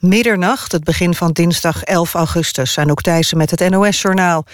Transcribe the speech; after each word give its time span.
Middernacht, 0.00 0.72
het 0.72 0.84
begin 0.84 1.14
van 1.14 1.32
dinsdag 1.32 1.82
11 1.82 2.14
augustus. 2.14 2.78
Anouk 2.78 3.00
Thijssen 3.00 3.36
met 3.36 3.50
het 3.50 3.70
NOS-journaal. 3.70 4.44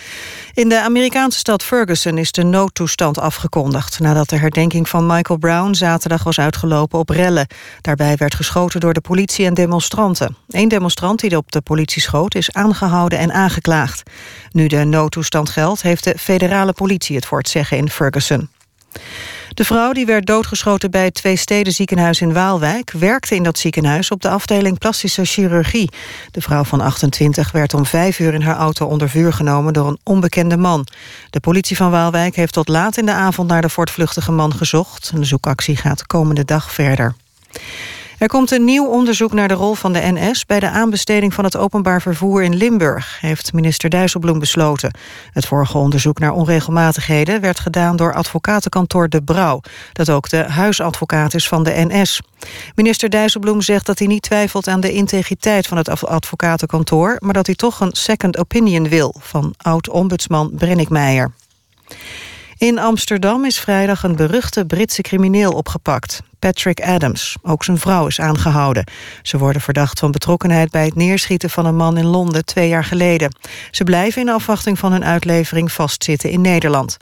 In 0.55 0.69
de 0.69 0.81
Amerikaanse 0.81 1.39
stad 1.39 1.63
Ferguson 1.63 2.19
is 2.19 2.33
de 2.33 2.43
noodtoestand 2.43 3.19
afgekondigd... 3.19 4.01
nadat 4.01 4.29
de 4.29 4.37
herdenking 4.37 4.89
van 4.89 5.07
Michael 5.07 5.39
Brown 5.39 5.75
zaterdag 5.75 6.25
was 6.25 6.39
uitgelopen 6.39 6.99
op 6.99 7.09
rellen. 7.09 7.47
Daarbij 7.81 8.17
werd 8.17 8.35
geschoten 8.35 8.81
door 8.81 8.93
de 8.93 9.01
politie 9.01 9.47
en 9.47 9.55
demonstranten. 9.55 10.37
Eén 10.49 10.69
demonstrant 10.69 11.21
die 11.21 11.37
op 11.37 11.53
de 11.53 11.61
politie 11.61 12.03
schoot 12.03 12.35
is 12.35 12.53
aangehouden 12.53 13.19
en 13.19 13.33
aangeklaagd. 13.33 14.03
Nu 14.51 14.67
de 14.67 14.85
noodtoestand 14.85 15.49
geldt, 15.49 15.83
heeft 15.83 16.05
de 16.05 16.15
federale 16.19 16.73
politie 16.73 17.17
het 17.17 17.27
voor 17.27 17.39
het 17.39 17.49
zeggen 17.49 17.77
in 17.77 17.91
Ferguson. 17.91 18.49
De 19.55 19.65
vrouw 19.65 19.93
die 19.93 20.07
werd 20.07 20.27
doodgeschoten 20.27 20.91
bij 20.91 21.05
het 21.05 21.15
Twee 21.15 21.71
ziekenhuis 21.71 22.21
in 22.21 22.33
Waalwijk... 22.33 22.91
werkte 22.91 23.35
in 23.35 23.43
dat 23.43 23.59
ziekenhuis 23.59 24.11
op 24.11 24.23
de 24.23 24.29
afdeling 24.29 24.79
plastische 24.79 25.25
chirurgie. 25.25 25.91
De 26.31 26.41
vrouw 26.41 26.65
van 26.65 26.81
28 26.81 27.53
werd 27.53 27.75
om 27.75 27.87
vijf 27.87 28.19
uur 28.19 28.35
in 28.35 28.43
haar 28.43 28.57
auto 28.57 28.87
onder 28.87 29.09
vuur 29.09 29.33
genomen... 29.33 29.73
door 29.73 29.89
een 29.89 29.99
onbekende 30.03 30.57
man. 30.57 30.87
De 31.31 31.41
politie 31.41 31.77
van 31.77 31.91
Waalwijk 31.91 32.37
heeft 32.37 32.53
tot 32.53 32.69
laat 32.69 32.97
in 32.97 33.07
de 33.07 33.13
avond... 33.13 33.49
naar 33.49 33.63
de 33.63 33.69
voortvluchtige 33.69 34.33
man 34.33 34.55
gezocht. 34.55 35.17
De 35.17 35.25
zoekactie 35.25 35.77
gaat 35.77 36.07
komende 36.07 36.45
dag 36.45 36.73
verder. 36.73 37.15
Er 38.19 38.29
komt 38.29 38.51
een 38.51 38.65
nieuw 38.65 38.87
onderzoek 38.87 39.33
naar 39.33 39.49
de 39.49 39.55
rol 39.55 39.75
van 39.75 39.93
de 39.93 40.01
NS... 40.03 40.47
bij 40.47 40.61
de 40.61 40.69
aanbesteding 40.69 41.35
van 41.35 41.45
het 41.45 41.57
openbaar 41.57 42.03
vervoer 42.03 42.43
in 42.43 42.57
Limburg... 42.57 43.21
heeft 43.21 43.53
minister 43.53 43.91
Dijsselbloem 43.91 44.39
besloten. 44.39 44.95
Het 45.33 45.47
vorige 45.47 45.79
onderzoek 45.79 46.19
naar 46.19 46.33
onregelmatigheden... 46.33 47.41
werd 47.41 47.61
gedaan 47.61 47.97
door 47.97 48.15
advocatenkantoor 48.15 49.09
De 49.09 49.23
Brouw... 49.23 49.61
dat 49.93 50.11
ook 50.11 50.29
de 50.29 50.45
huisadvocaat 50.45 51.35
is 51.35 51.49
van 51.49 51.63
de 51.63 51.87
NS. 51.89 52.21
Minister 52.75 53.11
Dijsselbloem 53.11 53.61
zegt 53.61 53.87
dat 53.87 53.99
hij 53.99 54.09
niet 54.09 54.23
twijfelt... 54.23 54.69
aan 54.69 54.81
de 54.81 54.93
integriteit 54.93 55.67
van 55.67 55.77
het 55.77 56.05
advocatenkantoor... 56.07 57.17
maar 57.19 57.35
dat 57.35 57.47
hij 57.47 57.55
toch 57.55 57.81
een 57.81 57.93
second 57.93 58.39
opinion 58.39 58.89
wil... 58.89 59.15
van 59.19 59.55
oud-ombudsman 59.57 60.51
Brennick 60.55 60.89
Meijer. 60.89 61.33
In 62.59 62.79
Amsterdam 62.79 63.45
is 63.45 63.59
vrijdag 63.59 64.03
een 64.03 64.17
beruchte 64.17 64.67
Britse 64.67 65.03
crimineel 65.03 65.53
opgepakt. 65.53 66.23
Patrick 66.39 66.81
Adams. 66.81 67.37
Ook 67.43 67.65
zijn 67.65 67.79
vrouw 67.79 68.07
is 68.07 68.21
aangehouden. 68.21 68.85
Ze 69.23 69.39
worden 69.39 69.63
verdacht 69.63 69.99
van 69.99 70.11
betrokkenheid 70.11 70.71
bij 70.71 70.85
het 70.85 70.95
neerschieten 70.95 71.51
van 71.51 71.67
een 71.67 71.77
man 71.77 71.97
in 71.97 72.07
Londen 72.07 72.45
twee 72.45 72.69
jaar 72.69 72.85
geleden. 72.85 73.37
Ze 73.71 73.85
blijven 73.85 74.23
in 74.23 74.29
afwachting 74.29 74.79
van 74.79 74.93
hun 74.93 75.05
uitlevering 75.05 75.73
vastzitten 75.73 76.31
in 76.31 76.41
Nederland. 76.41 76.97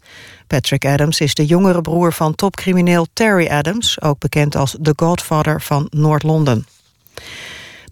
Patrick 0.47 0.85
Adams 0.85 1.21
is 1.21 1.35
de 1.35 1.47
jongere 1.47 1.81
broer 1.81 2.13
van 2.13 2.35
topcrimineel 2.35 3.07
Terry 3.13 3.47
Adams, 3.49 4.01
ook 4.01 4.19
bekend 4.19 4.57
als 4.57 4.77
The 4.83 4.93
Godfather 4.97 5.61
van 5.61 5.87
Noord-Londen. 5.91 6.67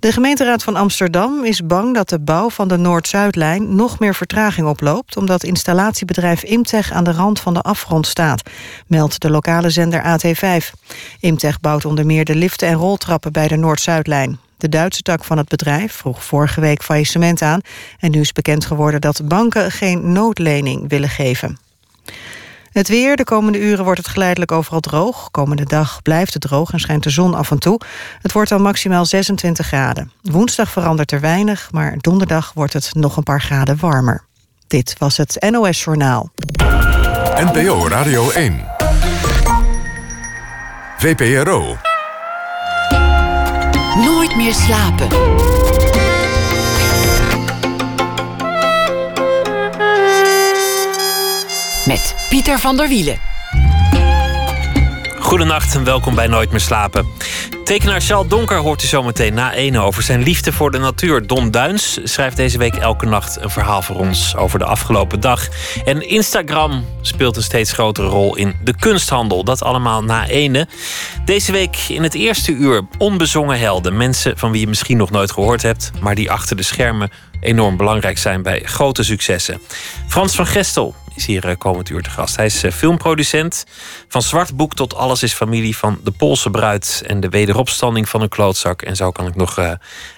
De 0.02 0.12
gemeenteraad 0.12 0.62
van 0.62 0.76
Amsterdam 0.76 1.44
is 1.44 1.66
bang 1.66 1.94
dat 1.94 2.08
de 2.08 2.18
bouw 2.18 2.50
van 2.50 2.68
de 2.68 2.76
Noord-Zuidlijn 2.76 3.74
nog 3.74 3.98
meer 3.98 4.14
vertraging 4.14 4.66
oploopt, 4.66 5.16
omdat 5.16 5.44
installatiebedrijf 5.44 6.42
Imtech 6.42 6.92
aan 6.92 7.04
de 7.04 7.12
rand 7.12 7.40
van 7.40 7.54
de 7.54 7.60
afgrond 7.60 8.06
staat, 8.06 8.50
meldt 8.86 9.20
de 9.20 9.30
lokale 9.30 9.70
zender 9.70 10.02
AT5. 10.02 10.70
Imtech 11.20 11.60
bouwt 11.60 11.84
onder 11.84 12.06
meer 12.06 12.24
de 12.24 12.34
liften 12.34 12.68
en 12.68 12.74
roltrappen 12.74 13.32
bij 13.32 13.48
de 13.48 13.56
Noord-Zuidlijn. 13.56 14.38
De 14.56 14.68
Duitse 14.68 15.02
tak 15.02 15.24
van 15.24 15.38
het 15.38 15.48
bedrijf 15.48 15.92
vroeg 15.92 16.24
vorige 16.24 16.60
week 16.60 16.82
faillissement 16.82 17.42
aan 17.42 17.60
en 17.98 18.10
nu 18.10 18.20
is 18.20 18.32
bekend 18.32 18.64
geworden 18.64 19.00
dat 19.00 19.28
banken 19.28 19.70
geen 19.70 20.12
noodlening 20.12 20.88
willen 20.88 21.08
geven. 21.08 21.58
Het 22.72 22.88
weer, 22.88 23.16
de 23.16 23.24
komende 23.24 23.60
uren 23.60 23.84
wordt 23.84 23.98
het 23.98 24.08
geleidelijk 24.08 24.52
overal 24.52 24.80
droog. 24.80 25.30
Komende 25.30 25.64
dag 25.64 26.02
blijft 26.02 26.32
het 26.32 26.42
droog 26.42 26.72
en 26.72 26.80
schijnt 26.80 27.02
de 27.02 27.10
zon 27.10 27.34
af 27.34 27.50
en 27.50 27.58
toe. 27.58 27.80
Het 28.22 28.32
wordt 28.32 28.48
dan 28.48 28.62
maximaal 28.62 29.04
26 29.04 29.66
graden. 29.66 30.12
Woensdag 30.22 30.70
verandert 30.70 31.12
er 31.12 31.20
weinig, 31.20 31.68
maar 31.72 31.94
donderdag 32.00 32.52
wordt 32.54 32.72
het 32.72 32.94
nog 32.94 33.16
een 33.16 33.22
paar 33.22 33.40
graden 33.40 33.78
warmer. 33.80 34.24
Dit 34.66 34.94
was 34.98 35.16
het 35.16 35.46
NOS 35.50 35.84
Journaal. 35.84 36.30
NPO 37.34 37.88
Radio 37.88 38.30
1. 38.30 38.64
VPRO. 40.98 41.76
Nooit 43.96 44.36
meer 44.36 44.54
slapen. 44.54 45.08
Met 51.86 52.14
Pieter 52.28 52.58
van 52.58 52.76
der 52.76 52.88
Wielen. 52.88 53.18
Goedenacht 55.18 55.74
en 55.74 55.84
welkom 55.84 56.14
bij 56.14 56.26
Nooit 56.26 56.50
meer 56.50 56.60
slapen. 56.60 57.06
Tekenaar 57.64 58.00
Charles 58.00 58.28
Donker 58.28 58.56
hoort 58.56 58.82
u 58.82 58.86
zometeen 58.86 59.34
na 59.34 59.52
ene 59.52 59.78
over 59.78 60.02
zijn 60.02 60.22
liefde 60.22 60.52
voor 60.52 60.70
de 60.70 60.78
natuur. 60.78 61.26
Don 61.26 61.50
Duins 61.50 61.98
schrijft 62.04 62.36
deze 62.36 62.58
week 62.58 62.74
elke 62.74 63.06
nacht 63.06 63.42
een 63.42 63.50
verhaal 63.50 63.82
voor 63.82 63.96
ons 63.96 64.36
over 64.36 64.58
de 64.58 64.64
afgelopen 64.64 65.20
dag. 65.20 65.48
En 65.84 66.08
Instagram 66.08 66.84
speelt 67.00 67.36
een 67.36 67.42
steeds 67.42 67.72
grotere 67.72 68.08
rol 68.08 68.36
in 68.36 68.54
de 68.64 68.76
kunsthandel. 68.76 69.44
Dat 69.44 69.62
allemaal 69.62 70.04
na 70.04 70.26
ene. 70.26 70.68
Deze 71.24 71.52
week 71.52 71.76
in 71.88 72.02
het 72.02 72.14
eerste 72.14 72.52
uur 72.52 72.82
onbezongen 72.98 73.58
helden. 73.58 73.96
Mensen 73.96 74.38
van 74.38 74.50
wie 74.50 74.60
je 74.60 74.66
misschien 74.68 74.96
nog 74.96 75.10
nooit 75.10 75.32
gehoord 75.32 75.62
hebt, 75.62 75.90
maar 76.00 76.14
die 76.14 76.30
achter 76.30 76.56
de 76.56 76.62
schermen 76.62 77.10
enorm 77.42 77.76
belangrijk 77.76 78.18
zijn 78.18 78.42
bij 78.42 78.60
grote 78.64 79.02
successen. 79.02 79.60
Frans 80.08 80.34
van 80.34 80.46
Gestel 80.46 80.94
is 81.14 81.26
hier 81.26 81.48
eh, 81.48 81.56
komend 81.58 81.88
uur 81.90 82.02
te 82.02 82.10
gast. 82.10 82.36
Hij 82.36 82.46
is 82.46 82.62
eh, 82.62 82.72
filmproducent. 82.72 83.64
Van 84.08 84.22
Zwart 84.22 84.56
Boek 84.56 84.74
tot 84.74 84.94
Alles 84.94 85.22
is 85.22 85.32
Familie. 85.32 85.76
Van 85.76 86.00
De 86.04 86.10
Poolse 86.10 86.50
Bruid 86.50 87.02
en 87.06 87.20
de 87.20 87.28
wederopstanding 87.28 88.08
van 88.08 88.20
een 88.20 88.28
klootzak. 88.28 88.82
En 88.82 88.96
zo 88.96 89.10
kan 89.10 89.26
ik 89.26 89.34
nog 89.34 89.58
uh, 89.58 89.72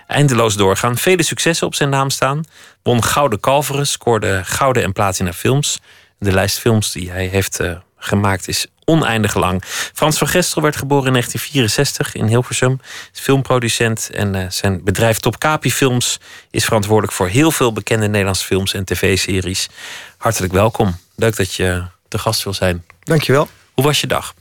eindeloos 0.07 0.57
doorgaan. 0.57 0.97
Vele 0.97 1.23
successen 1.23 1.67
op 1.67 1.75
zijn 1.75 1.91
naam 1.91 2.11
staan. 2.11 2.45
Won 2.83 3.05
Gouden 3.05 3.41
Kalveren, 3.41 3.87
scoorde 3.87 4.41
Gouden 4.45 4.83
en 4.83 4.93
Platina 4.93 5.33
films. 5.33 5.81
De 6.19 6.33
lijst 6.33 6.59
films 6.59 6.93
die 6.93 7.11
hij 7.11 7.27
heeft 7.27 7.61
gemaakt 7.97 8.49
is 8.49 8.67
oneindig 8.85 9.35
lang. 9.35 9.63
Frans 9.95 10.19
van 10.19 10.29
Gestel 10.29 10.63
werd 10.63 10.77
geboren 10.77 11.07
in 11.07 11.13
1964 11.13 12.15
in 12.15 12.27
Hilversum. 12.27 12.81
Is 13.13 13.21
filmproducent 13.21 14.11
en 14.13 14.35
uh, 14.35 14.45
zijn 14.49 14.85
bedrijf 14.85 15.19
Topkapi 15.19 15.73
Films 15.73 16.19
is 16.51 16.65
verantwoordelijk 16.65 17.13
voor 17.13 17.29
heel 17.29 17.51
veel 17.51 17.73
bekende 17.73 18.07
Nederlandse 18.07 18.45
films 18.45 18.75
en 18.75 18.85
tv-series. 18.85 19.69
Hartelijk 20.17 20.53
welkom. 20.53 20.97
Leuk 21.17 21.37
dat 21.37 21.55
je 21.55 21.85
te 22.09 22.19
gast 22.19 22.45
wil 22.45 22.55
zijn. 22.55 22.85
Dankjewel. 23.03 23.49
Hoe 23.75 23.85
was 23.85 24.01
je 24.01 24.07
dag? 24.07 24.35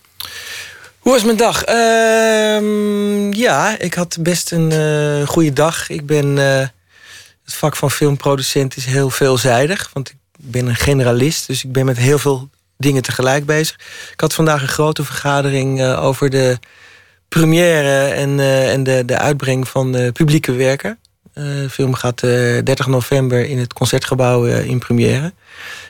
Hoe 0.99 1.11
was 1.11 1.23
mijn 1.23 1.37
dag? 1.37 1.67
Uh, 1.67 3.31
ja, 3.31 3.79
ik 3.79 3.93
had 3.93 4.17
best 4.19 4.51
een 4.51 4.71
uh, 4.71 5.27
goede 5.27 5.53
dag. 5.53 5.89
Ik 5.89 6.05
ben. 6.05 6.37
Uh, 6.37 6.67
het 7.45 7.53
vak 7.53 7.75
van 7.75 7.91
filmproducent 7.91 8.75
is 8.75 8.85
heel 8.85 9.09
veelzijdig. 9.09 9.89
Want 9.93 10.09
ik 10.09 10.15
ben 10.37 10.67
een 10.67 10.75
generalist, 10.75 11.47
dus 11.47 11.63
ik 11.63 11.71
ben 11.71 11.85
met 11.85 11.97
heel 11.97 12.17
veel 12.17 12.49
dingen 12.77 13.01
tegelijk 13.01 13.45
bezig. 13.45 13.79
Ik 14.11 14.19
had 14.19 14.33
vandaag 14.33 14.61
een 14.61 14.67
grote 14.67 15.03
vergadering 15.03 15.79
uh, 15.79 16.03
over 16.03 16.29
de 16.29 16.57
première 17.27 18.07
en, 18.07 18.39
en 18.69 18.83
de, 18.83 19.03
de 19.05 19.17
uitbreng 19.17 19.67
van 19.67 19.91
de 19.91 20.11
publieke 20.11 20.51
werken. 20.51 20.99
de 21.33 21.67
film 21.69 21.93
gaat 21.93 22.19
30 22.19 22.87
november 22.87 23.45
in 23.45 23.59
het 23.59 23.73
concertgebouw 23.73 24.45
in 24.45 24.79
première. 24.79 25.33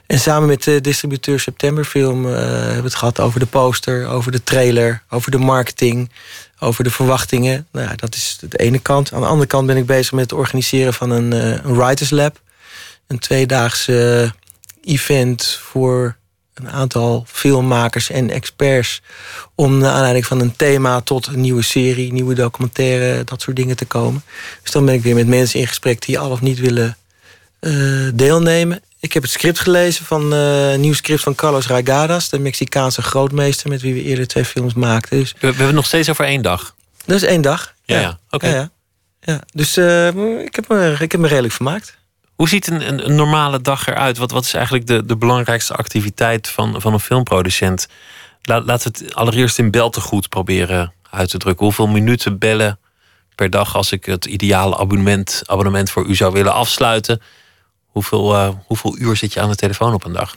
En 0.07 0.19
samen 0.19 0.47
met 0.47 0.63
de 0.63 0.81
distributeur 0.81 1.39
Septemberfilm 1.39 2.25
hebben 2.25 2.75
we 2.75 2.83
het 2.83 2.95
gehad 2.95 3.19
over 3.19 3.39
de 3.39 3.45
poster, 3.45 4.07
over 4.07 4.31
de 4.31 4.43
trailer, 4.43 5.03
over 5.09 5.31
de 5.31 5.37
marketing, 5.37 6.11
over 6.59 6.83
de 6.83 6.91
verwachtingen. 6.91 7.67
Nou 7.71 7.87
ja, 7.87 7.95
dat 7.95 8.15
is 8.15 8.37
de 8.49 8.57
ene 8.57 8.79
kant. 8.79 9.13
Aan 9.13 9.21
de 9.21 9.27
andere 9.27 9.47
kant 9.47 9.67
ben 9.67 9.77
ik 9.77 9.85
bezig 9.85 10.11
met 10.11 10.23
het 10.23 10.39
organiseren 10.39 10.93
van 10.93 11.09
een, 11.09 11.31
een 11.31 11.75
Writers 11.75 12.09
Lab. 12.09 12.41
Een 13.07 13.19
tweedaagse 13.19 14.31
event 14.83 15.59
voor 15.61 16.17
een 16.53 16.69
aantal 16.69 17.25
filmmakers 17.27 18.09
en 18.09 18.29
experts. 18.29 19.01
Om 19.55 19.77
naar 19.77 19.91
aanleiding 19.91 20.25
van 20.25 20.39
een 20.39 20.55
thema 20.55 21.01
tot 21.01 21.27
een 21.27 21.41
nieuwe 21.41 21.61
serie, 21.61 22.13
nieuwe 22.13 22.33
documentaire, 22.33 23.23
dat 23.23 23.41
soort 23.41 23.55
dingen 23.55 23.75
te 23.75 23.85
komen. 23.85 24.23
Dus 24.61 24.71
dan 24.71 24.85
ben 24.85 24.93
ik 24.93 25.03
weer 25.03 25.15
met 25.15 25.27
mensen 25.27 25.59
in 25.59 25.67
gesprek 25.67 26.05
die 26.05 26.19
al 26.19 26.31
of 26.31 26.41
niet 26.41 26.59
willen 26.59 26.97
uh, 27.59 28.09
deelnemen. 28.13 28.81
Ik 28.99 29.13
heb 29.13 29.23
het 29.23 29.31
script 29.31 29.59
gelezen 29.59 30.05
van 30.05 30.33
uh, 30.33 30.71
een 30.71 30.79
nieuw 30.79 30.93
script 30.93 31.21
van 31.21 31.35
Carlos 31.35 31.67
Ragadas, 31.67 32.29
de 32.29 32.39
Mexicaanse 32.39 33.01
grootmeester 33.01 33.69
met 33.69 33.81
wie 33.81 33.93
we 33.93 34.03
eerder 34.03 34.27
twee 34.27 34.45
films 34.45 34.73
maakten. 34.73 35.19
Dus... 35.19 35.31
We, 35.31 35.37
we 35.39 35.45
hebben 35.45 35.65
het 35.65 35.75
nog 35.75 35.85
steeds 35.85 36.09
over 36.09 36.25
één 36.25 36.41
dag. 36.41 36.75
Dat 37.05 37.15
is 37.15 37.23
één 37.23 37.41
dag. 37.41 37.73
Ja, 37.83 37.99
ja. 37.99 38.19
oké. 38.29 38.47
Ja, 38.47 38.53
ja. 38.55 38.69
ja, 39.21 39.41
Dus 39.53 39.77
uh, 39.77 40.07
ik, 40.41 40.55
heb 40.55 40.67
me, 40.67 40.95
ik 40.99 41.11
heb 41.11 41.21
me 41.21 41.27
redelijk 41.27 41.53
vermaakt. 41.53 41.97
Hoe 42.35 42.49
ziet 42.49 42.67
een, 42.67 42.87
een, 42.87 43.05
een, 43.05 43.15
normale 43.15 43.61
dag 43.61 43.87
eruit? 43.87 44.17
Wat, 44.17 44.31
wat 44.31 44.43
is 44.43 44.53
eigenlijk 44.53 44.87
de, 44.87 45.05
de 45.05 45.17
belangrijkste 45.17 45.73
activiteit 45.73 46.47
van, 46.47 46.81
van 46.81 46.93
een 46.93 46.99
filmproducent? 46.99 47.87
Laat, 48.41 48.65
laten 48.65 48.91
we 48.91 49.05
het 49.05 49.15
allereerst 49.15 49.59
in 49.59 49.71
beltegoed 49.71 50.29
proberen 50.29 50.93
uit 51.09 51.29
te 51.29 51.37
drukken. 51.37 51.65
Hoeveel 51.65 51.87
minuten 51.87 52.37
bellen 52.37 52.79
per 53.35 53.49
dag 53.49 53.75
als 53.75 53.91
ik 53.91 54.05
het 54.05 54.25
ideale 54.25 54.77
abonnement, 54.77 55.41
abonnement 55.45 55.91
voor 55.91 56.05
u 56.05 56.15
zou 56.15 56.33
willen 56.33 56.53
afsluiten? 56.53 57.21
Hoeveel, 57.85 58.33
uh, 58.33 58.49
hoeveel 58.65 58.97
uur 58.97 59.15
zit 59.15 59.33
je 59.33 59.39
aan 59.39 59.49
de 59.49 59.55
telefoon 59.55 59.93
op 59.93 60.05
een 60.05 60.13
dag? 60.13 60.35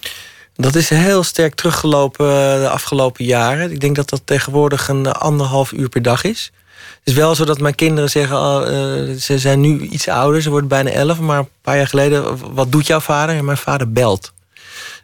Dat 0.54 0.74
is 0.74 0.88
heel 0.88 1.22
sterk 1.22 1.54
teruggelopen 1.54 2.26
de 2.60 2.68
afgelopen 2.68 3.24
jaren. 3.24 3.70
Ik 3.70 3.80
denk 3.80 3.96
dat 3.96 4.08
dat 4.08 4.22
tegenwoordig 4.24 4.88
een 4.88 5.12
anderhalf 5.12 5.72
uur 5.72 5.88
per 5.88 6.02
dag 6.02 6.24
is. 6.24 6.52
Is 7.06 7.14
wel 7.14 7.34
zo 7.34 7.44
dat 7.44 7.58
mijn 7.58 7.74
kinderen 7.74 8.10
zeggen, 8.10 8.36
oh, 8.36 8.62
eh, 8.66 9.16
ze 9.16 9.38
zijn 9.38 9.60
nu 9.60 9.80
iets 9.80 10.08
ouder, 10.08 10.42
ze 10.42 10.50
worden 10.50 10.68
bijna 10.68 10.90
elf, 10.90 11.20
maar 11.20 11.38
een 11.38 11.48
paar 11.62 11.76
jaar 11.76 11.86
geleden, 11.86 12.54
wat 12.54 12.72
doet 12.72 12.86
jouw 12.86 13.00
vader? 13.00 13.36
En 13.36 13.44
mijn 13.44 13.56
vader 13.56 13.92
belt. 13.92 14.32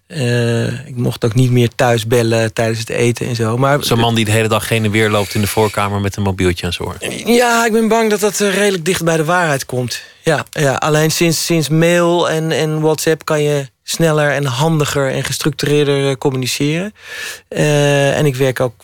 Uh, 0.09 0.87
ik 0.87 0.97
mocht 0.97 1.25
ook 1.25 1.35
niet 1.35 1.51
meer 1.51 1.69
thuis 1.75 2.07
bellen 2.07 2.53
tijdens 2.53 2.79
het 2.79 2.89
eten 2.89 3.27
en 3.27 3.35
zo. 3.35 3.57
Maar 3.59 3.85
Zo'n 3.85 3.99
man 3.99 4.15
die 4.15 4.25
de 4.25 4.31
hele 4.31 4.49
dag 4.49 4.67
geen 4.67 4.85
en 4.85 4.91
weer 4.91 5.11
loopt 5.11 5.35
in 5.35 5.41
de 5.41 5.47
voorkamer 5.47 6.01
met 6.01 6.17
een 6.17 6.23
mobieltje 6.23 6.67
aan 6.67 6.73
zijn 6.73 6.89
oor. 6.89 6.97
Ja, 7.35 7.67
ik 7.67 7.73
ben 7.73 7.89
bang 7.89 8.11
dat 8.11 8.21
dat 8.21 8.41
eh, 8.41 8.55
redelijk 8.55 8.85
dicht 8.85 9.05
bij 9.05 9.17
de 9.17 9.25
waarheid 9.25 9.67
komt. 9.67 10.03
Ja, 10.23 10.45
ja 10.51 10.75
alleen 10.75 11.11
sinds, 11.11 11.45
sinds 11.45 11.69
mail 11.69 12.31
en, 12.31 12.51
en 12.51 12.81
WhatsApp 12.81 13.25
kan 13.25 13.43
je 13.43 13.67
sneller 13.83 14.31
en 14.31 14.45
handiger 14.45 15.11
en 15.11 15.25
gestructureerder 15.25 16.09
eh, 16.09 16.17
communiceren. 16.17 16.95
Uh, 17.49 18.19
en 18.19 18.27
ik 18.27 18.37
werk 18.37 18.61
ook. 18.61 18.75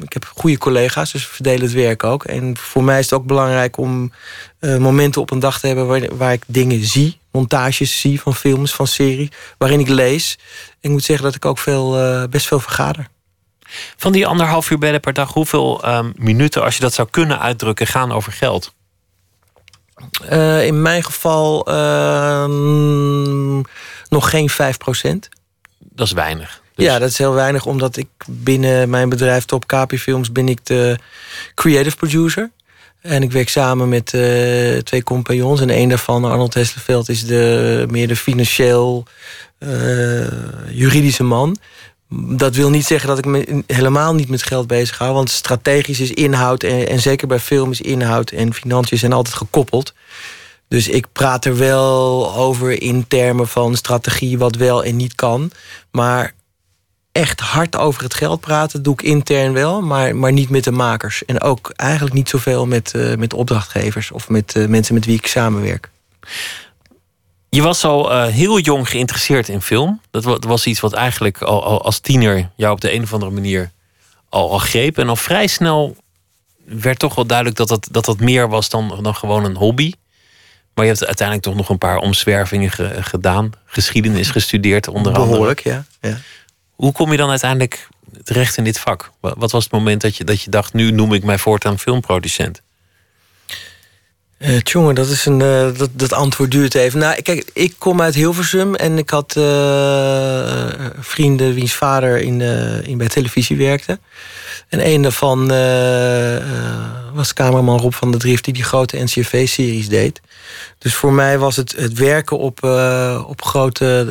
Ik 0.00 0.12
heb 0.12 0.32
goede 0.36 0.58
collega's, 0.58 1.12
dus 1.12 1.28
we 1.28 1.34
verdelen 1.34 1.62
het 1.62 1.72
werk 1.72 2.04
ook. 2.04 2.24
En 2.24 2.56
voor 2.56 2.84
mij 2.84 2.98
is 2.98 3.10
het 3.10 3.20
ook 3.20 3.26
belangrijk 3.26 3.76
om 3.76 4.12
uh, 4.60 4.76
momenten 4.76 5.20
op 5.20 5.30
een 5.30 5.38
dag 5.38 5.60
te 5.60 5.66
hebben 5.66 5.86
waar, 5.86 6.16
waar 6.16 6.32
ik 6.32 6.42
dingen 6.46 6.84
zie 6.84 7.18
montages 7.38 8.00
zie 8.00 8.20
van 8.20 8.34
films, 8.34 8.74
van 8.74 8.86
series, 8.86 9.28
waarin 9.58 9.80
ik 9.80 9.88
lees. 9.88 10.38
Ik 10.80 10.90
moet 10.90 11.04
zeggen 11.04 11.24
dat 11.24 11.34
ik 11.34 11.44
ook 11.44 11.58
veel, 11.58 11.98
uh, 12.00 12.24
best 12.30 12.46
veel 12.46 12.60
vergader. 12.60 13.08
Van 13.96 14.12
die 14.12 14.26
anderhalf 14.26 14.70
uur 14.70 14.78
bellen 14.78 15.00
per 15.00 15.12
dag, 15.12 15.32
hoeveel 15.32 15.88
um, 15.88 16.12
minuten, 16.16 16.62
als 16.62 16.74
je 16.74 16.80
dat 16.80 16.94
zou 16.94 17.08
kunnen 17.10 17.40
uitdrukken, 17.40 17.86
gaan 17.86 18.12
over 18.12 18.32
geld? 18.32 18.74
Uh, 20.32 20.66
in 20.66 20.82
mijn 20.82 21.04
geval 21.04 21.70
uh, 21.70 22.44
nog 24.08 24.30
geen 24.30 24.50
5% 24.50 24.54
Dat 25.78 26.06
is 26.06 26.12
weinig. 26.12 26.62
Dus... 26.78 26.86
Ja, 26.86 26.98
dat 26.98 27.10
is 27.10 27.18
heel 27.18 27.34
weinig, 27.34 27.66
omdat 27.66 27.96
ik 27.96 28.08
binnen 28.26 28.90
mijn 28.90 29.08
bedrijf 29.08 29.44
Top 29.44 29.66
Capi 29.66 29.98
Films 29.98 30.32
ben 30.32 30.48
ik 30.48 30.66
de 30.66 30.98
creative 31.54 31.96
producer. 31.96 32.50
En 33.00 33.22
ik 33.22 33.32
werk 33.32 33.48
samen 33.48 33.88
met 33.88 34.12
uh, 34.12 34.78
twee 34.78 35.02
compagnons. 35.02 35.60
En 35.60 35.70
een 35.70 35.88
daarvan, 35.88 36.24
Arnold 36.24 36.54
Hesselveld, 36.54 37.08
is 37.08 37.26
de, 37.26 37.86
meer 37.90 38.08
de 38.08 38.16
financieel 38.16 39.04
uh, 39.58 40.26
juridische 40.70 41.22
man. 41.22 41.56
Dat 42.10 42.54
wil 42.54 42.70
niet 42.70 42.86
zeggen 42.86 43.08
dat 43.08 43.18
ik 43.18 43.24
me 43.24 43.62
helemaal 43.66 44.14
niet 44.14 44.28
met 44.28 44.42
geld 44.42 44.66
bezig 44.66 44.98
hou. 44.98 45.14
Want 45.14 45.30
strategisch 45.30 46.00
is 46.00 46.10
inhoud, 46.10 46.62
en, 46.62 46.88
en 46.88 47.00
zeker 47.00 47.28
bij 47.28 47.40
film 47.40 47.70
is 47.70 47.80
inhoud 47.80 48.30
en 48.30 48.54
financiën 48.54 48.98
zijn 48.98 49.12
altijd 49.12 49.36
gekoppeld. 49.36 49.94
Dus 50.68 50.88
ik 50.88 51.06
praat 51.12 51.44
er 51.44 51.56
wel 51.56 52.34
over 52.34 52.82
in 52.82 53.04
termen 53.08 53.48
van 53.48 53.76
strategie, 53.76 54.38
wat 54.38 54.56
wel 54.56 54.84
en 54.84 54.96
niet 54.96 55.14
kan. 55.14 55.50
Maar 55.90 56.36
echt 57.12 57.40
hard 57.40 57.76
over 57.76 58.02
het 58.02 58.14
geld 58.14 58.40
praten 58.40 58.82
doe 58.82 58.92
ik 58.92 59.02
intern 59.02 59.52
wel, 59.52 59.80
maar, 59.80 60.16
maar 60.16 60.32
niet 60.32 60.48
met 60.48 60.64
de 60.64 60.70
makers. 60.70 61.24
En 61.24 61.40
ook 61.40 61.72
eigenlijk 61.76 62.14
niet 62.14 62.28
zoveel 62.28 62.66
met, 62.66 62.92
uh, 62.96 63.16
met 63.16 63.34
opdrachtgevers 63.34 64.10
of 64.10 64.28
met 64.28 64.54
uh, 64.54 64.66
mensen 64.66 64.94
met 64.94 65.04
wie 65.04 65.16
ik 65.16 65.26
samenwerk. 65.26 65.90
Je 67.48 67.62
was 67.62 67.84
al 67.84 68.12
uh, 68.12 68.26
heel 68.26 68.58
jong 68.58 68.88
geïnteresseerd 68.88 69.48
in 69.48 69.62
film. 69.62 70.00
Dat 70.10 70.44
was 70.44 70.66
iets 70.66 70.80
wat 70.80 70.92
eigenlijk 70.92 71.42
al, 71.42 71.64
al, 71.64 71.82
als 71.82 71.98
tiener 71.98 72.50
jou 72.56 72.72
op 72.72 72.80
de 72.80 72.92
een 72.92 73.02
of 73.02 73.12
andere 73.12 73.30
manier 73.30 73.70
al, 74.28 74.50
al 74.50 74.58
greep. 74.58 74.98
En 74.98 75.08
al 75.08 75.16
vrij 75.16 75.46
snel 75.46 75.96
werd 76.64 76.98
toch 76.98 77.14
wel 77.14 77.26
duidelijk 77.26 77.56
dat 77.56 77.68
dat, 77.68 77.88
dat, 77.90 78.04
dat 78.04 78.20
meer 78.20 78.48
was 78.48 78.68
dan, 78.68 78.98
dan 79.02 79.14
gewoon 79.14 79.44
een 79.44 79.56
hobby. 79.56 79.92
Maar 80.74 80.84
je 80.84 80.92
hebt 80.92 81.06
uiteindelijk 81.06 81.46
toch 81.46 81.56
nog 81.56 81.68
een 81.68 81.78
paar 81.78 81.98
omzwervingen 81.98 82.70
ge, 82.70 82.96
gedaan. 83.00 83.52
Geschiedenis 83.64 84.30
gestudeerd 84.30 84.88
onder 84.88 85.12
andere. 85.12 85.30
Behoorlijk, 85.30 85.60
ja. 85.60 85.84
ja. 86.00 86.18
Hoe 86.78 86.92
kom 86.92 87.10
je 87.10 87.16
dan 87.16 87.30
uiteindelijk 87.30 87.88
terecht 88.22 88.56
in 88.56 88.64
dit 88.64 88.78
vak? 88.78 89.10
Wat 89.20 89.50
was 89.50 89.64
het 89.64 89.72
moment 89.72 90.00
dat 90.00 90.16
je, 90.16 90.24
dat 90.24 90.42
je 90.42 90.50
dacht, 90.50 90.72
nu 90.72 90.90
noem 90.90 91.12
ik 91.12 91.24
mij 91.24 91.38
voortaan 91.38 91.78
filmproducent? 91.78 92.62
Uh, 94.38 94.58
tjonge, 94.58 94.94
dat 94.94 95.08
is 95.08 95.26
een. 95.26 95.40
Uh, 95.40 95.78
dat, 95.78 95.90
dat 95.92 96.12
antwoord 96.12 96.50
duurt 96.50 96.74
even. 96.74 96.98
Nou, 96.98 97.22
kijk, 97.22 97.50
ik 97.52 97.74
kom 97.78 98.00
uit 98.00 98.14
Hilversum 98.14 98.74
en 98.74 98.98
ik 98.98 99.10
had 99.10 99.34
uh, 99.38 100.70
vrienden 100.98 101.54
wiens 101.54 101.72
vader 101.72 102.20
in, 102.20 102.40
in 102.84 102.98
bij 102.98 103.08
televisie 103.08 103.56
werkte. 103.56 103.98
En 104.68 104.86
een 104.86 105.02
daarvan 105.02 105.48
was 107.12 107.32
cameraman 107.32 107.78
Rob 107.78 107.92
van 107.92 108.10
der 108.10 108.20
Drift, 108.20 108.44
die 108.44 108.54
die 108.54 108.64
grote 108.64 109.02
NCV-series 109.02 109.88
deed. 109.88 110.20
Dus 110.78 110.94
voor 110.94 111.12
mij 111.12 111.38
was 111.38 111.56
het, 111.56 111.76
het 111.76 111.92
werken 111.92 112.38
op, 112.38 112.62
op 113.26 113.42
grote 113.42 114.06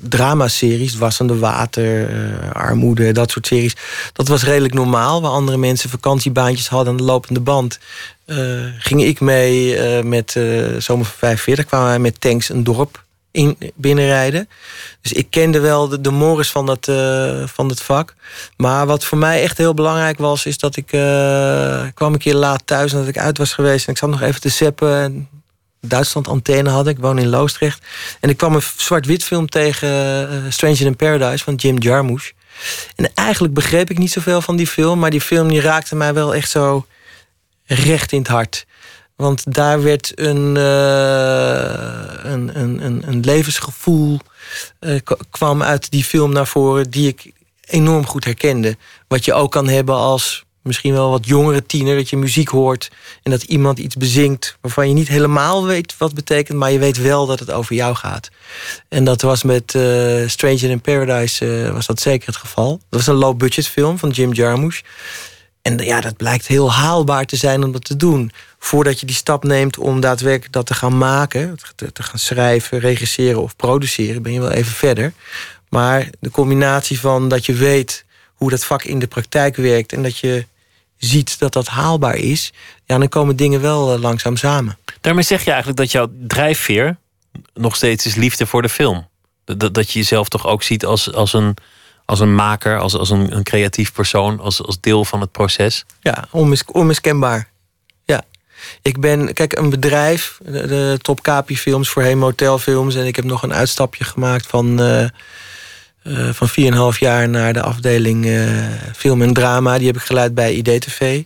dramaseries, 0.00 0.96
Wassende 0.96 1.38
Water, 1.38 2.10
uh, 2.10 2.50
Armoede, 2.52 3.12
dat 3.12 3.30
soort 3.30 3.46
series. 3.46 3.76
Dat 4.12 4.28
was 4.28 4.44
redelijk 4.44 4.74
normaal. 4.74 5.22
Waar 5.22 5.30
andere 5.30 5.58
mensen 5.58 5.90
vakantiebaantjes 5.90 6.68
hadden 6.68 6.92
aan 6.92 6.96
de 6.96 7.02
lopende 7.02 7.40
band. 7.40 7.78
Uh, 8.26 8.64
ging 8.78 9.02
ik 9.04 9.20
mee 9.20 9.76
uh, 9.76 10.02
met 10.02 10.30
Zomer 10.78 11.04
van 11.04 11.16
45. 11.16 11.64
Kwamen 11.64 11.88
wij 11.88 11.98
met 11.98 12.20
tanks 12.20 12.48
een 12.48 12.64
dorp 12.64 13.04
in, 13.30 13.58
binnenrijden. 13.74 14.48
Dus 15.02 15.12
ik 15.12 15.26
kende 15.30 15.60
wel 15.60 15.88
de, 15.88 16.00
de 16.00 16.10
mores 16.10 16.50
van 16.50 16.66
dat, 16.66 16.84
van 17.50 17.68
het 17.68 17.82
vak. 17.82 18.14
Maar 18.56 18.86
wat 18.86 19.04
voor 19.04 19.18
mij 19.18 19.42
echt 19.42 19.58
heel 19.58 19.74
belangrijk 19.74 20.18
was... 20.18 20.46
is 20.46 20.58
dat 20.58 20.76
ik 20.76 20.86
kwam 21.94 22.12
een 22.12 22.18
keer 22.18 22.34
laat 22.34 22.62
thuis 22.64 22.92
en 22.92 22.98
dat 22.98 23.08
ik 23.08 23.18
uit 23.18 23.38
was 23.38 23.52
geweest... 23.52 23.86
en 23.86 23.92
ik 23.92 23.98
zat 23.98 24.10
nog 24.10 24.22
even 24.22 24.40
te 24.40 24.48
zeppen 24.48 25.28
Duitsland 25.80 26.28
antenne 26.28 26.70
had. 26.70 26.86
Ik 26.86 26.98
woon 26.98 27.18
in 27.18 27.28
Loosdrecht. 27.28 27.86
En 28.20 28.28
ik 28.28 28.36
kwam 28.36 28.54
een 28.54 28.62
zwart-wit 28.76 29.24
film 29.24 29.48
tegen 29.48 29.88
uh, 30.32 30.50
Stranger 30.50 30.86
in 30.86 30.96
Paradise 30.96 31.44
van 31.44 31.54
Jim 31.54 31.78
Jarmusch. 31.78 32.30
En 32.96 33.10
eigenlijk 33.14 33.54
begreep 33.54 33.90
ik 33.90 33.98
niet 33.98 34.12
zoveel 34.12 34.40
van 34.40 34.56
die 34.56 34.66
film. 34.66 34.98
Maar 34.98 35.10
die 35.10 35.20
film 35.20 35.48
die 35.48 35.60
raakte 35.60 35.96
mij 35.96 36.14
wel 36.14 36.34
echt 36.34 36.50
zo 36.50 36.86
recht 37.64 38.12
in 38.12 38.18
het 38.18 38.28
hart. 38.28 38.66
Want 39.16 39.54
daar 39.54 39.82
werd 39.82 40.12
een, 40.14 40.54
uh, 40.56 42.32
een, 42.32 42.60
een, 42.60 43.02
een, 43.08 43.20
levensgevoel 43.20 44.18
uh, 44.80 45.00
kwam 45.30 45.62
uit 45.62 45.90
die 45.90 46.04
film 46.04 46.32
naar 46.32 46.46
voren... 46.46 46.90
die 46.90 47.08
ik 47.08 47.32
enorm 47.64 48.06
goed 48.06 48.24
herkende. 48.24 48.76
Wat 49.08 49.24
je 49.24 49.34
ook 49.34 49.52
kan 49.52 49.68
hebben 49.68 49.94
als 49.94 50.44
misschien 50.68 50.92
wel 50.92 51.10
wat 51.10 51.26
jongere 51.26 51.66
tiener, 51.66 51.96
dat 51.96 52.10
je 52.10 52.16
muziek 52.16 52.48
hoort 52.48 52.90
en 53.22 53.30
dat 53.30 53.42
iemand 53.42 53.78
iets 53.78 53.96
bezingt 53.96 54.56
waarvan 54.60 54.88
je 54.88 54.94
niet 54.94 55.08
helemaal 55.08 55.66
weet 55.66 55.96
wat 55.96 56.14
betekent, 56.14 56.58
maar 56.58 56.72
je 56.72 56.78
weet 56.78 56.96
wel 56.96 57.26
dat 57.26 57.38
het 57.38 57.50
over 57.50 57.74
jou 57.74 57.94
gaat. 57.94 58.30
En 58.88 59.04
dat 59.04 59.22
was 59.22 59.42
met 59.42 59.74
uh, 59.74 60.28
Stranger 60.28 60.70
in 60.70 60.80
Paradise 60.80 61.44
uh, 61.44 61.70
was 61.70 61.86
dat 61.86 62.00
zeker 62.00 62.26
het 62.26 62.36
geval. 62.36 62.70
Dat 62.70 63.04
was 63.04 63.06
een 63.06 63.14
low 63.14 63.36
budget 63.36 63.68
film 63.68 63.98
van 63.98 64.10
Jim 64.10 64.32
Jarmusch. 64.32 64.80
En 65.62 65.78
ja, 65.78 66.00
dat 66.00 66.16
blijkt 66.16 66.46
heel 66.46 66.72
haalbaar 66.72 67.24
te 67.24 67.36
zijn 67.36 67.64
om 67.64 67.72
dat 67.72 67.84
te 67.84 67.96
doen. 67.96 68.32
Voordat 68.58 69.00
je 69.00 69.06
die 69.06 69.14
stap 69.14 69.44
neemt 69.44 69.78
om 69.78 70.00
daadwerkelijk 70.00 70.52
dat 70.52 70.66
te 70.66 70.74
gaan 70.74 70.98
maken, 70.98 71.58
te, 71.74 71.92
te 71.92 72.02
gaan 72.02 72.18
schrijven, 72.18 72.78
regisseren 72.78 73.42
of 73.42 73.56
produceren, 73.56 74.22
ben 74.22 74.32
je 74.32 74.40
wel 74.40 74.50
even 74.50 74.72
verder. 74.72 75.12
Maar 75.68 76.08
de 76.20 76.30
combinatie 76.30 77.00
van 77.00 77.28
dat 77.28 77.46
je 77.46 77.52
weet 77.52 78.04
hoe 78.34 78.50
dat 78.50 78.64
vak 78.64 78.82
in 78.82 78.98
de 78.98 79.06
praktijk 79.06 79.56
werkt 79.56 79.92
en 79.92 80.02
dat 80.02 80.18
je 80.18 80.46
ziet 80.98 81.38
dat 81.38 81.52
dat 81.52 81.66
haalbaar 81.66 82.16
is, 82.16 82.52
ja, 82.84 82.98
dan 82.98 83.08
komen 83.08 83.36
dingen 83.36 83.60
wel 83.60 83.94
eh, 83.94 84.00
langzaam 84.00 84.36
samen. 84.36 84.78
Daarmee 85.00 85.24
zeg 85.24 85.44
je 85.44 85.50
eigenlijk 85.50 85.78
dat 85.78 85.92
jouw 85.92 86.10
drijfveer 86.26 86.96
nog 87.54 87.76
steeds 87.76 88.06
is 88.06 88.14
liefde 88.14 88.46
voor 88.46 88.62
de 88.62 88.68
film. 88.68 89.08
Dat, 89.44 89.74
dat 89.74 89.92
je 89.92 89.98
jezelf 89.98 90.28
toch 90.28 90.46
ook 90.46 90.62
ziet 90.62 90.84
als, 90.84 91.12
als, 91.12 91.32
een, 91.32 91.56
als 92.04 92.20
een 92.20 92.34
maker, 92.34 92.78
als, 92.78 92.94
als 92.94 93.10
een, 93.10 93.36
een 93.36 93.42
creatief 93.42 93.92
persoon, 93.92 94.40
als, 94.40 94.62
als 94.62 94.80
deel 94.80 95.04
van 95.04 95.20
het 95.20 95.32
proces. 95.32 95.84
Ja, 96.00 96.24
onmis, 96.30 96.64
onmiskenbaar. 96.64 97.50
Ja. 98.04 98.22
Ik 98.82 99.00
ben, 99.00 99.32
kijk, 99.32 99.58
een 99.58 99.70
bedrijf, 99.70 100.38
de, 100.44 100.66
de 100.66 100.98
Top 101.02 101.20
Capi 101.20 101.56
Films, 101.56 101.88
voorheen 101.88 102.18
Motelfilms. 102.18 102.94
En 102.94 103.06
ik 103.06 103.16
heb 103.16 103.24
nog 103.24 103.42
een 103.42 103.54
uitstapje 103.54 104.04
gemaakt 104.04 104.46
van. 104.46 104.80
Uh, 104.80 105.08
uh, 106.08 106.28
van 106.32 106.92
4,5 106.94 106.98
jaar 106.98 107.28
naar 107.28 107.52
de 107.52 107.62
afdeling 107.62 108.26
uh, 108.26 108.50
film 108.96 109.22
en 109.22 109.32
drama. 109.32 109.78
Die 109.78 109.86
heb 109.86 109.96
ik 109.96 110.02
geleid 110.02 110.34
bij 110.34 110.54
IDTV. 110.54 111.22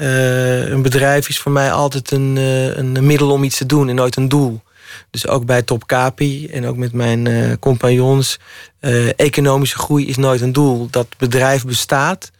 Uh, 0.00 0.68
een 0.68 0.82
bedrijf 0.82 1.28
is 1.28 1.38
voor 1.38 1.52
mij 1.52 1.72
altijd 1.72 2.10
een, 2.10 2.36
een 2.78 3.06
middel 3.06 3.30
om 3.30 3.44
iets 3.44 3.56
te 3.56 3.66
doen 3.66 3.88
en 3.88 3.94
nooit 3.94 4.16
een 4.16 4.28
doel. 4.28 4.60
Dus 5.10 5.28
ook 5.28 5.44
bij 5.44 5.62
Top 5.62 5.86
Capi 5.86 6.46
en 6.46 6.66
ook 6.66 6.76
met 6.76 6.92
mijn 6.92 7.58
compagnons. 7.58 8.38
economische 9.16 9.78
groei 9.78 10.08
is 10.08 10.16
nooit 10.16 10.40
een 10.40 10.52
doel. 10.52 10.88
Dat 10.90 11.06
bedrijf 11.18 11.64
bestaat 11.64 12.30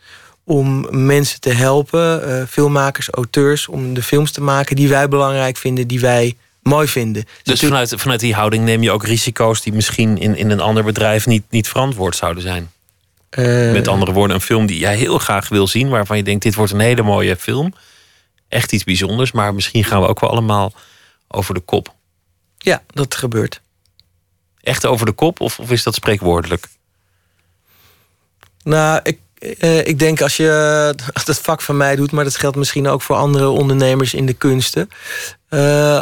om 0.45 0.87
mensen 0.90 1.40
te 1.40 1.50
helpen, 1.50 2.49
filmmakers, 2.49 3.09
auteurs... 3.09 3.68
om 3.68 3.95
de 3.95 4.02
films 4.02 4.33
te 4.33 4.40
maken 4.40 4.76
die 4.76 4.88
wij 4.88 5.09
belangrijk 5.09 5.56
vinden, 5.56 5.87
die 5.87 6.00
wij 6.00 6.37
mooi 6.67 6.89
vinden. 6.89 7.25
Dus 7.43 7.61
vanuit, 7.61 7.93
vanuit 7.97 8.21
die 8.21 8.35
houding 8.35 8.65
neem 8.65 8.83
je 8.83 8.91
ook 8.91 9.05
risico's 9.05 9.63
die 9.63 9.73
misschien 9.73 10.19
in, 10.19 10.37
in 10.37 10.51
een 10.51 10.61
ander 10.61 10.85
bedrijf 10.85 11.27
niet, 11.27 11.45
niet 11.51 11.69
verantwoord 11.69 12.17
zouden 12.17 12.43
zijn. 12.43 12.71
Uh, 13.31 13.73
Met 13.73 13.89
andere 13.89 14.13
woorden, 14.13 14.37
een 14.37 14.43
film 14.43 14.67
die 14.67 14.79
jij 14.79 14.97
heel 14.97 15.19
graag 15.19 15.49
wil 15.49 15.67
zien, 15.67 15.89
waarvan 15.89 16.17
je 16.17 16.23
denkt: 16.23 16.43
dit 16.43 16.55
wordt 16.55 16.73
een 16.73 16.81
hele 16.81 17.03
mooie 17.03 17.37
film. 17.37 17.75
Echt 18.49 18.73
iets 18.73 18.85
bijzonders, 18.85 19.33
maar 19.33 19.55
misschien 19.55 19.85
gaan 19.85 20.01
we 20.01 20.09
ook 20.09 20.21
wel 20.21 20.31
allemaal 20.31 20.73
over 21.29 21.55
de 21.55 21.61
kop. 21.61 21.95
Ja, 22.59 22.83
dat 22.87 23.15
gebeurt. 23.15 23.61
Echt 24.61 24.87
over 24.87 25.07
de 25.07 25.13
kop, 25.13 25.41
of, 25.41 25.59
of 25.59 25.71
is 25.71 25.83
dat 25.83 25.95
spreekwoordelijk? 25.95 26.67
Nou, 28.63 29.01
ik 29.03 29.19
uh, 29.41 29.87
ik 29.87 29.99
denk 29.99 30.21
als 30.21 30.37
je 30.37 30.95
dat 31.25 31.39
vak 31.39 31.61
van 31.63 31.77
mij 31.77 31.97
doet, 31.97 32.13
maar 32.13 32.25
dat 32.25 32.37
geldt 32.37 32.57
misschien 32.57 32.89
ook 32.89 33.03
voor 33.03 33.17
andere 33.17 33.49
ondernemers 33.49 34.15
in 34.15 34.27
de 34.27 34.33
kunsten. 34.33 34.89
Uh, 35.51 36.01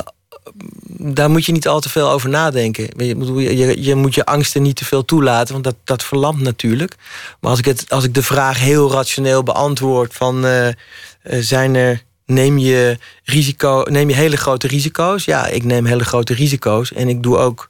daar 0.98 1.30
moet 1.30 1.44
je 1.44 1.52
niet 1.52 1.68
al 1.68 1.80
te 1.80 1.88
veel 1.88 2.10
over 2.10 2.28
nadenken. 2.28 2.88
Je, 2.96 3.56
je, 3.56 3.82
je, 3.82 3.94
moet 3.94 4.14
je 4.14 4.24
angsten 4.24 4.62
niet 4.62 4.76
te 4.76 4.84
veel 4.84 5.04
toelaten, 5.04 5.52
want 5.52 5.64
dat, 5.64 5.76
dat 5.84 6.04
verlamt 6.04 6.40
natuurlijk. 6.40 6.94
Maar 7.40 7.50
als 7.50 7.58
ik, 7.58 7.64
het, 7.64 7.84
als 7.88 8.04
ik 8.04 8.14
de 8.14 8.22
vraag 8.22 8.58
heel 8.58 8.90
rationeel 8.90 9.42
beantwoord 9.42 10.14
van 10.14 10.46
uh, 10.46 10.68
zijn 11.22 11.74
er. 11.74 12.02
Neem 12.26 12.58
je, 12.58 12.98
risico, 13.24 13.84
neem 13.88 14.08
je 14.08 14.14
hele 14.14 14.36
grote 14.36 14.66
risico's? 14.66 15.24
Ja, 15.24 15.46
ik 15.46 15.64
neem 15.64 15.84
hele 15.84 16.04
grote 16.04 16.34
risico's. 16.34 16.92
En 16.92 17.08
ik 17.08 17.22
doe 17.22 17.36
ook, 17.36 17.68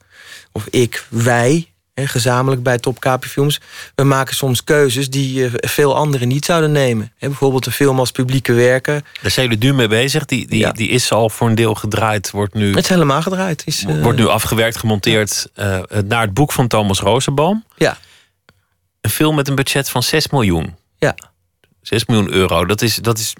of 0.51 0.67
ik, 0.69 1.05
wij, 1.09 1.73
gezamenlijk 1.95 2.63
bij 2.63 2.77
Top 2.77 3.17
Films. 3.19 3.59
We 3.95 4.03
maken 4.03 4.35
soms 4.35 4.63
keuzes 4.63 5.09
die 5.09 5.49
veel 5.51 5.95
anderen 5.95 6.27
niet 6.27 6.45
zouden 6.45 6.71
nemen. 6.71 7.13
bijvoorbeeld 7.19 7.65
een 7.65 7.71
film 7.71 7.99
als 7.99 8.11
publieke 8.11 8.53
werken. 8.53 9.05
Daar 9.21 9.31
zijn 9.31 9.49
jullie 9.49 9.63
nu 9.63 9.73
mee 9.73 9.87
bezig. 9.87 10.25
Die, 10.25 10.47
die, 10.47 10.73
die 10.73 10.89
is 10.89 11.11
al 11.11 11.29
voor 11.29 11.47
een 11.47 11.55
deel 11.55 11.75
gedraaid. 11.75 12.31
Wordt 12.31 12.53
nu, 12.53 12.67
het 12.69 12.83
is 12.83 12.89
helemaal 12.89 13.21
gedraaid. 13.21 13.63
Is, 13.65 13.83
uh, 13.83 14.01
wordt 14.01 14.19
nu 14.19 14.27
afgewerkt, 14.27 14.77
gemonteerd 14.77 15.49
uh, 15.55 15.79
naar 16.05 16.21
het 16.21 16.33
boek 16.33 16.51
van 16.51 16.67
Thomas 16.67 16.99
Rosenboom. 16.99 17.65
Ja. 17.75 17.97
Een 19.01 19.09
film 19.09 19.35
met 19.35 19.47
een 19.47 19.55
budget 19.55 19.89
van 19.89 20.03
6 20.03 20.29
miljoen. 20.29 20.75
Ja. 20.97 21.15
6 21.81 22.05
miljoen 22.05 22.31
euro. 22.31 22.65
Dat 22.65 22.81
is, 22.81 22.95
dat 22.95 23.17
is 23.17 23.33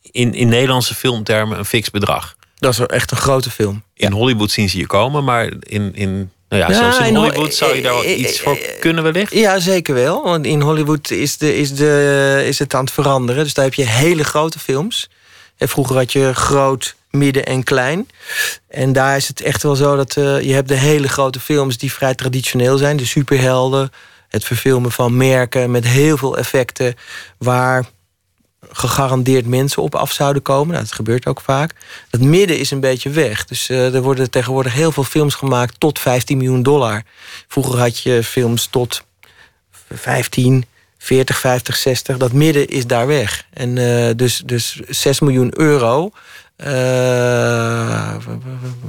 in, 0.00 0.34
in 0.34 0.48
Nederlandse 0.48 0.94
filmtermen 0.94 1.58
een 1.58 1.64
fix 1.64 1.90
bedrag. 1.90 2.36
Dat 2.58 2.72
is 2.72 2.78
echt 2.78 3.10
een 3.10 3.16
grote 3.16 3.50
film. 3.50 3.82
In 3.94 4.12
Hollywood 4.12 4.50
zien 4.50 4.68
ze 4.68 4.78
je 4.78 4.86
komen, 4.86 5.24
maar 5.24 5.52
in, 5.60 5.94
in 5.94 6.30
nou 6.48 6.62
ja, 6.62 6.72
zelfs 6.72 6.98
in, 6.98 7.16
Hollywood 7.16 7.54
zou 7.54 7.76
je 7.76 7.82
daar 7.82 8.02
eh, 8.02 8.18
iets 8.18 8.40
voor 8.40 8.58
kunnen 8.80 9.02
wellicht? 9.02 9.32
Ja, 9.32 9.58
zeker 9.58 9.94
wel. 9.94 10.22
Want 10.22 10.46
in 10.46 10.60
Hollywood 10.60 11.10
is, 11.10 11.36
de, 11.36 11.56
is, 11.56 11.74
de, 11.74 12.42
is 12.46 12.58
het 12.58 12.74
aan 12.74 12.84
het 12.84 12.92
veranderen. 12.92 13.44
Dus 13.44 13.54
daar 13.54 13.64
heb 13.64 13.74
je 13.74 13.86
hele 13.86 14.24
grote 14.24 14.58
films. 14.58 15.10
En 15.56 15.68
vroeger 15.68 15.96
had 15.96 16.12
je 16.12 16.34
groot, 16.34 16.96
midden 17.10 17.46
en 17.46 17.64
klein. 17.64 18.08
En 18.68 18.92
daar 18.92 19.16
is 19.16 19.28
het 19.28 19.40
echt 19.40 19.62
wel 19.62 19.76
zo 19.76 19.96
dat 19.96 20.16
uh, 20.16 20.40
je 20.40 20.52
hebt 20.52 20.68
de 20.68 20.74
hele 20.74 21.08
grote 21.08 21.40
films... 21.40 21.78
die 21.78 21.92
vrij 21.92 22.14
traditioneel 22.14 22.76
zijn. 22.76 22.96
De 22.96 23.06
superhelden, 23.06 23.90
het 24.28 24.44
verfilmen 24.44 24.92
van 24.92 25.16
merken... 25.16 25.70
met 25.70 25.86
heel 25.86 26.16
veel 26.16 26.36
effecten... 26.36 26.94
waar 27.38 27.84
gegarandeerd 28.70 29.46
mensen 29.46 29.82
op 29.82 29.94
af 29.94 30.12
zouden 30.12 30.42
komen. 30.42 30.72
Nou, 30.72 30.84
dat 30.84 30.92
gebeurt 30.92 31.26
ook 31.26 31.40
vaak. 31.40 31.74
Het 32.10 32.20
midden 32.20 32.58
is 32.58 32.70
een 32.70 32.80
beetje 32.80 33.10
weg. 33.10 33.44
Dus 33.44 33.70
uh, 33.70 33.94
er 33.94 34.02
worden 34.02 34.30
tegenwoordig 34.30 34.72
heel 34.72 34.92
veel 34.92 35.04
films 35.04 35.34
gemaakt 35.34 35.80
tot 35.80 35.98
15 35.98 36.36
miljoen 36.36 36.62
dollar. 36.62 37.02
Vroeger 37.48 37.78
had 37.78 37.98
je 37.98 38.22
films 38.24 38.66
tot 38.66 39.04
15, 39.90 40.64
40, 40.98 41.38
50, 41.38 41.76
60. 41.76 42.16
Dat 42.16 42.32
midden 42.32 42.68
is 42.68 42.86
daar 42.86 43.06
weg. 43.06 43.46
En 43.52 43.76
uh, 43.76 44.10
dus, 44.16 44.42
dus 44.44 44.80
6 44.88 45.20
miljoen 45.20 45.60
euro. 45.60 46.10
Uh, 46.56 48.16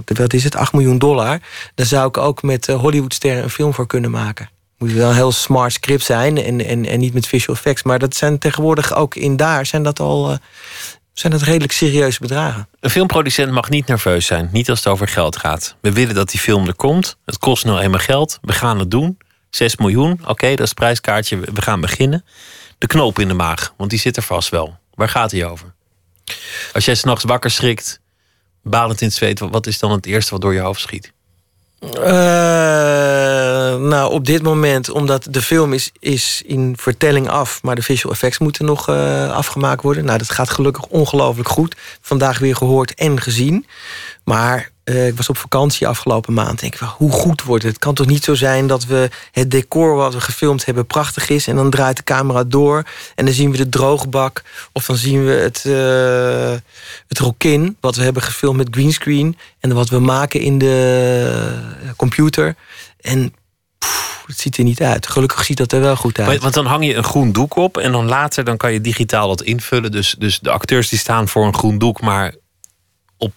wat 0.05 0.33
is 0.33 0.43
het? 0.43 0.55
8 0.55 0.73
miljoen 0.73 0.97
dollar. 0.97 1.39
Daar 1.75 1.85
zou 1.85 2.07
ik 2.07 2.17
ook 2.17 2.41
met 2.43 2.67
Hollywoodsterren 2.67 3.43
een 3.43 3.49
film 3.49 3.73
voor 3.73 3.87
kunnen 3.87 4.11
maken 4.11 4.49
moet 4.77 4.91
wel 4.91 5.09
een 5.09 5.15
heel 5.15 5.31
smart 5.31 5.73
script 5.73 6.03
zijn 6.03 6.43
en, 6.43 6.65
en, 6.65 6.85
en 6.85 6.99
niet 6.99 7.13
met 7.13 7.27
visual 7.27 7.55
effects. 7.55 7.83
Maar 7.83 7.99
dat 7.99 8.15
zijn 8.15 8.37
tegenwoordig 8.37 8.93
ook 8.93 9.15
in 9.15 9.35
daar 9.35 9.65
zijn 9.65 9.83
dat 9.83 9.99
al 9.99 10.31
uh, 10.31 10.37
zijn 11.13 11.31
dat 11.31 11.41
redelijk 11.41 11.71
serieuze 11.71 12.19
bedragen. 12.19 12.67
Een 12.79 12.89
filmproducent 12.89 13.51
mag 13.51 13.69
niet 13.69 13.87
nerveus 13.87 14.25
zijn, 14.25 14.49
niet 14.51 14.69
als 14.69 14.79
het 14.79 14.87
over 14.87 15.07
geld 15.07 15.37
gaat. 15.37 15.75
We 15.81 15.91
willen 15.91 16.15
dat 16.15 16.29
die 16.29 16.39
film 16.39 16.67
er 16.67 16.75
komt. 16.75 17.17
Het 17.25 17.37
kost 17.37 17.65
nou 17.65 17.79
eenmaal 17.79 17.99
geld. 17.99 18.39
We 18.41 18.53
gaan 18.53 18.79
het 18.79 18.91
doen. 18.91 19.17
6 19.49 19.75
miljoen, 19.77 20.19
oké, 20.25 20.55
dat 20.55 20.65
is 20.65 20.73
prijskaartje. 20.73 21.39
We 21.39 21.61
gaan 21.61 21.81
beginnen. 21.81 22.25
De 22.77 22.87
knoop 22.87 23.19
in 23.19 23.27
de 23.27 23.33
maag, 23.33 23.73
want 23.77 23.89
die 23.89 23.99
zit 23.99 24.17
er 24.17 24.23
vast 24.23 24.49
wel. 24.49 24.77
Waar 24.93 25.09
gaat 25.09 25.31
hij 25.31 25.45
over? 25.45 25.73
Als 26.73 26.85
jij 26.85 26.95
s'nachts 26.95 27.23
wakker 27.23 27.51
schrikt, 27.51 27.99
balend 28.63 29.01
in 29.01 29.07
het 29.07 29.15
zweet, 29.15 29.39
wat 29.39 29.67
is 29.67 29.79
dan 29.79 29.91
het 29.91 30.05
eerste 30.05 30.31
wat 30.31 30.41
door 30.41 30.53
je 30.53 30.59
hoofd 30.59 30.81
schiet? 30.81 31.13
Uh, 31.79 31.93
nou, 33.75 34.11
op 34.11 34.25
dit 34.25 34.43
moment, 34.43 34.89
omdat 34.89 35.27
de 35.29 35.41
film 35.41 35.73
is, 35.73 35.91
is 35.99 36.41
in 36.45 36.75
vertelling 36.77 37.29
af... 37.29 37.63
maar 37.63 37.75
de 37.75 37.81
visual 37.81 38.13
effects 38.13 38.37
moeten 38.37 38.65
nog 38.65 38.89
uh, 38.89 39.31
afgemaakt 39.31 39.81
worden. 39.81 40.05
Nou, 40.05 40.17
dat 40.17 40.29
gaat 40.29 40.49
gelukkig 40.49 40.85
ongelooflijk 40.85 41.49
goed. 41.49 41.75
Vandaag 42.01 42.39
weer 42.39 42.55
gehoord 42.55 42.93
en 42.93 43.21
gezien. 43.21 43.65
Maar 44.23 44.69
uh, 44.89 45.07
ik 45.07 45.17
was 45.17 45.29
op 45.29 45.37
vakantie 45.37 45.87
afgelopen 45.87 46.33
maand. 46.33 46.59
Denk 46.59 46.73
ik, 46.73 46.79
hoe 46.79 47.11
goed 47.11 47.43
wordt 47.43 47.63
het? 47.63 47.73
Het 47.73 47.81
kan 47.81 47.93
toch 47.93 48.05
niet 48.07 48.23
zo 48.23 48.35
zijn 48.35 48.67
dat 48.67 48.85
we 48.85 49.09
het 49.31 49.51
decor 49.51 49.95
wat 49.95 50.13
we 50.13 50.21
gefilmd 50.21 50.65
hebben 50.65 50.85
prachtig 50.85 51.29
is... 51.29 51.47
en 51.47 51.55
dan 51.55 51.69
draait 51.69 51.97
de 51.97 52.03
camera 52.03 52.43
door 52.43 52.83
en 53.15 53.25
dan 53.25 53.33
zien 53.33 53.51
we 53.51 53.57
de 53.57 53.69
droogbak... 53.69 54.43
of 54.71 54.85
dan 54.85 54.95
zien 54.95 55.25
we 55.25 55.31
het, 55.31 55.63
uh, 55.67 56.59
het 57.07 57.19
rokin 57.19 57.77
wat 57.79 57.95
we 57.95 58.03
hebben 58.03 58.21
gefilmd 58.21 58.57
met 58.57 58.67
greenscreen... 58.71 59.37
en 59.59 59.73
wat 59.73 59.89
we 59.89 59.99
maken 59.99 60.39
in 60.39 60.57
de 60.57 61.93
computer. 61.95 62.55
En 63.01 63.33
het 64.25 64.39
ziet 64.39 64.57
er 64.57 64.63
niet 64.63 64.81
uit. 64.81 65.07
Gelukkig 65.07 65.43
ziet 65.43 65.57
dat 65.57 65.71
er 65.71 65.81
wel 65.81 65.95
goed 65.95 66.19
uit. 66.19 66.41
Want 66.41 66.53
dan 66.53 66.65
hang 66.65 66.85
je 66.85 66.95
een 66.95 67.03
groen 67.03 67.31
doek 67.31 67.55
op 67.55 67.77
en 67.77 67.91
dan 67.91 68.05
later 68.05 68.43
dan 68.43 68.57
kan 68.57 68.73
je 68.73 68.81
digitaal 68.81 69.27
dat 69.27 69.41
invullen. 69.41 69.91
Dus, 69.91 70.15
dus 70.19 70.39
de 70.39 70.51
acteurs 70.51 70.89
die 70.89 70.99
staan 70.99 71.27
voor 71.27 71.45
een 71.45 71.55
groen 71.55 71.77
doek, 71.77 72.01
maar 72.01 72.35
op 73.17 73.33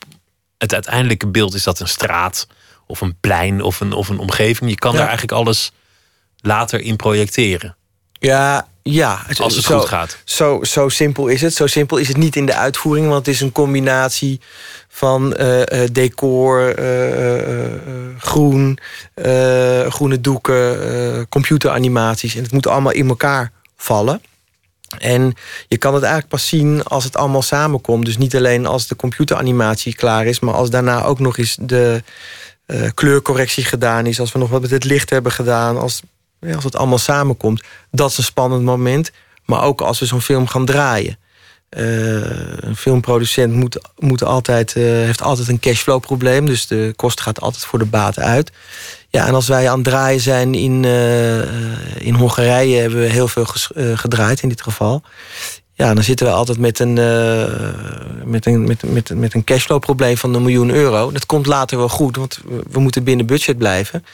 het 0.61 0.75
uiteindelijke 0.75 1.27
beeld 1.27 1.55
is 1.55 1.63
dat 1.63 1.81
een 1.81 1.89
straat 1.89 2.47
of 2.87 3.01
een 3.01 3.17
plein 3.21 3.63
of 3.63 3.81
een, 3.81 3.93
of 3.93 4.09
een 4.09 4.19
omgeving. 4.19 4.71
Je 4.71 4.77
kan 4.77 4.93
daar 4.93 5.03
eigenlijk 5.03 5.33
alles 5.33 5.73
later 6.37 6.81
in 6.81 6.97
projecteren. 6.97 7.77
Ja, 8.13 8.69
ja. 8.83 9.27
Als 9.39 9.57
het 9.57 9.65
goed 9.65 9.85
gaat. 9.85 10.19
Zo, 10.25 10.65
zo 10.65 10.89
simpel 10.89 11.27
is 11.27 11.41
het. 11.41 11.55
Zo 11.55 11.67
simpel 11.67 11.97
is 11.97 12.09
het 12.09 12.17
niet 12.17 12.37
in 12.37 12.47
de 12.47 12.55
uitvoering, 12.55 13.09
want 13.09 13.27
het 13.27 13.35
is 13.35 13.41
een 13.41 13.53
combinatie 13.53 14.41
van 14.89 15.35
uh, 15.41 15.63
decor, 15.93 16.79
uh, 16.79 18.19
groen, 18.19 18.79
groene 19.89 20.21
doeken, 20.21 21.29
computeranimaties. 21.29 22.35
En 22.35 22.43
het 22.43 22.53
moet 22.53 22.67
allemaal 22.67 22.93
in 22.93 23.09
elkaar 23.09 23.53
vallen. 23.77 24.23
En 24.99 25.35
je 25.69 25.77
kan 25.77 25.95
het 25.95 26.03
eigenlijk 26.03 26.33
pas 26.33 26.49
zien 26.49 26.83
als 26.83 27.05
het 27.05 27.17
allemaal 27.17 27.43
samenkomt. 27.43 28.05
Dus 28.05 28.17
niet 28.17 28.37
alleen 28.37 28.67
als 28.67 28.87
de 28.87 28.97
computeranimatie 28.97 29.95
klaar 29.95 30.27
is, 30.27 30.41
maar 30.41 30.55
als 30.55 30.71
daarna 30.71 31.05
ook 31.05 31.19
nog 31.19 31.39
eens 31.39 31.57
de 31.61 32.03
uh, 32.67 32.89
kleurcorrectie 32.95 33.65
gedaan 33.65 34.07
is. 34.07 34.21
Als 34.21 34.33
we 34.33 34.39
nog 34.39 34.51
wat 34.51 34.61
met 34.61 34.71
het 34.71 34.85
licht 34.85 35.11
hebben 35.11 35.33
gedaan. 35.33 35.79
Als, 35.79 36.03
ja, 36.41 36.55
als 36.55 36.65
het 36.65 36.77
allemaal 36.77 36.99
samenkomt. 36.99 37.63
Dat 37.91 38.11
is 38.11 38.19
een 38.19 38.25
spannend 38.25 38.63
moment. 38.63 39.11
Maar 39.45 39.63
ook 39.63 39.81
als 39.81 39.99
we 39.99 40.07
zo'n 40.07 40.21
film 40.21 40.47
gaan 40.47 40.65
draaien. 40.65 41.19
Uh, 41.79 42.21
een 42.61 42.77
filmproducent 42.77 43.53
moet, 43.53 43.79
moet 43.99 44.25
altijd, 44.25 44.75
uh, 44.77 44.85
heeft 44.85 45.23
altijd 45.23 45.49
een 45.49 45.61
cashflow 45.61 46.01
probleem. 46.01 46.47
Dus 46.47 46.67
de 46.67 46.93
kost 46.97 47.21
gaat 47.21 47.41
altijd 47.41 47.65
voor 47.65 47.79
de 47.79 47.85
baat 47.85 48.19
uit. 48.19 48.53
Ja, 49.09 49.27
en 49.27 49.35
als 49.35 49.49
wij 49.49 49.69
aan 49.69 49.79
het 49.79 49.85
draaien 49.85 50.21
zijn 50.21 50.55
in, 50.55 50.83
uh, 50.83 51.39
in 52.07 52.15
Hongarije, 52.15 52.81
hebben 52.81 53.01
we 53.01 53.07
heel 53.07 53.29
veel 53.29 53.47
gedraaid 53.95 54.43
in 54.43 54.49
dit 54.49 54.63
geval. 54.63 55.03
Ja, 55.75 55.95
dan 55.95 56.05
zitten 56.05 56.27
we 56.27 56.33
altijd 56.33 56.59
met 56.59 56.79
een, 56.79 56.93
met 58.25 58.47
een, 58.47 58.65
met, 58.65 58.83
met, 58.83 59.15
met 59.15 59.35
een 59.35 59.45
cashflow 59.45 59.81
probleem 59.81 60.17
van 60.17 60.35
een 60.35 60.43
miljoen 60.43 60.71
euro. 60.71 61.13
Dat 61.13 61.27
komt 61.27 61.47
later 61.47 61.79
wel 61.79 61.89
goed, 61.89 62.17
want 62.17 62.41
we 62.71 62.81
moeten 62.81 63.05
binnen 63.05 63.27
budget 63.27 63.59
blijven. 63.59 64.05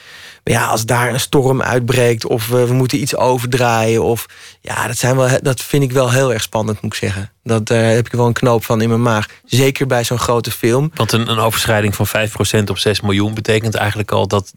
Ja, 0.47 0.65
als 0.65 0.85
daar 0.85 1.13
een 1.13 1.19
storm 1.19 1.61
uitbreekt 1.61 2.25
of 2.25 2.47
we, 2.47 2.67
we 2.67 2.73
moeten 2.73 3.01
iets 3.01 3.15
overdraaien. 3.15 4.03
Of, 4.03 4.25
ja, 4.61 4.87
dat, 4.87 4.97
zijn 4.97 5.15
wel, 5.15 5.29
dat 5.41 5.61
vind 5.61 5.83
ik 5.83 5.91
wel 5.91 6.11
heel 6.11 6.33
erg 6.33 6.41
spannend, 6.41 6.81
moet 6.81 6.93
ik 6.93 6.99
zeggen. 6.99 7.31
Dat, 7.43 7.65
daar 7.65 7.83
heb 7.83 8.05
ik 8.05 8.11
wel 8.11 8.27
een 8.27 8.33
knoop 8.33 8.65
van 8.65 8.81
in 8.81 8.89
mijn 8.89 9.01
maag. 9.01 9.27
Zeker 9.45 9.87
bij 9.87 10.03
zo'n 10.03 10.19
grote 10.19 10.51
film. 10.51 10.91
Want 10.93 11.11
een, 11.11 11.29
een 11.29 11.39
overschrijding 11.39 11.95
van 11.95 12.07
5% 12.07 12.63
op 12.69 12.77
6 12.77 13.01
miljoen 13.01 13.33
betekent 13.33 13.75
eigenlijk 13.75 14.11
al 14.11 14.27
dat, 14.27 14.53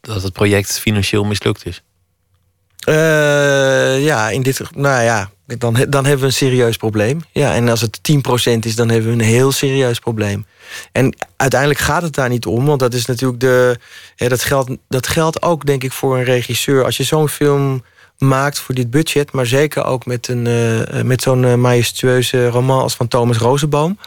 dat 0.00 0.22
het 0.22 0.32
project 0.32 0.78
financieel 0.78 1.24
mislukt 1.24 1.66
is. 1.66 1.82
Uh, 2.88 4.04
ja, 4.04 4.30
in 4.30 4.42
dit, 4.42 4.60
nou 4.74 5.02
ja, 5.02 5.30
dan, 5.46 5.86
dan 5.88 6.04
hebben 6.04 6.20
we 6.20 6.26
een 6.26 6.32
serieus 6.32 6.76
probleem. 6.76 7.20
Ja, 7.32 7.54
en 7.54 7.68
als 7.68 7.80
het 7.80 8.00
10% 8.12 8.58
is, 8.60 8.74
dan 8.74 8.88
hebben 8.88 9.10
we 9.10 9.22
een 9.22 9.30
heel 9.30 9.52
serieus 9.52 9.98
probleem. 9.98 10.46
En 10.92 11.16
uiteindelijk 11.36 11.80
gaat 11.80 12.02
het 12.02 12.14
daar 12.14 12.28
niet 12.28 12.46
om, 12.46 12.64
want 12.64 12.80
dat 12.80 12.94
is 12.94 13.04
natuurlijk 13.04 13.40
de. 13.40 13.78
Ja, 14.16 14.28
dat, 14.28 14.42
geldt, 14.42 14.70
dat 14.88 15.06
geldt 15.06 15.42
ook, 15.42 15.66
denk 15.66 15.84
ik, 15.84 15.92
voor 15.92 16.16
een 16.16 16.24
regisseur. 16.24 16.84
Als 16.84 16.96
je 16.96 17.02
zo'n 17.02 17.28
film 17.28 17.84
maakt 18.18 18.58
voor 18.58 18.74
dit 18.74 18.90
budget, 18.90 19.32
maar 19.32 19.46
zeker 19.46 19.84
ook 19.84 20.06
met, 20.06 20.28
een, 20.28 20.46
uh, 20.46 21.02
met 21.02 21.22
zo'n 21.22 21.42
uh, 21.42 21.54
majestueuze 21.54 22.48
roman 22.48 22.82
als 22.82 22.94
van 22.94 23.08
Thomas 23.08 23.36
Rozenboom. 23.36 23.98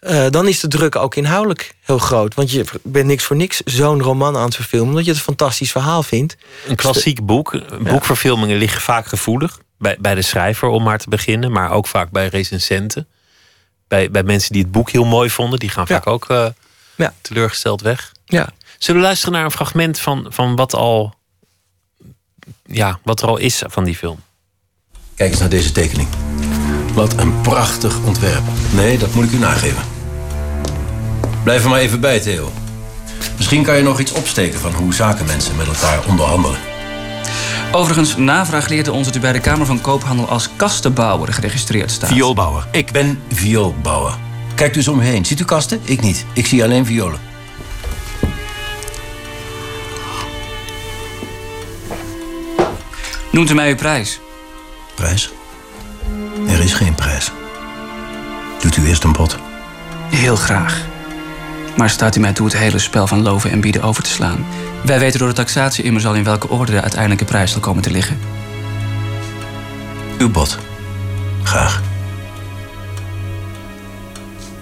Uh, 0.00 0.26
dan 0.30 0.48
is 0.48 0.60
de 0.60 0.68
druk 0.68 0.96
ook 0.96 1.14
inhoudelijk 1.14 1.74
heel 1.80 1.98
groot. 1.98 2.34
Want 2.34 2.50
je 2.50 2.64
bent 2.82 3.06
niks 3.06 3.24
voor 3.24 3.36
niks 3.36 3.60
zo'n 3.64 4.02
roman 4.02 4.36
aan 4.36 4.44
het 4.44 4.54
verfilmen... 4.54 4.88
omdat 4.88 5.04
je 5.04 5.10
het 5.10 5.18
een 5.18 5.26
fantastisch 5.26 5.70
verhaal 5.70 6.02
vindt. 6.02 6.36
Een 6.68 6.76
klassiek 6.76 7.26
boek. 7.26 7.60
Boekverfilmingen 7.82 8.56
liggen 8.56 8.80
vaak 8.80 9.06
gevoelig. 9.06 9.58
Bij, 9.80 9.96
bij 10.00 10.14
de 10.14 10.22
schrijver, 10.22 10.68
om 10.68 10.82
maar 10.82 10.98
te 10.98 11.08
beginnen. 11.08 11.52
Maar 11.52 11.70
ook 11.70 11.86
vaak 11.86 12.10
bij 12.10 12.26
recensenten. 12.26 13.08
Bij, 13.88 14.10
bij 14.10 14.22
mensen 14.22 14.52
die 14.52 14.62
het 14.62 14.72
boek 14.72 14.90
heel 14.90 15.04
mooi 15.04 15.30
vonden. 15.30 15.58
Die 15.58 15.68
gaan 15.68 15.86
vaak 15.86 16.06
ook 16.06 16.28
uh, 16.28 16.46
ja. 16.94 17.14
teleurgesteld 17.20 17.80
weg. 17.80 18.12
Ja. 18.24 18.48
Zullen 18.78 19.00
we 19.00 19.06
luisteren 19.06 19.34
naar 19.34 19.44
een 19.44 19.50
fragment 19.50 20.00
van, 20.00 20.26
van 20.28 20.56
wat, 20.56 20.74
al, 20.74 21.14
ja, 22.66 22.98
wat 23.04 23.22
er 23.22 23.28
al 23.28 23.36
is 23.36 23.62
van 23.66 23.84
die 23.84 23.96
film? 23.96 24.20
Kijk 25.14 25.30
eens 25.30 25.40
naar 25.40 25.48
deze 25.48 25.72
tekening. 25.72 26.08
Wat 26.94 27.18
een 27.18 27.40
prachtig 27.40 27.98
ontwerp. 28.04 28.42
Nee, 28.72 28.98
dat 28.98 29.14
moet 29.14 29.24
ik 29.24 29.32
u 29.32 29.38
nageven. 29.38 29.82
Blijf 31.42 31.62
er 31.62 31.70
maar 31.70 31.80
even 31.80 32.00
bij, 32.00 32.20
Theo. 32.20 32.52
Misschien 33.36 33.62
kan 33.62 33.76
je 33.76 33.82
nog 33.82 34.00
iets 34.00 34.12
opsteken 34.12 34.60
van 34.60 34.72
hoe 34.72 34.94
zakenmensen 34.94 35.56
met 35.56 35.66
elkaar 35.66 36.06
onderhandelen. 36.06 36.69
Overigens, 37.72 38.16
navraag 38.16 38.68
leerde 38.68 38.92
ons 38.92 39.06
dat 39.06 39.16
u 39.16 39.20
bij 39.20 39.32
de 39.32 39.40
Kamer 39.40 39.66
van 39.66 39.80
Koophandel 39.80 40.28
als 40.28 40.48
kastenbouwer 40.56 41.32
geregistreerd 41.32 41.90
staat. 41.90 42.10
Vioolbouwer. 42.10 42.66
Ik 42.72 42.92
ben 42.92 43.22
vioolbouwer. 43.32 44.14
Kijk 44.54 44.74
dus 44.74 44.88
om 44.88 44.96
me 44.96 45.02
heen. 45.02 45.24
Ziet 45.24 45.40
u 45.40 45.44
kasten? 45.44 45.80
Ik 45.84 46.00
niet. 46.00 46.24
Ik 46.32 46.46
zie 46.46 46.64
alleen 46.64 46.86
violen. 46.86 47.20
Noemt 53.32 53.50
u 53.50 53.54
mij 53.54 53.68
uw 53.68 53.76
prijs? 53.76 54.20
Prijs? 54.94 55.30
Er 56.48 56.60
is 56.60 56.72
geen 56.72 56.94
prijs. 56.94 57.30
Doet 58.60 58.76
u 58.76 58.86
eerst 58.86 59.04
een 59.04 59.12
bod. 59.12 59.38
Heel 60.10 60.36
graag. 60.36 60.89
Maar 61.76 61.90
staat 61.90 62.16
u 62.16 62.20
mij 62.20 62.32
toe 62.32 62.46
het 62.46 62.56
hele 62.56 62.78
spel 62.78 63.06
van 63.06 63.22
loven 63.22 63.50
en 63.50 63.60
bieden 63.60 63.82
over 63.82 64.02
te 64.02 64.10
slaan? 64.10 64.46
Wij 64.84 64.98
weten 64.98 65.18
door 65.18 65.28
de 65.28 65.34
taxatie 65.34 65.84
immers 65.84 66.06
al 66.06 66.14
in 66.14 66.24
welke 66.24 66.48
orde 66.48 66.72
de 66.72 66.80
uiteindelijke 66.80 67.24
prijs 67.24 67.52
zal 67.52 67.60
komen 67.60 67.82
te 67.82 67.90
liggen. 67.90 68.18
Uw 70.18 70.30
bod. 70.30 70.58
Graag. 71.42 71.82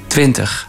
20. 0.07 0.69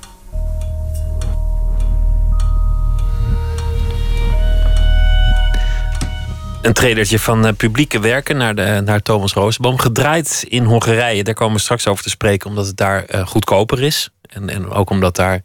Een 6.61 6.73
trailertje 6.73 7.19
van 7.19 7.45
uh, 7.45 7.51
publieke 7.57 7.99
werken 7.99 8.37
naar, 8.37 8.55
de, 8.55 8.81
naar 8.85 9.01
Thomas 9.01 9.33
Roosboom. 9.33 9.79
Gedraaid 9.79 10.45
in 10.47 10.63
Hongarije. 10.63 11.23
Daar 11.23 11.33
komen 11.33 11.55
we 11.55 11.61
straks 11.61 11.87
over 11.87 12.03
te 12.03 12.09
spreken, 12.09 12.49
omdat 12.49 12.67
het 12.67 12.77
daar 12.77 13.05
uh, 13.15 13.27
goedkoper 13.27 13.83
is. 13.83 14.09
En, 14.21 14.49
en 14.49 14.69
ook 14.69 14.89
omdat 14.89 15.15
daar 15.15 15.41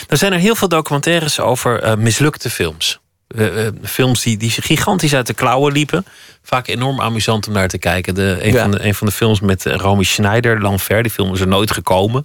Er 0.09 0.17
zijn 0.17 0.33
er 0.33 0.39
heel 0.39 0.55
veel 0.55 0.69
documentaires 0.69 1.41
over 1.41 1.85
uh, 1.85 1.95
mislukte 1.95 2.51
films. 2.51 3.01
Uh, 3.35 3.69
films 3.83 4.23
die, 4.23 4.37
die 4.37 4.51
gigantisch 4.51 5.15
uit 5.15 5.27
de 5.27 5.35
klauwen 5.35 5.73
liepen. 5.73 6.07
Vaak 6.43 6.67
enorm 6.67 7.01
amusant 7.01 7.47
om 7.47 7.53
naar 7.53 7.69
te 7.69 7.79
kijken. 7.79 8.15
De, 8.15 8.39
een, 8.41 8.53
ja. 8.53 8.63
van 8.63 8.71
de, 8.71 8.85
een 8.85 8.95
van 8.95 9.07
de 9.07 9.13
films 9.13 9.41
met 9.41 9.65
Romy 9.65 10.05
Schneider, 10.05 10.61
L'Enfer, 10.61 11.03
die 11.03 11.13
film 11.13 11.35
is 11.35 11.41
er 11.41 11.47
nooit 11.47 11.71
gekomen 11.71 12.25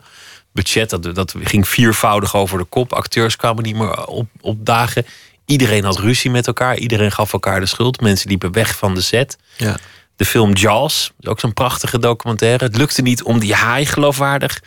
budget, 0.51 0.89
dat, 0.89 1.15
dat 1.15 1.35
ging 1.43 1.67
viervoudig 1.67 2.35
over 2.35 2.57
de 2.57 2.63
kop. 2.63 2.93
Acteurs 2.93 3.35
kwamen 3.35 3.63
niet 3.63 3.75
meer 3.75 4.05
op, 4.05 4.27
op 4.41 4.65
dagen. 4.65 5.05
Iedereen 5.45 5.83
had 5.83 5.99
ruzie 5.99 6.31
met 6.31 6.47
elkaar. 6.47 6.77
Iedereen 6.77 7.11
gaf 7.11 7.33
elkaar 7.33 7.59
de 7.59 7.65
schuld. 7.65 8.01
Mensen 8.01 8.29
liepen 8.29 8.51
weg 8.51 8.75
van 8.75 8.95
de 8.95 9.01
set. 9.01 9.37
Ja. 9.57 9.77
De 10.15 10.25
film 10.25 10.53
Jaws, 10.53 11.11
ook 11.21 11.39
zo'n 11.39 11.53
prachtige 11.53 11.99
documentaire. 11.99 12.65
Het 12.65 12.77
lukte 12.77 13.01
niet 13.01 13.23
om 13.23 13.39
die 13.39 13.53
haai 13.53 13.85
geloofwaardig 13.85 14.61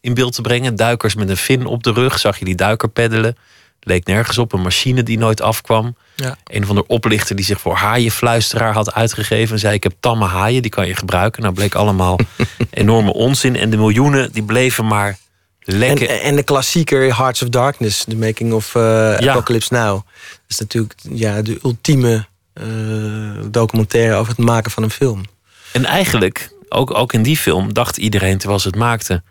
in 0.00 0.14
beeld 0.14 0.34
te 0.34 0.40
brengen. 0.40 0.76
Duikers 0.76 1.14
met 1.14 1.28
een 1.28 1.36
fin 1.36 1.66
op 1.66 1.82
de 1.82 1.92
rug. 1.92 2.18
Zag 2.18 2.38
je 2.38 2.44
die 2.44 2.54
duiker 2.54 2.88
peddelen. 2.88 3.36
Leek 3.86 4.06
nergens 4.06 4.38
op. 4.38 4.52
Een 4.52 4.62
machine 4.62 5.02
die 5.02 5.18
nooit 5.18 5.40
afkwam. 5.40 5.96
Ja. 6.14 6.36
Een 6.44 6.66
van 6.66 6.76
de 6.76 6.86
oplichter 6.86 7.36
die 7.36 7.44
zich 7.44 7.60
voor 7.60 7.74
haaienfluisteraar 7.74 8.72
had 8.72 8.94
uitgegeven. 8.94 9.54
En 9.54 9.60
zei 9.60 9.74
ik 9.74 9.82
heb 9.82 9.92
tamme 10.00 10.26
haaien, 10.26 10.62
die 10.62 10.70
kan 10.70 10.86
je 10.86 10.94
gebruiken. 10.94 11.42
Nou 11.42 11.54
bleek 11.54 11.74
allemaal 11.74 12.18
enorme 12.70 13.12
onzin. 13.12 13.56
En 13.56 13.70
de 13.70 13.76
miljoenen 13.76 14.32
die 14.32 14.42
bleven 14.42 14.86
maar 14.86 15.18
en, 15.66 16.20
en, 16.20 16.36
de 16.36 16.42
klassieker 16.42 17.16
Hearts 17.16 17.42
of 17.42 17.48
Darkness, 17.48 18.04
de 18.04 18.16
making 18.16 18.52
of 18.52 18.74
uh, 18.74 18.82
ja. 19.18 19.30
Apocalypse 19.30 19.74
Now. 19.74 19.94
Dat 19.94 20.40
is 20.48 20.58
natuurlijk 20.58 20.94
ja, 21.10 21.42
de 21.42 21.58
ultieme 21.62 22.26
uh, 22.54 23.42
documentaire 23.50 24.14
over 24.14 24.36
het 24.36 24.44
maken 24.44 24.70
van 24.70 24.82
een 24.82 24.90
film. 24.90 25.24
En 25.72 25.84
eigenlijk, 25.84 26.50
ook, 26.68 26.94
ook 26.94 27.12
in 27.12 27.22
die 27.22 27.36
film, 27.36 27.72
dacht 27.72 27.96
iedereen 27.96 28.38
terwijl 28.38 28.60
ze 28.60 28.68
het 28.68 28.76
maakten... 28.76 29.24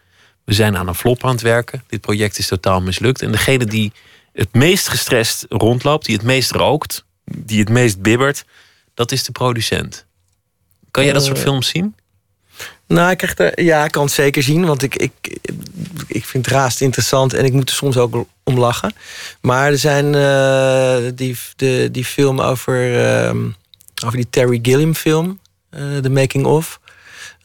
we 0.46 0.54
zijn 0.54 0.78
aan 0.78 0.88
een 0.88 0.96
flop 0.96 1.24
aan 1.24 1.32
het 1.32 1.42
werken, 1.42 1.84
dit 1.88 2.02
project 2.02 2.38
is 2.38 2.48
totaal 2.48 2.82
mislukt. 2.82 3.22
En 3.22 3.32
degene 3.32 3.66
die 3.66 3.92
het 4.36 4.54
meest 4.54 4.88
gestrest 4.88 5.46
rondloopt, 5.50 6.06
die 6.06 6.16
het 6.16 6.26
meest 6.26 6.52
rookt... 6.52 7.06
die 7.24 7.60
het 7.60 7.70
meest 7.70 8.02
bibbert, 8.02 8.46
dat 8.94 9.12
is 9.12 9.24
de 9.24 9.32
producent. 9.32 10.06
Kan 10.92 11.04
jij 11.04 11.14
dat 11.14 11.24
soort 11.24 11.40
films 11.40 11.68
zien? 11.68 11.96
Nou, 12.88 13.12
ik 13.12 13.18
krijg 13.18 13.38
er, 13.38 13.64
ja, 13.64 13.86
ik 13.86 13.92
kan 13.92 14.04
het 14.04 14.14
zeker 14.14 14.44
zien. 14.44 14.66
Want 14.66 14.84
ik, 14.84 14.96
ik, 14.96 15.38
ik 16.08 16.26
vind 16.26 16.46
het 16.46 16.56
raast 16.56 16.82
interessant 16.82 17.34
en 17.34 17.46
ik 17.46 17.54
moet 17.54 17.70
er 17.70 17.76
soms 17.76 17.98
ook 17.98 18.26
om 18.44 18.60
lachen. 18.60 18.94
Maar 19.42 19.72
er 19.72 19.78
zijn 19.78 20.14
uh, 20.14 21.12
die, 21.16 21.38
de, 21.56 21.90
die 21.92 22.06
film 22.06 22.42
over, 22.42 22.94
uh, 23.26 23.36
over 24.06 24.18
die 24.18 24.30
Terry 24.30 24.60
Gilliam 24.62 24.96
film, 24.96 25.40
uh, 25.72 25.98
The 25.98 26.10
Making 26.10 26.46
of 26.46 26.80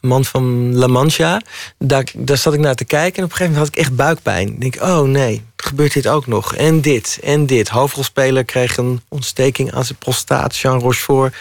man 0.00 0.24
van 0.24 0.74
La 0.74 0.86
Mancha. 0.86 1.40
Daar, 1.78 2.04
daar 2.16 2.36
zat 2.36 2.54
ik 2.54 2.60
naar 2.60 2.74
te 2.74 2.84
kijken 2.84 3.18
en 3.18 3.24
op 3.24 3.30
een 3.30 3.36
gegeven 3.36 3.52
moment 3.52 3.74
had 3.74 3.78
ik 3.78 3.86
echt 3.86 3.96
buikpijn. 3.96 4.48
Ik 4.48 4.60
denk, 4.60 4.82
oh 4.82 5.02
nee, 5.02 5.44
gebeurt 5.66 5.92
dit 5.92 6.08
ook 6.08 6.26
nog? 6.26 6.54
En 6.54 6.80
dit, 6.80 7.18
en 7.22 7.46
dit. 7.46 7.68
Hoofdrolspeler 7.68 8.44
kreeg 8.44 8.76
een 8.76 9.00
ontsteking 9.08 9.72
aan 9.72 9.84
zijn 9.84 9.98
prostaat. 9.98 10.56
Jean 10.56 10.80
Rochefort 10.80 11.34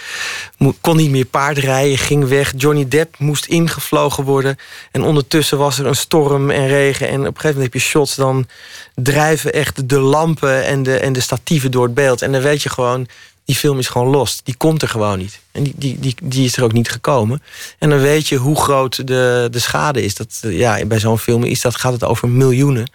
kon 0.82 0.98
niet 0.98 1.10
meer 1.10 1.26
paardrijden, 1.26 1.98
ging 1.98 2.28
weg. 2.28 2.54
Johnny 2.58 2.88
Depp 2.88 3.16
moest 3.18 3.46
ingevlogen 3.46 4.24
worden. 4.24 4.58
En 4.92 5.04
ondertussen 5.04 5.58
was 5.58 5.80
er 5.80 5.86
een 5.86 5.96
storm 5.96 6.50
en 6.50 6.68
regen. 6.68 7.08
En 7.08 7.20
op 7.20 7.26
een 7.26 7.26
gegeven 7.26 7.48
moment 7.48 7.74
heb 7.74 7.82
je 7.82 7.88
shots, 7.88 8.16
dan 8.16 8.48
drijven 8.96 9.54
echt 9.54 9.90
de 9.90 10.00
lampen 10.00 10.66
en 10.66 10.84
de, 10.84 10.98
en 10.98 11.14
de 11.14 11.20
statieven 11.20 11.72
door 11.72 11.84
het 11.84 11.94
beeld. 11.94 12.22
En 12.22 12.32
dan 12.32 12.42
weet 12.42 12.64
je 12.64 12.70
gewoon, 12.70 13.08
die 13.46 13.56
film 13.56 13.80
is 13.80 13.88
gewoon 13.88 14.08
los. 14.08 14.42
Die 14.44 14.56
komt 14.58 14.82
er 14.82 14.90
gewoon 14.90 15.18
niet. 15.18 15.40
En 15.52 15.64
die, 15.64 15.74
die, 15.76 16.00
die, 16.00 16.16
die 16.24 16.46
is 16.46 16.58
er 16.58 16.64
ook 16.64 16.74
niet 16.74 16.90
gekomen. 16.90 17.42
En 17.80 17.90
dan 17.90 18.00
weet 18.00 18.28
je 18.28 18.36
hoe 18.36 18.56
groot 18.56 19.08
de, 19.08 19.48
de 19.52 19.60
schade 19.60 20.04
is. 20.04 20.16
Dat, 20.16 20.40
ja, 20.42 20.86
bij 20.86 21.00
zo'n 21.00 21.20
film 21.20 21.44
is 21.44 21.62
dat, 21.62 21.76
gaat 21.76 21.94
het 21.94 22.04
over 22.04 22.30
miljoenen. 22.30 22.92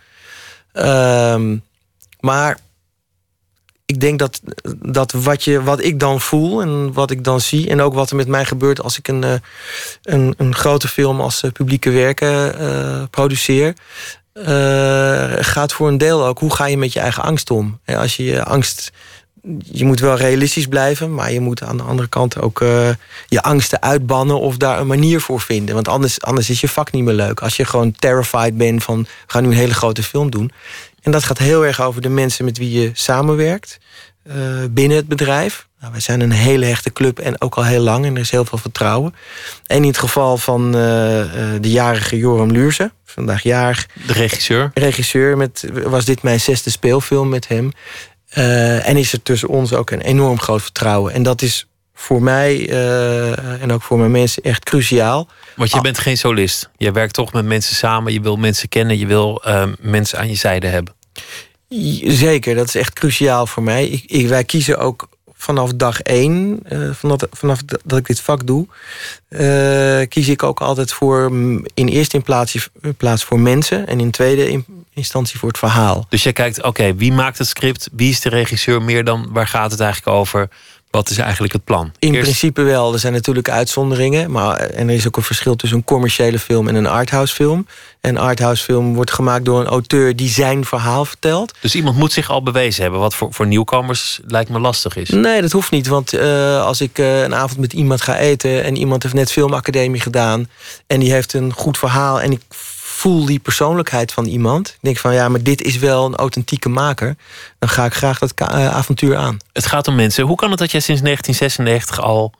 Um, 0.77 1.63
maar 2.21 2.59
ik 3.87 4.01
denk 4.01 4.19
dat, 4.19 4.41
dat 4.79 5.13
wat, 5.13 5.45
je, 5.45 5.63
wat 5.63 5.83
ik 5.83 6.01
dan 6.01 6.21
voel 6.21 6.63
en 6.63 6.93
wat 6.93 7.11
ik 7.11 7.25
dan 7.25 7.41
zie... 7.41 7.71
en 7.71 7.81
ook 7.81 7.95
wat 7.95 8.11
er 8.11 8.17
met 8.17 8.29
mij 8.29 8.45
gebeurt 8.45 8.83
als 8.83 8.99
ik 8.99 9.09
een, 9.09 9.25
eh, 9.25 9.35
een, 10.03 10.35
een 10.37 10.55
grote 10.55 10.89
film 10.89 11.21
als 11.21 11.43
eh, 11.43 11.51
publieke 11.51 11.91
werken 11.91 12.63
uh, 12.63 13.03
produceer... 13.11 13.75
Gaat 15.41 15.73
voor 15.73 15.89
een 15.89 15.99
deel 15.99 16.27
ook, 16.27 16.39
hoe 16.39 16.55
ga 16.55 16.67
je 16.67 16.79
met 16.79 16.93
je 16.93 17.01
eigen 17.01 17.23
angst 17.23 17.51
om? 17.51 17.81
Als 17.87 18.17
je 18.17 18.25
je 18.25 18.45
angst 18.45 18.93
je 19.59 19.85
moet 19.85 20.01
wel 20.01 20.17
realistisch 20.17 20.67
blijven, 20.67 21.15
maar 21.15 21.33
je 21.33 21.41
moet 21.41 21.63
aan 21.63 21.77
de 21.77 21.83
andere 21.83 22.09
kant 22.09 22.41
ook 22.41 22.61
uh, 22.61 22.89
je 23.27 23.43
angsten 23.43 23.83
uitbannen 23.83 24.41
of 24.41 24.57
daar 24.57 24.81
een 24.81 24.87
manier 24.87 25.21
voor 25.21 25.41
vinden. 25.41 25.75
Want 25.75 25.89
anders, 25.89 26.21
anders 26.21 26.51
is 26.51 26.61
je 26.61 26.69
vak 26.69 26.93
niet 26.93 27.05
meer 27.05 27.15
leuk. 27.15 27.41
Als 27.41 27.57
je 27.57 27.65
gewoon 27.65 27.93
terrified 27.93 28.57
bent 28.57 28.85
van 28.85 29.03
we 29.03 29.09
gaan 29.27 29.43
nu 29.43 29.49
een 29.49 29.57
hele 29.57 29.75
grote 29.75 30.03
film 30.03 30.31
doen. 30.31 30.53
En 31.03 31.13
dat 31.13 31.25
gaat 31.25 31.39
heel 31.39 31.67
erg 31.67 31.83
over 31.83 32.01
de 32.01 32.09
mensen 32.09 32.45
met 32.45 32.59
wie 32.59 32.81
je 32.81 32.91
samenwerkt 32.93 33.79
uh, 34.27 34.35
binnen 34.71 34.97
het 34.97 35.09
bedrijf. 35.09 35.67
Nou, 35.81 35.93
wij 35.93 36.01
zijn 36.01 36.21
een 36.21 36.31
hele 36.31 36.65
hechte 36.65 36.93
club 36.93 37.19
en 37.19 37.41
ook 37.41 37.55
al 37.55 37.65
heel 37.65 37.83
lang. 37.83 38.05
En 38.05 38.15
er 38.15 38.21
is 38.21 38.31
heel 38.31 38.45
veel 38.45 38.59
vertrouwen. 38.59 39.15
En 39.67 39.77
in 39.77 39.87
het 39.89 39.99
geval 39.99 40.37
van 40.37 40.73
de 40.73 41.59
jarige 41.61 42.17
Joram 42.17 42.51
Luurse, 42.51 42.93
vandaag 43.05 43.43
jarig. 43.43 43.87
De 44.07 44.13
regisseur? 44.13 44.71
Regisseur, 44.75 45.37
met, 45.37 45.65
was 45.73 46.05
dit 46.05 46.23
mijn 46.23 46.41
zesde 46.41 46.71
speelfilm 46.71 47.29
met 47.29 47.49
hem. 47.49 47.73
En 48.85 48.97
is 48.97 49.13
er 49.13 49.23
tussen 49.23 49.49
ons 49.49 49.73
ook 49.73 49.91
een 49.91 50.01
enorm 50.01 50.41
groot 50.41 50.63
vertrouwen. 50.63 51.13
En 51.13 51.23
dat 51.23 51.43
is 51.43 51.67
voor 51.95 52.23
mij 52.23 52.69
en 53.61 53.73
ook 53.73 53.83
voor 53.83 53.99
mijn 53.99 54.11
mensen 54.11 54.43
echt 54.43 54.65
cruciaal. 54.65 55.29
Want 55.57 55.71
je 55.71 55.77
ah. 55.77 55.83
bent 55.83 55.99
geen 55.99 56.19
solist. 56.19 56.71
Je 56.77 56.93
werkt 56.93 57.15
toch 57.15 57.33
met 57.33 57.45
mensen 57.45 57.77
samen. 57.77 58.13
Je 58.13 58.21
wil 58.21 58.37
mensen 58.37 58.69
kennen. 58.69 58.99
Je 58.99 59.07
wil 59.07 59.43
uh, 59.47 59.65
mensen 59.81 60.19
aan 60.19 60.29
je 60.29 60.35
zijde 60.35 60.67
hebben. 60.67 60.95
Zeker, 62.05 62.55
dat 62.55 62.69
is 62.69 62.75
echt 62.75 62.93
cruciaal 62.93 63.47
voor 63.47 63.63
mij. 63.63 63.87
Ik, 63.87 64.05
ik, 64.07 64.29
wij 64.29 64.45
kiezen 64.45 64.79
ook 64.79 65.09
vanaf 65.45 65.73
dag 65.75 66.01
één, 66.01 66.61
uh, 66.73 66.91
vanaf, 66.93 67.21
vanaf 67.31 67.63
dat 67.85 67.99
ik 67.99 68.07
dit 68.07 68.21
vak 68.21 68.47
doe, 68.47 68.67
uh, 69.29 70.09
kies 70.09 70.29
ik 70.29 70.43
ook 70.43 70.61
altijd 70.61 70.93
voor 70.93 71.31
in 71.75 71.89
eerste 71.89 72.21
plaats, 72.21 72.69
plaats 72.97 73.25
voor 73.25 73.41
mensen 73.41 73.87
en 73.87 74.01
in 74.01 74.11
tweede 74.11 74.63
instantie 74.93 75.39
voor 75.39 75.49
het 75.49 75.59
verhaal. 75.59 76.07
Dus 76.09 76.23
jij 76.23 76.33
kijkt, 76.33 76.63
oké, 76.63 76.95
wie 76.95 77.13
maakt 77.13 77.39
het 77.39 77.47
script? 77.47 77.89
Wie 77.93 78.11
is 78.11 78.21
de 78.21 78.29
regisseur 78.29 78.83
meer 78.83 79.05
dan 79.05 79.29
waar 79.31 79.47
gaat 79.47 79.71
het 79.71 79.81
eigenlijk 79.81 80.17
over? 80.17 80.49
Wat 80.95 81.11
is 81.11 81.19
eigenlijk 81.19 81.53
het 81.53 81.65
plan? 81.65 81.93
In 81.99 82.13
principe 82.13 82.63
wel. 82.63 82.93
Er 82.93 82.99
zijn 82.99 83.13
natuurlijk 83.13 83.51
uitzonderingen. 83.51 84.31
Maar, 84.31 84.57
en 84.57 84.89
er 84.89 84.95
is 84.95 85.07
ook 85.07 85.17
een 85.17 85.23
verschil 85.23 85.57
tussen 85.57 85.79
een 85.79 85.85
commerciële 85.85 86.39
film 86.39 86.69
en 86.69 86.75
een 86.75 86.87
arthouse 86.87 87.35
film. 87.35 87.67
Een 88.01 88.19
arthouse 88.19 88.65
film 88.65 88.95
wordt 88.95 89.13
gemaakt 89.13 89.45
door 89.45 89.61
een 89.61 89.67
auteur 89.67 90.17
die 90.17 90.29
zijn 90.29 90.65
verhaal 90.65 91.05
vertelt. 91.05 91.55
Dus 91.61 91.75
iemand 91.75 91.97
moet 91.97 92.13
zich 92.13 92.31
al 92.31 92.43
bewezen 92.43 92.83
hebben, 92.83 93.01
wat 93.01 93.15
voor, 93.15 93.33
voor 93.33 93.47
nieuwkomers 93.47 94.21
lijkt 94.27 94.51
me 94.51 94.59
lastig 94.59 94.97
is. 94.97 95.09
Nee, 95.09 95.41
dat 95.41 95.53
hoeft 95.53 95.71
niet. 95.71 95.87
Want 95.87 96.15
uh, 96.15 96.65
als 96.65 96.81
ik 96.81 96.99
uh, 96.99 97.23
een 97.23 97.35
avond 97.35 97.61
met 97.61 97.73
iemand 97.73 98.01
ga 98.01 98.17
eten 98.17 98.65
en 98.65 98.77
iemand 98.77 99.03
heeft 99.03 99.15
net 99.15 99.33
filmacademie 99.33 100.01
gedaan 100.01 100.49
en 100.87 101.01
die 101.01 101.13
heeft 101.13 101.33
een 101.33 101.53
goed 101.53 101.79
verhaal 101.79 102.21
en 102.21 102.33
ik 102.33 102.41
voel 103.05 103.25
die 103.25 103.39
persoonlijkheid 103.39 104.13
van 104.13 104.25
iemand. 104.25 104.69
Ik 104.69 104.79
denk 104.81 104.97
van 104.97 105.15
ja, 105.15 105.29
maar 105.29 105.43
dit 105.43 105.63
is 105.63 105.79
wel 105.79 106.05
een 106.07 106.15
authentieke 106.15 106.69
maker. 106.69 107.17
Dan 107.59 107.69
ga 107.69 107.85
ik 107.85 107.95
graag 107.95 108.19
dat 108.19 108.33
uh, 108.41 108.49
avontuur 108.69 109.17
aan. 109.17 109.37
Het 109.53 109.67
gaat 109.67 109.89
om 109.89 109.95
mensen. 109.95 110.25
Hoe 110.25 110.37
kan 110.37 110.51
het 110.51 110.59
dat 110.59 110.71
jij 110.71 110.81
sinds 110.81 111.03
1996 111.03 112.07
al 112.07 112.33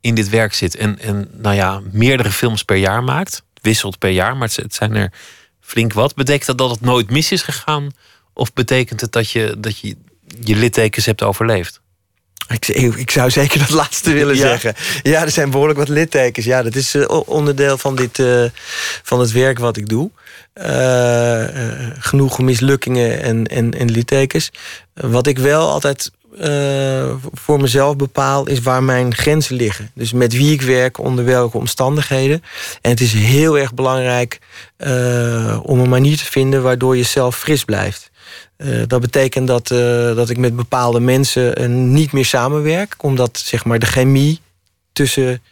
in 0.00 0.14
dit 0.14 0.28
werk 0.28 0.54
zit 0.54 0.76
en, 0.76 0.98
en 0.98 1.28
nou 1.32 1.54
ja, 1.54 1.80
meerdere 1.90 2.30
films 2.30 2.62
per 2.62 2.76
jaar 2.76 3.04
maakt? 3.04 3.42
Wisselt 3.60 3.98
per 3.98 4.10
jaar, 4.10 4.36
maar 4.36 4.50
het 4.54 4.74
zijn 4.74 4.94
er 4.94 5.12
flink 5.60 5.92
wat. 5.92 6.14
Betekent 6.14 6.46
dat 6.46 6.58
dat 6.58 6.70
het 6.70 6.80
nooit 6.80 7.10
mis 7.10 7.32
is 7.32 7.42
gegaan? 7.42 7.90
Of 8.32 8.52
betekent 8.52 9.00
het 9.00 9.12
dat 9.12 9.30
je 9.30 9.54
dat 9.58 9.78
je, 9.78 9.96
je 10.40 10.56
littekens 10.56 11.06
hebt 11.06 11.22
overleefd? 11.22 11.80
Ik, 12.48 12.68
ik, 12.96 13.10
zou 13.10 13.30
zeker 13.30 13.58
dat 13.58 13.70
laatste 13.70 14.12
willen 14.12 14.36
zeggen. 14.36 14.74
Ja, 15.02 15.22
er 15.22 15.30
zijn 15.30 15.50
behoorlijk 15.50 15.78
wat 15.78 15.88
littekens. 15.88 16.46
Ja, 16.46 16.62
dat 16.62 16.74
is 16.74 16.94
uh, 16.94 17.20
onderdeel 17.26 17.78
van, 17.78 17.96
dit, 17.96 18.18
uh, 18.18 18.44
van 19.02 19.20
het 19.20 19.32
werk 19.32 19.58
wat 19.58 19.76
ik 19.76 19.88
doe. 19.88 20.10
Uh, 20.54 21.44
genoeg 21.98 22.38
mislukkingen 22.38 23.22
en, 23.22 23.46
en, 23.46 23.78
en 23.78 23.90
littekens. 23.90 24.50
Wat 24.94 25.26
ik 25.26 25.38
wel 25.38 25.70
altijd 25.70 26.10
voor 27.32 27.60
mezelf 27.60 27.96
bepaal... 27.96 28.46
is 28.46 28.60
waar 28.60 28.82
mijn 28.82 29.14
grenzen 29.14 29.56
liggen. 29.56 29.90
Dus 29.94 30.12
met 30.12 30.32
wie 30.32 30.52
ik 30.52 30.62
werk, 30.62 30.98
onder 30.98 31.24
welke 31.24 31.58
omstandigheden. 31.58 32.42
En 32.80 32.90
het 32.90 33.00
is 33.00 33.12
heel 33.12 33.58
erg 33.58 33.74
belangrijk 33.74 34.38
om 35.62 35.80
een 35.80 35.88
manier 35.88 36.16
te 36.16 36.24
vinden... 36.24 36.62
waardoor 36.62 36.96
je 36.96 37.02
zelf 37.02 37.38
fris 37.38 37.64
blijft. 37.64 38.10
Uh, 38.64 38.82
dat 38.86 39.00
betekent 39.00 39.46
dat, 39.46 39.70
uh, 39.70 39.78
dat 40.14 40.30
ik 40.30 40.36
met 40.36 40.56
bepaalde 40.56 41.00
mensen 41.00 41.62
uh, 41.62 41.68
niet 41.68 42.12
meer 42.12 42.24
samenwerk. 42.24 42.94
Omdat 42.98 43.42
zeg 43.44 43.64
maar, 43.64 43.78
de 43.78 43.86
chemie 43.86 44.40
tussen 44.92 45.42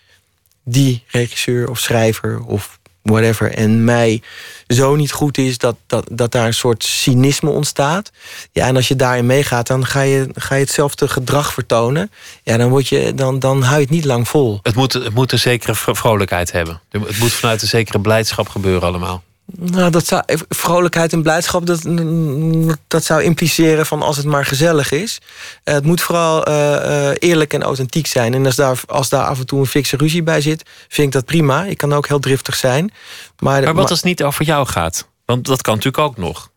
die 0.64 1.04
regisseur 1.06 1.70
of 1.70 1.78
schrijver 1.78 2.42
of 2.44 2.78
whatever 3.02 3.54
en 3.54 3.84
mij 3.84 4.22
zo 4.66 4.96
niet 4.96 5.12
goed 5.12 5.38
is 5.38 5.58
dat, 5.58 5.76
dat, 5.86 6.06
dat 6.10 6.32
daar 6.32 6.46
een 6.46 6.54
soort 6.54 6.84
cynisme 6.84 7.50
ontstaat. 7.50 8.10
Ja, 8.52 8.66
en 8.66 8.76
als 8.76 8.88
je 8.88 8.96
daarin 8.96 9.26
meegaat, 9.26 9.66
dan 9.66 9.86
ga 9.86 10.00
je, 10.00 10.28
ga 10.34 10.54
je 10.54 10.60
hetzelfde 10.60 11.08
gedrag 11.08 11.52
vertonen. 11.52 12.10
Ja, 12.42 12.56
dan, 12.56 12.68
word 12.68 12.88
je, 12.88 13.14
dan, 13.14 13.38
dan 13.38 13.62
hou 13.62 13.76
je 13.76 13.82
het 13.82 13.90
niet 13.90 14.04
lang 14.04 14.28
vol. 14.28 14.58
Het 14.62 14.74
moet, 14.74 14.92
het 14.92 15.14
moet 15.14 15.32
een 15.32 15.38
zekere 15.38 15.74
vrolijkheid 15.74 16.52
hebben. 16.52 16.80
Het 16.90 17.18
moet 17.18 17.32
vanuit 17.32 17.62
een 17.62 17.68
zekere 17.68 18.00
blijdschap 18.00 18.48
gebeuren 18.48 18.88
allemaal. 18.88 19.22
Nou, 19.58 19.90
dat 19.90 20.06
zou, 20.06 20.22
vrolijkheid 20.48 21.12
en 21.12 21.22
blijdschap, 21.22 21.66
dat, 21.66 21.82
dat 22.86 23.04
zou 23.04 23.22
impliceren 23.22 23.86
van 23.86 24.02
als 24.02 24.16
het 24.16 24.26
maar 24.26 24.44
gezellig 24.44 24.92
is. 24.92 25.20
Uh, 25.64 25.74
het 25.74 25.84
moet 25.84 26.00
vooral 26.00 26.48
uh, 26.48 27.10
eerlijk 27.18 27.52
en 27.52 27.62
authentiek 27.62 28.06
zijn. 28.06 28.34
En 28.34 28.46
als 28.46 28.56
daar, 28.56 28.80
als 28.86 29.08
daar 29.08 29.24
af 29.24 29.38
en 29.38 29.46
toe 29.46 29.60
een 29.60 29.66
fikse 29.66 29.96
ruzie 29.96 30.22
bij 30.22 30.40
zit, 30.40 30.62
vind 30.88 31.06
ik 31.06 31.12
dat 31.12 31.24
prima. 31.24 31.64
Ik 31.64 31.78
kan 31.78 31.92
ook 31.92 32.08
heel 32.08 32.18
driftig 32.18 32.54
zijn. 32.54 32.92
Maar, 33.38 33.62
maar 33.62 33.74
wat 33.74 33.90
als 33.90 33.98
het 33.98 34.08
niet 34.08 34.22
over 34.22 34.44
jou 34.44 34.66
gaat? 34.66 35.08
Want 35.24 35.46
dat 35.46 35.62
kan 35.62 35.74
natuurlijk 35.74 36.04
ook 36.04 36.16
nog. 36.16 36.50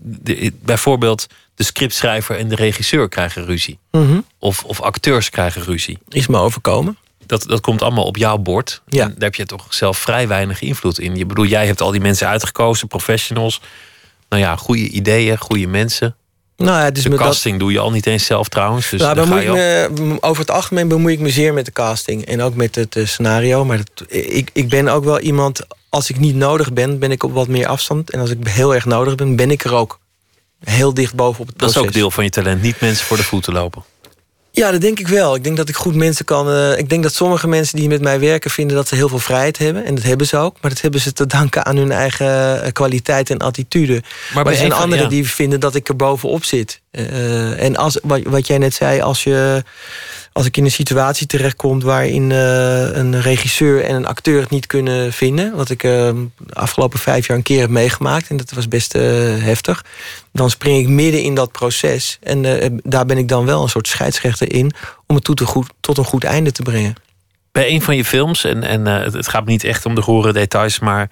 De, 0.00 0.52
bijvoorbeeld 0.62 1.26
de 1.54 1.64
scriptschrijver 1.64 2.38
en 2.38 2.48
de 2.48 2.54
regisseur 2.54 3.08
krijgen 3.08 3.44
ruzie. 3.44 3.78
Mhm. 3.90 4.20
of, 4.38 4.64
of 4.64 4.80
acteurs 4.80 5.30
krijgen 5.30 5.62
ruzie. 5.62 5.98
Is 6.08 6.26
me 6.26 6.38
overkomen 6.38 6.96
dat, 7.28 7.42
dat 7.42 7.60
komt 7.60 7.82
allemaal 7.82 8.04
op 8.04 8.16
jouw 8.16 8.36
bord. 8.36 8.82
Ja. 8.86 9.02
En 9.02 9.08
daar 9.08 9.16
heb 9.18 9.34
je 9.34 9.46
toch 9.46 9.74
zelf 9.74 9.98
vrij 9.98 10.28
weinig 10.28 10.60
invloed 10.60 10.98
in. 10.98 11.16
Je 11.16 11.26
bedoel, 11.26 11.44
jij 11.44 11.66
hebt 11.66 11.80
al 11.80 11.90
die 11.90 12.00
mensen 12.00 12.28
uitgekozen, 12.28 12.88
professionals. 12.88 13.60
Nou 14.28 14.42
ja, 14.42 14.56
goede 14.56 14.88
ideeën, 14.88 15.38
goede 15.38 15.66
mensen. 15.66 16.16
Nou 16.56 16.80
ja, 16.80 16.90
dus 16.90 17.02
de 17.02 17.14
casting 17.14 17.58
doe 17.58 17.72
je 17.72 17.78
al 17.78 17.90
niet 17.90 18.06
eens 18.06 18.24
zelf 18.24 18.48
trouwens. 18.48 18.90
Dus 18.90 19.00
nou, 19.00 19.26
ga 19.26 19.38
je 19.38 19.88
me, 19.90 20.16
over 20.20 20.40
het 20.40 20.50
algemeen 20.50 20.88
bemoei 20.88 21.14
ik 21.14 21.20
me 21.20 21.30
zeer 21.30 21.54
met 21.54 21.64
de 21.64 21.72
casting. 21.72 22.24
En 22.24 22.42
ook 22.42 22.54
met 22.54 22.74
het 22.74 22.96
uh, 22.96 23.06
scenario. 23.06 23.64
Maar 23.64 23.80
ik, 24.08 24.50
ik 24.52 24.68
ben 24.68 24.88
ook 24.88 25.04
wel 25.04 25.20
iemand... 25.20 25.66
Als 25.88 26.10
ik 26.10 26.18
niet 26.18 26.34
nodig 26.34 26.72
ben, 26.72 26.98
ben 26.98 27.10
ik 27.10 27.22
op 27.22 27.32
wat 27.32 27.48
meer 27.48 27.66
afstand. 27.66 28.10
En 28.10 28.20
als 28.20 28.30
ik 28.30 28.46
heel 28.48 28.74
erg 28.74 28.84
nodig 28.84 29.14
ben, 29.14 29.36
ben 29.36 29.50
ik 29.50 29.64
er 29.64 29.74
ook 29.74 29.98
heel 30.64 30.94
dicht 30.94 31.14
bovenop 31.14 31.46
het 31.46 31.56
proces. 31.56 31.74
Dat 31.74 31.82
is 31.82 31.88
ook 31.88 31.94
deel 31.94 32.10
van 32.10 32.24
je 32.24 32.30
talent. 32.30 32.62
Niet 32.62 32.80
mensen 32.80 33.06
voor 33.06 33.16
de 33.16 33.22
voeten 33.22 33.52
lopen. 33.52 33.84
Ja, 34.58 34.70
dat 34.70 34.80
denk 34.80 34.98
ik 34.98 35.08
wel. 35.08 35.34
Ik 35.34 35.44
denk 35.44 35.56
dat 35.56 35.68
ik 35.68 35.76
goed 35.76 35.94
mensen 35.94 36.24
kan. 36.24 36.50
Uh, 36.50 36.78
ik 36.78 36.88
denk 36.88 37.02
dat 37.02 37.14
sommige 37.14 37.48
mensen 37.48 37.76
die 37.76 37.88
met 37.88 38.00
mij 38.00 38.20
werken 38.20 38.50
vinden 38.50 38.76
dat 38.76 38.88
ze 38.88 38.94
heel 38.94 39.08
veel 39.08 39.18
vrijheid 39.18 39.58
hebben. 39.58 39.84
En 39.84 39.94
dat 39.94 40.04
hebben 40.04 40.26
ze 40.26 40.36
ook. 40.36 40.56
Maar 40.60 40.70
dat 40.70 40.80
hebben 40.80 41.00
ze 41.00 41.12
te 41.12 41.26
danken 41.26 41.64
aan 41.64 41.76
hun 41.76 41.92
eigen 41.92 42.62
eh, 42.62 42.72
kwaliteit 42.72 43.30
en 43.30 43.38
attitude. 43.38 44.02
Maar, 44.34 44.46
er 44.46 44.54
zijn 44.54 44.72
anderen 44.72 45.08
die 45.08 45.28
vinden 45.28 45.60
dat 45.60 45.74
ik 45.74 45.88
er 45.88 45.96
bovenop 45.96 46.44
zit. 46.44 46.80
Uh, 46.92 47.62
en 47.62 47.76
als, 47.76 47.98
wat, 48.02 48.20
wat 48.24 48.46
jij 48.46 48.58
net 48.58 48.74
zei, 48.74 49.00
als 49.00 49.24
je 49.24 49.64
als 50.38 50.46
ik 50.46 50.56
in 50.56 50.64
een 50.64 50.70
situatie 50.70 51.26
terechtkom 51.26 51.80
waarin 51.80 52.30
uh, 52.30 52.96
een 52.96 53.20
regisseur 53.20 53.84
en 53.84 53.94
een 53.94 54.06
acteur 54.06 54.40
het 54.40 54.50
niet 54.50 54.66
kunnen 54.66 55.12
vinden, 55.12 55.56
wat 55.56 55.70
ik 55.70 55.82
uh, 55.82 55.90
de 55.90 56.30
afgelopen 56.52 56.98
vijf 56.98 57.26
jaar 57.26 57.36
een 57.36 57.42
keer 57.42 57.60
heb 57.60 57.70
meegemaakt, 57.70 58.28
en 58.28 58.36
dat 58.36 58.50
was 58.50 58.68
best 58.68 58.94
uh, 58.94 59.02
heftig, 59.42 59.84
dan 60.32 60.50
spring 60.50 60.78
ik 60.78 60.88
midden 60.88 61.22
in 61.22 61.34
dat 61.34 61.52
proces. 61.52 62.18
En 62.22 62.42
daar 62.84 63.06
ben 63.06 63.18
ik 63.18 63.28
dan 63.28 63.44
wel 63.44 63.62
een 63.62 63.68
soort 63.68 63.88
scheidsrechter 63.88 64.52
in 64.52 64.72
om 65.06 65.14
het 65.14 65.24
tot 65.24 65.40
een 65.40 65.46
goed, 65.46 65.70
tot 65.80 65.98
een 65.98 66.04
goed 66.04 66.24
einde 66.24 66.52
te 66.52 66.62
brengen. 66.62 66.94
Bij 67.52 67.70
een 67.70 67.82
van 67.82 67.96
je 67.96 68.04
films, 68.04 68.44
en, 68.44 68.62
en 68.62 68.86
het 68.86 69.28
gaat 69.28 69.46
niet 69.46 69.64
echt 69.64 69.86
om 69.86 69.94
de 69.94 70.02
gore 70.02 70.32
details, 70.32 70.78
maar 70.78 71.10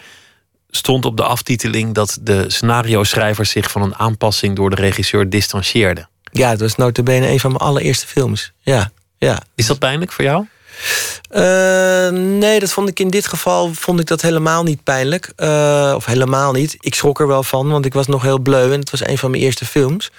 stond 0.71 1.05
op 1.05 1.17
de 1.17 1.25
aftiteling 1.25 1.95
dat 1.95 2.19
de 2.21 2.45
scenario-schrijver 2.47 3.47
zich 3.47 3.71
van 3.71 3.83
een 3.83 3.95
aanpassing 3.95 4.57
door 4.57 4.71
de 4.71 4.77
regisseur 4.77 5.29
distancieerde. 5.31 6.07
Ja, 6.33 6.51
dat 6.51 6.61
was 6.61 6.77
notabene 6.77 7.29
een 7.29 7.41
van 7.41 7.51
mijn 7.51 7.63
allereerste 7.63 8.07
films. 8.07 8.53
Ja. 8.61 8.91
Ja. 9.27 9.43
Is 9.55 9.67
dat 9.67 9.79
pijnlijk 9.79 10.13
voor 10.13 10.25
jou? 10.25 10.47
Uh, 11.31 12.09
nee, 12.21 12.61
dat 12.61 12.73
vond 12.73 12.89
ik 12.89 13.01
in 13.01 13.11
dit 13.11 13.27
geval 13.27 13.75
vond 13.75 14.01
ik 14.01 14.07
dat 14.07 14.23
helemaal 14.23 14.63
niet 14.63 14.83
pijnlijk. 14.83 15.33
Uh, 15.37 15.93
of 15.97 16.05
helemaal 16.05 16.53
niet. 16.53 16.77
Ik 16.79 16.95
schrok 16.95 17.21
er 17.21 17.27
wel 17.27 17.43
van, 17.43 17.69
want 17.69 17.85
ik 17.85 17.95
was 17.95 18.07
nog 18.07 18.23
heel 18.23 18.39
bleu 18.39 18.73
en 18.73 18.81
het 18.81 18.91
was 18.91 19.07
een 19.07 19.19
van 19.19 19.31
mijn 19.31 19.43
eerste 19.43 19.65
films. 19.65 20.11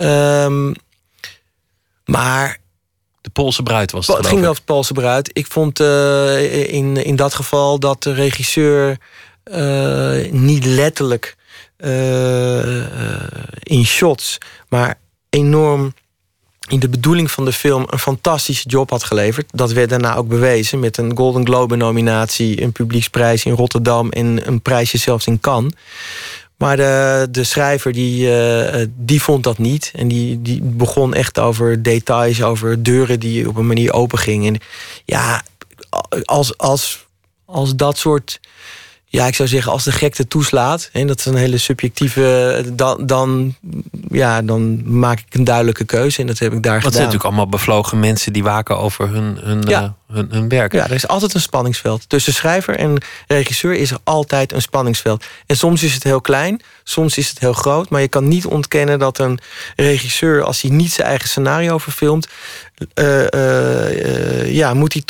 Um, 0.00 0.74
maar. 2.04 2.58
De 3.20 3.30
Poolse 3.30 3.62
bruid 3.62 3.90
was 3.90 4.06
het. 4.06 4.16
Het 4.16 4.26
ging 4.26 4.40
wel 4.40 4.50
over 4.50 4.62
de 4.66 4.72
Poolse 4.72 4.92
bruid. 4.92 5.30
Ik 5.32 5.46
vond 5.46 5.80
uh, 5.80 6.72
in, 6.72 6.96
in 6.96 7.16
dat 7.16 7.34
geval 7.34 7.78
dat 7.78 8.02
de 8.02 8.12
regisseur 8.12 8.98
niet 10.30 10.64
letterlijk 10.64 11.36
in 13.62 13.84
shots, 13.84 14.38
maar 14.68 14.98
enorm 15.30 15.94
in 16.70 16.78
de 16.78 16.88
bedoeling 16.88 17.30
van 17.30 17.44
de 17.44 17.52
film 17.52 17.84
een 17.86 17.98
fantastische 17.98 18.68
job 18.68 18.90
had 18.90 19.04
geleverd. 19.04 19.50
Dat 19.52 19.72
werd 19.72 19.90
daarna 19.90 20.16
ook 20.16 20.28
bewezen 20.28 20.78
met 20.78 20.96
een 20.96 21.16
Golden 21.16 21.46
Globe 21.46 21.76
nominatie, 21.76 22.62
een 22.62 22.72
publieksprijs 22.72 23.44
in 23.44 23.52
Rotterdam 23.52 24.10
en 24.10 24.46
een 24.46 24.60
prijsje 24.62 24.98
zelfs 24.98 25.26
in 25.26 25.40
Cannes. 25.40 25.72
Maar 26.56 26.76
de, 26.76 27.28
de 27.30 27.44
schrijver 27.44 27.92
die, 27.92 28.28
uh, 28.28 28.86
die 28.96 29.22
vond 29.22 29.44
dat 29.44 29.58
niet. 29.58 29.92
En 29.94 30.08
die, 30.08 30.42
die 30.42 30.62
begon 30.62 31.14
echt 31.14 31.38
over 31.38 31.82
details, 31.82 32.42
over 32.42 32.82
deuren 32.82 33.20
die 33.20 33.48
op 33.48 33.56
een 33.56 33.66
manier 33.66 33.92
open 33.92 34.18
gingen. 34.18 34.54
En 34.54 34.60
ja, 35.04 35.42
als, 36.24 36.58
als, 36.58 37.06
als 37.44 37.76
dat 37.76 37.98
soort 37.98 38.40
Ja, 39.12 39.26
ik 39.26 39.34
zou 39.34 39.48
zeggen, 39.48 39.72
als 39.72 39.84
de 39.84 39.92
gekte 39.92 40.28
toeslaat, 40.28 40.88
en 40.92 41.06
dat 41.06 41.18
is 41.18 41.24
een 41.26 41.34
hele 41.34 41.58
subjectieve, 41.58 42.64
dan, 42.72 43.06
dan, 43.06 43.54
ja, 44.10 44.42
dan 44.42 44.82
maak 44.98 45.18
ik 45.18 45.34
een 45.34 45.44
duidelijke 45.44 45.84
keuze 45.84 46.20
en 46.20 46.26
dat 46.26 46.38
heb 46.38 46.52
ik 46.52 46.62
daar 46.62 46.72
Dat 46.72 46.78
gedaan. 46.82 46.92
zijn 46.92 47.04
natuurlijk 47.04 47.30
allemaal 47.30 47.48
bevlogen 47.48 48.00
mensen 48.00 48.32
die 48.32 48.42
waken 48.42 48.78
over 48.78 49.08
hun, 49.08 49.38
hun, 49.40 49.62
Ja. 49.62 49.82
eh, 49.82 50.14
hun, 50.16 50.26
hun 50.30 50.48
werk. 50.48 50.72
Ja, 50.72 50.84
er 50.84 50.92
is 50.92 51.08
altijd 51.08 51.34
een 51.34 51.40
spanningsveld. 51.40 52.08
Tussen 52.08 52.32
schrijver 52.32 52.76
en 52.76 52.98
regisseur 53.26 53.74
is 53.74 53.90
er 53.90 53.98
altijd 54.04 54.52
een 54.52 54.62
spanningsveld. 54.62 55.24
En 55.46 55.56
soms 55.56 55.82
is 55.82 55.94
het 55.94 56.02
heel 56.02 56.20
klein, 56.20 56.60
soms 56.84 57.18
is 57.18 57.28
het 57.28 57.38
heel 57.38 57.52
groot. 57.52 57.88
Maar 57.88 58.00
je 58.00 58.08
kan 58.08 58.28
niet 58.28 58.46
ontkennen 58.46 58.98
dat 58.98 59.18
een 59.18 59.38
regisseur, 59.76 60.42
als 60.42 60.60
hij 60.60 60.70
niet 60.70 60.92
zijn 60.92 61.08
eigen 61.08 61.28
scenario 61.28 61.78
verfilmt, 61.78 62.28
eh, 62.94 63.32
eh, 63.32 64.52
ja, 64.54 64.74
moet 64.74 64.92
hij, 64.92 65.02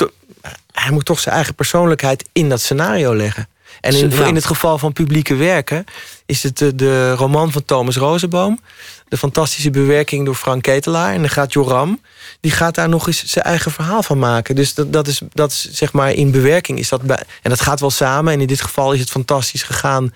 hij 0.72 0.90
moet 0.92 1.04
toch 1.04 1.20
zijn 1.20 1.34
eigen 1.34 1.54
persoonlijkheid 1.54 2.28
in 2.32 2.48
dat 2.48 2.60
scenario 2.60 3.14
leggen. 3.16 3.48
En 3.80 3.94
in, 3.94 4.10
Ja. 4.10 4.26
in 4.26 4.34
het 4.34 4.44
geval 4.44 4.78
van 4.78 4.92
publieke 4.92 5.34
werken 5.34 5.84
is 6.26 6.42
het 6.42 6.58
de, 6.58 6.74
de 6.74 7.14
roman 7.14 7.52
van 7.52 7.64
Thomas 7.64 7.96
Rozenboom. 7.96 8.60
De 9.08 9.16
fantastische 9.16 9.70
bewerking 9.70 10.24
door 10.24 10.34
Frank 10.34 10.62
Ketelaar. 10.62 11.12
En 11.12 11.20
dan 11.20 11.30
gaat 11.30 11.52
Joram, 11.52 12.00
die 12.40 12.50
gaat 12.50 12.74
daar 12.74 12.88
nog 12.88 13.06
eens 13.06 13.24
zijn 13.24 13.44
eigen 13.44 13.70
verhaal 13.70 14.02
van 14.02 14.18
maken. 14.18 14.54
Dus 14.54 14.74
dat, 14.74 14.92
dat, 14.92 15.06
is, 15.06 15.20
dat 15.32 15.50
is 15.50 15.70
zeg 15.72 15.92
maar 15.92 16.12
in 16.12 16.30
bewerking 16.30 16.78
is 16.78 16.88
dat 16.88 17.02
bij, 17.02 17.22
En 17.42 17.50
dat 17.50 17.60
gaat 17.60 17.80
wel 17.80 17.90
samen. 17.90 18.32
En 18.32 18.40
in 18.40 18.46
dit 18.46 18.60
geval 18.62 18.92
is 18.92 19.00
het 19.00 19.10
fantastisch 19.10 19.62
gegaan. 19.62 20.12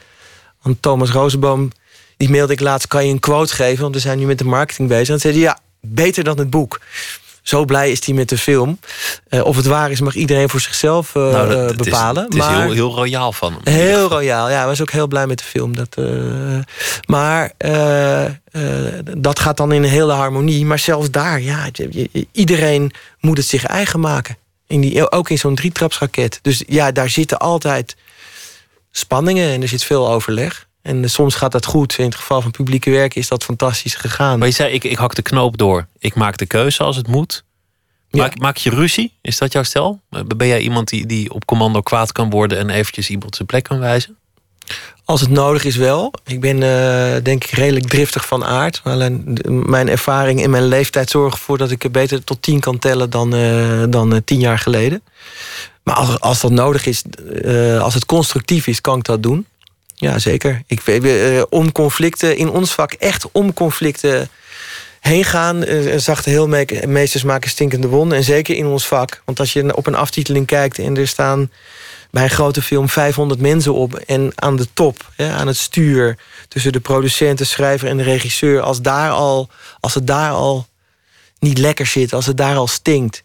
Want 0.63 0.83
Thomas 0.83 1.11
Rozenboom, 1.11 1.71
die 2.17 2.31
mailde 2.31 2.53
ik 2.53 2.61
laatst, 2.61 2.87
kan 2.87 3.07
je 3.07 3.13
een 3.13 3.21
quote 3.21 3.55
geven? 3.55 3.83
Want 3.83 3.95
we 3.95 4.01
zijn 4.01 4.19
nu 4.19 4.27
met 4.27 4.39
de 4.39 4.45
marketing 4.45 4.89
bezig. 4.89 5.07
En 5.07 5.11
dan 5.13 5.21
zei 5.21 5.33
hij, 5.35 5.43
ja, 5.43 5.59
beter 5.81 6.25
dan 6.25 6.39
het 6.39 6.51
boek. 6.51 6.81
Zo 7.45 7.65
blij 7.65 7.91
is 7.91 8.07
hij 8.07 8.15
met 8.15 8.29
de 8.29 8.39
film. 8.39 8.79
Eh, 9.29 9.45
of 9.45 9.57
het 9.57 9.67
waar 9.67 9.91
is, 9.91 10.01
mag 10.01 10.15
iedereen 10.15 10.49
voor 10.49 10.61
zichzelf 10.61 11.15
eh, 11.15 11.23
Nou, 11.23 11.49
dat- 11.49 11.59
eh, 11.59 11.67
het 11.67 11.81
is- 11.81 11.85
bepalen. 11.93 12.25
Het 12.25 12.35
is, 12.35 12.47
heel, 12.47 12.73
heel 12.73 12.95
royaal 12.95 13.33
van 13.33 13.53
hem. 13.53 13.75
Heel 13.75 14.09
royaal, 14.09 14.51
ja. 14.51 14.57
Hij 14.57 14.67
was 14.67 14.81
ook 14.81 14.91
heel 14.91 15.07
blij 15.07 15.27
met 15.27 15.39
de 15.39 15.45
film. 15.45 15.77
Dat, 15.77 15.95
eh, 15.95 16.05
maar 17.07 17.53
dat 19.19 19.39
gaat 19.39 19.57
dan 19.57 19.73
in 19.73 19.83
een 19.83 19.89
hele 19.91 20.13
harmonie. 20.13 20.65
Maar 20.67 20.79
zelfs 20.79 21.11
daar, 21.11 21.41
ja, 21.41 21.69
iedereen 22.33 22.93
moet 23.21 23.37
het 23.37 23.47
zich 23.47 23.65
eigen 23.67 24.01
maken. 24.01 24.37
In 24.67 24.81
die, 24.81 25.11
ook 25.11 25.31
in 25.31 25.39
zo'n 25.39 25.55
drietrapsraket. 25.55 26.39
Dus 26.43 26.63
ja, 26.67 26.93
daar 26.93 27.09
zitten 27.11 27.39
altijd 27.39 27.97
spanningen 28.91 29.51
en 29.53 29.63
er 29.63 29.69
zit 29.69 29.85
veel 29.85 30.09
overleg. 30.11 30.67
En 30.85 31.11
soms 31.11 31.35
gaat 31.35 31.53
dat 31.53 31.67
goed. 31.67 31.99
In 31.99 32.05
het 32.05 32.15
geval 32.15 32.43
van 32.43 32.51
publieke 32.51 32.91
werk 32.91 33.15
is 33.15 33.29
dat 33.29 33.45
fantastisch 33.45 33.95
gegaan. 33.95 34.39
Maar 34.39 34.49
je 34.49 34.55
zei, 34.55 34.73
ik, 34.73 34.85
ik 34.85 34.97
hak 34.97 35.15
de 35.15 35.23
knoop 35.23 35.57
door. 35.57 35.87
Ik 35.99 36.15
maak 36.15 36.37
de 36.37 36.47
keuze 36.47 36.83
als 36.83 36.97
het 36.97 37.07
moet. 37.07 37.45
Maak, 38.11 38.39
maak 38.39 38.57
je 38.57 38.71
ruzie? 38.71 39.13
Is 39.21 39.39
dat 39.39 39.53
jouw 39.53 39.63
stel? 39.63 40.01
Ben 40.37 40.47
jij 40.47 40.61
iemand 40.61 40.89
die, 40.89 41.07
die 41.07 41.33
op 41.33 41.45
commando 41.45 41.81
kwaad 41.81 42.13
kan 42.13 42.31
worden... 42.31 42.59
en 42.59 42.71
eventjes 42.71 43.11
iemand 43.11 43.37
zijn 43.37 43.49
plek 43.49 43.65
kan 43.65 43.79
wijzen? 43.79 44.17
Als 45.05 45.21
het 45.21 45.31
nodig 45.31 45.65
is 45.65 45.77
wel. 45.77 46.13
Ik 46.25 46.41
ben 46.41 46.63
eh, 46.63 47.23
denk 47.23 47.45
ik 47.45 47.51
redelijk 47.51 47.89
driftig 47.89 48.27
van 48.27 48.45
aard. 48.45 48.81
Maar 48.85 49.11
mijn 49.51 49.89
ervaring 49.89 50.43
en 50.43 50.51
mijn 50.51 50.67
leeftijd 50.67 51.11
zorgen 51.11 51.39
ervoor 51.39 51.59
dat 51.59 51.71
ik 51.71 51.85
er 51.85 51.91
beter 51.91 52.25
tot 52.25 52.43
tien 52.43 52.61
kan 52.61 52.79
tellen 52.79 53.11
dan, 53.11 53.35
eh, 53.35 53.83
dan 53.89 54.15
eh, 54.15 54.21
tien 54.25 54.41
jaar 54.41 54.59
geleden. 54.59 55.03
Maar 55.83 55.95
als, 55.95 56.21
als 56.21 56.41
dat 56.41 56.51
nodig 56.51 56.87
is, 56.87 57.03
als 57.81 57.95
het 57.95 58.07
constructief 58.07 58.67
is, 58.67 58.81
kan 58.81 58.99
ik 58.99 59.05
dat 59.05 59.23
doen. 59.23 59.47
Ja, 59.95 60.19
zeker. 60.19 60.63
Ik 60.67 60.81
eh, 60.87 61.43
om 61.51 61.73
conflicten, 61.73 62.37
in 62.37 62.51
ons 62.51 62.73
vak 62.73 62.93
echt 62.93 63.27
om 63.33 63.53
conflicten 63.53 64.29
heen 65.01 65.25
gaan. 65.25 65.65
eh, 65.65 65.99
zachte 65.99 66.31
heelmeesters 66.31 67.23
maken 67.23 67.51
stinkende 67.51 67.89
wonden. 67.89 68.19
En 68.19 68.25
zeker 68.25 68.57
in 68.57 68.67
ons 68.67 68.87
vak. 68.87 69.23
Want 69.25 69.41
als 69.41 69.53
je 69.53 69.77
op 69.77 69.87
een 69.87 69.95
aftiteling 69.95 70.47
kijkt 70.47 70.79
en 70.79 70.97
er 70.97 71.09
staan 71.09 71.51
bij 72.11 72.23
een 72.23 72.31
grote 72.31 72.63
film 72.63 72.89
500 72.89 73.41
mensen 73.41 73.75
op. 73.75 73.95
En 73.95 74.33
aan 74.35 74.57
de 74.57 74.67
top, 74.73 75.11
aan 75.17 75.47
het 75.47 75.57
stuur, 75.57 76.19
tussen 76.49 76.73
de 76.73 76.81
producent, 76.81 77.39
de 77.39 77.45
schrijver 77.45 77.89
en 77.89 77.97
de 77.97 78.03
regisseur. 78.03 78.61
Als, 78.61 78.83
daar 78.83 79.11
al, 79.11 79.49
als 79.81 79.95
het 79.95 80.07
daar 80.07 80.31
al 80.31 80.67
niet 81.39 81.59
lekker 81.59 81.87
zit, 81.87 82.13
als 82.13 82.27
het 82.27 82.37
daar 82.37 82.57
al 82.57 82.67
stinkt. 82.67 83.23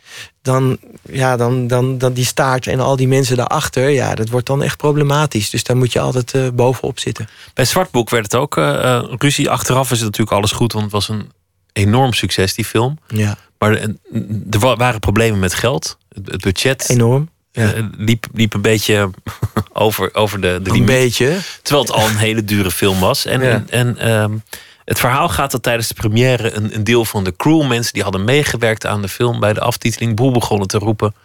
Dan, 0.50 0.78
ja, 1.12 1.38
dan, 1.38 1.68
dan, 1.68 1.98
dan 1.98 2.14
die 2.14 2.26
staart 2.26 2.68
en 2.68 2.80
al 2.80 2.96
die 2.96 3.08
mensen 3.08 3.38
daarachter, 3.38 3.90
ja, 3.90 4.16
dat 4.16 4.30
wordt 4.30 4.48
dan 4.48 4.64
echt 4.64 4.78
problematisch. 4.78 5.50
Dus 5.50 5.64
daar 5.64 5.78
moet 5.78 5.94
je 5.94 6.00
altijd 6.00 6.34
eh, 6.34 6.48
bovenop 6.54 7.00
zitten. 7.00 7.30
Bij 7.54 7.66
Zwartboek 7.66 8.10
werd 8.10 8.24
het 8.24 8.36
ook 8.36 8.58
eh, 8.58 8.96
eh, 8.96 9.04
ruzie. 9.18 9.50
Achteraf 9.50 9.92
is 9.92 9.98
het 9.98 10.06
natuurlijk 10.06 10.38
alles 10.38 10.52
goed, 10.52 10.72
want 10.72 10.84
het 10.84 10.94
was 10.94 11.10
een 11.10 11.32
enorm 11.74 12.14
succes, 12.14 12.54
die 12.54 12.66
film. 12.66 12.98
Ja. 13.08 13.38
Maar 13.58 13.72
er 13.72 14.60
wa- 14.60 14.76
waren 14.76 15.00
problemen 15.00 15.40
met 15.40 15.54
geld. 15.54 15.98
Het, 16.26 16.42
budget 16.42 16.90
Enorm. 16.90 17.30
Ja. 17.52 17.74
liep, 17.98 18.26
liep 18.34 18.54
een 18.54 18.62
beetje 18.62 19.10
over, 19.74 20.10
over 20.16 20.42
de, 20.42 20.60
de 20.64 20.72
Een 20.72 20.86
beetje. 20.86 21.38
Terwijl 21.62 21.86
het 21.86 21.96
al 21.96 22.08
een 22.08 22.18
hele 22.18 22.44
dure 22.44 22.72
film 22.72 23.00
was. 23.00 23.26
En, 23.26 23.42
Ja. 23.42 23.48
en, 23.50 23.68
en, 23.70 23.98
ehm, 23.98 24.32
het 24.90 25.00
verhaal 25.00 25.30
gaat 25.30 25.52
dat 25.52 25.64
tijdens 25.64 25.88
de 25.88 25.94
première 25.94 26.52
een, 26.52 26.76
een 26.76 26.84
deel 26.84 27.06
van 27.06 27.24
de 27.24 27.36
crew, 27.36 27.68
mensen 27.68 27.94
die 27.94 28.04
hadden 28.04 28.24
meegewerkt 28.24 28.86
aan 28.86 29.02
de 29.02 29.10
film, 29.10 29.40
bij 29.40 29.54
de 29.54 29.60
aftiteling 29.60 30.16
boel 30.16 30.32
begonnen 30.32 30.68
te 30.68 30.78
roepen. 30.78 31.16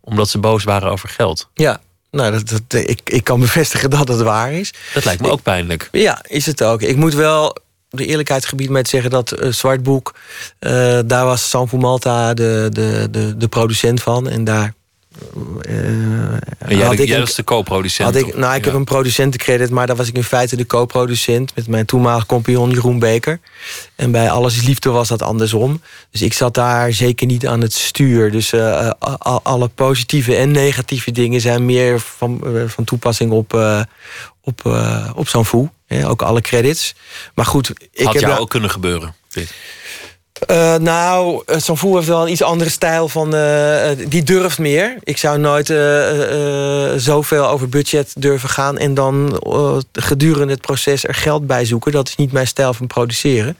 omdat 0.00 0.28
ze 0.28 0.38
boos 0.38 0.64
waren 0.64 0.90
over 0.90 1.08
geld. 1.08 1.48
Ja, 1.54 1.80
nou, 2.10 2.32
dat, 2.32 2.48
dat, 2.48 2.88
ik, 2.88 3.00
ik 3.04 3.24
kan 3.24 3.40
bevestigen 3.40 3.90
dat 3.98 4.08
het 4.08 4.20
waar 4.20 4.52
is. 4.52 4.72
Dat 4.94 5.04
lijkt 5.04 5.20
me 5.20 5.30
ook 5.30 5.42
pijnlijk. 5.42 5.88
Ja, 5.92 6.24
is 6.28 6.46
het 6.46 6.62
ook. 6.62 6.82
Ik 6.82 6.96
moet 6.96 7.14
wel 7.14 7.56
de 7.88 8.06
eerlijkheid 8.06 8.46
gebied 8.46 8.70
met 8.70 8.88
zeggen 8.88 9.10
dat 9.10 9.32
eh, 9.32 9.50
Zwartboek... 9.50 10.14
eh, 10.58 10.98
daar 11.06 11.24
was 11.24 11.48
Sanfu 11.50 11.76
Malta 11.76 12.34
de, 12.34 12.68
de, 12.72 13.08
de, 13.10 13.36
de 13.36 13.48
producent 13.48 14.02
van. 14.02 14.28
En 14.28 14.44
daar 14.44 14.74
eh, 15.60 15.74
En 16.58 16.76
jij, 16.76 16.86
had 16.86 16.98
ik 16.98 17.08
jij 17.08 17.18
was 17.18 17.34
de 17.34 17.44
co-producent. 17.44 18.14
had 18.14 18.26
ik, 18.26 18.36
nou, 18.36 18.54
ik 18.54 18.60
Ja. 18.64 18.70
heb 18.70 18.74
een 18.78 18.84
producentencredit, 18.84 19.70
maar 19.70 19.86
daar 19.86 19.96
was 19.96 20.08
ik 20.08 20.14
in 20.16 20.24
feite 20.24 20.56
de 20.56 20.66
co-producent 20.66 21.54
met 21.54 21.66
mijn 21.68 21.86
toenmalige 21.86 22.26
compagnon 22.26 22.70
Jeroen 22.70 22.98
Beker. 22.98 23.40
En 23.96 24.10
bij 24.10 24.30
Alles 24.30 24.56
is 24.56 24.62
Liefde 24.66 24.90
was 24.90 25.08
dat 25.08 25.22
andersom. 25.22 25.80
Dus 26.10 26.22
ik 26.22 26.32
zat 26.32 26.54
daar 26.54 26.92
zeker 26.92 27.26
niet 27.26 27.46
aan 27.46 27.60
het 27.60 27.72
stuur. 27.72 28.30
Dus 28.30 28.52
eh, 28.52 28.60
a- 28.88 29.40
alle 29.42 29.68
positieve 29.68 30.36
en 30.36 30.50
negatieve 30.50 31.10
dingen 31.10 31.40
zijn 31.40 31.64
meer 31.66 32.00
van, 32.00 32.40
eh, 32.44 32.62
van 32.66 32.84
toepassing 32.84 33.30
op, 33.32 33.54
eh, 33.54 33.80
op, 34.40 34.66
eh, 34.66 35.10
op 35.14 35.28
Sanfu. 35.28 35.68
hè, 35.86 36.08
ook 36.08 36.22
alle 36.22 36.40
credits. 36.40 36.94
Maar 37.34 37.46
goed, 37.46 37.70
ik 37.92 38.04
Had 38.04 38.12
heb 38.14 38.22
jou 38.22 38.38
ook 38.40 38.50
kunnen 38.50 38.70
gebeuren. 38.70 39.14
dit. 39.28 39.52
Eh, 40.46 40.74
nou, 40.76 41.42
uh, 41.46 41.56
Sanfu 41.58 41.94
heeft 41.94 42.06
wel 42.06 42.22
een 42.22 42.30
iets 42.32 42.42
andere 42.42 42.70
stijl 42.70 43.08
van. 43.08 43.34
eh, 43.34 43.90
eh, 43.90 43.98
die 44.08 44.22
durft 44.22 44.58
meer. 44.58 44.96
Ik 45.02 45.18
zou 45.18 45.38
nooit 45.38 45.70
eh, 45.70 46.08
eh, 46.10 46.92
eh, 46.92 46.98
zoveel 46.98 47.48
over 47.48 47.68
budget 47.68 48.12
durven 48.18 48.48
gaan. 48.48 48.78
en 48.78 48.94
dan 48.94 49.38
eh, 49.42 49.76
gedurende 49.92 50.52
het 50.52 50.62
proces 50.62 51.04
er 51.06 51.14
geld 51.14 51.46
bij 51.46 51.64
zoeken. 51.64 51.92
Dat 51.92 52.08
is 52.08 52.16
niet 52.16 52.32
mijn 52.32 52.46
stijl 52.46 52.74
van 52.74 52.86
produceren. 52.86 53.58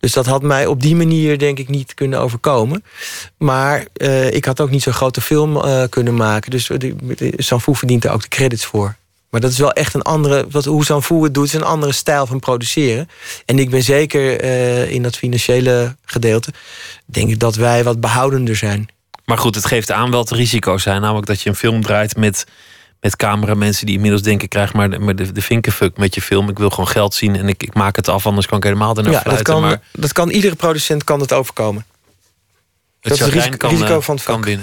Dus 0.00 0.12
dat 0.12 0.26
had 0.26 0.42
mij 0.42 0.66
op 0.66 0.82
die 0.82 0.96
manier, 0.96 1.38
denk 1.38 1.58
ik, 1.58 1.68
niet 1.68 1.94
kunnen 1.94 2.20
overkomen. 2.20 2.84
Maar 3.38 3.86
eh, 3.94 4.30
ik 4.32 4.44
had 4.44 4.60
ook 4.60 4.70
niet 4.70 4.82
zo'n 4.82 4.92
grote 4.92 5.20
film 5.20 5.56
eh, 5.56 5.82
kunnen 5.88 6.14
maken. 6.14 6.50
Dus 6.50 6.70
Sanfu 7.36 7.74
verdient 7.74 8.02
daar 8.02 8.12
ook 8.14 8.22
de 8.22 8.28
credits 8.28 8.64
voor. 8.64 8.96
Maar 9.34 9.42
dat 9.42 9.52
is 9.52 9.58
wel 9.58 9.72
echt 9.72 9.94
een 9.94 10.02
andere. 10.02 10.46
Wat, 10.50 10.64
hoe 10.64 10.84
Sanfu 10.84 11.22
het 11.22 11.34
doet, 11.34 11.46
is 11.46 11.52
een 11.52 11.62
andere 11.62 11.92
stijl 11.92 12.26
van 12.26 12.38
produceren. 12.38 13.08
En 13.44 13.58
ik 13.58 13.70
ben 13.70 13.82
zeker 13.82 14.40
eh, 14.40 14.90
in 14.90 15.02
dat 15.02 15.16
financiële 15.16 15.96
gedeelte. 16.04 16.52
denk 17.04 17.30
ik 17.30 17.38
dat 17.38 17.54
wij 17.54 17.84
wat 17.84 18.00
behoudender 18.00 18.56
zijn. 18.56 18.88
Maar 19.24 19.38
goed, 19.38 19.54
het 19.54 19.66
geeft 19.66 19.90
aan 19.90 20.10
wel 20.10 20.20
het 20.20 20.30
risico's 20.30 20.82
zijn. 20.82 21.00
Namelijk 21.00 21.26
dat 21.26 21.40
je 21.40 21.48
een 21.48 21.56
film 21.56 21.82
draait 21.82 22.16
met, 22.16 22.46
met 23.00 23.16
cameramensen 23.16 23.86
die 23.86 23.94
inmiddels 23.94 24.22
denken: 24.22 24.48
krijg 24.48 24.72
maar 24.72 24.90
de, 24.90 24.98
maar 24.98 25.16
de, 25.16 25.32
de 25.32 25.42
vinkenfuck 25.42 25.96
met 25.96 26.14
je 26.14 26.22
film. 26.22 26.48
Ik 26.48 26.58
wil 26.58 26.70
gewoon 26.70 26.88
geld 26.88 27.14
zien 27.14 27.36
en 27.36 27.48
ik, 27.48 27.62
ik 27.62 27.74
maak 27.74 27.96
het 27.96 28.08
af, 28.08 28.26
anders 28.26 28.46
kan 28.46 28.58
ik 28.58 28.64
helemaal 28.64 28.96
ernaar 28.96 29.12
Ja, 29.12 29.22
dat 29.22 29.42
kan, 29.42 29.60
maar 29.60 29.80
dat 29.92 30.12
kan 30.12 30.30
iedere 30.30 30.54
producent 30.54 31.04
kan 31.04 31.20
het 31.20 31.32
overkomen. 31.32 31.86
het 33.00 33.08
dat 33.10 33.12
is 33.12 33.24
het 33.24 33.34
risico- 33.34 33.56
kan, 33.56 33.70
risico 33.70 33.96
eh, 33.96 34.02
van 34.02 34.14
het 34.14 34.24
kan 34.24 34.44
vak. 34.44 34.58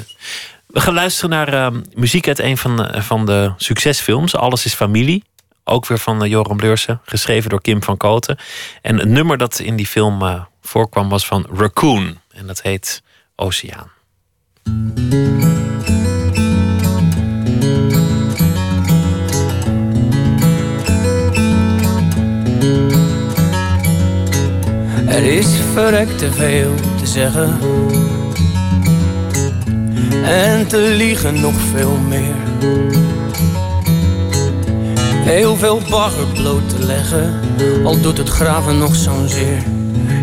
We 0.72 0.80
gaan 0.80 0.94
luisteren 0.94 1.30
naar 1.30 1.54
eh, 1.54 1.80
muziek 1.96 2.28
uit 2.28 2.40
een 2.40 2.58
van, 2.58 2.78
de- 2.78 3.02
van 3.02 3.26
de 3.26 3.54
succesfilms. 3.58 4.36
Alles 4.36 4.66
is 4.66 4.74
familie. 4.74 5.24
Ook 5.64 5.86
weer 5.88 5.98
van 6.00 6.24
eh, 6.24 6.30
Joram 6.30 6.60
Leursen. 6.60 7.02
Geschreven 7.06 7.50
door 7.50 7.62
Kim 7.62 7.84
van 7.84 7.98
Koten. 7.98 8.38
En 8.82 8.98
het 8.98 9.10
nummer 9.10 9.38
dat 9.38 9.60
in 9.60 9.76
die 9.76 9.88
film 9.88 10.22
eh, 10.22 10.42
voorkwam 10.62 11.10
was 11.10 11.26
van 11.26 11.46
Raccoon. 11.54 12.18
En 12.34 12.48
dat 12.48 12.62
heet 12.62 13.02
Oceaan. 13.36 13.92
Er 25.08 25.24
is 25.24 25.48
verrekt 25.74 26.18
te 26.18 26.32
veel 26.32 26.76
te 27.00 27.06
zeggen. 27.08 27.58
En 30.24 30.68
te 30.68 30.78
liegen 30.78 31.42
nog 31.42 31.56
veel 31.74 31.98
meer. 32.08 32.36
Heel 35.24 35.56
veel 35.56 35.82
bagger 35.90 36.26
bloot 36.34 36.70
te 36.70 36.86
leggen, 36.86 37.40
al 37.84 38.02
doet 38.02 38.18
het 38.18 38.30
graven 38.30 38.78
nog 38.78 38.96
zo'n 38.96 39.28
zeer. 39.28 39.64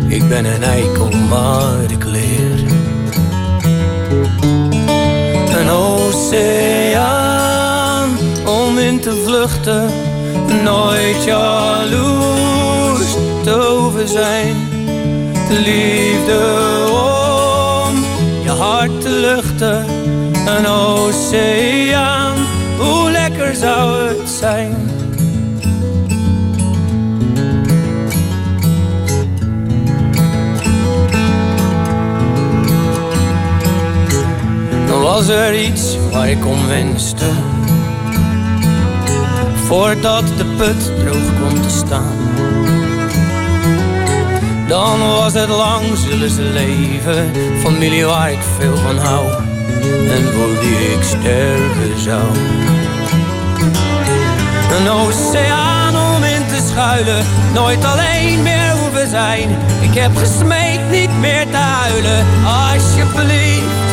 Ik 0.07 0.29
ben 0.29 0.45
een 0.45 0.63
eikel, 0.63 1.09
maar 1.29 1.91
ik 1.91 2.03
leer. 2.05 2.59
Een 5.59 5.69
oceaan 5.69 7.29
om 8.45 8.77
in 8.77 8.99
te 8.99 9.21
vluchten, 9.25 9.89
nooit 10.63 11.23
jaloers 11.23 13.15
te 13.43 13.51
hoeven 13.51 14.07
zijn. 14.07 14.55
De 15.47 15.59
liefde 15.59 16.37
om 16.91 17.28
je 18.81 18.87
hart 18.87 19.01
te 19.01 19.09
luchten, 19.09 19.85
een 20.47 20.65
oceaan, 20.67 22.35
hoe 22.77 23.11
lekker 23.11 23.55
zou 23.55 24.07
het 24.07 24.29
zijn. 24.29 24.87
Was 35.01 35.27
er 35.27 35.61
iets 35.61 35.97
waar 36.11 36.29
ik 36.29 36.45
om 36.45 36.67
wenste 36.67 37.25
Voordat 39.65 40.23
de 40.37 40.45
put 40.57 40.99
droog 40.99 41.39
komt 41.39 41.63
te 41.63 41.69
staan 41.69 42.28
Dan 44.69 44.99
was 44.99 45.33
het 45.33 45.49
lang 45.49 45.85
zullen 45.97 46.29
ze 46.29 46.41
leven 46.41 47.31
Familie 47.63 48.05
waar 48.05 48.31
ik 48.31 48.39
veel 48.57 48.75
van 48.75 48.97
hou 48.97 49.31
En 50.11 50.23
voor 50.33 50.59
wie 50.59 50.93
ik 50.93 51.03
sterven 51.03 51.99
zou 51.99 52.23
Een 54.77 54.89
oceaan 54.89 56.15
om 56.15 56.23
in 56.23 56.47
te 56.47 56.67
schuilen 56.71 57.25
Nooit 57.53 57.85
alleen 57.85 58.43
meer 58.43 58.71
hoeven 58.81 59.09
zijn 59.09 59.49
Ik 59.81 59.93
heb 59.93 60.17
gesmeekt 60.17 60.89
niet 60.91 61.19
meer 61.19 61.47
te 61.51 61.57
huilen 61.57 62.25
Alsjeblieft 62.45 63.87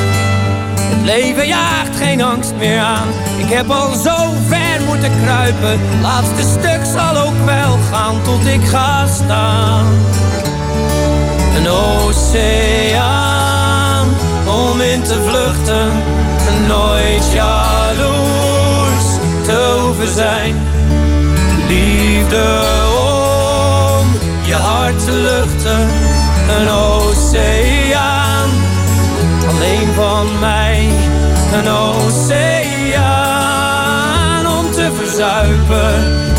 het 0.78 1.04
leven 1.04 1.46
jaagt 1.46 1.96
geen 1.96 2.22
angst 2.22 2.52
meer 2.58 2.78
aan. 2.78 3.08
Ik 3.38 3.48
heb 3.48 3.70
al 3.70 3.94
zo 3.94 4.14
ver 4.48 4.80
moeten 4.86 5.10
kruipen. 5.22 5.80
Laatste 6.02 6.42
stuk 6.42 6.80
zal 6.94 7.16
ook 7.16 7.44
wel 7.44 7.78
gaan 7.90 8.22
tot 8.22 8.46
ik 8.46 8.64
ga 8.64 9.06
staan. 9.06 9.86
Een 11.56 11.68
oceaan 11.68 13.26
om 14.46 14.80
in 14.80 15.02
te 15.02 15.22
vluchten. 15.28 15.92
Nooit 16.68 17.32
jaloers 17.32 19.04
te 19.44 19.78
hoeven 19.80 20.14
zijn. 20.14 20.56
Liefde 21.68 22.62
om 22.98 24.06
je 24.44 24.54
hart 24.54 25.04
te 25.04 25.12
luchten. 25.12 25.88
Een 26.58 26.68
oceaan 26.68 28.50
alleen 29.48 29.94
van 29.94 30.38
mij 30.40 30.88
een 31.52 31.68
oceaan 31.68 32.96
om 34.58 34.70
te 34.70 34.90
verzuipen. 34.94 36.34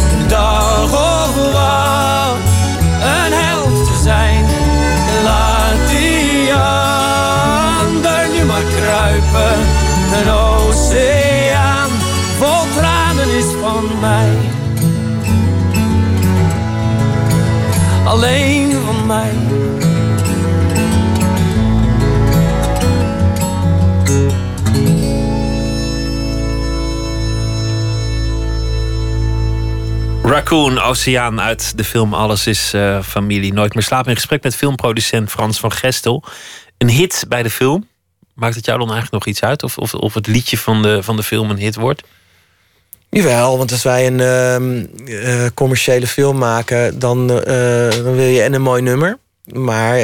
Een 9.08 10.30
oceaan 10.30 11.90
vol 12.38 12.74
tranen 12.76 13.30
is 13.30 13.46
van 13.62 14.00
mij. 14.00 14.36
Alleen 18.06 18.72
van 18.86 19.06
mij. 19.06 19.32
Raccoon, 30.24 30.80
Oceaan 30.80 31.42
uit 31.42 31.78
de 31.78 31.84
film 31.84 32.14
Alles 32.14 32.48
is 32.48 32.74
uh, 32.74 33.02
Familie. 33.02 33.54
Nooit 33.54 33.74
meer 33.74 33.84
slapen. 33.84 34.10
In 34.10 34.16
gesprek 34.16 34.44
met 34.44 34.56
filmproducent 34.56 35.30
Frans 35.30 35.60
van 35.60 35.72
Gestel. 35.72 36.24
Een 36.78 36.90
hit 36.90 37.26
bij 37.28 37.44
de 37.44 37.50
film. 37.50 37.87
Maakt 38.38 38.56
het 38.56 38.66
jou 38.66 38.80
dan 38.80 38.92
eigenlijk 38.92 39.24
nog 39.24 39.34
iets 39.34 39.44
uit? 39.44 39.64
Of, 39.64 39.78
of, 39.78 39.94
of 39.94 40.14
het 40.14 40.28
liedje 40.28 40.58
van 40.58 40.82
de, 40.82 41.04
van 41.04 41.16
de 41.16 41.24
film 41.24 41.50
een 41.50 41.58
hit 41.58 41.76
wordt? 41.76 42.04
Jawel, 43.10 43.58
want 43.58 43.72
als 43.72 43.84
wij 43.84 44.08
een 44.08 44.20
uh, 44.20 45.44
uh, 45.44 45.48
commerciële 45.54 46.08
film 46.08 46.38
maken... 46.38 47.00
Dan, 47.00 47.28
dan 47.28 48.16
wil 48.16 48.26
je 48.26 48.42
en 48.42 48.54
een 48.54 48.62
mooi 48.62 48.82
nummer. 48.82 49.18
Maar 49.44 50.00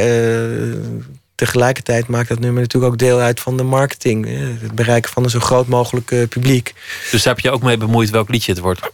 tegelijkertijd 1.35 2.07
maakt 2.07 2.29
dat 2.29 2.39
nummer 2.39 2.61
natuurlijk 2.61 2.93
ook 2.93 2.99
deel 2.99 3.19
uit 3.19 3.39
van 3.39 3.57
de 3.57 3.63
marketing. 3.63 4.27
Het 4.61 4.75
bereiken 4.75 5.11
van 5.11 5.23
een 5.23 5.29
zo 5.29 5.39
groot 5.39 5.67
mogelijk 5.67 6.05
publiek. 6.29 6.73
Dus 7.11 7.23
daar 7.23 7.33
heb 7.33 7.43
je 7.43 7.51
ook 7.51 7.63
mee 7.63 7.77
bemoeid 7.77 8.09
welk 8.09 8.29
liedje 8.29 8.51
het 8.51 8.61
wordt? 8.61 8.91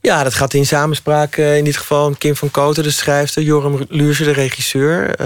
Ja, 0.00 0.22
dat 0.22 0.34
gaat 0.34 0.54
in 0.54 0.66
samenspraak 0.66 1.36
uh, 1.36 1.56
in 1.56 1.64
dit 1.64 1.76
geval 1.76 2.14
Kim 2.18 2.36
van 2.36 2.50
Koten, 2.50 2.82
de 2.82 2.90
schrijfster, 2.90 3.42
Joram 3.42 3.86
Luurse, 3.88 4.24
de 4.24 4.32
regisseur. 4.32 5.08
Uh, 5.10 5.16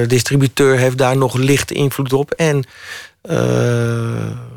de 0.00 0.04
distributeur 0.06 0.78
heeft 0.78 0.98
daar 0.98 1.16
nog 1.16 1.34
licht 1.34 1.70
invloed 1.70 2.12
op. 2.12 2.30
En 2.30 2.64
uh, 3.30 3.36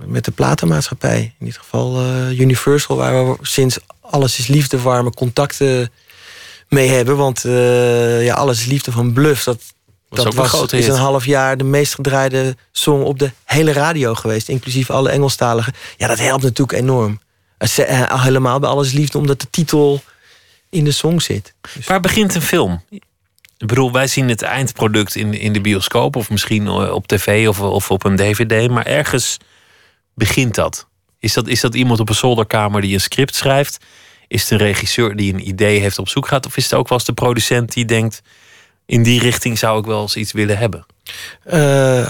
met 0.06 0.26
de 0.26 0.32
platenmaatschappij, 0.32 1.34
in 1.40 1.46
dit 1.46 1.58
geval 1.58 2.04
Universal, 2.30 2.96
waar 2.96 3.28
we 3.28 3.38
sinds 3.42 3.80
Alles 4.02 4.40
is 4.40 4.48
Liefde 4.48 4.82
warme 4.82 5.10
contacten 5.10 5.92
mee 6.68 6.90
hebben. 6.90 7.18
Want 7.18 7.42
ja, 8.22 8.34
Alles 8.34 8.60
is 8.60 8.66
Liefde 8.66 8.92
van 8.92 9.14
Bluff, 9.14 9.44
dat, 9.44 9.58
was 10.10 10.24
dat 10.24 10.34
was, 10.34 10.74
is 10.74 10.88
een 10.88 10.96
half 10.96 11.26
jaar 11.26 11.58
de 11.58 11.64
meest 11.64 11.96
gedraaide 11.96 12.56
song 12.72 13.04
op 13.04 13.20
de 13.20 13.32
hele 13.46 13.72
radio 13.72 14.14
geweest. 14.14 14.50
Inclusief 14.50 14.90
alle 14.90 15.10
Engelstaligen. 15.10 15.74
Ja, 15.98 16.08
dat 16.08 16.20
helpt 16.20 16.44
natuurlijk 16.44 16.80
enorm. 16.80 17.20
Uh, 17.62 18.24
helemaal 18.24 18.60
bij 18.60 18.70
Alles 18.70 18.92
Liefde, 18.92 19.18
omdat 19.18 19.42
de 19.42 19.50
titel 19.50 20.04
in 20.70 20.84
de 20.84 20.92
song 20.92 21.20
zit. 21.20 21.54
Dus... 21.76 21.88
Waar 21.88 22.00
begint 22.00 22.36
een 22.36 22.42
film? 22.42 22.84
Ik 23.58 23.68
bedoel, 23.68 23.92
wij 23.92 24.08
zien 24.08 24.30
het 24.30 24.42
eindproduct 24.42 25.16
in, 25.16 25.34
in 25.34 25.54
de 25.54 25.62
bioscoop... 25.62 26.16
of 26.16 26.30
misschien 26.30 26.70
op 26.70 27.08
tv 27.08 27.48
of, 27.48 27.60
of 27.60 27.92
op 27.92 28.04
een 28.04 28.16
dvd... 28.16 28.70
maar 28.70 28.86
ergens 28.86 29.38
begint 30.14 30.56
dat. 30.56 30.88
Is, 31.20 31.34
dat. 31.34 31.48
is 31.48 31.62
dat 31.62 31.76
iemand 31.76 32.00
op 32.00 32.10
een 32.10 32.16
zolderkamer 32.16 32.82
die 32.82 32.94
een 32.94 33.02
script 33.02 33.36
schrijft? 33.36 33.86
Is 34.28 34.42
het 34.42 34.52
een 34.52 34.58
regisseur 34.58 35.16
die 35.16 35.34
een 35.34 35.48
idee 35.48 35.80
heeft 35.80 36.00
op 36.00 36.10
zoek 36.10 36.28
gaat? 36.28 36.46
Of 36.46 36.58
is 36.58 36.64
het 36.64 36.74
ook 36.74 36.90
wel 36.90 36.98
eens 36.98 37.08
de 37.08 37.14
producent 37.14 37.74
die 37.74 37.86
denkt... 37.86 38.22
in 38.86 39.04
die 39.04 39.20
richting 39.20 39.58
zou 39.58 39.80
ik 39.80 39.86
wel 39.86 40.02
eens 40.02 40.16
iets 40.16 40.32
willen 40.32 40.58
hebben? 40.58 40.86
Uh, 41.54 42.10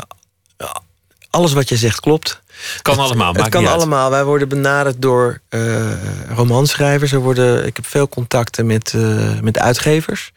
alles 1.30 1.54
wat 1.54 1.70
je 1.70 1.78
zegt 1.78 2.00
klopt. 2.00 2.41
Kan 2.82 2.98
allemaal. 2.98 3.34
Het 3.34 3.50
kan 3.50 3.68
allemaal. 3.68 4.10
Wij 4.10 4.24
worden 4.24 4.50
benaderd 4.50 5.02
door 5.02 5.42
uh, 5.50 5.92
romanschrijvers. 6.36 7.12
Er 7.12 7.20
worden, 7.20 7.66
ik 7.66 7.76
heb 7.76 7.86
veel 7.86 8.10
contacten 8.10 8.66
met, 8.66 8.94
uh, 8.96 9.40
met 9.42 9.60
uitgevers. 9.60 10.32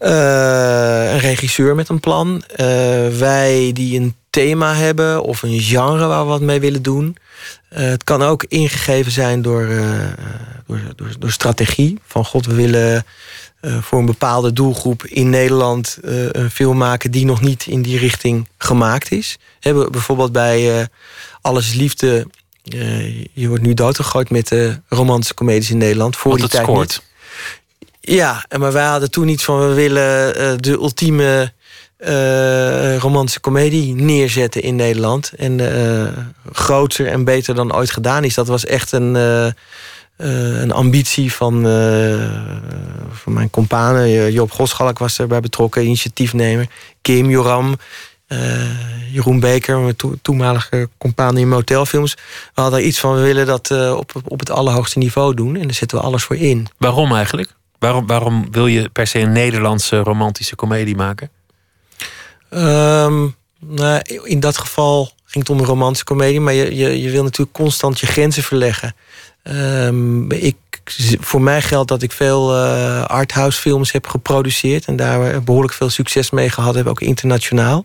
Uh, 0.00 1.12
een 1.12 1.18
regisseur 1.18 1.74
met 1.74 1.88
een 1.88 2.00
plan. 2.00 2.42
wij 3.18 3.70
die 3.74 4.00
een 4.00 4.14
thema 4.30 4.74
hebben 4.74 5.22
of 5.22 5.42
een 5.42 5.60
genre 5.60 6.06
waar 6.06 6.22
we 6.22 6.28
wat 6.28 6.40
mee 6.40 6.60
willen 6.60 6.82
doen. 6.82 7.16
het 7.68 8.04
kan 8.04 8.22
ook 8.22 8.44
ingegeven 8.44 9.12
zijn 9.12 9.42
door, 9.42 9.68
door, 10.66 10.80
door, 10.96 11.08
door 11.18 11.30
strategie. 11.30 11.98
Van 12.06 12.24
god, 12.24 12.46
we 12.46 12.54
willen 12.54 13.04
uh, 13.60 13.78
voor 13.82 13.98
een 13.98 14.06
bepaalde 14.06 14.52
doelgroep 14.52 15.04
in 15.04 15.30
Nederland 15.30 15.98
uh, 16.04 16.26
een 16.30 16.50
film 16.50 16.76
maken 16.76 17.10
die 17.10 17.24
nog 17.24 17.40
niet 17.40 17.66
in 17.66 17.82
die 17.82 17.98
richting 17.98 18.48
gemaakt 18.58 19.12
is. 19.12 19.38
Hebben 19.60 19.92
bijvoorbeeld 19.92 20.32
bij 20.32 20.78
uh, 20.78 20.84
Alles 21.40 21.68
is 21.68 21.74
Liefde. 21.74 22.26
je 23.32 23.48
wordt 23.48 23.62
nu 23.62 23.74
doodgegooid 23.74 24.30
met 24.30 24.48
de 24.48 24.80
romantische 24.88 25.34
comedies 25.34 25.70
in 25.70 25.78
Nederland. 25.78 26.16
Voor 26.16 26.30
Want 26.30 26.42
die 26.42 26.50
tijd 26.50 26.62
scoort. 26.62 26.88
Niet. 26.88 28.16
Ja, 28.16 28.46
maar 28.58 28.72
wij 28.72 28.86
hadden 28.86 29.10
toen 29.10 29.26
niet 29.26 29.42
van 29.42 29.68
we 29.68 29.74
willen 29.74 30.62
de 30.62 30.72
ultieme 30.72 31.52
romantische 32.98 33.40
komedie 33.40 33.94
neerzetten 33.94 34.62
in 34.62 34.76
Nederland. 34.76 35.32
En 35.36 35.60
groter 36.52 37.06
en 37.06 37.24
beter 37.24 37.54
dan 37.54 37.74
ooit 37.74 37.90
gedaan 37.90 38.24
is. 38.24 38.34
Dat 38.34 38.46
was 38.48 38.64
echt 38.64 38.92
een 38.92 39.16
uh, 40.18 40.60
een 40.60 40.72
ambitie 40.72 41.32
van, 41.32 41.66
uh, 41.66 42.30
van 43.10 43.32
mijn 43.32 43.50
companen. 43.50 44.32
Joop 44.32 44.50
Goschalk 44.50 44.98
was 44.98 45.18
erbij 45.18 45.40
betrokken, 45.40 45.84
initiatiefnemer. 45.84 46.66
Kim, 47.02 47.30
Joram, 47.30 47.76
uh, 48.28 49.12
Jeroen 49.12 49.40
Beker, 49.40 49.78
mijn 49.78 49.96
to 49.96 50.14
toenmalige 50.22 50.88
compaan 50.98 51.36
in 51.36 51.48
motelfilms. 51.48 52.14
We 52.54 52.60
hadden 52.60 52.86
iets 52.86 52.98
van, 52.98 53.14
we 53.14 53.20
willen 53.20 53.46
dat 53.46 53.70
op, 53.96 54.12
op 54.24 54.38
het 54.38 54.50
allerhoogste 54.50 54.98
niveau 54.98 55.34
doen. 55.34 55.56
En 55.56 55.62
daar 55.62 55.74
zetten 55.74 55.98
we 55.98 56.04
alles 56.04 56.24
voor 56.24 56.36
in. 56.36 56.66
Waarom 56.76 57.14
eigenlijk? 57.14 57.56
Waarom, 57.78 58.06
waarom 58.06 58.46
wil 58.50 58.66
je 58.66 58.88
per 58.88 59.06
se 59.06 59.18
een 59.18 59.32
Nederlandse 59.32 59.98
romantische 59.98 60.56
komedie 60.56 60.96
maken? 60.96 61.30
Um, 62.50 63.36
nou, 63.58 64.00
in 64.24 64.40
dat 64.40 64.58
geval 64.58 65.12
ging 65.24 65.46
het 65.46 65.50
om 65.50 65.58
een 65.58 65.68
romantische 65.68 66.04
komedie. 66.04 66.40
Maar 66.40 66.52
je, 66.52 66.76
je, 66.76 67.02
je 67.02 67.10
wil 67.10 67.22
natuurlijk 67.22 67.56
constant 67.56 68.00
je 68.00 68.06
grenzen 68.06 68.42
verleggen. 68.42 68.94
Um, 69.42 70.30
ik, 70.30 70.56
voor 71.20 71.42
mij 71.42 71.62
geldt 71.62 71.88
dat 71.88 72.02
ik 72.02 72.12
veel 72.12 72.56
uh, 72.56 73.04
arthouse 73.04 73.60
films 73.60 73.92
heb 73.92 74.06
geproduceerd. 74.06 74.84
En 74.84 74.96
daar 74.96 75.42
behoorlijk 75.42 75.74
veel 75.74 75.90
succes 75.90 76.30
mee 76.30 76.50
gehad 76.50 76.74
heb, 76.74 76.86
ook 76.86 77.00
internationaal. 77.00 77.84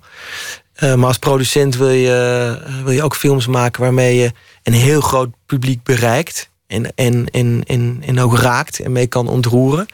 Uh, 0.79 0.95
maar 0.95 1.07
als 1.07 1.17
producent 1.17 1.77
wil 1.77 1.89
je, 1.89 2.59
uh, 2.67 2.83
wil 2.83 2.91
je 2.91 3.03
ook 3.03 3.15
films 3.15 3.47
maken 3.47 3.81
waarmee 3.81 4.15
je 4.15 4.31
een 4.63 4.73
heel 4.73 5.01
groot 5.01 5.29
publiek 5.45 5.83
bereikt. 5.83 6.51
En, 6.67 6.95
en, 6.95 7.25
en, 7.31 7.63
en, 8.05 8.19
ook 8.19 8.37
raakt 8.37 8.79
en 8.79 8.91
mee 8.91 9.07
kan 9.07 9.27
ontroeren. 9.27 9.85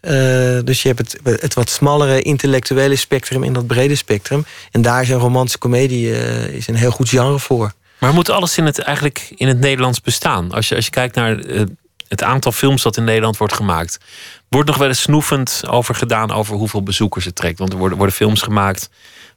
Uh, 0.00 0.10
dus 0.64 0.82
je 0.82 0.88
hebt 0.88 0.98
het, 0.98 1.40
het 1.40 1.54
wat 1.54 1.70
smallere 1.70 2.22
intellectuele 2.22 2.96
spectrum 2.96 3.42
en 3.42 3.52
dat 3.52 3.66
brede 3.66 3.94
spectrum. 3.94 4.44
En 4.70 4.82
daar 4.82 5.02
is 5.02 5.08
een 5.08 5.18
romantische 5.18 5.58
komedie 5.58 6.10
is 6.52 6.68
een 6.68 6.74
heel 6.74 6.90
goed 6.90 7.08
genre 7.08 7.38
voor. 7.38 7.72
Maar 8.02 8.14
moet 8.14 8.30
alles 8.30 8.58
in 8.58 8.66
het, 8.66 8.78
eigenlijk 8.78 9.32
in 9.34 9.48
het 9.48 9.58
Nederlands 9.58 10.00
bestaan? 10.00 10.52
Als 10.52 10.68
je, 10.68 10.74
als 10.74 10.84
je 10.84 10.90
kijkt 10.90 11.14
naar 11.14 11.44
uh, 11.44 11.62
het 12.08 12.22
aantal 12.22 12.52
films 12.52 12.82
dat 12.82 12.96
in 12.96 13.04
Nederland 13.04 13.36
wordt 13.36 13.54
gemaakt. 13.54 13.98
Wordt 14.48 14.68
nog 14.68 14.78
wel 14.78 14.88
eens 14.88 15.02
snoevend 15.02 15.62
over 15.68 15.94
gedaan 15.94 16.30
over 16.30 16.56
hoeveel 16.56 16.82
bezoekers 16.82 17.24
het 17.24 17.34
trekt. 17.34 17.58
Want 17.58 17.72
er 17.72 17.78
worden, 17.78 17.98
worden 17.98 18.16
films 18.16 18.42
gemaakt 18.42 18.90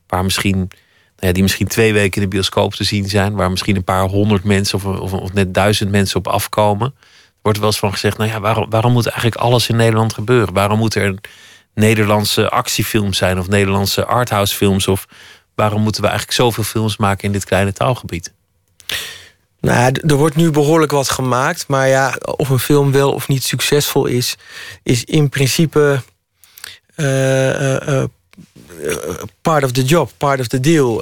waar 0.07 0.23
misschien, 0.23 0.57
nou 0.57 0.69
ja, 1.15 1.31
die 1.31 1.41
misschien 1.41 1.67
twee 1.67 1.93
weken 1.93 2.21
in 2.21 2.29
de 2.29 2.35
bioscoop 2.35 2.73
te 2.73 2.83
zien 2.83 3.09
zijn. 3.09 3.35
Waar 3.35 3.49
misschien 3.49 3.75
een 3.75 3.83
paar 3.83 4.07
honderd 4.07 4.43
mensen 4.43 4.77
of, 4.77 4.85
of, 4.85 5.13
of 5.13 5.33
net 5.33 5.53
duizend 5.53 5.91
mensen 5.91 6.17
op 6.17 6.27
afkomen. 6.27 6.87
Er 6.87 7.41
wordt 7.41 7.57
wel 7.57 7.67
eens 7.67 7.79
van 7.79 7.91
gezegd, 7.91 8.17
nou 8.17 8.29
ja, 8.29 8.39
waarom, 8.39 8.69
waarom 8.69 8.91
moet 8.91 9.07
eigenlijk 9.07 9.35
alles 9.35 9.69
in 9.69 9.75
Nederland 9.75 10.13
gebeuren? 10.13 10.53
Waarom 10.53 10.79
moet 10.79 10.95
er 10.95 11.05
een 11.05 11.19
Nederlandse 11.73 12.49
actiefilm 12.49 13.13
zijn 13.13 13.39
of 13.39 13.47
Nederlandse 13.47 14.05
arthouse 14.05 14.55
films? 14.55 14.87
Of 14.87 15.07
waarom 15.55 15.81
moeten 15.81 16.01
we 16.01 16.07
eigenlijk 16.07 16.37
zoveel 16.37 16.63
films 16.63 16.97
maken 16.97 17.23
in 17.23 17.31
dit 17.31 17.45
kleine 17.45 17.73
taalgebied? 17.73 18.34
Nou, 19.59 19.93
er 20.07 20.15
wordt 20.15 20.35
nu 20.35 20.51
behoorlijk 20.51 20.91
wat 20.91 21.09
gemaakt. 21.09 21.67
Maar 21.67 21.87
ja, 21.87 22.15
of 22.21 22.49
een 22.49 22.59
film 22.59 22.91
wel 22.91 23.11
of 23.11 23.27
niet 23.27 23.43
succesvol 23.43 24.05
is, 24.05 24.35
is 24.83 25.03
in 25.03 25.29
principe 25.29 26.01
uh, 26.95 27.71
uh, 27.71 28.03
part 29.41 29.63
of 29.63 29.71
the 29.71 29.83
job, 29.83 30.11
part 30.17 30.39
of 30.39 30.47
the 30.47 30.59
deal. 30.59 30.97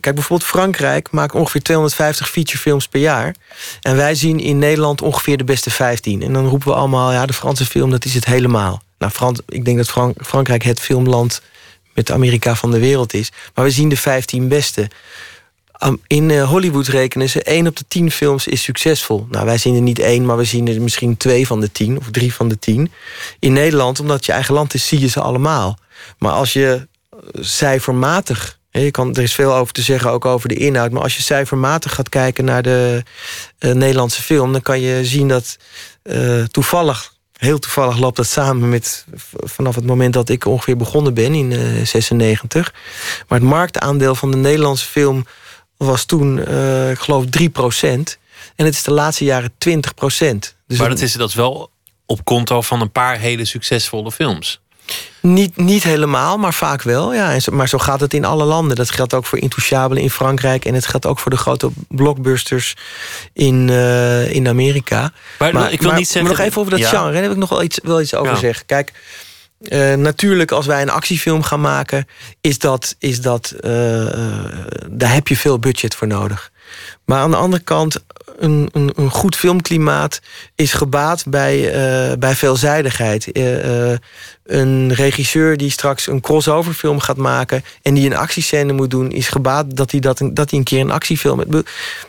kijk, 0.00 0.14
bijvoorbeeld 0.14 0.50
Frankrijk 0.50 1.10
maakt 1.10 1.34
ongeveer 1.34 1.62
250 1.62 2.30
featurefilms 2.30 2.88
per 2.88 3.00
jaar. 3.00 3.34
En 3.80 3.96
wij 3.96 4.14
zien 4.14 4.40
in 4.40 4.58
Nederland 4.58 5.02
ongeveer 5.02 5.36
de 5.36 5.44
beste 5.44 5.70
15. 5.70 6.22
En 6.22 6.32
dan 6.32 6.46
roepen 6.46 6.68
we 6.68 6.74
allemaal, 6.74 7.12
ja, 7.12 7.26
de 7.26 7.32
Franse 7.32 7.66
film, 7.66 7.90
dat 7.90 8.04
is 8.04 8.14
het 8.14 8.24
helemaal. 8.24 8.82
Nou, 8.98 9.12
Frans, 9.12 9.40
ik 9.48 9.64
denk 9.64 9.76
dat 9.76 9.88
Frank, 9.88 10.16
Frankrijk 10.24 10.62
het 10.62 10.80
filmland 10.80 11.42
met 11.94 12.10
Amerika 12.10 12.54
van 12.54 12.70
de 12.70 12.78
wereld 12.78 13.14
is. 13.14 13.32
Maar 13.54 13.64
we 13.64 13.70
zien 13.70 13.88
de 13.88 13.96
15 13.96 14.48
beste. 14.48 14.88
In 16.06 16.40
Hollywood 16.40 16.86
rekenen 16.86 17.28
ze 17.28 17.42
1 17.42 17.66
op 17.66 17.76
de 17.76 17.84
10 17.88 18.10
films 18.10 18.46
is 18.46 18.62
succesvol. 18.62 19.26
Nou, 19.30 19.46
wij 19.46 19.58
zien 19.58 19.74
er 19.74 19.80
niet 19.80 19.98
één, 19.98 20.26
maar 20.26 20.36
we 20.36 20.44
zien 20.44 20.68
er 20.68 20.80
misschien 20.80 21.16
twee 21.16 21.46
van 21.46 21.60
de 21.60 21.72
10 21.72 21.98
of 21.98 22.10
drie 22.10 22.34
van 22.34 22.48
de 22.48 22.58
10. 22.58 22.92
In 23.38 23.52
Nederland, 23.52 24.00
omdat 24.00 24.26
je 24.26 24.32
eigen 24.32 24.54
land 24.54 24.74
is, 24.74 24.86
zie 24.86 25.00
je 25.00 25.08
ze 25.08 25.20
allemaal. 25.20 25.78
Maar 26.18 26.32
als 26.32 26.52
je 26.52 26.88
cijfermatig. 27.32 28.58
Je 28.70 28.90
kan, 28.90 29.14
er 29.14 29.22
is 29.22 29.34
veel 29.34 29.54
over 29.54 29.72
te 29.72 29.82
zeggen, 29.82 30.10
ook 30.10 30.24
over 30.24 30.48
de 30.48 30.54
inhoud. 30.54 30.90
Maar 30.90 31.02
als 31.02 31.16
je 31.16 31.22
cijfermatig 31.22 31.94
gaat 31.94 32.08
kijken 32.08 32.44
naar 32.44 32.62
de 32.62 33.02
uh, 33.58 33.72
Nederlandse 33.72 34.22
film, 34.22 34.52
dan 34.52 34.62
kan 34.62 34.80
je 34.80 35.04
zien 35.04 35.28
dat 35.28 35.56
toevallig, 36.50 37.12
heel 37.32 37.58
toevallig 37.58 37.98
loopt 37.98 38.16
dat 38.16 38.26
samen 38.26 38.68
met 38.68 39.04
vanaf 39.44 39.74
het 39.74 39.86
moment 39.86 40.12
dat 40.12 40.28
ik 40.28 40.44
ongeveer 40.44 40.76
begonnen 40.76 41.14
ben 41.14 41.34
in 41.34 41.50
uh, 41.50 41.86
96. 41.86 42.74
Maar 43.28 43.38
het 43.38 43.48
marktaandeel 43.48 44.14
van 44.14 44.30
de 44.30 44.36
Nederlandse 44.36 44.86
film 44.86 45.24
was 45.86 46.04
toen, 46.04 46.38
ik 46.90 46.98
geloof, 46.98 47.24
3 47.26 47.48
procent. 47.48 48.18
En 48.56 48.64
het 48.64 48.74
is 48.74 48.82
de 48.82 48.92
laatste 48.92 49.24
jaren 49.24 49.52
20 49.58 49.94
procent. 49.94 50.56
Dus 50.66 50.78
maar 50.78 50.88
dat 50.88 51.00
is, 51.00 51.12
dat 51.12 51.28
is 51.28 51.34
wel 51.34 51.70
op 52.06 52.24
konto 52.24 52.60
van 52.60 52.80
een 52.80 52.92
paar 52.92 53.18
hele 53.18 53.44
succesvolle 53.44 54.12
films. 54.12 54.60
Niet, 55.20 55.56
niet 55.56 55.82
helemaal, 55.82 56.38
maar 56.38 56.54
vaak 56.54 56.82
wel. 56.82 57.14
Ja. 57.14 57.32
En 57.32 57.42
zo, 57.42 57.52
maar 57.52 57.68
zo 57.68 57.78
gaat 57.78 58.00
het 58.00 58.14
in 58.14 58.24
alle 58.24 58.44
landen. 58.44 58.76
Dat 58.76 58.90
geldt 58.90 59.14
ook 59.14 59.26
voor 59.26 59.38
Intouchable 59.38 60.00
in 60.00 60.10
Frankrijk. 60.10 60.64
En 60.64 60.74
het 60.74 60.86
geldt 60.86 61.06
ook 61.06 61.18
voor 61.18 61.30
de 61.30 61.36
grote 61.36 61.70
blockbusters 61.88 62.76
in, 63.32 63.68
uh, 63.68 64.30
in 64.30 64.48
Amerika. 64.48 65.12
Maar, 65.38 65.52
maar 65.52 65.72
ik 65.72 65.82
wil 65.82 65.92
niet 65.92 66.08
zeggen... 66.08 66.22
Maar 66.22 66.38
nog 66.38 66.46
even 66.46 66.60
over 66.60 66.72
dat 66.72 66.80
ja. 66.80 66.88
genre. 66.88 67.12
Daar 67.12 67.22
heb 67.22 67.30
ik 67.30 67.36
nog 67.36 67.48
wel 67.48 67.62
iets, 67.62 67.78
wel 67.82 68.00
iets 68.00 68.14
over 68.14 68.32
ja. 68.32 68.38
zeggen. 68.38 68.66
Kijk, 68.66 68.92
uh, 69.60 69.94
natuurlijk 69.94 70.50
als 70.50 70.66
wij 70.66 70.82
een 70.82 70.90
actiefilm 70.90 71.42
gaan 71.42 71.60
maken... 71.60 72.06
is 72.40 72.58
dat... 72.58 72.96
Is 72.98 73.20
dat 73.20 73.54
uh, 73.60 73.70
daar 74.90 75.14
heb 75.14 75.28
je 75.28 75.36
veel 75.36 75.58
budget 75.58 75.94
voor 75.94 76.06
nodig. 76.06 76.50
Maar 77.04 77.20
aan 77.20 77.30
de 77.30 77.36
andere 77.36 77.62
kant, 77.62 78.04
een, 78.38 78.68
een, 78.72 78.92
een 78.96 79.10
goed 79.10 79.36
filmklimaat 79.36 80.20
is 80.54 80.72
gebaat 80.72 81.24
bij, 81.26 81.72
bij 82.18 82.34
veelzijdigheid. 82.34 83.30
Een 84.44 84.94
regisseur 84.94 85.56
die 85.56 85.70
straks 85.70 86.06
een 86.06 86.20
crossover 86.20 86.72
film 86.72 87.00
gaat 87.00 87.16
maken 87.16 87.64
en 87.82 87.94
die 87.94 88.06
een 88.06 88.16
actiescène 88.16 88.72
moet 88.72 88.90
doen, 88.90 89.10
is 89.10 89.28
gebaat 89.28 89.76
dat 89.76 89.90
hij, 89.90 90.00
dat, 90.00 90.18
dat 90.32 90.50
hij 90.50 90.58
een 90.58 90.64
keer 90.64 90.80
een 90.80 90.90
actiefilm. 90.90 91.64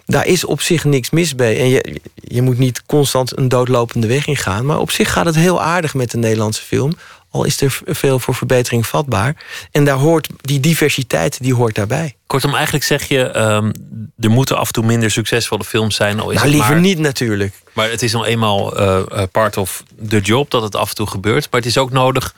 Daar 0.05 0.25
is 0.25 0.45
op 0.45 0.61
zich 0.61 0.83
niks 0.83 1.09
mis 1.09 1.35
mee. 1.35 1.57
En 1.57 1.69
je, 1.69 1.99
je 2.13 2.41
moet 2.41 2.57
niet 2.57 2.85
constant 2.85 3.37
een 3.37 3.49
doodlopende 3.49 4.07
weg 4.07 4.27
ingaan. 4.27 4.65
Maar 4.65 4.79
op 4.79 4.91
zich 4.91 5.11
gaat 5.11 5.25
het 5.25 5.35
heel 5.35 5.61
aardig 5.61 5.93
met 5.93 6.11
de 6.11 6.17
Nederlandse 6.17 6.63
film. 6.63 6.93
Al 7.32 7.43
is 7.43 7.61
er 7.61 7.80
veel 7.86 8.19
voor 8.19 8.36
verbetering 8.36 8.88
vatbaar. 8.88 9.36
En 9.71 9.86
daar 9.86 9.97
hoort 9.97 10.27
die 10.41 10.59
diversiteit, 10.59 11.38
die 11.41 11.53
hoort 11.53 11.75
daarbij. 11.75 12.15
Kortom, 12.27 12.53
eigenlijk 12.53 12.86
zeg 12.86 13.07
je, 13.07 13.38
um, 13.38 13.71
er 14.19 14.30
moeten 14.30 14.57
af 14.57 14.67
en 14.67 14.73
toe 14.73 14.86
minder 14.86 15.11
succesvolle 15.11 15.63
films 15.63 15.95
zijn. 15.95 16.19
Al 16.19 16.30
is 16.30 16.38
nou, 16.38 16.49
liever 16.49 16.71
maar, 16.71 16.80
niet 16.80 16.99
natuurlijk. 16.99 17.53
Maar 17.73 17.89
het 17.89 18.01
is 18.01 18.11
nog 18.11 18.25
eenmaal 18.25 18.80
uh, 18.80 19.01
part 19.32 19.57
of 19.57 19.84
the 20.07 20.19
job 20.19 20.51
dat 20.51 20.61
het 20.61 20.75
af 20.75 20.89
en 20.89 20.95
toe 20.95 21.07
gebeurt. 21.07 21.47
Maar 21.51 21.59
het 21.61 21.69
is 21.69 21.77
ook 21.77 21.91
nodig, 21.91 22.36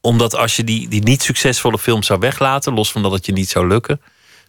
omdat 0.00 0.34
als 0.34 0.56
je 0.56 0.64
die, 0.64 0.88
die 0.88 1.02
niet 1.02 1.22
succesvolle 1.22 1.78
films 1.78 2.06
zou 2.06 2.20
weglaten, 2.20 2.74
los 2.74 2.92
van 2.92 3.02
dat 3.02 3.12
het 3.12 3.26
je 3.26 3.32
niet 3.32 3.48
zou 3.48 3.66
lukken, 3.66 4.00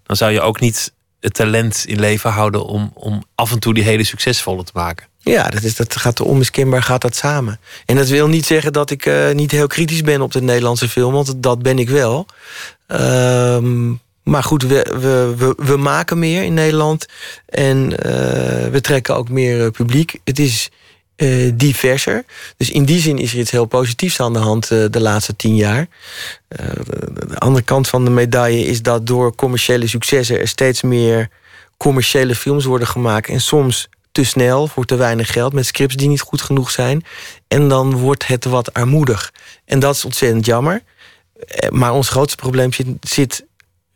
dan 0.04 0.16
zou 0.16 0.32
je 0.32 0.42
ook 0.42 0.60
niet 0.60 0.94
het 1.20 1.34
talent 1.34 1.84
in 1.88 2.00
leven 2.00 2.32
houden 2.32 2.66
om, 2.66 2.92
om 2.94 3.24
af 3.36 3.52
en 3.52 3.60
toe 3.60 3.74
die 3.74 3.84
hele 3.84 4.04
succesvolle 4.04 4.64
te 4.64 4.72
maken. 4.74 5.08
Ja, 5.20 5.50
dat, 5.50 5.64
is, 5.64 5.76
dat 5.76 5.96
gaat 5.96 6.20
onmiskenbaar 6.20 6.84
gaat 6.84 7.02
dat 7.02 7.16
samen. 7.16 7.60
En 7.86 7.96
dat 7.96 8.08
wil 8.08 8.28
niet 8.28 8.46
zeggen 8.46 8.74
dat 8.74 8.90
ik 8.90 9.06
uh, 9.06 9.32
niet 9.32 9.52
heel 9.52 9.68
kritisch 9.68 10.02
ben 10.02 10.22
op 10.22 10.32
de 10.32 10.42
Nederlandse 10.42 10.90
film, 10.90 11.14
want 11.14 11.34
dat 11.38 11.62
ben 11.62 11.80
ik 11.80 11.90
wel. 11.90 12.26
Uh, 12.88 13.58
maar 14.24 14.44
goed, 14.44 14.64
we, 14.64 14.96
we, 15.00 15.34
we, 15.38 15.54
we, 15.66 15.78
maken 15.78 16.20
meer 16.20 16.44
in 16.44 16.54
Nederland 16.54 17.06
en 17.46 17.78
uh, 17.78 17.98
we 18.72 18.80
trekken 18.82 19.16
ook 19.16 19.30
meer 19.30 19.72
publiek. 19.72 20.20
Het 20.24 20.40
is 20.40 20.70
diverser. 21.54 22.26
Dus 22.58 22.70
in 22.70 22.86
die 22.86 23.00
zin 23.00 23.18
is 23.18 23.34
er 23.34 23.40
iets 23.40 23.52
heel 23.52 23.66
positiefs 23.66 24.20
aan 24.20 24.34
de 24.34 24.40
hand 24.40 24.68
de 24.68 25.00
laatste 25.00 25.36
tien 25.36 25.56
jaar. 25.56 25.88
De, 26.48 26.84
de 27.28 27.40
andere 27.40 27.66
kant 27.66 27.88
van 27.88 28.06
de 28.06 28.12
medaille 28.12 28.66
is 28.66 28.82
dat 28.82 29.08
door 29.08 29.36
commerciële 29.36 29.88
successen 29.88 30.40
er 30.40 30.48
steeds 30.48 30.82
meer 30.82 31.30
commerciële 31.78 32.36
films 32.36 32.66
worden 32.66 32.88
gemaakt. 32.88 33.30
En 33.30 33.42
soms 33.42 33.90
te 34.12 34.24
snel, 34.24 34.68
voor 34.68 34.86
te 34.86 34.96
weinig 34.96 35.32
geld, 35.32 35.54
met 35.54 35.66
scripts 35.66 35.96
die 35.96 36.08
niet 36.08 36.22
goed 36.22 36.42
genoeg 36.42 36.72
zijn. 36.72 37.04
En 37.48 37.68
dan 37.68 37.94
wordt 37.94 38.28
het 38.28 38.46
wat 38.46 38.74
armoedig. 38.74 39.34
En 39.66 39.80
dat 39.80 39.96
is 39.96 40.06
ontzettend 40.06 40.46
jammer. 40.46 40.84
Eh, 41.48 41.70
maar 41.70 41.94
ons 41.94 42.10
grootste 42.10 42.38
probleem 42.38 42.74
zit, 42.74 42.88
zit 43.02 43.46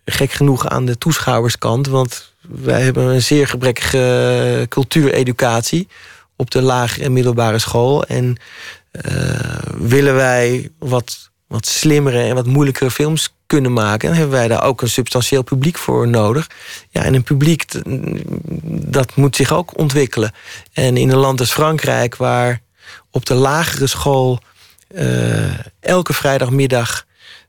gek 0.05 0.31
genoeg 0.31 0.67
aan 0.67 0.85
de 0.85 0.97
toeschouwerskant. 0.97 1.87
Want 1.87 2.33
wij 2.41 2.81
hebben 2.81 3.05
een 3.05 3.21
zeer 3.21 3.47
gebrekkige 3.47 4.65
cultuureducatie 4.69 5.87
op 6.41 6.51
de 6.51 6.61
lagere 6.61 7.03
en 7.03 7.13
middelbare 7.13 7.59
school. 7.59 8.03
En 8.03 8.37
uh, 8.91 9.39
willen 9.77 10.15
wij 10.15 10.69
wat, 10.79 11.31
wat 11.47 11.65
slimmere 11.65 12.21
en 12.21 12.35
wat 12.35 12.45
moeilijkere 12.45 12.91
films 12.91 13.35
kunnen 13.45 13.73
maken. 13.73 14.07
Dan 14.09 14.17
hebben 14.17 14.37
wij 14.37 14.47
daar 14.47 14.63
ook 14.63 14.81
een 14.81 14.89
substantieel 14.89 15.43
publiek 15.43 15.77
voor 15.77 16.07
nodig. 16.07 16.49
Ja, 16.89 17.03
en 17.03 17.13
een 17.13 17.23
publiek, 17.23 17.65
dat 18.93 19.15
moet 19.15 19.35
zich 19.35 19.53
ook 19.53 19.77
ontwikkelen. 19.77 20.31
En 20.73 20.97
in 20.97 21.09
een 21.11 21.17
land 21.17 21.39
als 21.39 21.51
Frankrijk, 21.51 22.15
waar 22.15 22.61
op 23.09 23.25
de 23.25 23.33
lagere 23.33 23.87
school 23.87 24.39
uh, 24.95 25.59
elke 25.79 26.13
vrijdagmiddag 26.13 27.05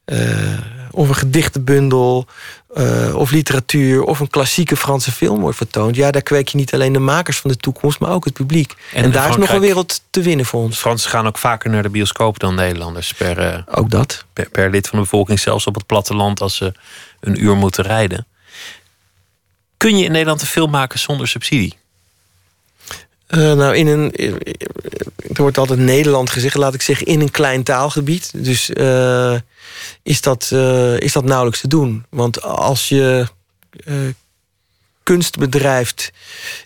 uh, 0.06 0.58
of 0.90 1.08
een 1.08 1.14
gedichtenbundel 1.14 2.26
uh, 2.74 3.16
of 3.16 3.30
literatuur 3.30 4.02
of 4.02 4.20
een 4.20 4.30
klassieke 4.30 4.76
Franse 4.76 5.12
film 5.12 5.40
wordt 5.40 5.56
vertoond. 5.56 5.96
Ja, 5.96 6.10
daar 6.10 6.22
kweek 6.22 6.48
je 6.48 6.56
niet 6.56 6.74
alleen 6.74 6.92
de 6.92 6.98
makers 6.98 7.38
van 7.38 7.50
de 7.50 7.56
toekomst, 7.56 7.98
maar 7.98 8.10
ook 8.10 8.24
het 8.24 8.34
publiek. 8.34 8.74
En, 8.92 9.04
en 9.04 9.10
daar 9.10 9.28
is 9.28 9.36
nog 9.36 9.48
een 9.48 9.60
wereld 9.60 10.00
te 10.10 10.22
winnen 10.22 10.46
voor 10.46 10.62
ons. 10.62 10.78
Fransen 10.78 11.10
gaan 11.10 11.26
ook 11.26 11.38
vaker 11.38 11.70
naar 11.70 11.82
de 11.82 11.88
bioscoop 11.88 12.38
dan 12.38 12.54
Nederlanders 12.54 13.12
per, 13.12 13.38
uh, 13.38 13.58
ook 13.78 13.90
dat. 13.90 14.24
Per, 14.32 14.48
per, 14.48 14.70
lid 14.70 14.88
van 14.88 14.98
de 14.98 15.04
bevolking, 15.04 15.40
zelfs 15.40 15.66
op 15.66 15.74
het 15.74 15.86
platteland 15.86 16.40
als 16.40 16.56
ze 16.56 16.72
een 17.20 17.42
uur 17.42 17.56
moeten 17.56 17.84
rijden. 17.84 18.26
Kun 19.76 19.98
je 19.98 20.04
in 20.04 20.12
Nederland 20.12 20.40
een 20.40 20.46
film 20.46 20.70
maken 20.70 20.98
zonder 20.98 21.28
subsidie? 21.28 21.74
Uh, 23.28 23.52
nou, 23.52 23.76
in 23.76 23.86
een. 23.86 24.12
Er 25.32 25.42
wordt 25.42 25.58
altijd 25.58 25.78
Nederland 25.78 26.30
gezegd, 26.30 26.54
laat 26.54 26.74
ik 26.74 26.82
zeggen, 26.82 27.06
in 27.06 27.20
een 27.20 27.30
klein 27.30 27.62
taalgebied. 27.62 28.30
Dus 28.34 28.70
is, 30.02 30.20
dat, 30.20 30.50
uh, 30.52 31.00
is 31.00 31.12
dat 31.12 31.24
nauwelijks 31.24 31.60
te 31.60 31.68
doen. 31.68 32.04
Want 32.10 32.42
als 32.42 32.88
je 32.88 33.26
kunst 35.02 35.38
bedrijft 35.38 36.12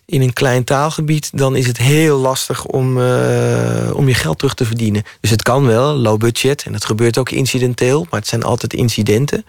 in 0.04 0.22
een 0.22 0.32
klein 0.32 0.64
taalgebied, 0.64 1.30
dan 1.38 1.56
is 1.56 1.66
het 1.66 1.76
heel 1.76 2.18
lastig 2.18 2.64
om, 2.64 2.98
uh, 2.98 3.90
om 3.94 4.08
je 4.08 4.14
geld 4.14 4.38
terug 4.38 4.54
te 4.54 4.64
verdienen. 4.64 5.02
Dus 5.20 5.30
het 5.30 5.42
kan 5.42 5.66
wel, 5.66 5.94
low 5.94 6.18
budget, 6.18 6.62
en 6.62 6.72
dat 6.72 6.84
gebeurt 6.84 7.18
ook 7.18 7.30
incidenteel, 7.30 8.06
maar 8.10 8.20
het 8.20 8.28
zijn 8.28 8.42
altijd 8.42 8.74
incidenten. 8.74 9.44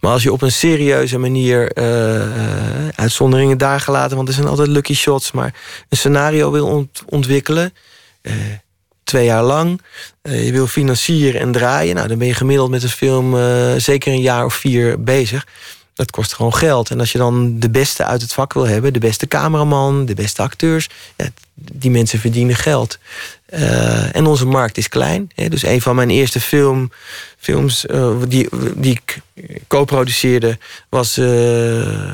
Maar 0.00 0.12
als 0.12 0.22
je 0.22 0.32
op 0.32 0.42
een 0.42 0.52
serieuze 0.52 1.18
manier 1.18 1.78
uh, 1.78 2.88
uitzonderingen 2.94 3.58
daar 3.58 3.80
gelaten, 3.80 4.16
want 4.16 4.28
er 4.28 4.34
zijn 4.34 4.46
altijd 4.46 4.68
lucky 4.68 4.94
shots, 4.94 5.32
maar 5.32 5.54
een 5.88 5.96
scenario 5.96 6.50
wil 6.50 6.66
ont 6.66 7.02
ontwikkelen. 7.06 7.72
Twee 9.06 9.24
jaar 9.24 9.42
lang. 9.42 9.80
je 10.22 10.52
wil 10.52 10.66
financieren 10.66 11.40
en 11.40 11.52
draaien. 11.52 11.94
Nou, 11.94 12.08
dan 12.08 12.18
ben 12.18 12.26
je 12.26 12.34
gemiddeld 12.34 12.70
met 12.70 12.82
een 12.82 12.88
film 12.88 13.36
zeker 13.80 14.12
een 14.12 14.20
jaar 14.20 14.44
of 14.44 14.54
vier 14.54 15.02
bezig. 15.02 15.46
Dat 15.94 16.10
kost 16.10 16.34
gewoon 16.34 16.54
geld. 16.54 16.90
En 16.90 17.00
als 17.00 17.12
je 17.12 17.18
dan 17.18 17.58
de 17.58 17.70
beste 17.70 18.04
uit 18.04 18.22
het 18.22 18.32
vak 18.32 18.52
wil 18.52 18.66
hebben, 18.66 18.92
de 18.92 18.98
beste 18.98 19.28
cameraman, 19.28 20.06
de 20.06 20.14
beste 20.14 20.42
acteurs, 20.42 20.88
ja, 21.16 21.28
die 21.54 21.90
mensen 21.90 22.18
verdienen 22.18 22.56
geld. 22.56 22.98
Uh, 23.54 24.16
en 24.16 24.26
onze 24.26 24.46
markt 24.46 24.78
is 24.78 24.88
klein. 24.88 25.30
Hè. 25.34 25.48
Dus 25.48 25.62
een 25.62 25.80
van 25.80 25.94
mijn 25.94 26.10
eerste 26.10 26.40
film, 26.40 26.90
films 27.38 27.84
uh, 27.84 28.16
die, 28.28 28.48
die 28.74 28.92
ik 28.92 29.20
co-produceerde 29.68 30.58
was 30.88 31.18
uh, 31.18 31.26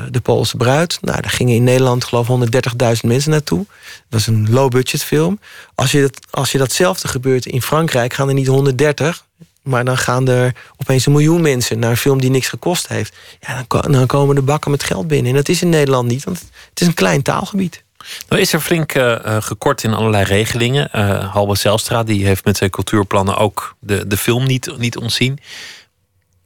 De 0.09 0.19
Poolse 0.23 0.57
Bruid. 0.57 0.97
Nou, 1.01 1.21
daar 1.21 1.31
gingen 1.31 1.55
in 1.55 1.63
Nederland 1.63 2.03
geloof 2.03 2.29
ik 2.29 2.71
130.000 2.73 2.99
mensen 3.01 3.31
naartoe. 3.31 3.65
Dat 3.67 3.67
was 4.09 4.27
een 4.27 4.47
low-budget 4.49 5.03
film. 5.03 5.39
Als 5.75 5.91
je, 5.91 6.01
dat, 6.01 6.19
als 6.29 6.51
je 6.51 6.57
datzelfde 6.57 7.07
gebeurt 7.07 7.45
in 7.45 7.61
Frankrijk, 7.61 8.13
gaan 8.13 8.27
er 8.27 8.33
niet 8.33 8.47
130, 8.47 9.25
maar 9.61 9.85
dan 9.85 9.97
gaan 9.97 10.27
er 10.27 10.55
opeens 10.77 11.05
een 11.05 11.11
miljoen 11.11 11.41
mensen 11.41 11.79
naar 11.79 11.89
een 11.89 11.97
film 11.97 12.21
die 12.21 12.29
niks 12.29 12.47
gekost 12.47 12.87
heeft. 12.87 13.15
Ja, 13.39 13.65
dan, 13.67 13.91
dan 13.91 14.07
komen 14.07 14.35
de 14.35 14.41
bakken 14.41 14.71
met 14.71 14.83
geld 14.83 15.07
binnen. 15.07 15.31
En 15.31 15.37
dat 15.37 15.49
is 15.49 15.61
in 15.61 15.69
Nederland 15.69 16.07
niet, 16.07 16.23
want 16.23 16.39
het 16.69 16.81
is 16.81 16.87
een 16.87 16.93
klein 16.93 17.21
taalgebied. 17.21 17.82
Nou 18.29 18.41
is 18.41 18.53
er 18.53 18.59
flink 18.59 18.95
uh, 18.95 19.17
gekort 19.39 19.83
in 19.83 19.93
allerlei 19.93 20.23
regelingen. 20.23 20.89
Uh, 20.95 21.33
Halbe 21.33 21.55
Zelstra 21.55 22.03
die 22.03 22.25
heeft 22.25 22.45
met 22.45 22.57
zijn 22.57 22.69
cultuurplannen 22.69 23.37
ook 23.37 23.75
de, 23.79 24.07
de 24.07 24.17
film 24.17 24.45
niet, 24.45 24.77
niet 24.77 24.97
ontzien. 24.97 25.39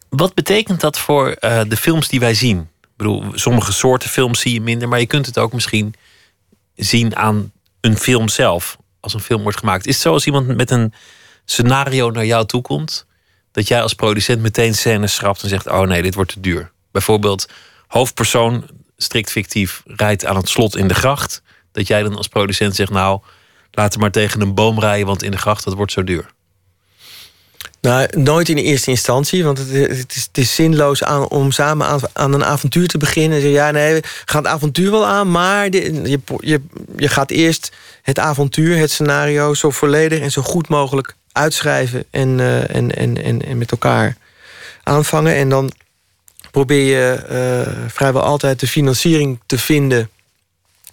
Wat 0.09 0.33
betekent 0.33 0.81
dat 0.81 0.99
voor 0.99 1.35
de 1.39 1.77
films 1.77 2.07
die 2.07 2.19
wij 2.19 2.33
zien? 2.33 2.59
Ik 2.81 2.89
bedoel, 2.95 3.23
sommige 3.33 3.73
soorten 3.73 4.09
films 4.09 4.39
zie 4.39 4.53
je 4.53 4.61
minder, 4.61 4.87
maar 4.87 4.99
je 4.99 5.05
kunt 5.05 5.25
het 5.25 5.37
ook 5.37 5.53
misschien 5.53 5.93
zien 6.75 7.15
aan 7.15 7.51
een 7.81 7.97
film 7.97 8.29
zelf. 8.29 8.77
Als 8.99 9.13
een 9.13 9.19
film 9.19 9.41
wordt 9.41 9.57
gemaakt. 9.57 9.85
Is 9.85 9.93
het 9.93 10.03
zo 10.03 10.13
als 10.13 10.25
iemand 10.25 10.55
met 10.55 10.71
een 10.71 10.93
scenario 11.45 12.11
naar 12.11 12.25
jou 12.25 12.45
toe 12.45 12.61
komt, 12.61 13.05
dat 13.51 13.67
jij 13.67 13.81
als 13.81 13.93
producent 13.93 14.41
meteen 14.41 14.75
scènes 14.75 15.13
schrapt 15.15 15.43
en 15.43 15.49
zegt: 15.49 15.67
Oh 15.67 15.81
nee, 15.81 16.01
dit 16.01 16.15
wordt 16.15 16.33
te 16.33 16.39
duur. 16.39 16.71
Bijvoorbeeld, 16.91 17.49
hoofdpersoon, 17.87 18.65
strikt 18.97 19.31
fictief, 19.31 19.83
rijdt 19.85 20.25
aan 20.25 20.35
het 20.35 20.49
slot 20.49 20.75
in 20.75 20.87
de 20.87 20.93
gracht. 20.93 21.41
Dat 21.77 21.87
jij 21.87 22.03
dan 22.03 22.15
als 22.15 22.27
producent 22.27 22.75
zegt: 22.75 22.91
Nou, 22.91 23.19
laat 23.71 23.91
hem 23.91 24.01
maar 24.01 24.11
tegen 24.11 24.41
een 24.41 24.53
boom 24.53 24.79
rijden, 24.79 25.05
want 25.05 25.23
in 25.23 25.31
de 25.31 25.37
gracht 25.37 25.63
dat 25.63 25.73
wordt 25.73 25.91
zo 25.91 26.03
duur. 26.03 26.25
Nou, 27.81 28.07
nooit 28.17 28.49
in 28.49 28.55
de 28.55 28.63
eerste 28.63 28.89
instantie, 28.89 29.43
want 29.43 29.57
het, 29.57 29.71
het, 29.71 30.15
is, 30.15 30.23
het 30.23 30.37
is, 30.37 30.55
zinloos 30.55 31.03
aan, 31.03 31.27
om 31.27 31.51
samen 31.51 32.01
aan, 32.13 32.33
een 32.33 32.43
avontuur 32.43 32.87
te 32.87 32.97
beginnen. 32.97 33.49
Ja, 33.49 33.71
nee, 33.71 33.93
we 33.93 34.01
gaan 34.25 34.43
het 34.43 34.51
avontuur 34.51 34.91
wel 34.91 35.05
aan, 35.05 35.31
maar 35.31 35.71
je, 35.71 36.19
je, 36.39 36.61
je 36.97 37.07
gaat 37.07 37.31
eerst 37.31 37.71
het 38.01 38.19
avontuur, 38.19 38.77
het 38.77 38.91
scenario, 38.91 39.53
zo 39.53 39.69
volledig 39.69 40.19
en 40.19 40.31
zo 40.31 40.41
goed 40.41 40.67
mogelijk 40.67 41.15
uitschrijven 41.31 42.05
en, 42.09 42.39
uh, 42.39 42.75
en, 42.75 42.95
en, 42.95 43.41
en, 43.43 43.57
met 43.57 43.71
elkaar 43.71 44.17
aanvangen. 44.83 45.35
En 45.35 45.49
dan 45.49 45.71
probeer 46.51 46.85
je 46.85 47.25
uh, 47.31 47.73
vrijwel 47.87 48.21
altijd 48.21 48.59
de 48.59 48.67
financiering 48.67 49.39
te 49.45 49.57
vinden 49.57 50.09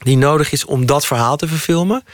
die 0.05 0.17
nodig 0.17 0.53
is 0.53 0.65
om 0.65 0.87
dat 0.87 1.07
verhaal 1.07 1.37
te 1.37 1.49
verfilmen. 1.49 2.05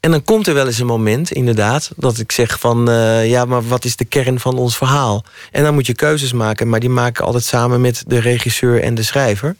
En 0.00 0.10
dan 0.10 0.24
komt 0.24 0.46
er 0.46 0.54
wel 0.54 0.66
eens 0.66 0.78
een 0.78 0.86
moment, 0.86 1.32
inderdaad, 1.32 1.90
dat 1.96 2.18
ik 2.18 2.32
zeg 2.32 2.60
van 2.60 2.90
uh, 2.90 3.30
ja, 3.30 3.44
maar 3.44 3.68
wat 3.68 3.84
is 3.84 3.96
de 3.96 4.04
kern 4.04 4.40
van 4.40 4.58
ons 4.58 4.76
verhaal? 4.76 5.24
En 5.50 5.62
dan 5.62 5.74
moet 5.74 5.86
je 5.86 5.94
keuzes 5.94 6.32
maken, 6.32 6.68
maar 6.68 6.80
die 6.80 6.88
maken 6.88 7.24
altijd 7.24 7.44
samen 7.44 7.80
met 7.80 8.04
de 8.06 8.18
regisseur 8.18 8.82
en 8.82 8.94
de 8.94 9.02
schrijver. 9.02 9.56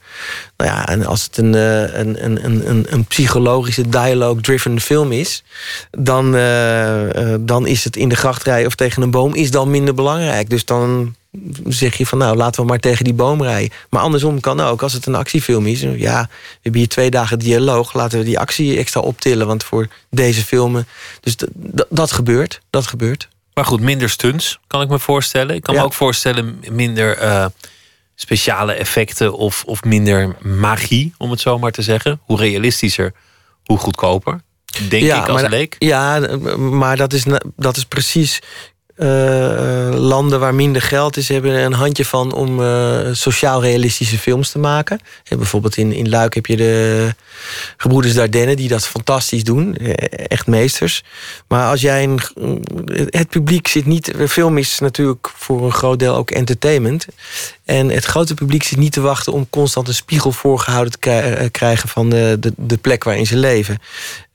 Nou 0.57 0.71
ja, 0.71 0.89
en 0.89 1.07
als 1.07 1.23
het 1.23 1.37
een, 1.37 1.53
een, 1.53 2.25
een, 2.25 2.69
een, 2.71 2.87
een 2.89 3.05
psychologische 3.05 3.89
dialogue-driven 3.89 4.81
film 4.81 5.13
is, 5.13 5.43
dan, 5.91 6.35
uh, 6.35 7.35
dan 7.41 7.67
is 7.67 7.85
het 7.85 7.97
in 7.97 8.09
de 8.09 8.17
grachtrij 8.17 8.67
of 8.67 8.75
tegen 8.75 9.03
een 9.03 9.11
boom 9.11 9.35
is 9.35 9.51
dan 9.51 9.71
minder 9.71 9.95
belangrijk. 9.95 10.51
Dus 10.51 10.65
dan 10.65 11.15
zeg 11.67 11.97
je 11.97 12.07
van 12.07 12.19
nou 12.19 12.37
laten 12.37 12.61
we 12.61 12.69
maar 12.69 12.79
tegen 12.79 13.05
die 13.05 13.15
boom 13.15 13.43
rijden. 13.43 13.77
Maar 13.91 14.03
andersom 14.03 14.41
kan 14.41 14.61
ook, 14.61 14.83
als 14.83 14.93
het 14.93 15.07
een 15.07 15.15
actiefilm 15.15 15.67
is. 15.67 15.81
Ja, 15.81 16.23
we 16.31 16.59
hebben 16.63 16.81
hier 16.81 16.89
twee 16.89 17.11
dagen 17.11 17.39
dialoog. 17.39 17.93
Laten 17.93 18.19
we 18.19 18.25
die 18.25 18.39
actie 18.39 18.79
extra 18.79 19.01
optillen. 19.01 19.47
Want 19.47 19.65
voor 19.65 19.89
deze 20.11 20.45
filmen. 20.45 20.87
Dus 21.21 21.37
dat 21.89 22.13
gebeurt. 22.13 22.61
Dat 22.71 22.87
gebeurt. 22.87 23.29
Maar 23.55 23.65
goed, 23.65 23.81
minder 23.81 24.11
stunts 24.11 24.61
kan 24.67 24.81
ik 24.81 24.89
me 24.89 24.99
voorstellen. 24.99 25.55
Ik 25.55 25.63
kan 25.63 25.75
me 25.75 25.83
ook 25.83 25.95
voorstellen 25.95 26.61
minder 26.71 27.23
uh, 27.23 27.47
speciale 28.15 28.73
effecten 28.73 29.35
of, 29.35 29.65
of 29.67 29.85
minder 29.85 30.37
magie, 30.43 31.15
om 31.19 31.31
het 31.31 31.41
zo 31.41 31.59
maar 31.59 31.73
te 31.73 31.83
zeggen. 31.83 32.21
Hoe 32.23 32.39
realistischer, 32.39 33.13
hoe 33.65 33.79
goedkoper. 33.79 34.41
Denk 34.89 35.05
ik 35.05 35.29
als 35.29 35.41
maar, 35.41 35.51
leek. 35.51 35.77
Ja, 35.79 36.37
maar 36.57 36.97
dat 36.97 37.13
is, 37.13 37.25
dat 37.57 37.77
is 37.77 37.85
precies 37.85 38.41
landen 39.95 40.41
waar 40.41 40.55
minder 40.55 40.83
geld 40.83 41.17
is, 41.17 41.29
hebben 41.29 41.55
een 41.55 41.73
handje 41.73 42.05
van 42.05 42.33
om 42.33 42.61
uh, 42.61 42.99
sociaal 43.13 43.63
realistische 43.63 44.19
films 44.19 44.51
te 44.51 44.59
maken. 44.59 45.01
En 45.25 45.37
bijvoorbeeld 45.37 45.77
in, 45.77 45.93
in 45.93 46.09
Luik 46.09 46.35
heb 46.35 46.47
je 46.47 46.57
de 46.57 47.15
Gebroeders 47.77 48.15
Dardenne, 48.15 48.57
die 48.57 48.69
dat 48.69 48.87
fantastisch 48.87 49.45
doen. 49.45 49.77
Echt 49.77 50.47
meesters. 50.47 51.05
Maar 51.49 51.71
als 51.71 51.81
jij 51.81 52.03
een. 52.03 52.21
Het 53.07 53.29
publiek 53.29 53.69
zit 53.69 53.87
niet. 53.87 54.13
Film 54.29 54.59
is 54.59 54.79
natuurlijk 54.79 55.31
voor 55.37 55.65
een 55.65 55.73
groot 55.73 55.99
deel 55.99 56.15
ook 56.15 56.31
entertainment. 56.31 57.07
En 57.65 57.89
het 57.89 58.05
grote 58.05 58.35
publiek 58.35 58.63
zit 58.63 58.79
niet 58.79 58.93
te 58.93 59.01
wachten 59.01 59.33
om 59.33 59.47
constant 59.51 59.89
een 59.89 59.95
spiegel 59.95 60.33
voorgehouden 60.33 60.93
te 60.93 61.49
krijgen 61.53 61.89
van 61.89 62.11
de, 62.11 62.37
de, 62.41 62.53
de 62.57 62.77
plek 62.77 63.05
waarin 63.05 63.27
ze 63.27 63.37
leven 63.37 63.79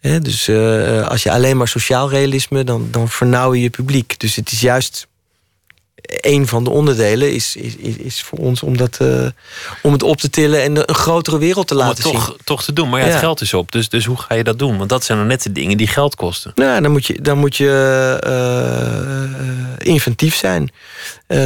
dus 0.06 0.48
uh, 0.48 1.08
als 1.08 1.24
je 1.24 1.32
alleen 1.32 1.58
maar 1.58 1.68
sociaal 1.68 2.10
realisme, 2.10 2.64
dan, 2.64 2.88
dan 2.92 3.10
vernauw 3.10 3.54
je 3.54 3.62
je 3.62 3.70
publiek. 3.70 4.20
Dus 4.20 4.36
het 4.36 4.52
is 4.52 4.62
juist 4.62 5.08
een 6.08 6.48
van 6.48 6.64
de 6.64 6.70
onderdelen 6.70 7.34
is, 7.34 7.56
is, 7.56 7.76
is 7.78 8.22
voor 8.22 8.40
ons 8.40 8.64
om, 8.64 8.78
dat, 8.78 9.00
uh, 9.02 9.28
om 9.82 9.92
het 9.92 10.04
op 10.04 10.18
te 10.18 10.30
tillen 10.30 10.62
en 10.62 10.90
een 10.90 10.96
grotere 10.96 11.38
wereld 11.38 11.68
te 11.68 11.76
laten 11.76 12.04
toch, 12.04 12.26
zien. 12.26 12.36
Toch 12.44 12.64
te 12.64 12.74
doen, 12.74 12.90
maar 12.90 13.00
ja, 13.00 13.06
het 13.06 13.16
geld 13.16 13.42
is 13.42 13.54
op. 13.54 13.72
Dus, 13.72 13.90
dus 13.90 14.06
hoe 14.06 14.18
ga 14.18 14.36
je 14.36 14.44
dat 14.44 14.60
doen? 14.60 14.78
Want 14.78 14.90
dat 14.90 15.04
zijn 15.04 15.18
dan 15.18 15.28
net 15.28 15.44
de 15.44 15.52
dingen 15.52 15.78
die 15.78 15.88
geld 15.88 16.16
kosten. 16.16 16.52
Nou, 16.56 16.82
dan 16.82 16.92
moet 16.92 17.06
je, 17.06 17.22
dan 17.22 17.38
moet 17.38 17.56
je 17.56 18.22
uh, 19.80 19.88
inventief 19.88 20.36
zijn. 20.36 20.72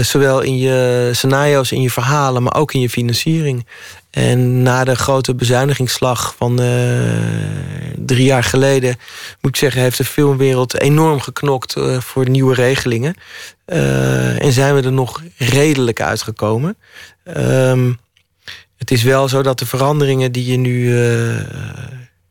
zowel 0.02 0.42
in 0.42 0.58
je 0.58 1.10
scenario's, 1.14 1.72
in 1.72 1.82
je 1.82 1.92
verhalen, 1.92 2.44
maar 2.44 2.56
ook 2.56 2.74
in 2.74 2.80
je 2.82 2.90
financiering. 2.90 3.66
En 4.10 4.64
na 4.64 4.84
de 4.84 4.96
grote 4.96 5.36
bezuinigingsslag 5.36 6.36
van 6.38 6.62
uh, 6.62 6.68
drie 7.96 8.26
jaar 8.26 8.44
geleden, 8.44 8.96
moet 9.42 9.52
ik 9.52 9.56
zeggen, 9.56 9.82
heeft 9.82 9.98
de 9.98 10.06
filmwereld 10.06 10.80
enorm 10.80 11.20
geknokt 11.20 11.76
uh, 11.78 12.00
voor 12.00 12.30
nieuwe 12.30 12.54
regelingen. 12.54 13.16
Uh, 13.66 14.44
en 14.44 14.52
zijn 14.52 14.76
we 14.76 14.82
er 14.82 14.92
nog 14.92 15.22
redelijk 15.38 16.02
uitgekomen. 16.02 16.78
Um, 17.38 18.00
het 18.78 18.92
is 18.92 19.04
wel 19.04 19.28
zo 19.28 19.42
dat 19.42 19.60
de 19.60 19.66
veranderingen 19.66 20.32
die 20.32 20.52
je 20.52 20.58
nu 20.58 20.94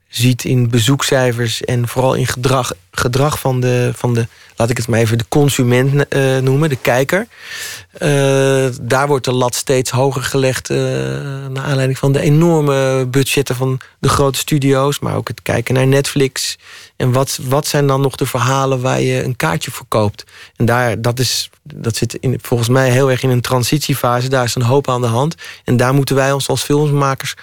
ziet 0.09 0.45
in 0.45 0.71
bezoekcijfers 0.71 1.65
en 1.65 1.89
vooral 1.89 2.15
in 2.15 2.27
gedrag, 2.27 2.73
gedrag 2.91 3.39
van, 3.39 3.61
de, 3.61 3.91
van 3.95 4.15
de, 4.15 4.27
laat 4.57 4.71
ik 4.71 4.77
het 4.77 4.89
maar 4.89 5.01
even 5.01 5.19
de 5.19 5.29
consument 5.29 6.15
uh, 6.17 6.39
noemen, 6.39 6.69
de 6.69 6.77
kijker. 6.77 7.27
Uh, 7.99 8.67
daar 8.83 9.07
wordt 9.07 9.25
de 9.25 9.33
lat 9.33 9.55
steeds 9.55 9.91
hoger 9.91 10.23
gelegd 10.23 10.71
uh, 10.71 10.79
naar 11.49 11.65
aanleiding 11.65 11.99
van 11.99 12.13
de 12.13 12.21
enorme 12.21 13.07
budgetten 13.07 13.57
van 13.57 13.81
de 13.99 14.09
grote 14.09 14.39
studio's, 14.39 14.99
maar 14.99 15.17
ook 15.17 15.29
het 15.29 15.43
kijken 15.43 15.75
naar 15.75 15.87
Netflix. 15.87 16.59
En 16.97 17.13
wat, 17.13 17.39
wat 17.43 17.67
zijn 17.67 17.87
dan 17.87 18.01
nog 18.01 18.17
de 18.17 18.27
verhalen 18.27 18.81
waar 18.81 19.01
je 19.01 19.25
een 19.25 19.37
kaartje 19.37 19.71
voor 19.71 19.87
koopt? 19.89 20.25
En 20.57 20.65
daar, 20.65 21.01
dat, 21.01 21.19
is, 21.19 21.51
dat 21.63 21.97
zit 21.97 22.15
in, 22.15 22.39
volgens 22.43 22.69
mij 22.69 22.91
heel 22.91 23.11
erg 23.11 23.23
in 23.23 23.31
een 23.31 23.41
transitiefase. 23.41 24.29
Daar 24.29 24.45
is 24.45 24.55
een 24.55 24.63
hoop 24.63 24.89
aan 24.89 25.01
de 25.01 25.07
hand. 25.07 25.35
En 25.65 25.77
daar 25.77 25.95
moeten 25.95 26.17
wij 26.17 26.33
ons 26.33 26.49
als 26.49 26.63
filmmakers 26.63 27.35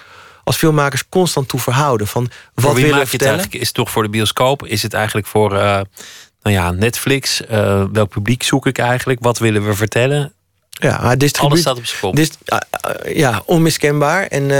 als 0.45 0.57
filmmakers 0.57 1.09
constant 1.09 1.47
toe 1.47 1.59
verhouden. 1.59 2.07
Van 2.07 2.29
wat 2.53 2.73
willen 2.73 2.89
maak 2.89 3.05
je 3.05 3.11
het 3.11 3.21
eigenlijk? 3.21 3.53
Is 3.53 3.67
het 3.67 3.73
toch 3.75 3.91
voor 3.91 4.03
de 4.03 4.09
bioscoop? 4.09 4.65
Is 4.65 4.83
het 4.83 4.93
eigenlijk 4.93 5.27
voor 5.27 5.53
uh, 5.53 5.59
nou 5.59 6.55
ja, 6.55 6.71
Netflix? 6.71 7.41
Uh, 7.51 7.83
welk 7.91 8.09
publiek 8.09 8.43
zoek 8.43 8.65
ik 8.65 8.77
eigenlijk? 8.77 9.19
Wat 9.21 9.39
willen 9.39 9.65
we 9.65 9.73
vertellen? 9.73 10.33
Ja. 10.69 10.95
Alles 10.95 11.59
staat 11.59 11.77
op 11.77 11.85
zijn 11.85 12.01
kop. 12.01 12.15
Dist, 12.15 12.37
uh, 12.45 13.15
ja, 13.15 13.41
onmiskenbaar. 13.45 14.27
En, 14.27 14.51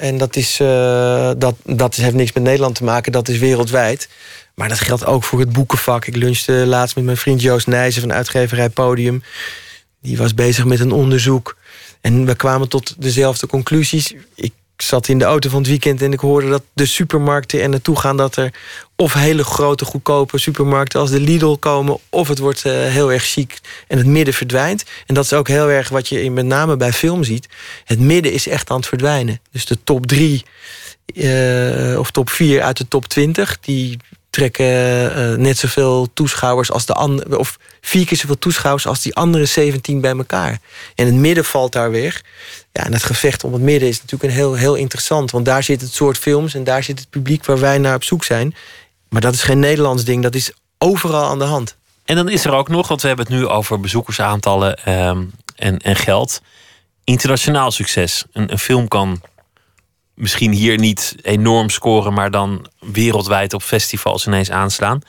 en 0.00 0.18
dat, 0.18 0.36
is, 0.36 0.56
dat, 1.38 1.54
dat 1.64 1.94
heeft 1.94 2.14
niks 2.14 2.32
met 2.32 2.42
Nederland 2.42 2.74
te 2.74 2.84
maken, 2.84 3.12
dat 3.12 3.28
is 3.28 3.38
wereldwijd. 3.38 4.08
Maar 4.54 4.68
dat 4.68 4.80
geldt 4.80 5.06
ook 5.06 5.24
voor 5.24 5.40
het 5.40 5.52
boekenvak. 5.52 6.06
Ik 6.06 6.16
lunchte 6.16 6.52
laatst 6.52 6.96
met 6.96 7.04
mijn 7.04 7.16
vriend 7.16 7.42
Joost 7.42 7.66
Nijzen 7.66 8.00
van 8.00 8.12
uitgeverij 8.12 8.68
Podium. 8.68 9.22
Die 10.00 10.16
was 10.16 10.34
bezig 10.34 10.64
met 10.64 10.80
een 10.80 10.92
onderzoek. 10.92 11.56
En 12.00 12.26
we 12.26 12.34
kwamen 12.34 12.68
tot 12.68 12.94
dezelfde 12.98 13.46
conclusies. 13.46 14.14
Ik 14.34 14.52
zat 14.76 15.08
in 15.08 15.18
de 15.18 15.24
auto 15.24 15.48
van 15.48 15.58
het 15.58 15.68
weekend 15.68 16.02
en 16.02 16.12
ik 16.12 16.20
hoorde 16.20 16.48
dat 16.48 16.62
de 16.72 16.86
supermarkten 16.86 17.62
er 17.62 17.68
naartoe 17.68 17.98
gaan 17.98 18.16
dat 18.16 18.36
er 18.36 18.52
of 18.96 19.12
hele 19.12 19.44
grote 19.44 19.84
goedkope 19.84 20.38
supermarkten 20.38 21.00
als 21.00 21.10
de 21.10 21.20
Lidl 21.20 21.54
komen, 21.54 21.98
of 22.10 22.28
het 22.28 22.38
wordt 22.38 22.64
uh, 22.64 22.72
heel 22.72 23.12
erg 23.12 23.24
chic 23.24 23.60
en 23.88 23.98
het 23.98 24.06
midden 24.06 24.34
verdwijnt. 24.34 24.84
En 25.06 25.14
dat 25.14 25.24
is 25.24 25.32
ook 25.32 25.48
heel 25.48 25.70
erg 25.70 25.88
wat 25.88 26.08
je 26.08 26.22
in, 26.22 26.32
met 26.32 26.46
name 26.46 26.76
bij 26.76 26.92
film 26.92 27.24
ziet. 27.24 27.48
Het 27.84 28.00
midden 28.00 28.32
is 28.32 28.48
echt 28.48 28.70
aan 28.70 28.76
het 28.76 28.86
verdwijnen. 28.86 29.40
Dus 29.52 29.64
de 29.64 29.78
top 29.84 30.06
3 30.06 30.44
uh, 31.14 31.98
of 31.98 32.10
top 32.10 32.30
4 32.30 32.62
uit 32.62 32.76
de 32.76 32.88
top 32.88 33.06
20, 33.06 33.60
die 33.60 33.98
trekken 34.30 34.66
uh, 34.66 35.36
net 35.38 35.58
zoveel 35.58 36.08
toeschouwers 36.14 36.70
als 36.70 36.86
de 36.86 36.92
andere, 36.92 37.38
of 37.38 37.58
vier 37.80 38.06
keer 38.06 38.16
zoveel 38.16 38.38
toeschouwers 38.38 38.86
als 38.86 39.02
die 39.02 39.14
andere 39.14 39.44
17 39.44 40.00
bij 40.00 40.16
elkaar. 40.16 40.58
En 40.94 41.06
het 41.06 41.14
midden 41.14 41.44
valt 41.44 41.72
daar 41.72 41.90
weg. 41.90 42.22
Ja, 42.76 42.84
en 42.84 42.92
het 42.92 43.02
gevecht 43.02 43.44
om 43.44 43.52
het 43.52 43.62
midden 43.62 43.88
is 43.88 44.00
natuurlijk 44.00 44.30
een 44.32 44.38
heel, 44.38 44.54
heel 44.54 44.74
interessant. 44.74 45.30
Want 45.30 45.44
daar 45.44 45.62
zit 45.62 45.80
het 45.80 45.94
soort 45.94 46.18
films 46.18 46.54
en 46.54 46.64
daar 46.64 46.82
zit 46.82 46.98
het 46.98 47.10
publiek 47.10 47.44
waar 47.44 47.58
wij 47.58 47.78
naar 47.78 47.94
op 47.94 48.04
zoek 48.04 48.24
zijn. 48.24 48.54
Maar 49.08 49.20
dat 49.20 49.34
is 49.34 49.42
geen 49.42 49.58
Nederlands 49.58 50.04
ding, 50.04 50.22
dat 50.22 50.34
is 50.34 50.52
overal 50.78 51.24
aan 51.24 51.38
de 51.38 51.44
hand. 51.44 51.76
En 52.04 52.16
dan 52.16 52.28
is 52.28 52.44
er 52.44 52.52
ook 52.52 52.68
nog, 52.68 52.88
want 52.88 53.02
we 53.02 53.08
hebben 53.08 53.26
het 53.26 53.34
nu 53.34 53.46
over 53.46 53.80
bezoekersaantallen 53.80 54.92
um, 55.08 55.32
en, 55.54 55.78
en 55.78 55.96
geld. 55.96 56.40
Internationaal 57.04 57.70
succes. 57.70 58.24
Een, 58.32 58.52
een 58.52 58.58
film 58.58 58.88
kan 58.88 59.22
misschien 60.14 60.52
hier 60.52 60.78
niet 60.78 61.16
enorm 61.22 61.70
scoren, 61.70 62.12
maar 62.12 62.30
dan 62.30 62.66
wereldwijd 62.78 63.52
op 63.52 63.62
festivals 63.62 64.26
ineens 64.26 64.50
aanslaan. 64.50 65.00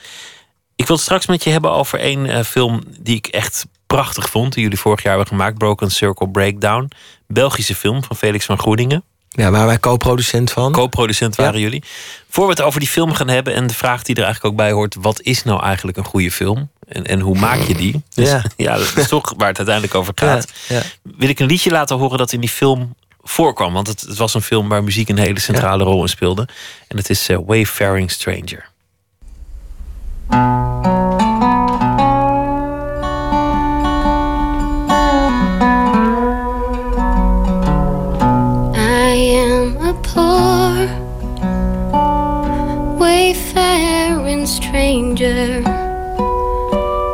Ik 0.76 0.86
wil 0.86 0.96
het 0.96 1.04
straks 1.04 1.26
met 1.26 1.44
je 1.44 1.50
hebben 1.50 1.70
over 1.72 1.98
één 1.98 2.26
uh, 2.26 2.42
film 2.42 2.82
die 3.00 3.16
ik 3.16 3.26
echt 3.26 3.66
prachtig 3.88 4.30
vond. 4.30 4.52
Die 4.52 4.62
jullie 4.62 4.78
vorig 4.78 5.02
jaar 5.02 5.16
hebben 5.16 5.28
gemaakt. 5.36 5.58
Broken 5.58 5.90
Circle 5.90 6.28
Breakdown. 6.28 6.90
Belgische 7.26 7.74
film 7.74 8.04
van 8.04 8.16
Felix 8.16 8.44
van 8.44 8.58
Groeningen. 8.58 9.04
Ja, 9.28 9.50
waar 9.50 9.66
wij 9.66 9.78
co-producent 9.80 10.50
van. 10.52 10.72
Co-producent 10.72 11.36
waren 11.36 11.60
jullie. 11.60 11.82
Voor 12.28 12.44
we 12.44 12.50
het 12.50 12.62
over 12.62 12.80
die 12.80 12.88
film 12.88 13.12
gaan 13.12 13.28
hebben 13.28 13.54
en 13.54 13.66
de 13.66 13.74
vraag 13.74 14.02
die 14.02 14.16
er 14.16 14.22
eigenlijk 14.22 14.52
ook 14.52 14.60
bij 14.60 14.72
hoort: 14.72 14.96
wat 15.00 15.20
is 15.20 15.44
nou 15.44 15.62
eigenlijk 15.62 15.96
een 15.96 16.04
goede 16.04 16.30
film? 16.30 16.70
En, 16.88 17.04
en 17.04 17.20
hoe 17.20 17.38
maak 17.38 17.60
je 17.60 17.74
die? 17.74 18.02
Dus, 18.14 18.28
ja. 18.28 18.42
ja, 18.56 18.78
dat 18.78 18.96
is 18.96 19.08
toch 19.08 19.34
waar 19.36 19.48
het 19.48 19.56
uiteindelijk 19.56 19.94
over 19.94 20.12
gaat. 20.14 20.52
Ja, 20.68 20.82
Wil 21.02 21.28
ik 21.28 21.38
een 21.38 21.46
liedje 21.46 21.70
laten 21.70 21.96
horen 21.96 22.18
dat 22.18 22.32
in 22.32 22.40
die 22.40 22.48
film 22.48 22.94
voorkwam? 23.22 23.72
Want 23.72 23.86
het, 23.86 24.00
het 24.00 24.16
was 24.16 24.34
een 24.34 24.42
film 24.42 24.68
waar 24.68 24.84
muziek 24.84 25.08
een 25.08 25.18
hele 25.18 25.40
centrale 25.40 25.84
rol 25.84 26.02
in 26.02 26.08
speelde. 26.08 26.48
En 26.88 26.96
het 26.96 27.10
is 27.10 27.28
uh, 27.28 27.38
Wayfaring 27.46 28.10
Stranger. 28.10 28.68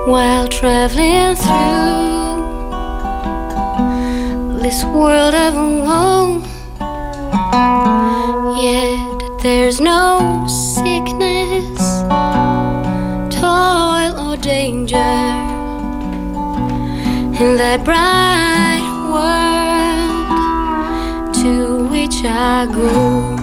While 0.07 0.47
traveling 0.49 1.35
through 1.37 2.35
this 4.63 4.85
world 4.85 5.35
of 5.35 5.55
woe. 5.55 6.43
Yet 8.61 9.43
there's 9.43 9.81
no 9.81 10.47
sickness, 10.47 11.79
toil, 13.41 14.15
or 14.27 14.37
danger 14.37 15.15
in 17.43 17.57
that 17.57 17.85
bright 17.85 18.85
world 19.13 20.25
to 21.35 21.89
which 21.89 22.25
I 22.25 22.67
go. 22.73 23.34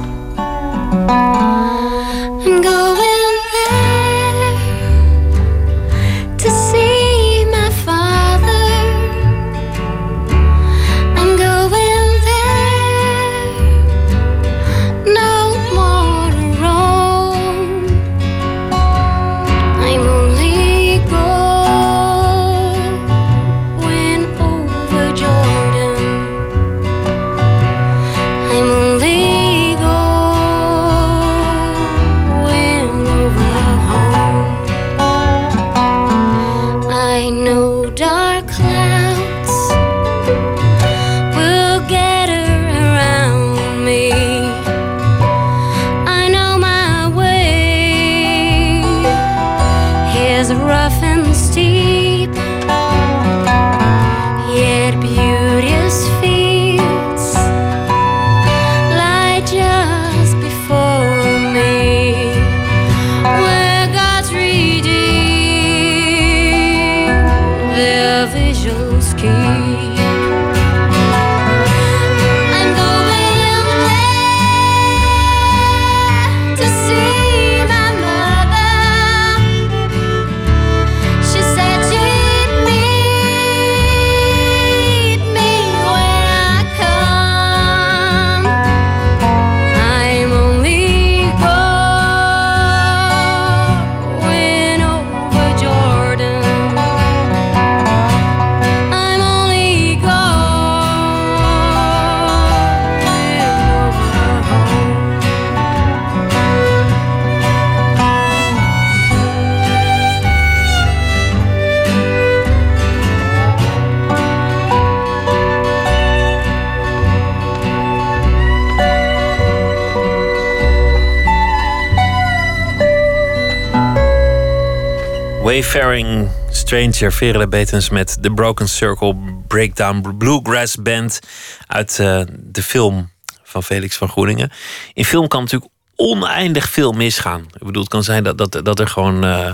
Wayfaring 125.72 126.30
Stranger, 126.50 127.14
Verele 127.14 127.48
Betens 127.48 127.90
met 127.90 128.18
The 128.22 128.32
Broken 128.32 128.70
Circle 128.70 129.16
Breakdown 129.48 130.18
Bluegrass 130.18 130.76
Band 130.76 131.20
uit 131.68 131.98
uh, 132.02 132.22
de 132.38 132.64
film 132.64 133.12
van 133.44 133.64
Felix 133.64 133.98
van 133.98 134.10
Groeningen. 134.10 134.52
In 134.94 135.06
film 135.06 135.28
kan 135.28 135.42
natuurlijk 135.42 135.72
oneindig 135.96 136.70
veel 136.70 136.92
misgaan. 136.92 137.42
Ik 137.42 137.66
bedoel, 137.66 137.82
het 137.82 137.92
kan 137.92 138.04
zijn 138.04 138.24
dat, 138.24 138.38
dat, 138.38 138.60
dat 138.64 138.80
er 138.80 138.88
gewoon 138.88 139.26
uh, 139.26 139.52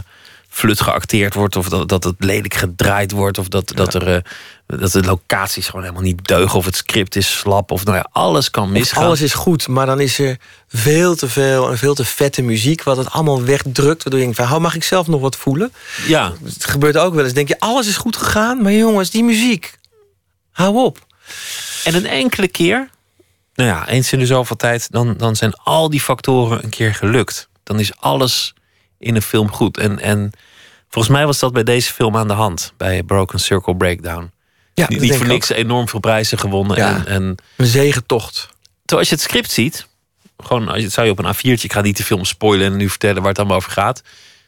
flut 0.49 0.81
geacteerd 0.81 1.33
wordt, 1.33 1.55
of 1.55 1.69
dat, 1.69 1.89
dat 1.89 2.03
het 2.03 2.15
lelijk 2.19 2.53
gedraaid 2.53 3.11
wordt, 3.11 3.37
of 3.37 3.47
dat, 3.47 3.71
dat 3.75 3.93
er 3.93 4.07
uh, 4.07 4.17
dat 4.67 4.91
de 4.91 5.03
locaties 5.03 5.65
gewoon 5.65 5.81
helemaal 5.81 6.03
niet 6.03 6.27
deugen. 6.27 6.57
Of 6.57 6.65
het 6.65 6.75
script 6.75 7.15
is 7.15 7.37
slap. 7.37 7.71
Of 7.71 7.85
nou 7.85 7.97
ja, 7.97 8.09
alles 8.11 8.51
kan 8.51 8.71
misgaan. 8.71 9.03
alles 9.03 9.21
is 9.21 9.33
goed, 9.33 9.67
maar 9.67 9.85
dan 9.85 9.99
is 9.99 10.19
er 10.19 10.37
veel 10.67 11.15
te 11.15 11.29
veel 11.29 11.69
en 11.69 11.77
veel 11.77 11.93
te 11.93 12.05
vette 12.05 12.41
muziek. 12.41 12.83
Wat 12.83 12.97
het 12.97 13.09
allemaal 13.09 13.43
wegdrukt. 13.43 14.03
Waardoor 14.03 14.19
je 14.19 14.33
denkt 14.33 14.49
van, 14.49 14.61
mag 14.61 14.75
ik 14.75 14.83
zelf 14.83 15.07
nog 15.07 15.21
wat 15.21 15.35
voelen? 15.35 15.73
Ja. 16.07 16.33
Het 16.43 16.65
gebeurt 16.65 16.97
ook 16.97 17.13
wel 17.13 17.23
eens. 17.23 17.33
Denk 17.33 17.47
je, 17.47 17.59
alles 17.59 17.87
is 17.87 17.97
goed 17.97 18.17
gegaan. 18.17 18.61
Maar 18.61 18.71
jongens, 18.71 19.09
die 19.09 19.23
muziek. 19.23 19.77
Hou 20.51 20.75
op. 20.75 21.05
En 21.83 21.95
een 21.95 22.05
enkele 22.05 22.47
keer, 22.47 22.89
nou 23.53 23.69
ja, 23.69 23.87
eens 23.87 24.11
in 24.11 24.19
de 24.19 24.25
zoveel 24.25 24.55
tijd... 24.55 24.91
dan, 24.91 25.13
dan 25.17 25.35
zijn 25.35 25.53
al 25.53 25.89
die 25.89 26.01
factoren 26.01 26.63
een 26.63 26.69
keer 26.69 26.93
gelukt. 26.93 27.49
Dan 27.63 27.79
is 27.79 27.97
alles 27.99 28.53
in 28.97 29.15
een 29.15 29.21
film 29.21 29.51
goed. 29.51 29.77
En, 29.77 29.99
en 29.99 30.31
volgens 30.89 31.13
mij 31.13 31.25
was 31.25 31.39
dat 31.39 31.53
bij 31.53 31.63
deze 31.63 31.93
film 31.93 32.17
aan 32.17 32.27
de 32.27 32.33
hand. 32.33 32.73
Bij 32.77 33.03
Broken 33.03 33.39
Circle 33.39 33.75
Breakdown. 33.75 34.31
Ja, 34.77 34.85
niet, 34.89 34.99
niet 34.99 35.15
voor 35.15 35.27
niks 35.27 35.49
enorm 35.49 35.89
veel 35.89 35.99
prijzen 35.99 36.39
gewonnen. 36.39 36.77
En, 36.77 37.07
en... 37.07 37.35
Een 37.55 37.65
zegentocht. 37.65 38.49
Terwijl 38.85 38.99
als 38.99 39.09
je 39.09 39.15
het 39.15 39.23
script 39.23 39.51
ziet, 39.51 39.87
gewoon 40.37 40.67
als 40.67 40.81
je, 40.81 40.89
zou 40.89 41.05
je 41.05 41.11
op 41.11 41.19
een 41.19 41.35
A4'tje, 41.35 41.63
ik 41.63 41.73
ga 41.73 41.81
niet 41.81 41.97
de 41.97 42.03
film 42.03 42.25
spoilen 42.25 42.65
en 42.65 42.77
nu 42.77 42.89
vertellen 42.89 43.21
waar 43.21 43.29
het 43.29 43.39
allemaal 43.39 43.57
over 43.57 43.71
gaat. 43.71 44.01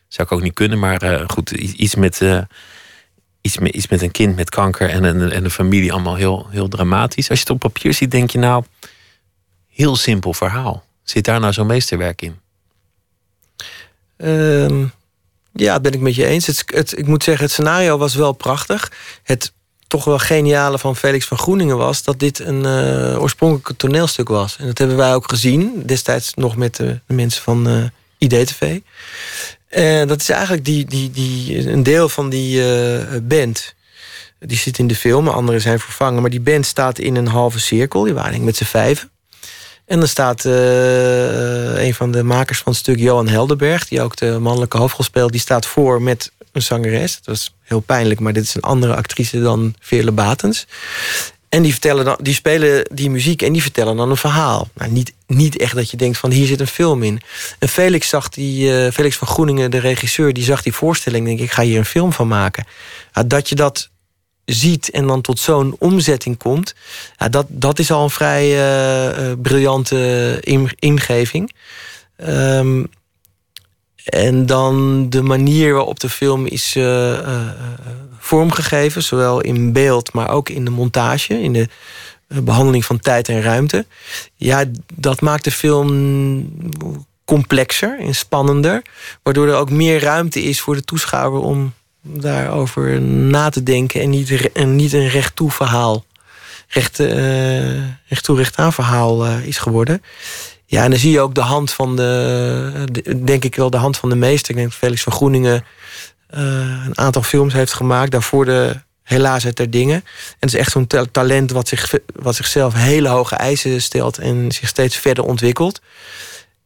Zou 0.08 0.28
ik 0.28 0.34
ook 0.34 0.42
niet 0.42 0.54
kunnen, 0.54 0.80
maar 0.80 1.02
eh, 1.02 1.24
goed, 1.28 1.52
iets 1.52 1.96
met, 1.96 2.22
eh, 2.22 2.42
iets, 3.42 3.58
met, 3.58 3.74
iets 3.74 3.88
met 3.88 4.02
een 4.02 4.12
kind 4.12 4.36
met 4.36 4.50
kanker 4.50 4.90
en 4.90 5.04
een, 5.04 5.32
en 5.32 5.44
een 5.44 5.52
familie, 5.52 5.92
allemaal 5.92 6.16
heel, 6.16 6.48
heel 6.50 6.68
dramatisch. 6.68 7.30
Als 7.30 7.40
je 7.40 7.44
het 7.44 7.54
op 7.54 7.60
papier 7.60 7.94
ziet, 7.94 8.12
denk 8.12 8.30
je 8.30 8.38
nou, 8.38 8.64
heel 9.68 9.96
simpel 9.96 10.34
verhaal. 10.34 10.84
Zit 11.04 11.26
daar 11.26 11.40
nou 11.40 11.54
zo'n 11.54 11.68
meesterwerk 11.68 12.22
in? 12.22 12.40
Ehm, 14.18 14.86
ja, 15.54 15.74
dat 15.74 15.82
ben 15.82 15.94
ik 15.94 16.00
met 16.00 16.16
je 16.16 16.26
eens. 16.26 16.48
Het, 16.48 16.64
het, 16.66 16.98
ik 16.98 17.08
moet 17.08 17.24
zeggen, 17.24 17.44
het 17.44 17.54
scenario 17.54 17.98
was 17.98 18.16
wel 18.16 18.32
prachtig. 18.32 18.92
Het 19.24 19.54
toch 19.90 20.04
wel 20.04 20.20
geniale 20.20 20.80
van 20.80 20.96
Felix 20.96 21.26
van 21.26 21.38
Groeningen 21.38 21.78
was... 21.78 22.04
dat 22.04 22.20
dit 22.20 22.40
een 22.40 22.66
eh 22.66 23.22
oorspronkelijk 23.22 23.80
toneelstuk 23.80 24.28
was. 24.28 24.58
En 24.58 24.68
dat 24.68 24.78
hebben 24.78 24.98
wij 24.98 25.14
ook 25.14 25.30
gezien. 25.30 25.82
Destijds 25.86 26.34
nog 26.34 26.56
met 26.56 26.76
de, 26.76 27.00
mensen 27.08 27.42
van 27.42 27.68
eh 27.68 27.84
IDTV. 28.18 28.80
En 29.68 30.08
dat 30.08 30.22
is 30.22 30.30
eigenlijk 30.30 30.66
die, 30.66 30.86
die, 30.86 31.12
die, 31.12 31.70
een 31.70 31.84
deel 31.84 32.10
van 32.10 32.30
die 32.30 32.74
eh, 32.74 33.18
band. 33.24 33.76
Die 34.40 34.58
zit 34.58 34.78
in 34.78 34.88
de 34.88 34.96
film, 34.96 35.28
anderen 35.28 35.62
zijn 35.62 35.80
vervangen. 35.80 36.22
Maar 36.22 36.30
die 36.30 36.42
band 36.42 36.66
staat 36.66 37.00
in 37.00 37.16
een 37.16 37.28
halve 37.28 37.60
cirkel. 37.60 38.04
Die 38.04 38.14
waren 38.14 38.44
met 38.44 38.56
z'n 38.56 38.64
vijven. 38.64 39.10
En 39.90 40.00
dan 40.00 40.08
staat 40.08 40.46
eh, 40.46 41.86
een 41.86 41.94
van 41.94 42.12
de 42.12 42.24
makers 42.24 42.60
van 42.60 42.72
het 42.72 42.82
stuk, 42.82 43.00
Johan 43.00 43.28
Heldenberg... 43.28 43.88
die 43.88 44.02
ook 44.02 44.16
de 44.16 44.38
mannelijke 44.40 44.78
hoofdrol 44.78 45.04
speelt, 45.04 45.32
die 45.32 45.42
staat 45.42 45.66
voor 45.66 46.02
met 46.02 46.32
een 46.52 46.62
zangeres. 46.62 47.16
Dat 47.16 47.26
was 47.26 47.56
heel 47.64 47.80
pijnlijk, 47.80 48.20
maar 48.20 48.34
dit 48.34 48.44
is 48.44 48.56
een 48.56 48.62
andere 48.62 48.96
actrice 48.96 49.42
dan 49.42 49.76
Veerle 49.80 50.12
Batens. 50.12 50.68
En 51.50 51.62
die, 51.62 51.72
vertellen 51.72 52.06
dan, 52.06 52.18
die 52.22 52.34
spelen 52.34 52.86
die 52.92 53.10
muziek 53.10 53.42
en 53.42 53.54
die 53.54 53.62
vertellen 53.62 53.96
dan 53.96 54.10
een 54.10 54.18
verhaal. 54.18 54.70
Nou, 54.74 54.92
niet, 54.92 55.14
niet 55.28 55.58
echt 55.58 55.76
dat 55.76 55.92
je 55.92 55.98
denkt 55.98 56.18
van 56.18 56.32
hier 56.32 56.48
zit 56.48 56.60
een 56.60 56.68
film 56.68 57.04
in. 57.04 57.22
En 57.60 57.70
Felix, 57.70 58.10
zag 58.10 58.30
die, 58.30 58.74
eh, 58.74 58.92
Felix 58.92 59.16
van 59.16 59.28
Groeningen, 59.28 59.72
de 59.72 59.80
regisseur... 59.80 60.34
die 60.34 60.44
zag 60.44 60.62
die 60.62 60.74
voorstelling 60.74 61.26
denk 61.26 61.40
ik, 61.40 61.46
ik 61.46 61.52
ga 61.52 61.64
hier 61.64 61.78
een 61.78 61.86
film 61.86 62.14
van 62.14 62.28
maken. 62.28 62.66
Ja, 63.14 63.24
dat 63.24 63.50
je 63.50 63.56
dat 63.56 63.90
ziet 64.54 64.90
en 64.90 65.08
dan 65.08 65.22
tot 65.22 65.40
zo'n 65.40 65.76
omzetting 65.80 66.38
komt... 66.38 66.76
Ja, 67.18 67.30
dat, 67.30 67.46
dat 67.50 67.80
is 67.80 67.92
al 67.92 68.04
een 68.04 68.10
vrij 68.10 68.44
eh, 68.44 69.32
eh, 69.32 69.40
briljante 69.42 70.38
in- 70.42 70.76
ingeving. 70.80 71.54
Ehm, 72.16 72.84
en 74.04 74.46
dan 74.46 75.06
de 75.10 75.22
manier 75.22 75.74
waarop 75.74 76.00
de 76.00 76.10
film 76.10 76.46
is 76.46 76.76
eh, 76.76 77.48
vormgegeven... 78.20 79.04
zowel 79.04 79.42
in 79.42 79.74
beeld, 79.74 80.14
maar 80.14 80.30
ook 80.30 80.50
in 80.50 80.66
de 80.66 80.72
montage... 80.72 81.42
in 81.42 81.54
de 81.54 81.68
eh, 82.28 82.38
behandeling 82.38 82.86
van 82.86 83.00
tijd 83.00 83.30
en 83.30 83.42
ruimte. 83.42 83.86
Ja, 84.36 84.66
dat 84.94 85.22
maakt 85.22 85.44
de 85.44 85.52
film 85.52 86.50
complexer 87.26 88.00
en 88.00 88.16
spannender... 88.16 88.82
waardoor 89.24 89.48
er 89.48 89.56
ook 89.56 89.70
meer 89.70 90.00
ruimte 90.00 90.44
is 90.44 90.62
voor 90.62 90.76
de 90.76 90.84
toeschouwer... 90.84 91.42
om 91.42 91.74
daarover 92.02 93.02
na 93.02 93.50
te 93.50 93.64
denken 93.64 94.02
en 94.02 94.10
niet, 94.10 94.52
en 94.52 94.76
niet 94.76 94.94
een 94.94 95.08
recht 95.10 95.36
toe 95.36 95.52
verhaal... 95.52 96.06
recht, 96.68 97.00
eh, 97.00 97.78
recht 98.08 98.24
toe 98.24 98.38
recht 98.38 98.56
aan 98.58 98.74
verhaal 98.74 99.26
eh, 99.26 99.46
is 99.46 99.58
geworden... 99.58 100.02
Ja, 100.72 100.84
en 100.84 100.90
dan 100.90 101.00
zie 101.00 101.12
je 101.12 101.20
ook 101.20 101.36
de 101.36 101.42
hand 101.42 101.72
van 101.72 101.96
de, 101.96 102.84
de- 102.92 103.24
denk 103.24 103.44
ik 103.44 103.56
wel, 103.56 103.70
de 103.70 103.78
hand 103.78 103.98
van 103.98 104.10
de 104.10 104.16
meester. 104.16 104.50
Ik 104.52 104.56
denk 104.58 104.74
Felix 104.74 105.04
van 105.04 105.14
Groeningen 105.14 105.64
eh, 106.28 106.42
een 106.86 106.98
aantal 106.98 107.22
films 107.22 107.54
heeft 107.54 107.74
gemaakt. 107.74 108.12
Daarvoor 108.12 108.46
de 108.46 108.76
Helaas 109.04 109.46
uit 109.46 109.58
der 109.58 109.70
dingen. 109.70 109.96
En 109.96 110.04
het 110.40 110.54
is 110.54 110.60
echt 110.60 110.72
zo'n 110.72 110.88
ta- 110.88 111.06
talent 111.12 111.52
wat, 111.52 111.68
zich, 111.68 111.94
wat 112.16 112.36
zichzelf 112.36 112.74
hele 112.74 113.08
hoge 113.08 113.36
eisen 113.36 113.82
stelt 113.82 114.18
en 114.18 114.52
zich 114.52 114.68
steeds 114.68 114.98
verder 114.98 115.24
ontwikkelt. 115.24 115.82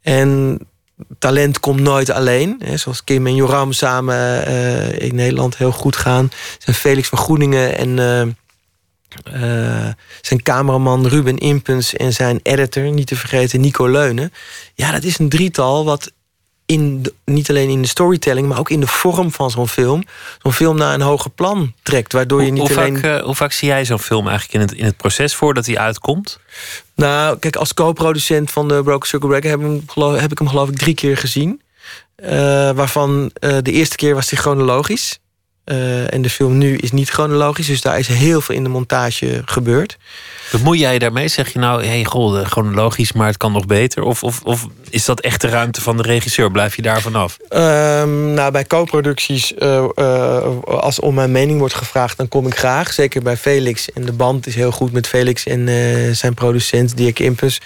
En 0.02 0.60
talent 1.20 1.60
komt 1.60 1.80
nooit 1.80 2.10
alleen. 2.10 2.62
Hè, 2.66 2.78
zoals 2.78 3.04
Kim 3.04 3.28
en 3.28 3.36
Joram 3.36 3.72
samen 3.72 4.46
eh, 4.46 5.00
in 5.00 5.16
Nederland 5.16 5.58
heel 5.58 5.72
goed 5.72 5.96
gaan. 5.96 6.32
Zijn 6.58 6.76
Felix 6.76 7.08
van 7.08 7.18
Groeningen 7.18 7.78
en 7.78 8.00
eh, 8.00 8.22
eh, 9.24 9.94
zijn 10.22 10.44
cameraman 10.44 11.08
Ruben 11.08 11.38
Impens 11.38 11.96
en 11.96 12.14
zijn 12.14 12.40
editor, 12.44 12.92
niet 12.92 13.08
te 13.08 13.16
vergeten, 13.16 13.62
Nico 13.62 13.88
Leunen. 13.88 14.34
Ja, 14.74 14.92
dat 14.92 15.04
is 15.04 15.20
een 15.20 15.30
drietal 15.30 15.86
wat 15.86 16.12
in 16.74 17.02
de- 17.02 17.14
niet 17.26 17.50
alleen 17.50 17.70
in 17.70 17.82
de 17.82 17.88
storytelling, 17.88 18.48
maar 18.48 18.60
ook 18.60 18.70
in 18.70 18.80
de 18.80 18.88
vorm 18.88 19.32
van 19.32 19.52
zo'n 19.52 19.68
film, 19.68 20.04
zo'n 20.42 20.54
film 20.54 20.78
naar 20.78 20.94
een 20.94 21.02
hoger 21.02 21.32
plan 21.32 21.74
trekt. 21.84 22.14
Waardoor 22.14 22.44
je 22.44 22.52
niet 22.52 22.68
hoe, 22.68 22.78
alleen. 22.78 23.00
vaak, 23.00 23.18
eh, 23.20 23.24
hoe 23.26 23.36
vaak 23.36 23.52
zie 23.52 23.68
jij 23.68 23.86
zo'n 23.86 24.00
film 24.00 24.28
eigenlijk 24.28 24.54
in 24.54 24.62
het, 24.62 24.72
in 24.80 24.86
het 24.86 24.98
proces 24.98 25.36
voordat 25.36 25.66
hij 25.66 25.78
uitkomt? 25.78 26.40
Nou, 26.96 27.38
kijk, 27.40 27.56
als 27.56 27.74
co-producent 27.74 28.52
van 28.52 28.68
de 28.68 28.82
Broken 28.84 29.08
Circle 29.10 29.28
Breaker 29.30 29.50
heb, 29.50 29.60
ik 29.60 29.66
hem 29.66 29.84
geloof, 29.88 30.20
heb 30.20 30.32
ik 30.32 30.38
hem 30.38 30.48
geloof 30.48 30.70
ik 30.70 30.78
drie 30.78 30.96
keer 30.96 31.18
gezien. 31.18 31.62
Eh, 32.16 32.72
waarvan 32.72 33.30
eh, 33.34 33.58
de 33.62 33.72
eerste 33.72 33.96
keer 33.96 34.14
was 34.16 34.30
hij 34.30 34.40
chronologisch. 34.40 35.20
Eh, 35.64 36.14
en 36.14 36.22
de 36.22 36.30
film 36.30 36.58
nu 36.58 36.76
is 36.76 36.92
niet 36.92 37.10
chronologisch, 37.10 37.68
dus 37.68 37.82
daar 37.82 38.00
is 38.00 38.08
heel 38.08 38.42
veel 38.42 38.56
in 38.56 38.64
de 38.64 38.70
montage 38.70 39.42
gebeurd. 39.46 39.98
Bemoei 40.52 40.80
jij 40.80 41.00
daarmee? 41.00 41.28
Zeg 41.28 41.54
je 41.54 41.60
nou, 41.60 41.86
hey, 41.86 42.04
goh, 42.04 42.46
chronologisch, 42.46 43.12
maar 43.12 43.28
het 43.28 43.38
kan 43.38 43.52
nog 43.52 43.66
beter? 43.66 44.04
Of, 44.04 44.24
of, 44.24 44.42
of 44.44 44.68
is 44.90 45.06
dat 45.06 45.20
echt 45.20 45.42
de 45.42 45.48
ruimte 45.48 45.82
van 45.82 45.98
de 45.98 46.04
regisseur? 46.04 46.52
Blijf 46.52 46.76
je 46.76 46.82
daar 46.82 47.02
vanaf? 47.02 47.38
Ehm, 47.50 48.34
nou, 48.34 48.52
bij 48.52 48.66
co-producties, 48.66 49.54
eh, 49.54 49.86
als 50.66 51.00
om 51.00 51.14
mijn 51.14 51.32
mening 51.32 51.60
wordt 51.60 51.74
gevraagd, 51.74 52.18
dan 52.18 52.28
kom 52.28 52.48
ik 52.48 52.58
graag. 52.58 52.94
Zeker 52.94 53.22
bij 53.22 53.38
Felix. 53.38 53.92
En 53.92 54.06
de 54.06 54.14
band 54.14 54.48
is 54.48 54.56
heel 54.56 54.72
goed 54.72 54.92
met 54.92 55.08
Felix 55.08 55.46
en 55.46 55.68
zijn 56.16 56.34
producent 56.34 56.98
Dirk 56.98 57.20
Impus. 57.20 57.62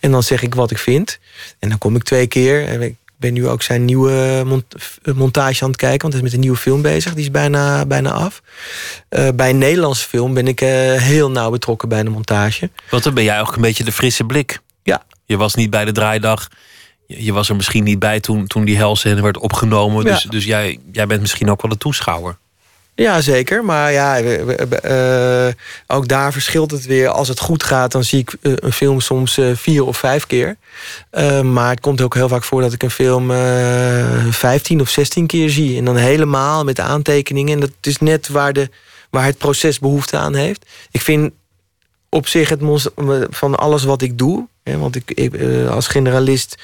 En 0.00 0.10
dan 0.10 0.22
zeg 0.22 0.42
ik 0.42 0.54
wat 0.54 0.70
ik 0.70 0.78
vind. 0.78 1.18
En 1.58 1.68
dan 1.68 1.78
kom 1.78 1.96
ik 1.96 2.02
twee 2.02 2.26
keer. 2.26 2.66
En 2.66 2.82
ik 2.82 2.96
ben 3.22 3.32
nu 3.32 3.48
ook 3.48 3.62
zijn 3.62 3.84
nieuwe 3.84 4.42
mont- 4.46 4.74
eh, 5.02 5.14
montage 5.14 5.62
aan 5.62 5.70
het 5.70 5.78
kijken, 5.78 6.00
want 6.00 6.12
hij 6.12 6.22
is 6.22 6.28
met 6.28 6.32
een 6.32 6.40
nieuwe 6.40 6.56
film 6.56 6.82
bezig. 6.82 7.14
Die 7.14 7.24
is 7.24 7.30
bijna, 7.30 7.86
bijna 7.86 8.10
af. 8.10 8.42
Eh, 9.08 9.28
bij 9.34 9.50
een 9.50 9.58
Nederlandse 9.58 10.08
film 10.08 10.34
ben 10.34 10.48
ik 10.48 10.60
eh, 10.60 10.68
heel 10.92 11.30
nauw 11.30 11.50
betrokken 11.50 11.88
bij 11.88 12.02
de 12.02 12.10
montage. 12.10 12.70
Want 12.90 13.02
dan 13.02 13.14
ben 13.14 13.24
jij 13.24 13.40
ook 13.40 13.54
een 13.54 13.62
beetje 13.62 13.84
de 13.84 13.92
frisse 13.92 14.24
blik. 14.24 14.60
Ja. 14.82 15.04
Je 15.24 15.36
was 15.36 15.54
niet 15.54 15.70
bij 15.70 15.84
de 15.84 15.92
draaidag. 15.92 16.48
Je 17.06 17.32
was 17.32 17.48
er 17.48 17.56
misschien 17.56 17.84
niet 17.84 17.98
bij 17.98 18.20
toen, 18.20 18.46
toen 18.46 18.64
die 18.64 18.76
helscène 18.76 19.22
werd 19.22 19.38
opgenomen. 19.38 20.04
Dus, 20.04 20.22
dus 20.22 20.44
jij, 20.44 20.78
jij 20.92 21.06
bent 21.06 21.20
misschien 21.20 21.50
ook 21.50 21.62
wel 21.62 21.70
de 21.70 21.78
toeschouwer. 21.78 22.38
Ja, 22.94 23.20
zeker. 23.20 23.64
Maar 23.64 23.92
ja, 23.92 24.18
eh, 24.18 25.54
ook 25.86 26.08
daar 26.08 26.32
verschilt 26.32 26.70
het 26.70 26.86
weer. 26.86 27.08
Als 27.08 27.28
het 27.28 27.40
goed 27.40 27.62
gaat, 27.62 27.92
dan 27.92 28.04
zie 28.04 28.18
ik 28.18 28.36
eh, 28.40 28.52
een 28.56 28.72
film 28.72 29.00
soms 29.00 29.38
eh, 29.38 29.50
vier 29.54 29.84
of 29.84 29.96
vijf 29.96 30.26
keer. 30.26 30.56
Maar 31.42 31.70
het 31.70 31.80
komt 31.80 32.00
ook 32.00 32.14
heel 32.14 32.28
vaak 32.28 32.44
voor 32.44 32.60
dat 32.60 32.72
ik 32.72 32.82
een 32.82 32.90
film 32.90 33.30
15 34.32 34.80
of 34.80 34.88
16 34.88 35.26
keer 35.26 35.50
zie. 35.50 35.78
En 35.78 35.84
dan 35.84 35.96
helemaal 35.96 36.64
met 36.64 36.80
aantekeningen. 36.80 37.52
En 37.54 37.60
dat 37.60 37.70
is 37.80 37.98
net 37.98 38.28
waar, 38.28 38.52
de, 38.52 38.70
waar 39.10 39.24
het 39.24 39.38
proces 39.38 39.78
behoefte 39.78 40.16
aan 40.16 40.34
heeft. 40.34 40.66
Ik 40.90 41.00
vind 41.00 41.32
op 42.08 42.26
zich 42.26 42.48
het 42.48 42.60
van 43.30 43.54
alles 43.54 43.84
wat 43.84 44.02
ik 44.02 44.18
doe. 44.18 44.46
Hè, 44.62 44.78
want 44.78 44.96
ik, 44.96 45.10
ik, 45.10 45.34
als 45.68 45.86
generalist 45.86 46.56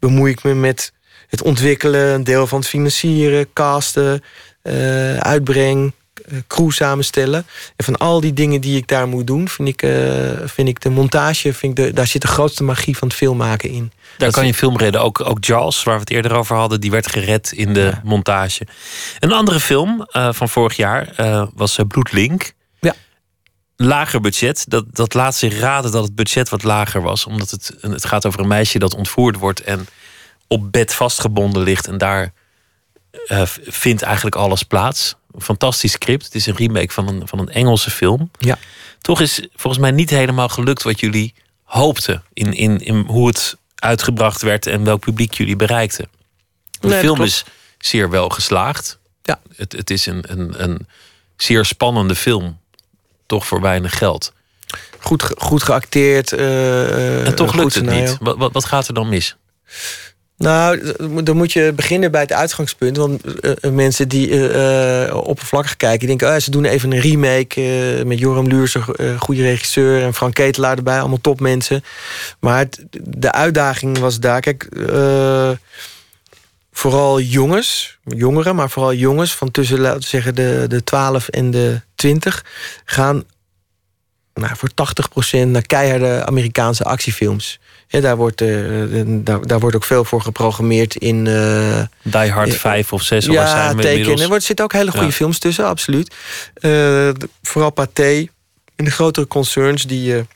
bemoei 0.00 0.30
ik 0.32 0.42
me 0.42 0.54
met 0.54 0.92
het 1.28 1.42
ontwikkelen, 1.42 2.14
een 2.14 2.24
deel 2.24 2.46
van 2.46 2.58
het 2.58 2.68
financieren, 2.68 3.52
casten, 3.52 4.22
eh, 4.66 5.16
uitbreng, 5.16 5.92
eh, 6.28 6.38
crew 6.46 6.70
samenstellen. 6.70 7.46
En 7.76 7.84
van 7.84 7.96
al 7.96 8.20
die 8.20 8.32
dingen 8.32 8.60
die 8.60 8.76
ik 8.76 8.88
daar 8.88 9.08
moet 9.08 9.26
doen, 9.26 9.48
vind 9.48 9.68
ik, 9.68 9.82
eh, 9.82 9.90
vind 10.44 10.68
ik 10.68 10.80
de 10.80 10.90
montage, 10.90 11.52
vind 11.52 11.78
ik 11.78 11.84
de, 11.84 11.92
daar 11.92 12.06
zit 12.06 12.22
de 12.22 12.28
grootste 12.28 12.64
magie 12.64 12.96
van 12.96 13.08
het 13.08 13.16
filmmaken 13.16 13.70
in. 13.70 13.92
Daar 14.16 14.28
Dat 14.28 14.34
kan 14.34 14.46
je 14.46 14.54
film 14.54 14.76
redden. 14.76 15.00
Ook, 15.00 15.20
ook 15.20 15.44
Jaws, 15.44 15.82
waar 15.82 15.94
we 15.94 16.00
het 16.00 16.10
eerder 16.10 16.32
over 16.32 16.56
hadden, 16.56 16.80
die 16.80 16.90
werd 16.90 17.10
gered 17.10 17.52
in 17.52 17.72
de 17.72 17.92
montage. 18.04 18.66
Een 19.18 19.32
andere 19.32 19.60
film 19.60 20.06
van 20.10 20.48
vorig 20.48 20.76
jaar 20.76 21.14
was 21.54 21.78
Bloedlink. 21.88 22.52
Ja. 22.80 22.94
Lager 23.76 24.20
budget. 24.20 24.64
Dat, 24.68 24.84
dat 24.90 25.14
laat 25.14 25.34
zich 25.34 25.58
raden 25.58 25.90
dat 25.90 26.04
het 26.04 26.14
budget 26.14 26.48
wat 26.48 26.62
lager 26.62 27.02
was. 27.02 27.26
Omdat 27.26 27.50
het, 27.50 27.72
het 27.80 28.04
gaat 28.04 28.26
over 28.26 28.40
een 28.40 28.48
meisje 28.48 28.78
dat 28.78 28.94
ontvoerd 28.94 29.38
wordt 29.38 29.60
en 29.62 29.86
op 30.48 30.72
bed 30.72 30.94
vastgebonden 30.94 31.62
ligt. 31.62 31.86
En 31.86 31.98
daar 31.98 32.32
eh, 33.26 33.42
vindt 33.62 34.02
eigenlijk 34.02 34.36
alles 34.36 34.62
plaats. 34.62 35.14
Een 35.34 35.40
fantastisch 35.42 35.92
script. 35.92 36.24
Het 36.24 36.34
is 36.34 36.46
een 36.46 36.56
remake 36.56 36.92
van 36.92 37.08
een, 37.08 37.28
van 37.28 37.38
een 37.38 37.48
Engelse 37.48 37.90
film. 37.90 38.30
Ja. 38.38 38.58
Toch 39.00 39.20
is 39.20 39.46
volgens 39.54 39.82
mij 39.82 39.90
niet 39.90 40.10
helemaal 40.10 40.48
gelukt 40.48 40.82
wat 40.82 41.00
jullie 41.00 41.34
hoopten. 41.62 42.22
In, 42.32 42.52
in, 42.52 42.80
in 42.80 42.96
hoe 43.06 43.26
het 43.26 43.56
uitgebracht 43.74 44.42
werd 44.42 44.66
en 44.66 44.84
welk 44.84 45.00
publiek 45.00 45.34
jullie 45.34 45.56
bereikten. 45.56 46.08
De 46.80 46.88
Nee, 46.88 46.98
film 47.00 47.22
is 47.22 47.44
zeer 47.78 48.10
wel 48.10 48.28
geslaagd. 48.28 48.98
Ja. 49.22 49.40
Het, 49.56 49.72
het 49.72 49.90
is 49.90 50.06
een, 50.06 50.24
een, 50.26 50.62
een 50.62 50.86
zeer 51.36 51.64
spannende 51.64 52.14
film. 52.14 52.58
Toch 53.26 53.46
voor 53.46 53.60
weinig 53.60 53.98
geld. 53.98 54.32
Goed, 54.98 55.22
goed 55.38 55.62
geacteerd. 55.62 56.32
eh, 56.32 56.86
eh, 57.20 57.26
En 57.26 57.34
toch 57.34 57.50
goed 57.50 57.60
lukt 57.60 57.74
het 57.74 57.86
niet. 57.86 58.16
Wat, 58.20 58.36
wat, 58.36 58.52
wat 58.52 58.64
gaat 58.64 58.88
er 58.88 58.94
dan 58.94 59.08
mis? 59.08 59.36
Nou, 60.38 60.92
dan 61.22 61.36
moet 61.36 61.52
je 61.52 61.72
beginnen 61.76 62.10
bij 62.10 62.20
het 62.20 62.32
uitgangspunt. 62.32 62.96
Want 62.96 63.22
uh, 63.24 63.70
mensen 63.72 64.08
die 64.08 64.28
uh, 64.28 65.14
oppervlakkig 65.14 65.76
kijken... 65.76 66.06
denken, 66.06 66.28
oh, 66.28 66.36
ze 66.36 66.50
doen 66.50 66.64
even 66.64 66.92
een 66.92 67.00
remake 67.00 68.02
met 68.06 68.18
Joram 68.18 68.46
Luurs... 68.46 68.74
een 68.74 69.18
goede 69.18 69.42
regisseur 69.42 70.02
en 70.02 70.14
Frank 70.14 70.34
Ketelaar 70.34 70.76
erbij. 70.76 70.98
Allemaal 70.98 71.20
topmensen. 71.20 71.84
Maar 72.40 72.66
de 73.00 73.32
uitdaging 73.32 73.98
was 73.98 74.20
daar... 74.20 74.40
Kijk, 74.40 74.68
vooral 76.72 77.20
jongens, 77.20 77.98
jongeren, 78.04 78.54
maar 78.54 78.70
vooral 78.70 78.94
jongens... 78.94 79.34
van 79.34 79.50
tussen, 79.50 79.80
laten 79.80 80.00
we 80.00 80.06
zeggen, 80.06 80.34
de, 80.34 80.64
de 80.68 80.84
12 80.84 81.28
en 81.28 81.50
de 81.50 81.80
20... 81.94 82.44
gaan 82.84 83.24
nou, 84.34 84.56
voor 84.56 84.70
80% 85.44 85.46
naar 85.46 85.66
keiharde 85.66 86.24
Amerikaanse 86.24 86.84
actiefilms. 86.84 87.60
Ja, 87.88 88.00
daar, 88.00 88.16
wordt, 88.16 88.40
uh, 88.40 89.02
daar, 89.06 89.46
daar 89.46 89.58
wordt 89.58 89.76
ook 89.76 89.84
veel 89.84 90.04
voor 90.04 90.20
geprogrammeerd 90.20 90.96
in... 90.96 91.26
Uh, 91.26 91.80
Die 92.02 92.30
Hard 92.30 92.54
5 92.54 92.92
of 92.92 93.02
6 93.02 93.26
ja, 93.26 93.46
zijn 93.46 93.76
teken. 93.76 94.32
Er 94.32 94.40
zitten 94.42 94.64
ook 94.64 94.72
hele 94.72 94.90
goede 94.90 95.12
films 95.12 95.38
tussen, 95.38 95.66
absoluut. 95.66 96.14
Uh, 96.60 97.10
vooral 97.42 97.70
Pathé 97.70 98.28
en 98.76 98.84
de 98.84 98.90
grotere 98.90 99.26
concerns 99.26 99.86
die 99.86 100.26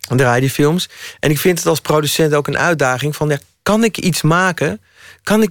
draaien 0.00 0.40
die 0.40 0.50
films. 0.50 0.88
En 1.20 1.30
ik 1.30 1.38
vind 1.38 1.58
het 1.58 1.66
als 1.66 1.80
producent 1.80 2.34
ook 2.34 2.46
een 2.46 2.58
uitdaging 2.58 3.16
van... 3.16 3.28
Ja, 3.28 3.38
kan 3.62 3.84
ik 3.84 3.98
iets 3.98 4.22
maken 4.22 4.80
kan 5.22 5.42
ik, 5.42 5.50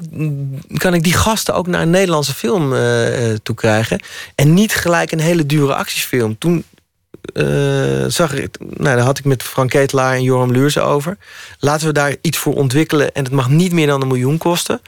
kan 0.78 0.94
ik 0.94 1.04
die 1.04 1.14
gasten 1.14 1.56
ook 1.56 1.68
naar 1.68 1.82
een 1.82 1.90
Nederlandse 1.90 2.34
film 2.34 2.74
uh, 2.74 3.34
toe 3.44 3.56
krijgen. 3.56 4.04
En 4.36 4.54
niet 4.54 4.74
gelijk 4.74 5.12
een 5.12 5.20
hele 5.20 5.46
dure 5.46 5.76
actiefilm. 5.76 6.38
Toen 6.38 6.64
uh, 7.34 8.06
zag 8.08 8.34
ik, 8.34 8.58
nou, 8.60 8.96
daar 8.96 9.06
had 9.06 9.18
ik 9.18 9.26
met 9.26 9.44
Frank 9.44 9.70
Ketelaar 9.70 10.14
en 10.14 10.24
Joram 10.24 10.52
Luurs 10.52 10.78
over. 10.78 11.18
Laten 11.60 11.88
we 11.88 11.94
daar 11.94 12.16
iets 12.22 12.38
voor 12.38 12.56
ontwikkelen 12.56 13.14
en 13.14 13.24
het 13.24 13.34
mag 13.34 13.50
niet 13.50 13.72
meer 13.72 13.88
dan 13.88 14.02
een 14.02 14.08
miljoen 14.08 14.38
kosten. 14.38 14.82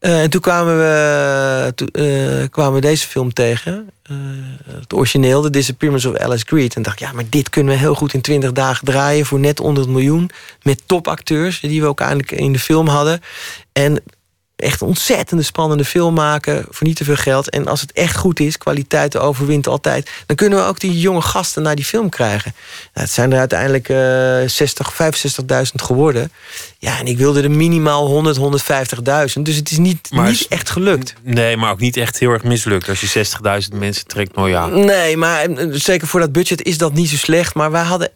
Uh, 0.00 0.22
en 0.22 0.30
toen 0.30 0.40
kwamen 0.40 0.78
we, 0.78 1.72
toen, 1.74 1.88
uh, 1.92 2.44
kwamen 2.50 2.74
we 2.74 2.80
deze 2.80 3.06
film 3.06 3.32
tegen. 3.32 3.90
Het 4.66 4.92
origineel, 4.92 5.42
The 5.42 5.50
Disappearance 5.50 6.08
of 6.08 6.16
Alice 6.16 6.44
Greed. 6.46 6.74
En 6.74 6.82
dacht 6.82 6.98
ja, 6.98 7.12
maar 7.12 7.24
dit 7.28 7.50
kunnen 7.50 7.74
we 7.74 7.80
heel 7.80 7.94
goed 7.94 8.14
in 8.14 8.20
20 8.20 8.52
dagen 8.52 8.86
draaien... 8.86 9.26
voor 9.26 9.40
net 9.40 9.60
onder 9.60 9.82
het 9.82 9.92
miljoen. 9.92 10.30
Met 10.62 10.82
topacteurs, 10.86 11.60
die 11.60 11.80
we 11.80 11.86
ook 11.86 12.00
eindelijk 12.00 12.30
in 12.30 12.52
de 12.52 12.58
film 12.58 12.86
hadden. 12.86 13.20
En 13.72 14.02
echt 14.62 14.82
ontzettende 14.82 15.42
spannende 15.42 15.84
film 15.84 16.14
maken 16.14 16.66
voor 16.70 16.86
niet 16.86 16.96
te 16.96 17.04
veel 17.04 17.16
geld. 17.16 17.50
En 17.50 17.66
als 17.66 17.80
het 17.80 17.92
echt 17.92 18.16
goed 18.16 18.40
is, 18.40 18.58
kwaliteit 18.58 19.16
overwint 19.16 19.66
altijd... 19.66 20.10
dan 20.26 20.36
kunnen 20.36 20.58
we 20.58 20.64
ook 20.64 20.80
die 20.80 20.98
jonge 20.98 21.20
gasten 21.20 21.62
naar 21.62 21.74
die 21.74 21.84
film 21.84 22.08
krijgen. 22.08 22.54
Nou, 22.94 23.06
het 23.06 23.10
zijn 23.10 23.32
er 23.32 23.38
uiteindelijk 23.38 23.88
uh, 23.88 24.48
60, 24.48 24.92
65.000 24.92 25.58
geworden. 25.74 26.32
Ja, 26.84 26.98
en 26.98 27.06
ik 27.06 27.18
wilde 27.18 27.42
er 27.42 27.50
minimaal 27.50 28.06
100, 28.06 28.38
150.000. 29.36 29.42
Dus 29.42 29.56
het 29.56 29.70
is 29.70 29.78
niet, 29.78 30.08
niet 30.10 30.46
echt 30.48 30.70
gelukt. 30.70 31.14
Nee, 31.22 31.56
maar 31.56 31.70
ook 31.70 31.80
niet 31.80 31.96
echt 31.96 32.18
heel 32.18 32.30
erg 32.30 32.44
mislukt. 32.44 32.88
Als 32.88 33.00
je 33.00 33.26
60.000 33.72 33.78
mensen 33.78 34.06
trekt, 34.06 34.36
nou 34.36 34.50
ja. 34.50 34.66
Nee, 34.66 35.16
maar 35.16 35.44
eh, 35.44 35.66
zeker 35.70 36.06
voor 36.06 36.20
dat 36.20 36.32
budget 36.32 36.62
is 36.62 36.78
dat 36.78 36.92
niet 36.92 37.08
zo 37.08 37.16
slecht. 37.16 37.54
Maar 37.54 37.70
wij 37.70 37.82
hadden 37.82 38.10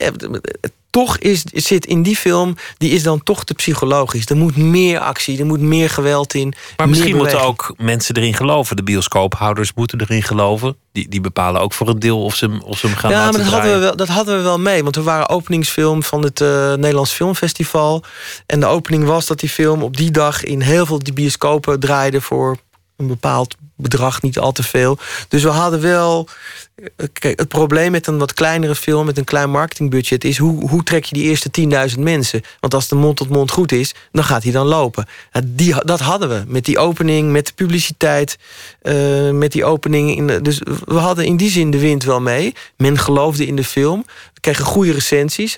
toch 0.91 1.19
is, 1.19 1.43
zit 1.53 1.87
in 1.87 2.03
die 2.03 2.17
film, 2.17 2.57
die 2.79 2.91
is 2.91 3.03
dan 3.03 3.23
toch 3.23 3.45
te 3.45 3.55
psychologisch. 3.55 4.27
Er 4.27 4.37
moet 4.37 4.57
meer 4.57 4.99
actie, 4.99 5.39
er 5.39 5.47
moet 5.47 5.61
meer 5.61 5.91
geweld 5.91 6.35
in. 6.35 6.55
Maar 6.77 6.89
misschien 6.89 7.17
moeten 7.17 7.41
ook 7.41 7.75
mensen 7.77 8.17
erin 8.17 8.35
geloven. 8.35 8.77
De 8.77 8.83
bioscoophouders 8.83 9.73
moeten 9.75 10.01
erin 10.01 10.23
geloven. 10.23 10.77
Die, 10.97 11.09
die 11.09 11.21
bepalen 11.21 11.61
ook 11.61 11.73
voor 11.73 11.89
een 11.89 11.99
deel 11.99 12.25
of 12.25 12.35
ze, 12.35 12.59
of 12.65 12.79
ze 12.79 12.87
hem 12.87 12.97
gaan 12.97 13.11
ja, 13.11 13.19
laten 13.19 13.33
maar 13.33 13.51
dat 13.51 13.53
hadden, 13.53 13.73
we 13.73 13.79
wel, 13.79 13.97
dat 13.97 14.09
hadden 14.09 14.37
we 14.37 14.43
wel 14.43 14.59
mee. 14.59 14.83
Want 14.83 14.97
we 14.97 15.03
waren 15.03 15.29
openingsfilm 15.29 16.03
van 16.03 16.23
het 16.23 16.41
uh, 16.41 16.49
Nederlands 16.75 17.13
Filmfestival. 17.13 18.05
En 18.47 18.61
de 18.61 18.67
opening 18.67 19.05
was 19.05 19.27
dat 19.27 19.41
die 19.41 19.49
film 19.49 19.83
op 19.83 19.97
die 19.97 20.11
dag 20.11 20.45
in 20.45 20.61
heel 20.61 20.87
veel 20.87 21.01
bioscopen 21.15 21.81
draaide 21.81 22.21
voor 22.21 22.57
een 22.97 23.07
bepaald 23.07 23.57
bedrag, 23.77 24.23
niet 24.23 24.39
al 24.39 24.53
te 24.53 24.63
veel. 24.63 24.99
Dus 25.29 25.43
we 25.43 25.49
hadden 25.49 25.81
wel. 25.81 26.29
Eh, 26.75 27.07
kijk, 27.13 27.39
het 27.39 27.49
probleem 27.49 27.91
met 27.91 28.07
een 28.07 28.19
wat 28.19 28.35
kleinere 28.35 28.75
film, 28.75 29.07
met 29.07 29.19
een 29.19 29.25
klein 29.25 29.51
marketingbudget, 29.51 30.25
is 30.25 30.39
hoe, 30.39 30.69
hoe 30.69 30.83
trek 30.83 31.05
je 31.05 31.15
die 31.15 31.25
eerste 31.25 31.51
10.000 31.95 31.99
mensen? 31.99 32.43
Want 32.61 32.75
als 32.75 32.89
de 32.89 32.95
mond 32.95 33.17
tot 33.17 33.29
mond 33.29 33.51
goed 33.51 33.73
is, 33.73 33.95
dan 34.13 34.25
gaat 34.25 34.43
hij 34.43 34.53
dan 34.53 34.67
lopen. 34.67 35.07
Die, 35.45 35.85
dat 35.85 36.01
hadden 36.01 36.29
we 36.29 36.45
met 36.47 36.65
die 36.65 36.79
opening, 36.79 37.33
met 37.33 37.47
de 37.47 37.53
publiciteit, 37.53 38.39
uh, 38.83 39.31
met 39.31 39.53
die 39.53 39.65
opening. 39.65 40.17
In 40.17 40.27
de, 40.27 40.43
dus 40.43 40.61
we 40.85 40.99
hadden 40.99 41.25
in 41.25 41.37
die 41.37 41.51
zin 41.51 41.71
de 41.71 41.79
wind 41.79 42.05
wel 42.05 42.21
mee. 42.21 42.55
Men 42.77 42.99
geloofde 42.99 43.47
in 43.47 43.57
de 43.57 43.65
film. 43.65 44.05
We 44.35 44.41
kregen 44.41 44.65
goede 44.65 44.93
recensies. 44.93 45.57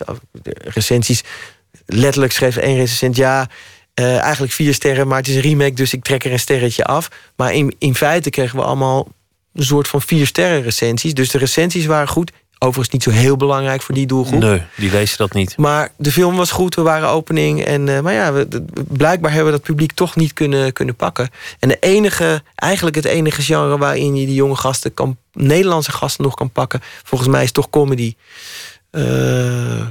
Recensies, 0.53 1.23
letterlijk 1.87 2.33
schreef 2.33 2.57
één 2.57 2.77
recensent 2.77 3.17
ja. 3.17 3.49
Uh, 3.99 4.19
eigenlijk 4.19 4.53
vier 4.53 4.75
sterren, 4.75 5.09
maar 5.09 5.19
het 5.19 5.29
is 5.29 5.35
een 5.35 5.41
remake, 5.41 5.73
dus 5.73 5.93
ik 5.93 6.03
trek 6.03 6.25
er 6.25 6.33
een 6.33 6.39
sterretje 6.39 6.85
af. 6.85 7.09
Maar 7.37 7.55
in, 7.55 7.75
in 7.79 7.95
feite 7.95 8.31
kregen 8.31 8.59
we 8.59 8.65
allemaal 8.65 9.09
een 9.55 9.65
soort 9.65 9.89
van 9.89 10.03
vier 10.03 10.27
sterren 10.27 10.63
recensies. 10.63 11.15
Dus 11.15 11.31
de 11.31 11.39
recensies 11.39 11.87
waren 11.87 12.09
goed. 12.09 12.33
Overigens 12.59 12.93
niet 12.93 13.03
zo 13.03 13.11
heel 13.11 13.37
belangrijk 13.37 13.83
voor 13.83 13.95
die 13.95 14.07
doelgroep. 14.07 14.41
Nee, 14.41 14.63
die 14.77 14.91
lezen 14.91 15.19
dat 15.19 15.33
niet. 15.33 15.57
Maar 15.57 15.93
de 15.97 16.13
film 16.13 16.37
was 16.37 16.51
goed, 16.51 16.75
we 16.75 16.83
waren 16.83 17.09
opening. 17.09 17.65
En, 17.65 17.87
uh, 17.87 18.01
maar 18.01 18.13
ja, 18.13 18.33
we, 18.33 18.65
blijkbaar 18.89 19.33
hebben 19.33 19.53
we 19.53 19.59
dat 19.59 19.67
publiek 19.67 19.93
toch 19.93 20.17
niet 20.17 20.33
kunnen, 20.33 20.73
kunnen 20.73 20.95
pakken. 20.95 21.29
En 21.59 21.69
de 21.69 21.77
enige, 21.81 22.43
eigenlijk 22.55 22.97
het 22.97 23.05
enige 23.05 23.43
genre 23.43 23.79
waarin 23.79 24.17
je 24.17 24.27
die 24.27 24.35
jonge 24.35 24.57
gasten 24.57 24.95
kan, 24.95 25.17
Nederlandse 25.33 25.93
gasten 25.93 26.25
nog 26.25 26.35
kan 26.35 26.51
pakken, 26.51 26.81
volgens 27.05 27.31
mij 27.31 27.43
is 27.43 27.53
toch 27.53 27.71
comedy. 27.71 28.15
Uh, 28.91 29.87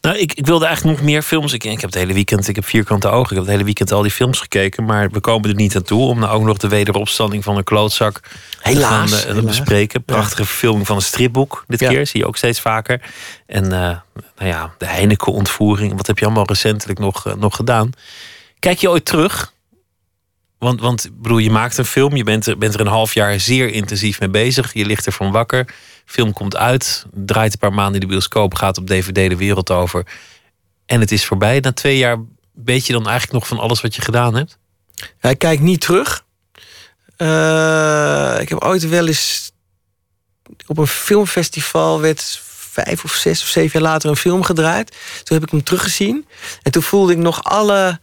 nou, 0.00 0.18
ik, 0.18 0.32
ik 0.32 0.46
wilde 0.46 0.66
eigenlijk 0.66 0.96
nog 0.96 1.06
meer 1.06 1.22
films. 1.22 1.52
Ik, 1.52 1.64
ik 1.64 1.80
heb 1.80 1.90
het 1.90 1.94
hele 1.94 2.12
weekend, 2.12 2.48
ik 2.48 2.54
heb 2.54 2.64
vierkante 2.64 3.08
ogen. 3.08 3.30
Ik 3.30 3.36
heb 3.36 3.38
het 3.38 3.50
hele 3.50 3.64
weekend 3.64 3.92
al 3.92 4.02
die 4.02 4.10
films 4.10 4.40
gekeken. 4.40 4.84
Maar 4.84 5.10
we 5.10 5.20
komen 5.20 5.48
er 5.48 5.54
niet 5.54 5.76
aan 5.76 5.82
toe 5.82 6.08
om 6.08 6.18
nou 6.18 6.32
ook 6.32 6.42
nog 6.42 6.56
de 6.56 6.68
wederopstanding 6.68 7.44
van 7.44 7.56
een 7.56 7.64
klootzak 7.64 8.20
helaas, 8.60 9.10
te 9.10 9.16
gaan 9.16 9.36
uh, 9.36 9.42
bespreken. 9.42 10.04
Prachtige 10.04 10.42
ja. 10.42 10.48
verfilming 10.48 10.86
van 10.86 10.96
een 10.96 11.02
stripboek 11.02 11.64
dit 11.66 11.80
ja. 11.80 11.88
keer. 11.88 12.06
Zie 12.06 12.20
je 12.20 12.26
ook 12.26 12.36
steeds 12.36 12.60
vaker. 12.60 13.00
En 13.46 13.64
uh, 13.64 13.70
nou 13.70 14.00
ja, 14.36 14.74
de 14.78 14.86
Heineken-ontvoering. 14.86 15.96
Wat 15.96 16.06
heb 16.06 16.18
je 16.18 16.24
allemaal 16.24 16.46
recentelijk 16.46 16.98
nog, 16.98 17.26
uh, 17.26 17.34
nog 17.34 17.56
gedaan? 17.56 17.90
Kijk 18.58 18.78
je 18.78 18.90
ooit 18.90 19.04
terug? 19.04 19.52
Want, 20.64 20.80
want 20.80 21.08
bedoel, 21.12 21.38
je 21.38 21.50
maakt 21.50 21.78
een 21.78 21.84
film. 21.84 22.16
Je 22.16 22.24
bent 22.24 22.46
er, 22.46 22.58
bent 22.58 22.74
er 22.74 22.80
een 22.80 22.86
half 22.86 23.14
jaar 23.14 23.40
zeer 23.40 23.72
intensief 23.72 24.20
mee 24.20 24.28
bezig. 24.28 24.72
Je 24.72 24.86
ligt 24.86 25.06
ervan 25.06 25.32
wakker 25.32 25.66
film 26.04 26.32
komt 26.32 26.56
uit, 26.56 27.06
draait 27.12 27.52
een 27.52 27.58
paar 27.58 27.72
maanden 27.72 27.94
in 27.94 28.00
de 28.00 28.06
bioscoop, 28.06 28.54
gaat 28.54 28.78
op 28.78 28.86
DVD 28.86 29.30
de 29.30 29.36
wereld 29.36 29.70
over. 29.70 30.06
En 30.86 31.00
het 31.00 31.12
is 31.12 31.24
voorbij. 31.24 31.60
Na 31.60 31.72
twee 31.72 31.98
jaar 31.98 32.18
weet 32.52 32.86
je 32.86 32.92
dan 32.92 33.08
eigenlijk 33.08 33.32
nog 33.32 33.46
van 33.46 33.58
alles 33.58 33.80
wat 33.80 33.94
je 33.94 34.02
gedaan 34.02 34.34
hebt? 34.34 34.58
Ja, 35.20 35.30
ik 35.30 35.38
kijk 35.38 35.60
niet 35.60 35.80
terug. 35.80 36.24
Uh, 37.18 38.36
ik 38.40 38.48
heb 38.48 38.62
ooit 38.62 38.88
wel 38.88 39.06
eens 39.06 39.52
op 40.66 40.78
een 40.78 40.86
filmfestival 40.86 42.00
werd 42.00 42.40
vijf 42.70 43.04
of 43.04 43.12
zes 43.12 43.42
of 43.42 43.48
zeven 43.48 43.80
jaar 43.80 43.90
later 43.90 44.10
een 44.10 44.16
film 44.16 44.42
gedraaid. 44.42 44.96
Toen 45.22 45.36
heb 45.36 45.46
ik 45.46 45.50
hem 45.50 45.62
teruggezien. 45.62 46.26
En 46.62 46.72
toen 46.72 46.82
voelde 46.82 47.12
ik 47.12 47.18
nog 47.18 47.44
alle 47.44 48.00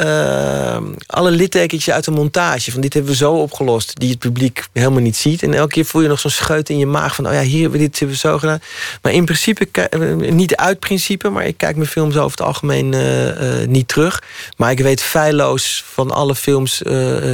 uh, 0.00 0.76
alle 1.06 1.30
littekentjes 1.30 1.94
uit 1.94 2.04
de 2.04 2.10
montage. 2.10 2.72
Van 2.72 2.80
dit 2.80 2.92
hebben 2.92 3.10
we 3.10 3.16
zo 3.16 3.32
opgelost, 3.32 4.00
die 4.00 4.10
het 4.10 4.18
publiek 4.18 4.66
helemaal 4.72 5.00
niet 5.00 5.16
ziet. 5.16 5.42
En 5.42 5.54
elke 5.54 5.72
keer 5.72 5.84
voel 5.84 6.02
je 6.02 6.08
nog 6.08 6.20
zo'n 6.20 6.30
scheut 6.30 6.68
in 6.68 6.78
je 6.78 6.86
maag 6.86 7.14
van... 7.14 7.26
oh 7.26 7.32
ja, 7.32 7.40
hier 7.40 7.60
hebben 7.60 7.80
we 7.80 7.86
dit 7.86 7.98
hebben 7.98 8.16
we 8.16 8.28
zo 8.28 8.38
gedaan. 8.38 8.60
Maar 9.02 9.12
in 9.12 9.24
principe, 9.24 9.68
eh, 9.70 10.30
niet 10.30 10.56
uit 10.56 10.78
principe... 10.78 11.28
maar 11.28 11.46
ik 11.46 11.56
kijk 11.56 11.76
mijn 11.76 11.88
films 11.88 12.16
over 12.16 12.30
het 12.30 12.46
algemeen 12.46 12.92
uh, 12.92 13.66
niet 13.66 13.88
terug. 13.88 14.22
Maar 14.56 14.70
ik 14.70 14.78
weet 14.78 15.02
feilloos 15.02 15.84
van 15.92 16.10
alle 16.10 16.34
films 16.34 16.82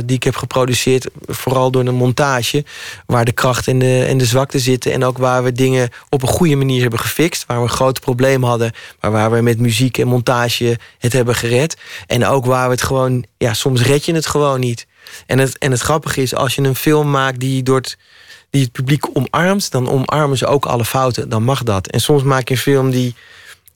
die 0.04 0.16
ik 0.16 0.22
heb 0.22 0.36
geproduceerd... 0.36 1.06
vooral 1.26 1.70
door 1.70 1.84
de 1.84 1.90
montage... 1.90 2.64
waar 3.06 3.24
de 3.24 3.32
kracht 3.32 3.68
en 3.68 3.78
de, 3.78 4.04
en 4.08 4.18
de 4.18 4.24
zwakte 4.24 4.58
zitten... 4.58 4.92
en 4.92 5.04
ook 5.04 5.18
waar 5.18 5.44
we 5.44 5.52
dingen 5.52 5.88
op 6.08 6.22
een 6.22 6.28
goede 6.28 6.56
manier 6.56 6.80
hebben 6.80 6.98
gefixt... 6.98 7.46
waar 7.46 7.56
we 7.56 7.62
een 7.62 7.68
groot 7.68 8.00
probleem 8.00 8.44
hadden... 8.44 8.72
maar 9.00 9.10
waar 9.10 9.30
we 9.30 9.40
met 9.40 9.58
muziek 9.58 9.98
en 9.98 10.06
montage 10.06 10.78
het 10.98 11.12
hebben 11.12 11.34
gered. 11.34 11.76
En 12.06 12.26
ook 12.26 12.46
waar 12.52 12.66
we 12.66 12.74
het 12.74 12.82
gewoon... 12.82 13.24
Ja, 13.38 13.54
soms 13.54 13.82
red 13.82 14.04
je 14.04 14.14
het 14.14 14.26
gewoon 14.26 14.60
niet. 14.60 14.86
En 15.26 15.38
het, 15.38 15.58
en 15.58 15.70
het 15.70 15.80
grappige 15.80 16.22
is, 16.22 16.34
als 16.34 16.54
je 16.54 16.62
een 16.62 16.74
film 16.74 17.10
maakt 17.10 17.40
die, 17.40 17.62
door 17.62 17.76
het, 17.76 17.96
die 18.50 18.62
het 18.62 18.72
publiek 18.72 19.04
omarmt... 19.12 19.70
dan 19.70 19.88
omarmen 19.88 20.38
ze 20.38 20.46
ook 20.46 20.66
alle 20.66 20.84
fouten, 20.84 21.28
dan 21.28 21.42
mag 21.42 21.62
dat. 21.62 21.86
En 21.86 22.00
soms 22.00 22.22
maak 22.22 22.48
je 22.48 22.54
een 22.54 22.60
film 22.60 22.90
die 22.90 23.14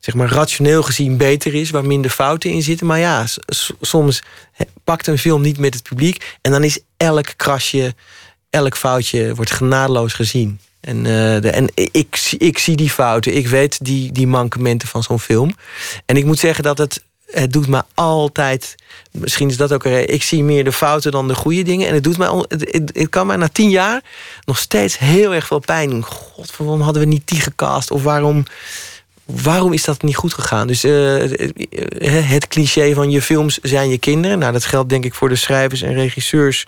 zeg 0.01 0.14
maar, 0.14 0.29
rationeel 0.29 0.83
gezien 0.83 1.16
beter 1.16 1.55
is... 1.55 1.70
waar 1.70 1.85
minder 1.85 2.11
fouten 2.11 2.51
in 2.51 2.62
zitten. 2.62 2.87
Maar 2.87 2.99
ja, 2.99 3.27
soms 3.81 4.22
pakt 4.85 5.07
een 5.07 5.18
film 5.18 5.43
niet 5.43 5.59
met 5.59 5.74
het 5.74 5.83
publiek... 5.83 6.37
en 6.43 6.51
dan 6.51 6.64
is 6.64 6.81
elk 6.97 7.27
krasje, 7.37 7.95
elk 8.51 8.77
foutje 8.77 9.35
wordt 9.35 9.51
genadeloos 9.51 10.12
gezien. 10.12 10.61
En, 10.81 10.97
uh, 10.97 11.05
de, 11.41 11.51
en 11.51 11.70
ik, 11.74 12.35
ik 12.39 12.59
zie 12.59 12.77
die 12.77 12.91
fouten, 12.91 13.37
ik 13.37 13.49
weet 13.49 13.85
die, 13.85 14.12
die 14.12 14.27
mankementen 14.27 14.89
van 14.89 15.03
zo'n 15.03 15.20
film. 15.20 15.55
En 16.07 16.16
ik 16.16 16.24
moet 16.24 16.39
zeggen 16.39 16.64
dat 16.64 16.79
het 16.79 17.03
het 17.31 17.53
doet 17.53 17.66
me 17.66 17.83
altijd. 17.95 18.74
Misschien 19.11 19.49
is 19.49 19.57
dat 19.57 19.72
ook 19.72 19.85
een. 19.85 20.12
Ik 20.12 20.22
zie 20.22 20.45
meer 20.45 20.64
de 20.64 20.72
fouten 20.72 21.12
dan 21.12 21.29
de 21.29 21.35
goede 21.35 21.62
dingen. 21.62 21.89
En 21.89 21.95
het 21.95 22.05
doet 22.05 22.18
mij. 22.18 22.45
Het, 22.49 22.91
het, 22.95 23.09
kan 23.09 23.27
mij 23.27 23.37
na 23.37 23.49
tien 23.49 23.70
jaar 23.70 24.03
nog 24.45 24.59
steeds 24.59 24.99
heel 24.99 25.35
erg 25.35 25.47
veel 25.47 25.59
pijn 25.59 25.91
doen. 25.91 26.05
God, 26.05 26.57
waarom 26.57 26.81
hadden 26.81 27.03
we 27.03 27.09
niet 27.09 27.29
die 27.29 27.41
gecast? 27.41 27.91
Of 27.91 28.03
waarom. 28.03 28.45
waarom 29.24 29.72
is 29.72 29.85
dat 29.85 30.03
niet 30.03 30.16
goed 30.16 30.35
gegaan? 30.35 30.66
Dus 30.66 30.85
uh, 30.85 31.22
het 32.29 32.49
cliché 32.49 32.95
van 32.95 33.11
je 33.11 33.22
films 33.22 33.59
zijn 33.62 33.89
je 33.89 33.99
kinderen. 33.99 34.39
Nou, 34.39 34.53
dat 34.53 34.64
geldt 34.64 34.89
denk 34.89 35.05
ik 35.05 35.14
voor 35.14 35.29
de 35.29 35.37
schrijvers 35.37 35.83
en 35.83 35.95
regisseurs 35.95 36.66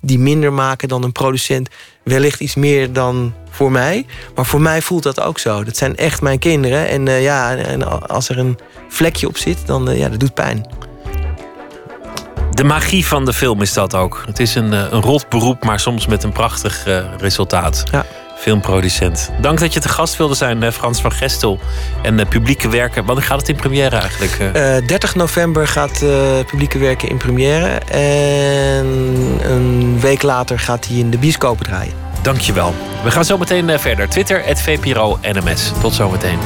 die 0.00 0.18
minder 0.18 0.52
maken 0.52 0.88
dan 0.88 1.02
een 1.02 1.12
producent. 1.12 1.68
Wellicht 2.04 2.40
iets 2.40 2.54
meer 2.54 2.92
dan 2.92 3.34
voor 3.50 3.72
mij. 3.72 4.06
Maar 4.34 4.46
voor 4.46 4.60
mij 4.60 4.82
voelt 4.82 5.02
dat 5.02 5.20
ook 5.20 5.38
zo. 5.38 5.64
Dat 5.64 5.76
zijn 5.76 5.96
echt 5.96 6.20
mijn 6.20 6.38
kinderen. 6.38 6.88
En 6.88 7.06
uh, 7.06 7.22
ja, 7.22 7.56
en 7.56 8.08
als 8.08 8.28
er 8.28 8.38
een 8.38 8.58
vlekje 8.88 9.28
op 9.28 9.36
zit, 9.36 9.66
dan 9.66 9.90
uh, 9.90 9.98
ja, 9.98 10.08
dat 10.08 10.20
doet 10.20 10.34
pijn. 10.34 10.66
De 12.50 12.64
magie 12.64 13.06
van 13.06 13.24
de 13.24 13.32
film 13.32 13.62
is 13.62 13.72
dat 13.72 13.94
ook. 13.94 14.22
Het 14.26 14.38
is 14.38 14.54
een, 14.54 14.72
een 14.72 15.02
rot 15.02 15.28
beroep, 15.28 15.64
maar 15.64 15.80
soms 15.80 16.06
met 16.06 16.22
een 16.22 16.32
prachtig 16.32 16.84
resultaat. 17.18 17.82
Ja 17.90 18.04
filmproducent. 18.38 19.30
Dank 19.40 19.58
dat 19.60 19.72
je 19.72 19.80
te 19.80 19.88
gast 19.88 20.16
wilde 20.16 20.34
zijn, 20.34 20.62
eh, 20.62 20.72
Frans 20.72 21.00
van 21.00 21.12
Gestel. 21.12 21.58
En 22.02 22.18
uh, 22.18 22.26
publieke 22.28 22.68
werken. 22.68 23.04
Wanneer 23.04 23.24
gaat 23.24 23.38
het 23.38 23.48
in 23.48 23.56
première 23.56 23.96
eigenlijk? 23.96 24.38
Uh, 24.40 24.76
eh, 24.76 24.86
30 24.86 25.14
november 25.14 25.68
gaat 25.68 26.04
publieke 26.46 26.78
werken 26.78 27.08
in 27.08 27.16
première. 27.16 27.66
En 27.90 28.86
een 29.42 30.00
week 30.00 30.22
later 30.22 30.58
gaat 30.58 30.86
hij 30.86 30.96
in 30.96 31.10
de 31.10 31.18
bioscopen 31.18 31.64
draaien. 31.64 31.92
Dankjewel. 32.22 32.74
We 33.04 33.10
gaan 33.10 33.24
zo 33.24 33.38
meteen 33.38 33.78
verder. 33.78 34.08
Twitter, 34.08 34.42
het 34.44 34.60
VPRO 34.60 35.18
NMS. 35.22 35.72
Tot 35.80 35.94
zometeen. 35.94 36.38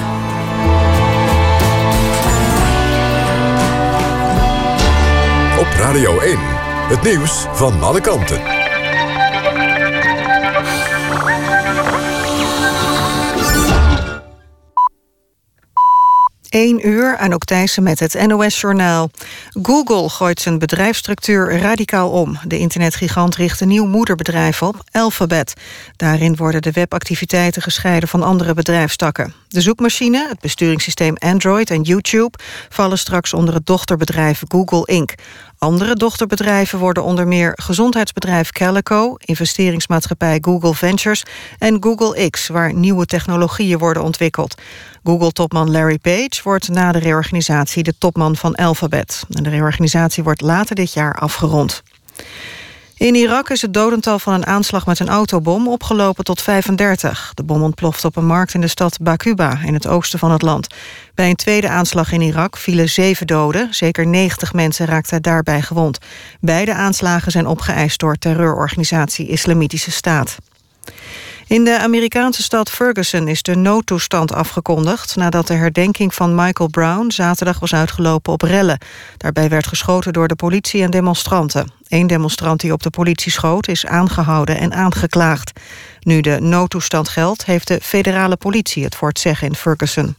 Op 5.59 5.69
Radio 5.79 6.19
1, 6.19 6.39
het 6.89 7.03
nieuws 7.03 7.47
van 7.53 7.83
alle 7.83 8.01
kanten. 8.01 8.62
1 16.53 16.89
uur, 16.89 17.17
aan 17.17 17.39
Thijssen 17.39 17.83
met 17.83 18.01
het 18.01 18.27
NOS-journaal. 18.27 19.11
Google 19.63 20.09
gooit 20.09 20.41
zijn 20.41 20.59
bedrijfsstructuur 20.59 21.59
radicaal 21.59 22.11
om. 22.11 22.39
De 22.45 22.59
internetgigant 22.59 23.37
richt 23.37 23.61
een 23.61 23.69
nieuw 23.69 23.87
moederbedrijf 23.87 24.63
op, 24.63 24.85
Alphabet. 24.91 25.55
Daarin 25.97 26.37
worden 26.37 26.63
de 26.63 26.71
webactiviteiten 26.71 27.63
gescheiden 27.63 28.09
van 28.09 28.23
andere 28.23 28.55
bedrijfstakken. 28.55 29.35
De 29.49 29.61
zoekmachine, 29.61 30.29
het 30.29 30.41
besturingssysteem 30.41 31.17
Android 31.17 31.71
en 31.71 31.83
YouTube... 31.83 32.39
vallen 32.69 32.99
straks 32.99 33.35
onder 33.35 33.55
het 33.55 33.67
dochterbedrijf 33.67 34.43
Google 34.49 34.87
Inc. 34.87 35.15
Andere 35.63 35.95
dochterbedrijven 35.95 36.79
worden 36.79 37.03
onder 37.05 37.29
meer 37.29 37.53
gezondheidsbedrijf 37.55 38.51
Calico... 38.51 39.15
investeringsmaatschappij 39.19 40.39
Google 40.41 40.75
Ventures 40.75 41.25
en 41.59 41.77
Google 41.83 42.31
X... 42.31 42.49
waar 42.49 42.75
nieuwe 42.75 43.07
technologieën 43.07 43.79
worden 43.79 44.03
ontwikkeld. 44.03 44.55
Google-topman 45.05 45.71
Larry 45.71 45.99
Page 45.99 46.41
wordt 46.45 46.69
na 46.69 46.93
de 46.93 46.99
reorganisatie 46.99 47.83
de 47.83 47.95
topman 47.99 48.37
van 48.37 48.55
Alphabet. 48.55 49.25
de 49.29 49.51
reorganisatie 49.51 50.23
wordt 50.23 50.41
later 50.41 50.75
dit 50.75 50.93
jaar 50.93 51.15
afgerond. 51.15 51.83
In 53.03 53.15
Irak 53.15 53.51
is 53.51 53.63
het 53.63 53.75
dodental 53.75 54.19
van 54.19 54.33
een 54.33 54.47
aanslag 54.47 54.87
met 54.87 54.99
een 54.99 55.09
autobom 55.09 55.69
opgelopen 55.69 56.25
tot 56.25 56.43
35. 56.43 57.31
De 57.35 57.43
bom 57.43 57.63
ontplofte 57.63 58.07
op 58.07 58.17
een 58.17 58.27
markt 58.27 58.55
in 58.55 58.61
de 58.61 58.67
stad 58.69 58.99
Bakuba 59.01 59.61
in 59.65 59.75
het 59.75 59.87
oosten 59.87 60.19
van 60.19 60.31
het 60.31 60.43
land. 60.43 60.67
Bij 61.15 61.31
een 61.31 61.37
tweede 61.37 61.69
aanslag 61.69 62.13
in 62.13 62.21
Irak 62.21 62.57
vielen 62.57 62.89
zeven 62.89 63.27
doden. 63.27 63.75
Zeker 63.75 64.07
90 64.07 64.53
mensen 64.53 64.87
raakten 64.87 65.23
daarbij 65.23 65.63
gewond. 65.63 65.99
Beide 66.41 66.75
aanslagen 66.75 67.33
zijn 67.33 67.47
opgeëist 67.47 67.99
door 67.99 68.17
terreurorganisatie 68.17 69.29
Islamitische 69.29 69.91
Staat. 69.91 70.37
In 71.53 71.65
de 71.65 71.79
Amerikaanse 71.79 72.43
stad 72.43 72.71
Ferguson 72.71 73.29
is 73.29 73.43
de 73.43 73.57
noodtoestand 73.57 74.33
afgekondigd... 74.35 75.17
nadat 75.17 75.47
de 75.47 75.55
herdenking 75.55 76.15
van 76.15 76.35
Michael 76.35 76.69
Brown 76.69 77.11
zaterdag 77.11 77.59
was 77.59 77.75
uitgelopen 77.75 78.33
op 78.33 78.43
rellen. 78.43 78.79
Daarbij 79.17 79.49
werd 79.49 79.67
geschoten 79.67 80.13
door 80.13 80.29
de 80.29 80.35
politie 80.35 80.83
en 80.83 80.91
demonstranten. 80.91 81.73
Eén 81.89 82.07
demonstrant 82.07 82.61
die 82.61 82.73
op 82.73 82.83
de 82.83 82.91
politie 82.91 83.33
schoot 83.33 83.69
is 83.69 83.87
aangehouden 83.87 84.59
en 84.59 84.73
aangeklaagd. 84.73 85.61
Nu 86.01 86.21
de 86.21 86.41
noodtoestand 86.41 87.09
geldt, 87.09 87.45
heeft 87.45 87.69
de 87.69 87.81
federale 87.83 88.37
politie 88.37 88.85
het 88.85 88.95
voor 88.95 89.09
het 89.09 89.19
zeggen 89.19 89.49
in 89.49 89.55
Ferguson. 89.55 90.17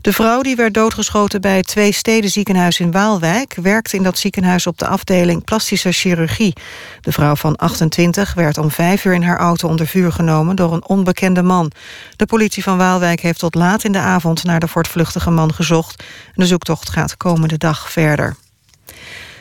De 0.00 0.12
vrouw 0.12 0.42
die 0.42 0.56
werd 0.56 0.74
doodgeschoten 0.74 1.40
bij 1.40 1.56
het 1.56 1.66
Twee 1.66 1.92
Steden 1.92 2.30
ziekenhuis 2.30 2.80
in 2.80 2.90
Waalwijk... 2.90 3.54
werkte 3.54 3.96
in 3.96 4.02
dat 4.02 4.18
ziekenhuis 4.18 4.66
op 4.66 4.78
de 4.78 4.86
afdeling 4.86 5.44
plastische 5.44 5.92
chirurgie. 5.92 6.52
De 7.00 7.12
vrouw 7.12 7.36
van 7.36 7.56
28 7.56 8.34
werd 8.34 8.58
om 8.58 8.70
vijf 8.70 9.04
uur 9.04 9.14
in 9.14 9.22
haar 9.22 9.38
auto 9.38 9.68
onder 9.68 9.86
vuur 9.86 10.12
genomen... 10.12 10.56
door 10.56 10.72
een 10.72 10.86
onbekende 10.86 11.42
man. 11.42 11.72
De 12.16 12.26
politie 12.26 12.62
van 12.62 12.78
Waalwijk 12.78 13.20
heeft 13.20 13.38
tot 13.38 13.54
laat 13.54 13.84
in 13.84 13.92
de 13.92 13.98
avond... 13.98 14.44
naar 14.44 14.60
de 14.60 14.68
voortvluchtige 14.68 15.30
man 15.30 15.54
gezocht. 15.54 16.04
De 16.34 16.46
zoektocht 16.46 16.90
gaat 16.90 17.16
komende 17.16 17.58
dag 17.58 17.90
verder. 17.90 18.36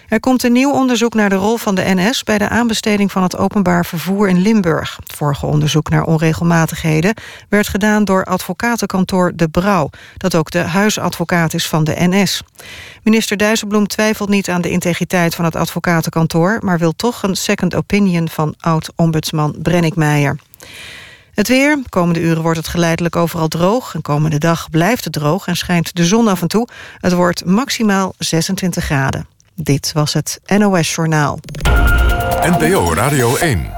Er 0.09 0.19
komt 0.19 0.43
een 0.43 0.51
nieuw 0.51 0.71
onderzoek 0.71 1.13
naar 1.13 1.29
de 1.29 1.35
rol 1.35 1.57
van 1.57 1.75
de 1.75 1.83
NS... 1.85 2.23
bij 2.23 2.37
de 2.37 2.49
aanbesteding 2.49 3.11
van 3.11 3.23
het 3.23 3.37
openbaar 3.37 3.85
vervoer 3.85 4.29
in 4.29 4.41
Limburg. 4.41 4.97
Het 5.03 5.15
vorige 5.15 5.45
onderzoek 5.45 5.89
naar 5.89 6.03
onregelmatigheden... 6.03 7.13
werd 7.49 7.67
gedaan 7.67 8.05
door 8.05 8.23
advocatenkantoor 8.23 9.31
De 9.35 9.47
Brouw... 9.47 9.89
dat 10.17 10.35
ook 10.35 10.51
de 10.51 10.59
huisadvocaat 10.59 11.53
is 11.53 11.67
van 11.67 11.83
de 11.83 11.95
NS. 11.97 12.41
Minister 13.03 13.37
Dijsselbloem 13.37 13.87
twijfelt 13.87 14.29
niet 14.29 14.49
aan 14.49 14.61
de 14.61 14.69
integriteit 14.69 15.35
van 15.35 15.45
het 15.45 15.55
advocatenkantoor... 15.55 16.57
maar 16.61 16.77
wil 16.77 16.95
toch 16.95 17.23
een 17.23 17.35
second 17.35 17.75
opinion 17.75 18.29
van 18.29 18.53
oud-ombudsman 18.59 19.55
Brennick 19.61 19.95
Meijer. 19.95 20.39
Het 21.33 21.47
weer. 21.47 21.79
Komende 21.89 22.21
uren 22.21 22.41
wordt 22.41 22.57
het 22.57 22.67
geleidelijk 22.67 23.15
overal 23.15 23.47
droog. 23.47 23.93
En 23.93 24.01
komende 24.01 24.37
dag 24.37 24.69
blijft 24.69 25.03
het 25.03 25.13
droog 25.13 25.47
en 25.47 25.57
schijnt 25.57 25.95
de 25.95 26.05
zon 26.05 26.27
af 26.27 26.41
en 26.41 26.47
toe. 26.47 26.67
Het 26.97 27.13
wordt 27.13 27.45
maximaal 27.45 28.13
26 28.17 28.83
graden. 28.83 29.27
Dit 29.61 29.91
was 29.93 30.13
het 30.13 30.41
NOS 30.57 30.95
Journaal. 30.95 31.39
NPO 32.41 32.93
Radio 32.93 33.35
1. 33.35 33.71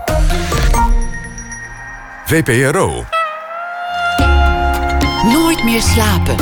VPRO. 2.25 3.05
Nooit 5.23 5.63
meer 5.63 5.81
slapen. 5.81 6.35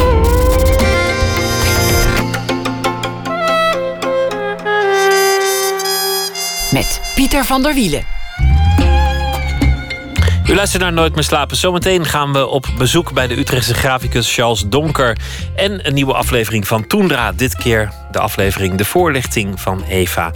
Met 6.71 7.01
Pieter 7.15 7.45
van 7.45 7.63
der 7.63 7.73
Wielen. 7.73 8.03
U 10.49 10.55
luistert 10.55 10.83
naar 10.83 10.93
Nooit 10.93 11.15
meer 11.15 11.23
slapen. 11.23 11.57
Zometeen 11.57 12.05
gaan 12.05 12.33
we 12.33 12.47
op 12.47 12.67
bezoek 12.77 13.13
bij 13.13 13.27
de 13.27 13.37
Utrechtse 13.37 13.73
graficus 13.73 14.33
Charles 14.33 14.63
Donker. 14.67 15.17
En 15.55 15.87
een 15.87 15.93
nieuwe 15.93 16.13
aflevering 16.13 16.67
van 16.67 16.87
Toendra. 16.87 17.31
Dit 17.31 17.55
keer 17.55 17.91
de 18.11 18.19
aflevering 18.19 18.75
De 18.75 18.85
Voorlichting 18.85 19.59
van 19.59 19.83
Eva. 19.83 20.31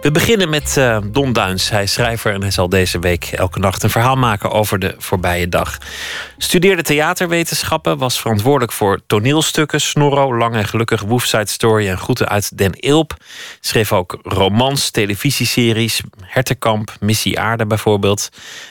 We 0.00 0.10
beginnen 0.10 0.50
met 0.50 0.76
uh, 0.78 0.98
Don 1.04 1.32
Duins. 1.32 1.70
Hij 1.70 1.82
is 1.82 1.92
schrijver 1.92 2.32
en 2.32 2.40
hij 2.40 2.50
zal 2.50 2.68
deze 2.68 2.98
week 2.98 3.24
elke 3.24 3.58
nacht 3.58 3.82
een 3.82 3.90
verhaal 3.90 4.16
maken 4.16 4.50
over 4.50 4.78
de 4.78 4.94
voorbije 4.98 5.48
dag. 5.48 5.78
Studeerde 6.38 6.82
theaterwetenschappen, 6.82 7.98
was 7.98 8.20
verantwoordelijk 8.20 8.72
voor 8.72 9.00
toneelstukken, 9.06 9.80
Snorro, 9.80 10.36
Lang 10.36 10.54
en 10.54 10.64
Gelukkig, 10.64 11.02
Woofside 11.02 11.48
Story 11.48 11.88
en 11.88 11.98
Groeten 11.98 12.28
uit 12.28 12.58
Den 12.58 12.72
Ilp. 12.72 13.14
Schreef 13.60 13.92
ook 13.92 14.18
romans, 14.22 14.90
televisieseries, 14.90 16.02
Hertenkamp, 16.20 16.90
Missie 17.00 17.40
Aarde 17.40 17.66
bijvoorbeeld. 17.66 18.28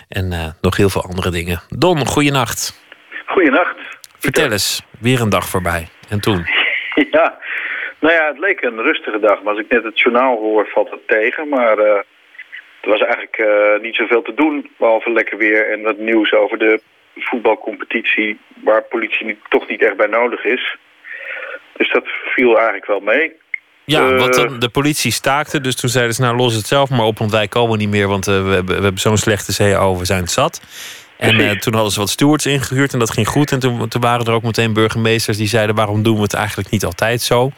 En 0.07 0.31
uh, 0.31 0.45
nog 0.61 0.77
heel 0.77 0.89
veel 0.89 1.03
andere 1.03 1.29
dingen. 1.29 1.61
Don, 1.69 2.05
goeienacht. 2.05 2.81
Goeienacht. 3.25 3.75
Vertel 4.19 4.51
eens, 4.51 4.81
weer 4.99 5.21
een 5.21 5.29
dag 5.29 5.47
voorbij. 5.47 5.89
En 6.09 6.19
toen? 6.19 6.45
Ja, 7.11 7.37
nou 8.03 8.15
ja, 8.15 8.27
het 8.27 8.39
leek 8.39 8.61
een 8.61 8.81
rustige 8.81 9.19
dag. 9.19 9.41
Maar 9.41 9.53
als 9.53 9.63
ik 9.63 9.71
net 9.71 9.83
het 9.83 9.99
journaal 9.99 10.37
hoor, 10.37 10.67
valt 10.67 10.91
het 10.91 11.07
tegen. 11.07 11.49
Maar 11.49 11.77
uh, 11.77 11.85
er 12.81 12.89
was 12.89 13.01
eigenlijk 13.01 13.37
uh, 13.37 13.81
niet 13.81 13.95
zoveel 13.95 14.21
te 14.21 14.33
doen, 14.33 14.69
behalve 14.77 15.11
lekker 15.11 15.37
weer 15.37 15.71
en 15.71 15.81
wat 15.81 15.97
nieuws 15.97 16.33
over 16.33 16.57
de 16.57 16.81
voetbalcompetitie... 17.15 18.39
waar 18.63 18.83
politie 18.83 19.25
niet, 19.25 19.39
toch 19.49 19.67
niet 19.67 19.81
echt 19.81 19.97
bij 19.97 20.07
nodig 20.07 20.45
is. 20.45 20.77
Dus 21.77 21.91
dat 21.91 22.03
viel 22.35 22.55
eigenlijk 22.55 22.85
wel 22.85 22.99
mee. 22.99 23.31
Ja, 23.85 24.09
uh, 24.09 24.19
want 24.19 24.61
de 24.61 24.69
politie 24.69 25.11
staakte, 25.11 25.61
dus 25.61 25.75
toen 25.75 25.89
zeiden 25.89 26.15
ze... 26.15 26.21
nou, 26.21 26.35
los 26.35 26.55
het 26.55 26.67
zelf 26.67 26.89
maar 26.89 27.05
op, 27.05 27.17
want 27.17 27.31
wij 27.31 27.47
komen 27.47 27.77
niet 27.77 27.89
meer... 27.89 28.07
want 28.07 28.25
we 28.25 28.31
hebben, 28.31 28.65
we 28.65 28.83
hebben 28.83 29.01
zo'n 29.01 29.17
slechte 29.17 29.53
CEO, 29.53 29.97
we 29.97 30.05
zijn 30.05 30.21
het 30.21 30.31
zat. 30.31 30.61
En 31.17 31.39
uh, 31.39 31.51
toen 31.51 31.73
hadden 31.73 31.91
ze 31.91 31.99
wat 31.99 32.09
stewards 32.09 32.45
ingehuurd 32.45 32.93
en 32.93 32.99
dat 32.99 33.11
ging 33.11 33.27
goed. 33.27 33.51
En 33.51 33.59
toen, 33.59 33.87
toen, 33.87 34.01
waren 34.01 34.25
er 34.25 34.33
ook 34.33 34.43
meteen 34.43 34.73
burgemeesters 34.73 35.37
die 35.37 35.47
zeiden... 35.47 35.75
waarom 35.75 36.03
doen 36.03 36.15
we 36.15 36.21
het 36.21 36.33
eigenlijk 36.33 36.69
niet 36.69 36.85
altijd 36.85 37.21
zo? 37.21 37.51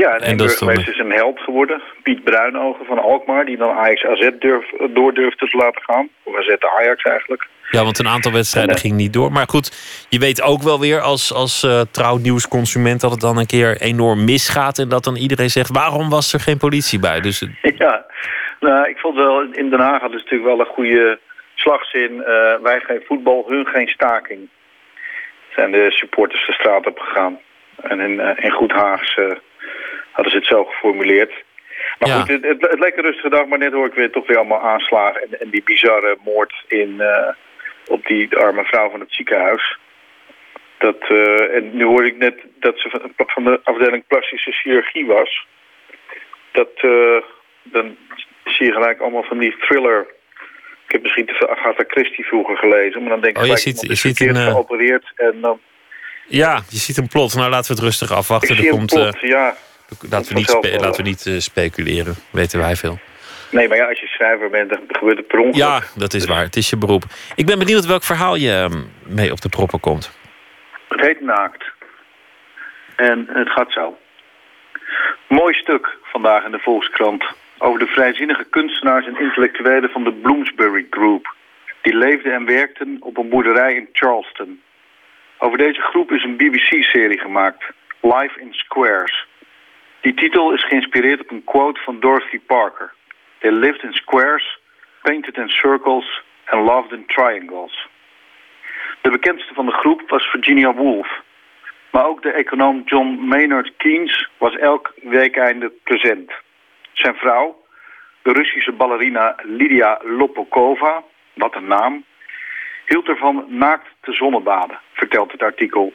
Ja, 0.00 0.14
en, 0.14 0.20
en 0.20 0.36
burgemeester 0.36 0.92
is 0.92 0.98
een 0.98 1.12
held 1.12 1.40
geworden. 1.40 1.82
Piet 2.02 2.24
Bruinogen 2.24 2.86
van 2.86 2.98
Alkmaar, 2.98 3.44
die 3.44 3.56
dan 3.56 3.70
Ajax 3.70 4.04
AZ 4.04 4.30
durf, 4.38 4.64
door 4.90 5.14
durfde 5.14 5.46
te 5.46 5.56
laten 5.56 5.82
gaan. 5.82 6.08
Of 6.22 6.36
AZ 6.36 6.54
Ajax 6.78 7.02
eigenlijk. 7.02 7.48
Ja, 7.70 7.82
want 7.82 7.98
een 7.98 8.08
aantal 8.08 8.32
wedstrijden 8.32 8.76
ging 8.76 8.94
niet 8.94 9.12
door. 9.12 9.32
Maar 9.32 9.48
goed, 9.48 9.66
je 10.08 10.18
weet 10.18 10.42
ook 10.42 10.62
wel 10.62 10.80
weer 10.80 11.00
als, 11.00 11.34
als 11.34 11.64
uh, 11.64 11.80
trouw 11.80 12.16
nieuwsconsument... 12.16 13.00
dat 13.00 13.10
het 13.10 13.20
dan 13.20 13.38
een 13.38 13.46
keer 13.46 13.80
enorm 13.80 14.24
misgaat... 14.24 14.78
en 14.78 14.88
dat 14.88 15.04
dan 15.04 15.16
iedereen 15.16 15.50
zegt, 15.50 15.70
waarom 15.70 16.10
was 16.10 16.32
er 16.32 16.40
geen 16.40 16.58
politie 16.58 16.98
bij? 16.98 17.20
Dus... 17.20 17.46
Ja, 17.84 18.06
nou, 18.60 18.88
ik 18.88 18.98
vond 18.98 19.16
wel, 19.16 19.42
in 19.52 19.70
Den 19.70 19.80
Haag 19.80 20.00
hadden 20.00 20.18
ze 20.18 20.24
natuurlijk 20.24 20.56
wel 20.56 20.60
een 20.60 20.74
goede 20.74 21.18
slagzin. 21.54 22.12
Uh, 22.12 22.24
wij 22.62 22.80
geen 22.80 23.02
voetbal, 23.06 23.44
hun 23.48 23.66
geen 23.66 23.88
staking. 23.88 24.48
zijn 25.54 25.70
de 25.70 25.90
supporters 25.90 26.46
de 26.46 26.52
straat 26.52 26.86
op 26.86 26.98
gegaan. 26.98 27.38
En 27.82 28.00
in, 28.00 28.20
eh, 28.20 28.44
in 28.44 28.50
Goed 28.50 28.72
Haags 28.72 29.14
eh, 29.14 29.24
hadden 30.12 30.32
ze 30.32 30.38
het 30.38 30.46
zo 30.46 30.64
geformuleerd. 30.64 31.32
Maar 31.98 32.08
Ja. 32.08 32.18
goed, 32.20 32.28
het, 32.28 32.42
het, 32.44 32.60
het 32.70 32.78
leek 32.78 32.96
een 32.96 33.02
rustige 33.02 33.28
dag, 33.28 33.46
maar 33.46 33.58
net 33.58 33.72
hoor 33.72 33.86
ik 33.86 33.94
weer 33.94 34.10
toch 34.10 34.26
weer 34.26 34.36
allemaal 34.36 34.60
aanslagen. 34.62 35.22
En, 35.22 35.40
en 35.40 35.50
die 35.50 35.62
bizarre 35.62 36.18
moord 36.24 36.64
in, 36.68 37.00
eh, 37.00 37.28
op 37.86 38.06
die 38.06 38.36
arme 38.36 38.64
vrouw 38.64 38.90
van 38.90 39.00
het 39.00 39.12
ziekenhuis. 39.12 39.78
Dat, 40.78 40.96
eh, 41.08 41.54
en 41.56 41.76
nu 41.76 41.84
hoorde 41.84 42.08
ik 42.08 42.16
net 42.16 42.34
dat 42.60 42.78
ze 42.78 42.88
van, 42.90 43.12
van 43.26 43.44
de 43.44 43.60
afdeling 43.64 44.06
plastische 44.06 44.52
chirurgie 44.52 45.06
was. 45.06 45.46
Dat, 46.52 46.68
eh, 46.74 47.16
dan 47.62 47.96
zie 48.44 48.66
je 48.66 48.72
gelijk 48.72 49.00
allemaal 49.00 49.22
van 49.22 49.38
die 49.38 49.56
thriller... 49.56 50.06
Ik 50.86 50.96
heb 50.96 51.02
misschien 51.02 51.26
te 51.26 51.34
veel 51.34 51.48
Agatha 51.48 51.84
Christie 51.88 52.26
vroeger 52.26 52.56
gelezen, 52.56 53.00
maar 53.00 53.10
dan 53.10 53.20
denk 53.20 53.36
ik 53.36 53.42
Oh, 53.42 53.48
je 53.48 53.56
ziet- 53.56 53.80
je 53.80 53.94
ziet 53.94 54.20
een, 54.20 54.36
geopereerd 54.36 55.12
en 55.16 55.40
dan... 55.40 55.60
Ja, 56.26 56.54
je 56.68 56.76
ziet 56.76 56.96
een 56.96 57.08
plot. 57.08 57.34
Nou, 57.34 57.50
laten 57.50 57.66
we 57.66 57.74
het 57.74 57.82
rustig 57.90 58.12
afwachten. 58.12 58.48
Ik 58.50 58.56
zie 58.56 58.64
Er 58.66 58.72
een 58.72 58.78
komt, 58.78 58.92
plot, 58.92 59.20
ja. 59.20 59.54
Laten 60.10 60.32
we 60.32 60.38
niet, 60.38 60.48
spe- 60.48 60.78
laten 60.78 61.02
we 61.04 61.08
niet 61.08 61.26
eh, 61.26 61.38
speculeren. 61.38 62.14
Weten 62.30 62.58
wij 62.58 62.76
veel. 62.76 62.98
Nee, 63.50 63.68
maar 63.68 63.76
ja, 63.76 63.88
als 63.88 64.00
je 64.00 64.06
schrijver 64.06 64.50
bent, 64.50 64.70
dan 64.70 64.80
gebeurt 64.88 65.16
het 65.16 65.26
per 65.26 65.38
ongeluk. 65.38 65.56
Ja, 65.56 65.80
dat 65.94 66.14
is 66.14 66.24
waar. 66.24 66.42
Het 66.42 66.56
is 66.56 66.70
je 66.70 66.76
beroep. 66.76 67.02
Ik 67.34 67.46
ben 67.46 67.58
benieuwd 67.58 67.86
welk 67.86 68.02
verhaal 68.02 68.36
je 68.36 68.52
ehm, 68.52 68.82
mee 69.14 69.32
op 69.32 69.40
de 69.40 69.48
proppen 69.48 69.80
komt. 69.80 70.18
Het 70.88 71.00
heet 71.00 71.20
Naakt. 71.20 71.64
En 72.96 73.26
het 73.28 73.50
gaat 73.50 73.72
zo. 73.72 73.98
Mooi 75.28 75.54
stuk 75.54 75.96
vandaag 76.02 76.44
in 76.44 76.50
de 76.50 76.58
Volkskrant 76.58 77.24
over 77.58 77.78
de 77.78 77.86
vrijzinnige 77.86 78.44
kunstenaars 78.44 79.06
en 79.06 79.20
intellectuelen 79.20 79.90
van 79.90 80.04
de 80.04 80.12
Bloomsbury 80.12 80.86
Group. 80.90 81.34
Die 81.82 81.96
leefden 81.96 82.32
en 82.32 82.44
werkten 82.44 82.96
op 83.00 83.16
een 83.16 83.28
boerderij 83.28 83.74
in 83.74 83.88
Charleston. 83.92 84.60
Over 85.38 85.58
deze 85.58 85.80
groep 85.80 86.12
is 86.12 86.24
een 86.24 86.36
BBC-serie 86.36 87.18
gemaakt, 87.18 87.64
Life 88.00 88.40
in 88.40 88.52
Squares. 88.54 89.26
Die 90.00 90.14
titel 90.14 90.52
is 90.52 90.64
geïnspireerd 90.64 91.20
op 91.20 91.30
een 91.30 91.44
quote 91.44 91.80
van 91.80 92.00
Dorothy 92.00 92.38
Parker. 92.46 92.92
They 93.38 93.50
lived 93.50 93.82
in 93.82 93.92
squares, 93.92 94.58
painted 95.02 95.36
in 95.36 95.48
circles 95.48 96.22
and 96.46 96.66
loved 96.66 96.92
in 96.92 97.06
triangles. 97.06 97.88
De 99.00 99.10
bekendste 99.10 99.54
van 99.54 99.66
de 99.66 99.72
groep 99.72 100.02
was 100.06 100.26
Virginia 100.26 100.74
Woolf. 100.74 101.22
Maar 101.90 102.06
ook 102.06 102.22
de 102.22 102.32
econoom 102.32 102.82
John 102.84 103.18
Maynard 103.20 103.72
Keynes 103.76 104.28
was 104.38 104.56
elk 104.56 104.92
weekeinde 105.02 105.72
present. 105.84 106.32
Zijn 106.92 107.14
vrouw, 107.14 107.62
de 108.22 108.32
Russische 108.32 108.72
ballerina 108.72 109.36
Lydia 109.42 110.00
Lopokova, 110.02 111.02
wat 111.34 111.54
een 111.54 111.66
naam, 111.66 112.04
hield 112.86 113.08
ervan 113.08 113.44
naakt 113.48 113.86
te 114.00 114.12
zonnebaden, 114.12 114.78
vertelt 114.92 115.32
het 115.32 115.42
artikel, 115.42 115.92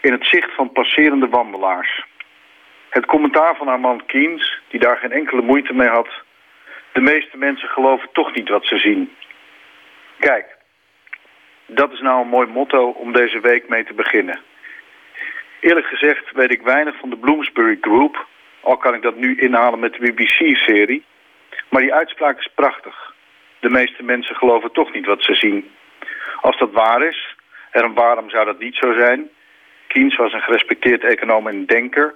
in 0.00 0.12
het 0.12 0.26
zicht 0.26 0.54
van 0.54 0.72
passerende 0.72 1.28
wandelaars. 1.28 2.04
Het 2.92 3.06
commentaar 3.06 3.56
van 3.56 3.66
haar 3.66 3.80
man 3.80 4.06
Keynes, 4.06 4.60
die 4.68 4.80
daar 4.80 4.96
geen 4.96 5.12
enkele 5.12 5.42
moeite 5.42 5.72
mee 5.72 5.88
had, 5.88 6.08
de 6.92 7.00
meeste 7.00 7.36
mensen 7.36 7.68
geloven 7.68 8.08
toch 8.12 8.34
niet 8.34 8.48
wat 8.48 8.66
ze 8.66 8.78
zien. 8.78 9.12
Kijk, 10.18 10.56
dat 11.66 11.92
is 11.92 12.00
nou 12.00 12.22
een 12.22 12.28
mooi 12.28 12.46
motto 12.46 12.88
om 12.88 13.12
deze 13.12 13.40
week 13.40 13.68
mee 13.68 13.84
te 13.84 13.94
beginnen. 13.94 14.40
Eerlijk 15.60 15.86
gezegd 15.86 16.32
weet 16.32 16.52
ik 16.52 16.62
weinig 16.62 16.96
van 16.98 17.10
de 17.10 17.16
Bloomsbury 17.16 17.78
Group, 17.80 18.26
al 18.60 18.76
kan 18.76 18.94
ik 18.94 19.02
dat 19.02 19.16
nu 19.16 19.36
inhalen 19.38 19.78
met 19.78 19.92
de 19.92 20.12
BBC-serie. 20.12 21.04
Maar 21.68 21.82
die 21.82 21.94
uitspraak 21.94 22.38
is 22.38 22.50
prachtig. 22.54 23.14
De 23.60 23.70
meeste 23.70 24.02
mensen 24.02 24.36
geloven 24.36 24.72
toch 24.72 24.92
niet 24.92 25.06
wat 25.06 25.22
ze 25.22 25.34
zien. 25.34 25.70
Als 26.40 26.58
dat 26.58 26.72
waar 26.72 27.02
is, 27.02 27.36
en 27.70 27.94
waarom 27.94 28.30
zou 28.30 28.44
dat 28.44 28.58
niet 28.58 28.74
zo 28.74 28.92
zijn? 28.92 29.30
Keynes 29.86 30.16
was 30.16 30.32
een 30.32 30.42
gerespecteerd 30.42 31.04
econoom 31.04 31.46
en 31.46 31.66
denker. 31.66 32.14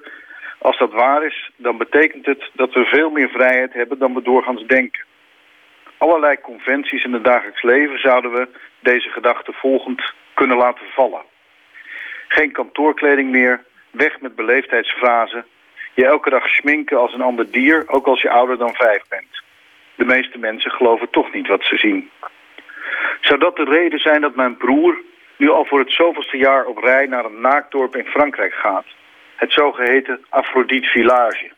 Als 0.58 0.78
dat 0.78 0.92
waar 0.92 1.24
is, 1.24 1.50
dan 1.56 1.76
betekent 1.76 2.26
het 2.26 2.50
dat 2.52 2.72
we 2.72 2.84
veel 2.84 3.10
meer 3.10 3.28
vrijheid 3.28 3.72
hebben 3.72 3.98
dan 3.98 4.14
we 4.14 4.22
doorgaans 4.22 4.66
denken. 4.66 5.04
Allerlei 5.98 6.40
conventies 6.40 7.04
in 7.04 7.12
het 7.12 7.24
dagelijks 7.24 7.62
leven 7.62 7.98
zouden 7.98 8.32
we 8.32 8.48
deze 8.80 9.08
gedachte 9.08 9.52
volgend 9.52 10.12
kunnen 10.34 10.56
laten 10.56 10.86
vallen. 10.94 11.22
Geen 12.28 12.52
kantoorkleding 12.52 13.30
meer, 13.30 13.64
weg 13.90 14.20
met 14.20 14.36
beleefdheidsfrazen. 14.36 15.44
Je 15.94 16.06
elke 16.06 16.30
dag 16.30 16.48
schminken 16.48 16.98
als 16.98 17.14
een 17.14 17.20
ander 17.20 17.50
dier, 17.50 17.84
ook 17.86 18.06
als 18.06 18.22
je 18.22 18.30
ouder 18.30 18.58
dan 18.58 18.74
vijf 18.74 19.02
bent. 19.08 19.42
De 19.94 20.04
meeste 20.04 20.38
mensen 20.38 20.70
geloven 20.70 21.10
toch 21.10 21.32
niet 21.32 21.46
wat 21.46 21.64
ze 21.64 21.76
zien. 21.76 22.10
Zou 23.20 23.38
dat 23.40 23.56
de 23.56 23.64
reden 23.64 23.98
zijn 23.98 24.20
dat 24.20 24.34
mijn 24.34 24.56
broer 24.56 25.00
nu 25.36 25.50
al 25.50 25.64
voor 25.64 25.78
het 25.78 25.92
zoveelste 25.92 26.36
jaar 26.36 26.64
op 26.64 26.78
rij 26.78 27.06
naar 27.06 27.24
een 27.24 27.40
naaktdorp 27.40 27.96
in 27.96 28.06
Frankrijk 28.06 28.52
gaat? 28.52 28.86
Het 29.36 29.52
zogeheten 29.52 30.24
Aphrodite 30.28 30.88
Village. 30.88 31.50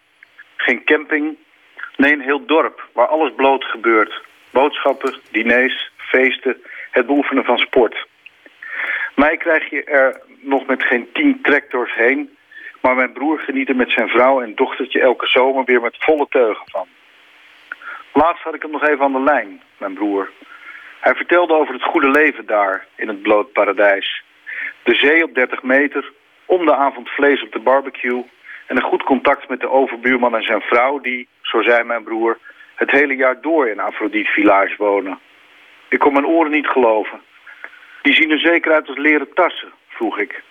Geen 0.56 0.84
camping, 0.84 1.36
nee 1.96 2.12
een 2.12 2.20
heel 2.20 2.46
dorp 2.46 2.88
waar 2.92 3.06
alles 3.06 3.32
bloot 3.36 3.64
gebeurt. 3.64 4.22
Boodschappen, 4.50 5.14
diners, 5.30 5.90
feesten, 5.96 6.62
het 6.90 7.06
beoefenen 7.06 7.44
van 7.44 7.58
sport. 7.58 8.06
Mij 9.14 9.36
krijg 9.36 9.70
je 9.70 9.84
er 9.84 10.20
nog 10.40 10.66
met 10.66 10.82
geen 10.82 11.08
tien 11.12 11.38
tractors 11.42 11.94
heen, 11.94 12.36
maar 12.80 12.94
mijn 12.94 13.12
broer 13.12 13.38
geniet 13.38 13.68
er 13.68 13.76
met 13.76 13.90
zijn 13.90 14.08
vrouw 14.08 14.40
en 14.40 14.54
dochtertje 14.54 15.00
elke 15.00 15.26
zomer 15.26 15.64
weer 15.64 15.80
met 15.80 15.96
volle 15.98 16.26
teugen 16.30 16.64
van. 16.70 16.86
Laatst 18.12 18.42
had 18.42 18.54
ik 18.54 18.62
hem 18.62 18.70
nog 18.70 18.88
even 18.88 19.04
aan 19.04 19.12
de 19.12 19.20
lijn, 19.20 19.62
mijn 19.78 19.94
broer. 19.94 20.30
Hij 21.00 21.14
vertelde 21.14 21.54
over 21.54 21.74
het 21.74 21.82
goede 21.82 22.10
leven 22.10 22.46
daar, 22.46 22.86
in 22.96 23.08
het 23.08 23.22
bloot 23.22 23.52
paradijs. 23.52 24.22
De 24.82 24.94
zee 24.94 25.24
op 25.24 25.34
30 25.34 25.62
meter, 25.62 26.12
om 26.48 26.66
de 26.66 26.74
avond 26.74 27.08
vlees 27.08 27.42
op 27.42 27.52
de 27.52 27.58
barbecue... 27.58 28.24
en 28.66 28.76
een 28.76 28.90
goed 28.90 29.02
contact 29.02 29.48
met 29.48 29.60
de 29.60 29.70
overbuurman 29.70 30.34
en 30.34 30.42
zijn 30.42 30.60
vrouw... 30.60 31.00
die, 31.00 31.28
zo 31.42 31.62
zei 31.62 31.84
mijn 31.84 32.02
broer, 32.02 32.38
het 32.74 32.90
hele 32.90 33.16
jaar 33.16 33.40
door 33.40 33.68
in 33.68 33.80
Aphrodite 33.80 34.30
Village 34.30 34.74
wonen. 34.78 35.18
Ik 35.88 35.98
kon 35.98 36.12
mijn 36.12 36.26
oren 36.26 36.50
niet 36.50 36.66
geloven. 36.66 37.20
Die 38.02 38.14
zien 38.14 38.30
er 38.30 38.38
zeker 38.38 38.72
uit 38.72 38.88
als 38.88 38.98
leren 38.98 39.34
tassen, 39.34 39.72
vroeg 39.88 40.18
ik. 40.18 40.42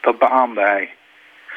Dat 0.00 0.18
beaamde 0.18 0.60
hij. 0.60 0.94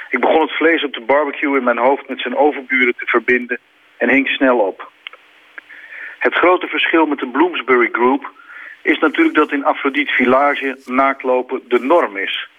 Ik 0.10 0.20
begon 0.20 0.42
het 0.42 0.52
vlees 0.52 0.84
op 0.84 0.94
de 0.94 1.02
barbecue 1.02 1.58
in 1.58 1.64
mijn 1.64 1.78
hoofd 1.78 2.10
met 2.10 2.20
zijn 2.20 2.38
overburen 2.38 2.96
te 2.96 3.06
verbinden... 3.06 3.60
en 3.98 4.10
hing 4.10 4.28
snel 4.28 4.58
op. 4.58 4.92
Het 6.20 6.34
grote 6.34 6.68
verschil 6.68 7.06
met 7.06 7.20
de 7.20 7.28
Bloomsbury 7.28 7.90
Group 7.92 8.32
is 8.82 9.00
natuurlijk 9.00 9.36
dat 9.36 9.52
in 9.52 9.66
Aphrodite 9.66 10.14
Village 10.14 10.78
naaktlopen 10.86 11.62
de 11.68 11.80
norm 11.80 12.18
is. 12.18 12.50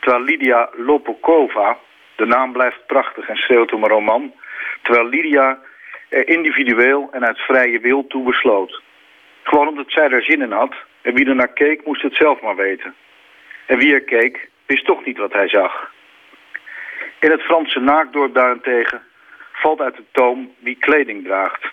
Terwijl 0.00 0.24
Lydia 0.24 0.70
Lopokova, 0.76 1.78
de 2.16 2.26
naam 2.26 2.52
blijft 2.52 2.86
prachtig 2.86 3.28
en 3.28 3.36
schreeuwt 3.36 3.72
om 3.72 3.82
een 3.82 3.90
roman, 3.90 4.32
terwijl 4.82 5.08
Lydia 5.08 5.58
er 6.08 6.28
individueel 6.28 7.08
en 7.10 7.26
uit 7.26 7.38
vrije 7.38 7.80
wil 7.80 8.06
toe 8.06 8.24
besloot. 8.24 8.82
Gewoon 9.42 9.68
omdat 9.68 9.90
zij 9.90 10.10
er 10.10 10.22
zin 10.22 10.42
in 10.42 10.52
had 10.52 10.74
en 11.02 11.14
wie 11.14 11.26
er 11.28 11.34
naar 11.34 11.52
keek 11.52 11.84
moest 11.84 12.02
het 12.02 12.14
zelf 12.14 12.40
maar 12.40 12.56
weten. 12.56 12.94
En 13.66 13.78
wie 13.78 13.94
er 13.94 14.02
keek 14.02 14.48
wist 14.66 14.84
toch 14.84 15.04
niet 15.04 15.18
wat 15.18 15.32
hij 15.32 15.48
zag. 15.48 15.92
In 17.20 17.30
het 17.30 17.42
Franse 17.42 17.80
naaktdorp 17.80 18.34
daarentegen 18.34 19.02
valt 19.52 19.80
uit 19.80 19.96
de 19.96 20.04
toom 20.12 20.54
wie 20.58 20.76
kleding 20.78 21.24
draagt. 21.24 21.66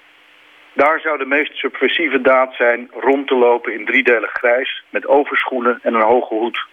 Daar 0.73 0.99
zou 0.99 1.17
de 1.17 1.25
meest 1.25 1.57
subversieve 1.57 2.21
daad 2.21 2.53
zijn 2.55 2.91
rond 2.93 3.27
te 3.27 3.35
lopen 3.35 3.73
in 3.73 3.85
driedelig 3.85 4.31
grijs... 4.31 4.83
met 4.89 5.07
overschoenen 5.07 5.79
en 5.81 5.93
een 5.93 6.01
hoge 6.01 6.33
hoed. 6.33 6.65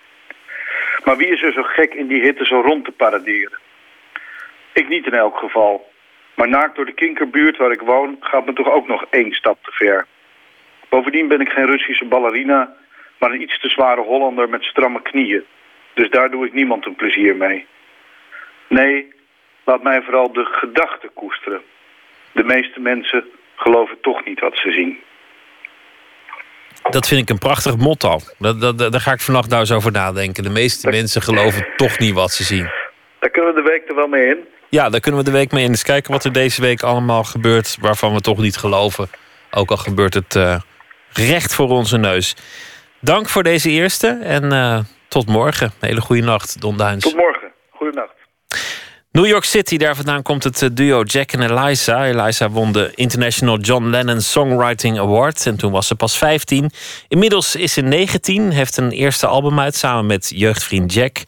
Maar 1.05 1.17
wie 1.17 1.29
is 1.29 1.43
er 1.43 1.53
zo 1.53 1.63
gek 1.63 1.95
in 1.95 2.07
die 2.07 2.23
hitte 2.23 2.45
zo 2.45 2.61
rond 2.61 2.85
te 2.85 2.93
paraderen? 2.93 3.59
Ik 4.73 4.89
niet 4.89 5.07
in 5.07 5.15
elk 5.15 5.37
geval. 5.39 5.91
Maar 6.35 6.49
naakt 6.49 6.77
door 6.77 6.85
de 6.85 6.93
kinkerbuurt 6.93 7.57
waar 7.57 7.71
ik 7.71 7.81
woon 7.81 8.17
gaat 8.21 8.47
me 8.47 8.53
toch 8.53 8.71
ook 8.71 8.87
nog 8.87 9.05
één 9.11 9.33
stap 9.33 9.65
te 9.65 9.73
ver. 9.73 10.07
Bovendien 10.89 11.29
ben 11.29 11.41
ik 11.41 11.49
geen 11.49 11.67
Russische 11.67 12.05
ballerina... 12.05 12.75
maar 13.19 13.31
een 13.31 13.43
iets 13.43 13.61
te 13.61 13.69
zware 13.69 14.01
Hollander 14.01 14.49
met 14.49 14.63
stramme 14.63 15.03
knieën. 15.03 15.45
Dus 15.95 16.11
daar 16.11 16.31
doe 16.31 16.47
ik 16.47 16.53
niemand 16.53 16.87
een 16.87 16.95
plezier 16.95 17.37
mee. 17.37 17.67
Nee, 18.69 19.13
laat 19.65 19.83
mij 19.83 20.03
vooral 20.03 20.33
de 20.33 20.45
gedachte 20.45 21.09
koesteren. 21.09 21.63
De 22.33 22.45
meeste 22.45 22.81
mensen 22.81 23.25
geloven 23.57 24.01
toch 24.01 24.25
niet 24.25 24.41
wat 24.41 24.57
ze 24.57 24.71
zien. 24.71 25.01
Dat 26.91 27.07
vind 27.07 27.21
ik 27.21 27.31
een 27.31 27.39
prachtig 27.39 27.77
motto. 27.77 28.19
Dat, 28.39 28.79
daar 28.79 29.01
ga 29.01 29.13
ik 29.13 29.21
vannacht 29.21 29.49
nou 29.49 29.61
eens 29.61 29.73
over 29.73 29.93
nadenken. 29.93 30.43
De 30.43 30.51
meeste 30.51 30.89
mensen 30.89 31.23
geloven 31.23 31.67
toch 31.77 31.99
niet 31.99 32.15
wat 32.15 32.33
ze 32.33 32.45
zien. 32.45 32.71
Daar 33.21 33.31
kunnen 33.31 33.55
we 33.55 33.63
de 33.63 33.69
week 33.69 33.89
er 33.89 33.95
wel 33.95 34.07
mee 34.07 34.27
in. 34.27 34.39
Ja, 34.69 34.91
daar 34.91 35.01
kunnen 35.01 35.21
we 35.21 35.31
de 35.31 35.37
week 35.37 35.53
mee 35.53 35.65
in. 35.65 35.71
Eens 35.71 35.83
kijken 35.83 36.13
wat 36.13 36.25
er 36.25 36.33
deze 36.33 36.61
week 36.61 36.83
allemaal 36.83 37.25
gebeurt... 37.25 37.77
waarvan 37.81 38.15
we 38.15 38.21
toch 38.21 38.39
niet 38.39 38.57
geloven. 38.57 39.11
Ook 39.51 39.71
al 39.71 39.77
gebeurt 39.77 40.15
het 40.15 40.37
eh, 40.37 40.61
recht 41.13 41.55
voor 41.55 41.69
onze 41.69 41.97
neus. 41.97 42.37
Dank 43.01 43.29
voor 43.29 43.43
deze 43.43 43.71
eerste 43.71 44.19
en 44.23 44.53
eh, 44.53 44.79
tot 45.09 45.27
morgen. 45.27 45.67
Een 45.67 45.89
hele 45.89 46.01
goede 46.01 46.23
nacht, 46.23 46.61
Don 46.61 46.77
Duins. 46.77 47.05
Tot 47.05 47.17
morgen. 47.17 47.42
New 49.13 49.27
York 49.27 49.45
City, 49.45 49.77
daar 49.77 49.97
vandaan 49.97 50.23
komt 50.23 50.45
het 50.45 50.63
eh, 50.63 50.69
duo 50.73 51.03
Jack 51.03 51.33
en 51.33 51.41
Eliza. 51.41 52.07
Eliza 52.07 52.51
won 52.51 52.73
de 52.73 52.93
International 52.95 53.59
John 53.59 53.85
Lennon 53.85 54.21
Songwriting 54.21 54.99
Award 54.99 55.47
en 55.47 55.57
toen 55.57 55.73
was 55.73 55.87
ze 55.87 55.95
pas 55.95 56.19
15. 56.19 56.71
Inmiddels 57.09 57.57
is 57.57 57.73
ze 57.73 57.81
19, 57.81 58.51
heeft 58.51 58.77
een 58.77 58.91
eerste 58.91 59.27
album 59.27 59.61
uit 59.61 59.75
samen 59.75 60.07
met 60.07 60.33
jeugdvriend 60.35 60.93
Jack. 60.93 61.23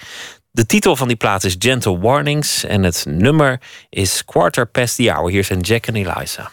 De 0.50 0.66
titel 0.66 0.96
van 0.96 1.08
die 1.08 1.16
plaat 1.16 1.44
is 1.44 1.56
Gentle 1.58 1.98
Warnings 1.98 2.64
en 2.64 2.82
het 2.82 3.04
nummer 3.08 3.60
is 3.90 4.24
Quarter 4.24 4.66
Past 4.66 4.96
the 4.96 5.10
Hour. 5.10 5.30
Hier 5.30 5.44
zijn 5.44 5.60
Jack 5.60 5.86
en 5.86 5.96
Eliza. 5.96 6.50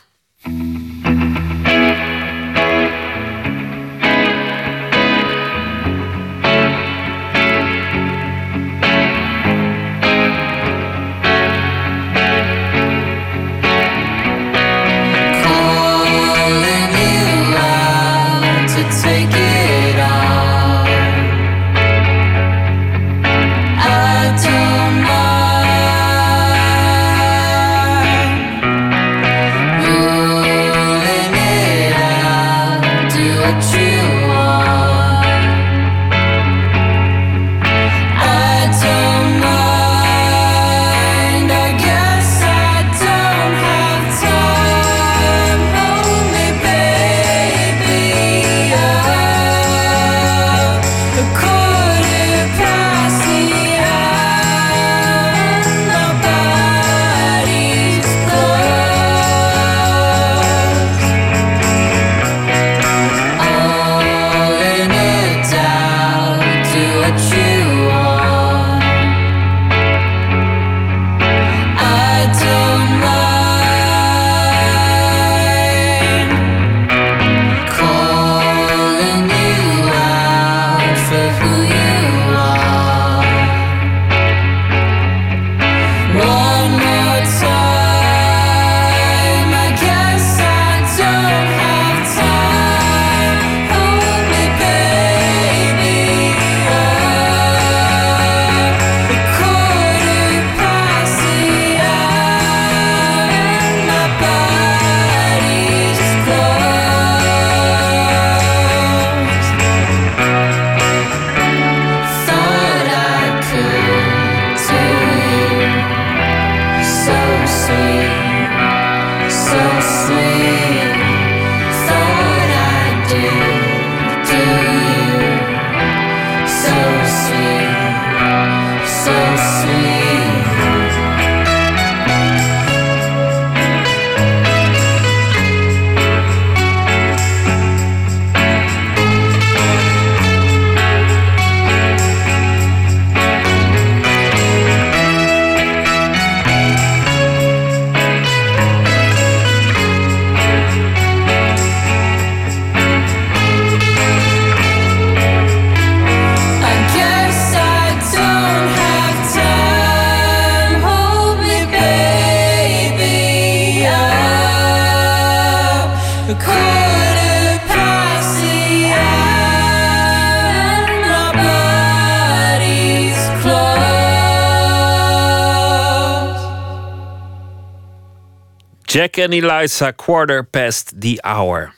Jack 178.91 179.17
en 179.17 179.31
Eliza, 179.31 179.91
quarter 179.91 180.43
past 180.43 180.93
the 180.99 181.17
hour. 181.21 181.73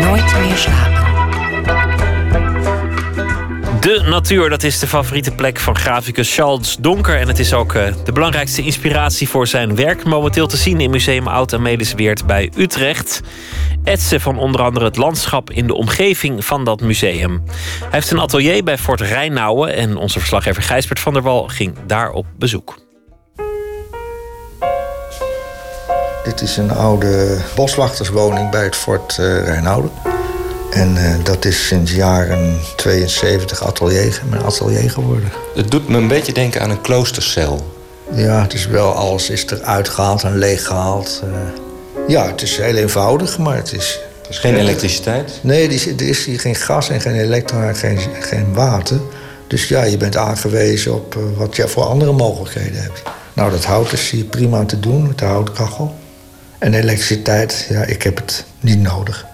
Nooit 0.00 0.38
meer 0.38 0.56
slapen. 0.56 1.02
De 3.80 4.04
natuur, 4.08 4.48
dat 4.48 4.62
is 4.62 4.78
de 4.78 4.86
favoriete 4.86 5.34
plek 5.34 5.58
van 5.58 5.76
graficus 5.76 6.34
Charles 6.34 6.76
Donker. 6.76 7.18
En 7.18 7.28
het 7.28 7.38
is 7.38 7.52
ook 7.52 7.74
uh, 7.74 7.86
de 8.04 8.12
belangrijkste 8.12 8.62
inspiratie 8.62 9.28
voor 9.28 9.46
zijn 9.46 9.76
werk. 9.76 10.04
Momenteel 10.04 10.46
te 10.46 10.56
zien 10.56 10.80
in 10.80 10.90
Museum 10.90 11.26
Oud 11.26 11.52
en 11.52 11.62
Weert 11.96 12.26
bij 12.26 12.52
Utrecht. 12.56 13.20
Etsen 13.84 14.20
van 14.20 14.38
onder 14.38 14.62
andere 14.62 14.84
het 14.84 14.96
landschap 14.96 15.50
in 15.50 15.66
de 15.66 15.74
omgeving 15.74 16.44
van 16.44 16.64
dat 16.64 16.80
museum. 16.80 17.42
Hij 17.80 17.88
heeft 17.90 18.10
een 18.10 18.20
atelier 18.20 18.64
bij 18.64 18.78
Fort 18.78 19.00
Rijnauwen. 19.00 19.74
En 19.74 19.96
onze 19.96 20.18
verslaggever 20.18 20.62
Gijsbert 20.62 21.00
van 21.00 21.12
der 21.12 21.22
Wal 21.22 21.48
ging 21.48 21.74
daar 21.86 22.10
op 22.10 22.26
bezoek. 22.38 22.83
Dit 26.24 26.40
is 26.40 26.56
een 26.56 26.70
oude 26.70 27.38
boswachterswoning 27.54 28.50
bij 28.50 28.64
het 28.64 28.76
fort 28.76 29.16
uh, 29.20 29.44
Rijnoude. 29.44 29.88
En 30.70 30.96
uh, 30.96 31.14
dat 31.24 31.44
is 31.44 31.66
sinds 31.66 31.92
jaren 31.94 32.60
72 32.76 33.64
atelier, 33.64 34.22
mijn 34.30 34.42
atelier 34.42 34.90
geworden. 34.90 35.32
Het 35.54 35.70
doet 35.70 35.88
me 35.88 35.96
een 35.96 36.08
beetje 36.08 36.32
denken 36.32 36.60
aan 36.60 36.70
een 36.70 36.80
kloostercel. 36.80 37.72
Ja, 38.14 38.42
het 38.42 38.52
is 38.52 38.66
wel, 38.66 38.92
alles 38.92 39.30
is 39.30 39.46
eruit 39.46 39.88
gehaald 39.88 40.22
en 40.22 40.38
leeggehaald. 40.38 41.22
Uh, 41.24 41.30
ja, 42.08 42.26
het 42.26 42.42
is 42.42 42.56
heel 42.56 42.76
eenvoudig, 42.76 43.38
maar 43.38 43.56
het 43.56 43.72
is... 43.72 44.00
Er 44.22 44.30
is 44.30 44.38
geen 44.38 44.56
elektriciteit? 44.56 45.38
Nee, 45.42 45.64
er 45.96 46.08
is 46.08 46.24
hier 46.24 46.40
geen 46.40 46.54
gas 46.54 46.88
en 46.88 47.00
geen 47.00 47.20
elektra, 47.20 47.72
geen, 47.72 47.98
geen 48.20 48.54
water. 48.54 49.00
Dus 49.46 49.68
ja, 49.68 49.82
je 49.82 49.96
bent 49.96 50.16
aangewezen 50.16 50.94
op 50.94 51.18
wat 51.36 51.56
je 51.56 51.68
voor 51.68 51.82
andere 51.82 52.12
mogelijkheden 52.12 52.82
hebt. 52.82 53.02
Nou, 53.32 53.50
dat 53.50 53.64
hout 53.64 53.92
is 53.92 54.10
hier 54.10 54.24
prima 54.24 54.64
te 54.64 54.80
doen 54.80 55.06
met 55.06 55.18
de 55.18 55.24
houtkachel. 55.24 55.94
En 56.64 56.74
elektriciteit, 56.74 57.66
ja, 57.68 57.82
ik 57.82 58.02
heb 58.02 58.16
het 58.16 58.44
niet 58.60 58.80
nodig. 58.80 59.26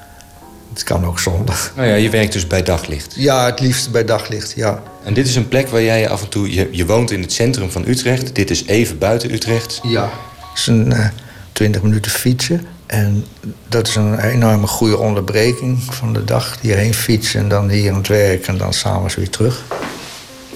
Het 0.73 0.85
kan 0.85 1.07
ook 1.07 1.19
zonder. 1.19 1.73
Nou 1.77 1.89
ja, 1.89 1.95
je 1.95 2.11
werkt 2.11 2.33
dus 2.33 2.47
bij 2.47 2.63
daglicht? 2.63 3.15
Ja, 3.17 3.47
het 3.47 3.61
liefst 3.61 3.91
bij 3.91 4.05
daglicht, 4.05 4.53
ja. 4.57 4.83
En 5.05 5.15
dit 5.15 5.27
is 5.27 5.37
een 5.37 5.49
plek 5.49 5.69
waar 5.69 5.83
jij 5.83 6.09
af 6.09 6.23
en 6.23 6.29
toe... 6.29 6.55
Je, 6.55 6.69
je 6.71 6.87
woont 6.87 7.11
in 7.11 7.21
het 7.21 7.33
centrum 7.33 7.71
van 7.71 7.85
Utrecht. 7.87 8.35
Dit 8.35 8.51
is 8.51 8.67
even 8.67 8.99
buiten 8.99 9.33
Utrecht. 9.33 9.81
Ja. 9.83 10.11
Het 10.49 10.59
is 10.59 10.67
een 10.67 10.93
uh, 10.93 11.07
20 11.53 11.83
minuten 11.83 12.11
fietsen. 12.11 12.67
En 12.87 13.25
dat 13.69 13.89
is 13.89 13.95
een 13.95 14.19
enorme 14.19 14.67
goede 14.67 14.99
onderbreking 14.99 15.83
van 15.83 16.13
de 16.13 16.25
dag. 16.25 16.57
Hierheen 16.61 16.95
fietsen 16.95 17.41
en 17.41 17.49
dan 17.49 17.69
hier 17.69 17.91
aan 17.91 17.99
het 17.99 18.09
werk 18.09 18.47
en 18.47 18.57
dan 18.57 18.73
s'avonds 18.73 19.15
weer 19.15 19.31
terug. 19.31 19.65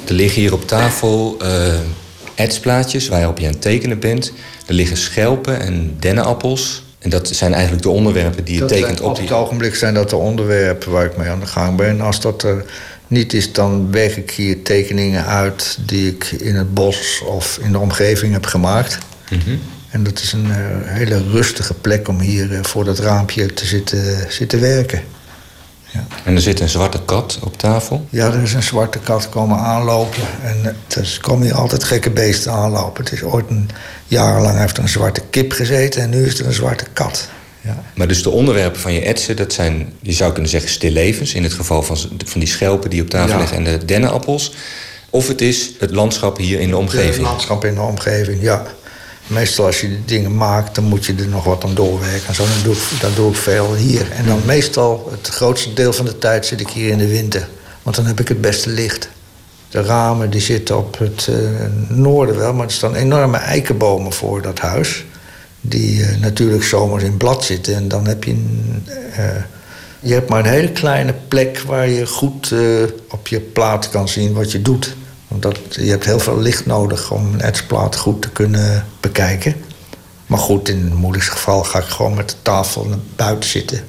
Er 0.06 0.14
liggen 0.14 0.40
hier 0.40 0.52
op 0.52 0.66
tafel 0.66 1.36
uh, 1.42 1.74
etsplaatjes 2.34 3.08
waarop 3.08 3.38
je 3.38 3.46
aan 3.46 3.52
het 3.52 3.62
tekenen 3.62 3.98
bent. 3.98 4.32
Er 4.66 4.74
liggen 4.74 4.96
schelpen 4.96 5.60
en 5.60 5.96
dennenappels. 5.98 6.82
En 6.98 7.10
dat 7.10 7.28
zijn 7.28 7.52
eigenlijk 7.52 7.82
de 7.82 7.90
onderwerpen 7.90 8.44
die 8.44 8.58
je 8.58 8.64
tekent 8.64 9.00
op 9.00 9.14
die... 9.14 9.24
Op 9.24 9.30
het 9.30 9.38
ogenblik 9.38 9.74
zijn 9.74 9.94
dat 9.94 10.10
de 10.10 10.16
onderwerpen 10.16 10.90
waar 10.90 11.04
ik 11.04 11.16
mee 11.16 11.28
aan 11.28 11.40
de 11.40 11.46
gang 11.46 11.76
ben. 11.76 12.00
Als 12.00 12.20
dat 12.20 12.42
er 12.42 12.64
niet 13.06 13.32
is, 13.32 13.52
dan 13.52 13.90
werk 13.92 14.16
ik 14.16 14.30
hier 14.30 14.62
tekeningen 14.62 15.26
uit 15.26 15.78
die 15.86 16.10
ik 16.10 16.24
in 16.24 16.54
het 16.54 16.74
bos 16.74 17.22
of 17.26 17.58
in 17.62 17.72
de 17.72 17.78
omgeving 17.78 18.32
heb 18.32 18.46
gemaakt. 18.46 18.98
Mhm. 19.30 19.56
En 19.90 20.02
dat 20.02 20.18
is 20.18 20.32
een 20.32 20.50
eh, 20.50 20.56
hele 20.82 21.22
rustige 21.30 21.74
plek 21.74 22.08
om 22.08 22.20
hier 22.20 22.54
eh, 22.54 22.58
voor 22.62 22.84
dat 22.84 22.98
raampje 22.98 23.46
te 23.46 23.66
zitten, 23.66 24.32
zitten 24.32 24.60
werken. 24.60 25.02
En 26.24 26.34
er 26.34 26.40
zit 26.40 26.60
een 26.60 26.68
zwarte 26.68 27.00
kat 27.04 27.38
op 27.42 27.58
tafel. 27.58 28.06
Ja, 28.10 28.26
er 28.26 28.42
is 28.42 28.52
een 28.52 28.62
zwarte 28.62 28.98
kat 28.98 29.28
komen 29.28 29.58
aanlopen. 29.58 30.22
En 30.42 30.76
eh, 30.88 30.96
er 30.96 31.18
komen 31.20 31.46
hier 31.46 31.54
altijd 31.54 31.84
gekke 31.84 32.10
beesten 32.10 32.52
aanlopen. 32.52 33.04
Het 33.04 33.12
is 33.12 33.22
ooit 33.22 33.50
een 33.50 33.70
jarenlang 34.06 34.58
heeft 34.58 34.76
er 34.76 34.82
een 34.82 34.88
zwarte 34.88 35.22
kip 35.30 35.52
gezeten 35.52 36.02
en 36.02 36.10
nu 36.10 36.26
is 36.26 36.38
er 36.38 36.46
een 36.46 36.52
zwarte 36.52 36.84
kat. 36.92 37.28
Maar 37.94 38.08
dus 38.08 38.22
de 38.22 38.30
onderwerpen 38.30 38.80
van 38.80 38.92
je 38.92 39.00
etsen, 39.00 39.36
dat 39.36 39.52
zijn, 39.52 39.92
je 40.00 40.12
zou 40.12 40.32
kunnen 40.32 40.50
zeggen, 40.50 40.70
stillevens. 40.70 41.34
In 41.34 41.42
het 41.42 41.52
geval 41.52 41.82
van, 41.82 41.96
van 42.24 42.40
die 42.40 42.48
schelpen 42.48 42.90
die 42.90 43.02
op 43.02 43.10
tafel 43.10 43.28
Ja. 43.32 43.38
liggen 43.38 43.56
en 43.56 43.64
de 43.64 43.84
dennenappels. 43.84 44.52
Of 45.10 45.28
het 45.28 45.40
is 45.40 45.70
het 45.78 45.90
landschap 45.90 46.36
hier 46.36 46.60
in 46.60 46.68
de 46.68 46.74
Het 46.74 46.82
omgeving. 46.82 47.26
landschap 47.26 47.64
in 47.64 47.74
de 47.74 47.80
omgeving, 47.80 48.42
ja. 48.42 48.62
Meestal 49.26 49.66
als 49.66 49.80
je 49.80 49.88
die 49.88 50.02
dingen 50.04 50.36
maakt, 50.36 50.74
dan 50.74 50.84
moet 50.84 51.04
je 51.06 51.14
er 51.18 51.28
nog 51.28 51.44
wat 51.44 51.64
aan 51.64 51.74
doorwerken. 51.74 52.28
En 52.28 52.34
zo, 52.34 52.42
dan 52.44 52.62
doe 52.62 52.74
ik, 52.74 53.00
dat 53.00 53.16
doe 53.16 53.30
ik 53.30 53.36
veel 53.36 53.74
hier. 53.74 54.10
En 54.10 54.26
dan 54.26 54.40
meestal, 54.44 55.08
het 55.10 55.28
grootste 55.28 55.72
deel 55.72 55.92
van 55.92 56.04
de 56.04 56.18
tijd 56.18 56.46
zit 56.46 56.60
ik 56.60 56.68
hier 56.68 56.90
in 56.90 56.98
de 56.98 57.08
winter. 57.08 57.48
Want 57.82 57.96
dan 57.96 58.06
heb 58.06 58.20
ik 58.20 58.28
het 58.28 58.40
beste 58.40 58.70
licht. 58.70 59.08
De 59.74 59.82
ramen 59.82 60.30
die 60.30 60.40
zitten 60.40 60.78
op 60.78 60.98
het 60.98 61.28
eh, 61.28 61.36
noorden 61.88 62.36
wel, 62.36 62.54
maar 62.54 62.66
er 62.66 62.72
staan 62.72 62.94
enorme 62.94 63.36
eikenbomen 63.36 64.12
voor 64.12 64.42
dat 64.42 64.58
huis. 64.58 65.04
Die 65.60 66.04
eh, 66.04 66.16
natuurlijk 66.20 66.64
zomers 66.64 67.04
in 67.04 67.16
blad 67.16 67.44
zitten. 67.44 67.74
En 67.74 67.88
dan 67.88 68.06
heb 68.06 68.24
je 68.24 68.30
een, 68.30 68.82
eh, 69.12 69.24
je 70.00 70.12
hebt 70.12 70.28
maar 70.28 70.38
een 70.38 70.50
hele 70.50 70.72
kleine 70.72 71.14
plek 71.28 71.58
waar 71.58 71.88
je 71.88 72.06
goed 72.06 72.54
op 73.10 73.28
je 73.28 73.40
plaat 73.40 73.90
kan 73.90 74.08
zien 74.08 74.32
wat 74.32 74.52
je 74.52 74.62
doet. 74.62 74.96
Want 75.28 75.42
dat, 75.42 75.58
je 75.70 75.90
hebt 75.90 76.04
heel 76.04 76.20
veel 76.20 76.40
licht 76.40 76.66
nodig 76.66 77.10
om 77.10 77.32
een 77.32 77.40
etsplaat 77.40 77.96
goed 77.96 78.22
te 78.22 78.30
kunnen 78.30 78.86
bekijken. 79.00 79.54
Maar 80.26 80.38
goed, 80.38 80.68
in 80.68 80.84
het 80.84 80.94
moeilijkste 80.94 81.32
geval 81.32 81.64
ga 81.64 81.78
ik 81.78 81.84
gewoon 81.84 82.14
met 82.14 82.28
de 82.28 82.36
tafel 82.42 82.84
naar 82.84 82.98
buiten 83.16 83.50
zitten. 83.50 83.80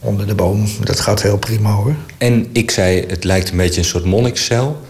Onder 0.00 0.26
de 0.26 0.34
boom. 0.34 0.68
Dat 0.84 1.00
gaat 1.00 1.22
heel 1.22 1.38
prima 1.38 1.70
hoor. 1.70 1.94
En 2.18 2.48
ik 2.52 2.70
zei, 2.70 3.04
het 3.06 3.24
lijkt 3.24 3.50
een 3.50 3.56
beetje 3.56 3.80
een 3.80 3.86
soort 3.86 4.04
monnikscel. 4.04 4.86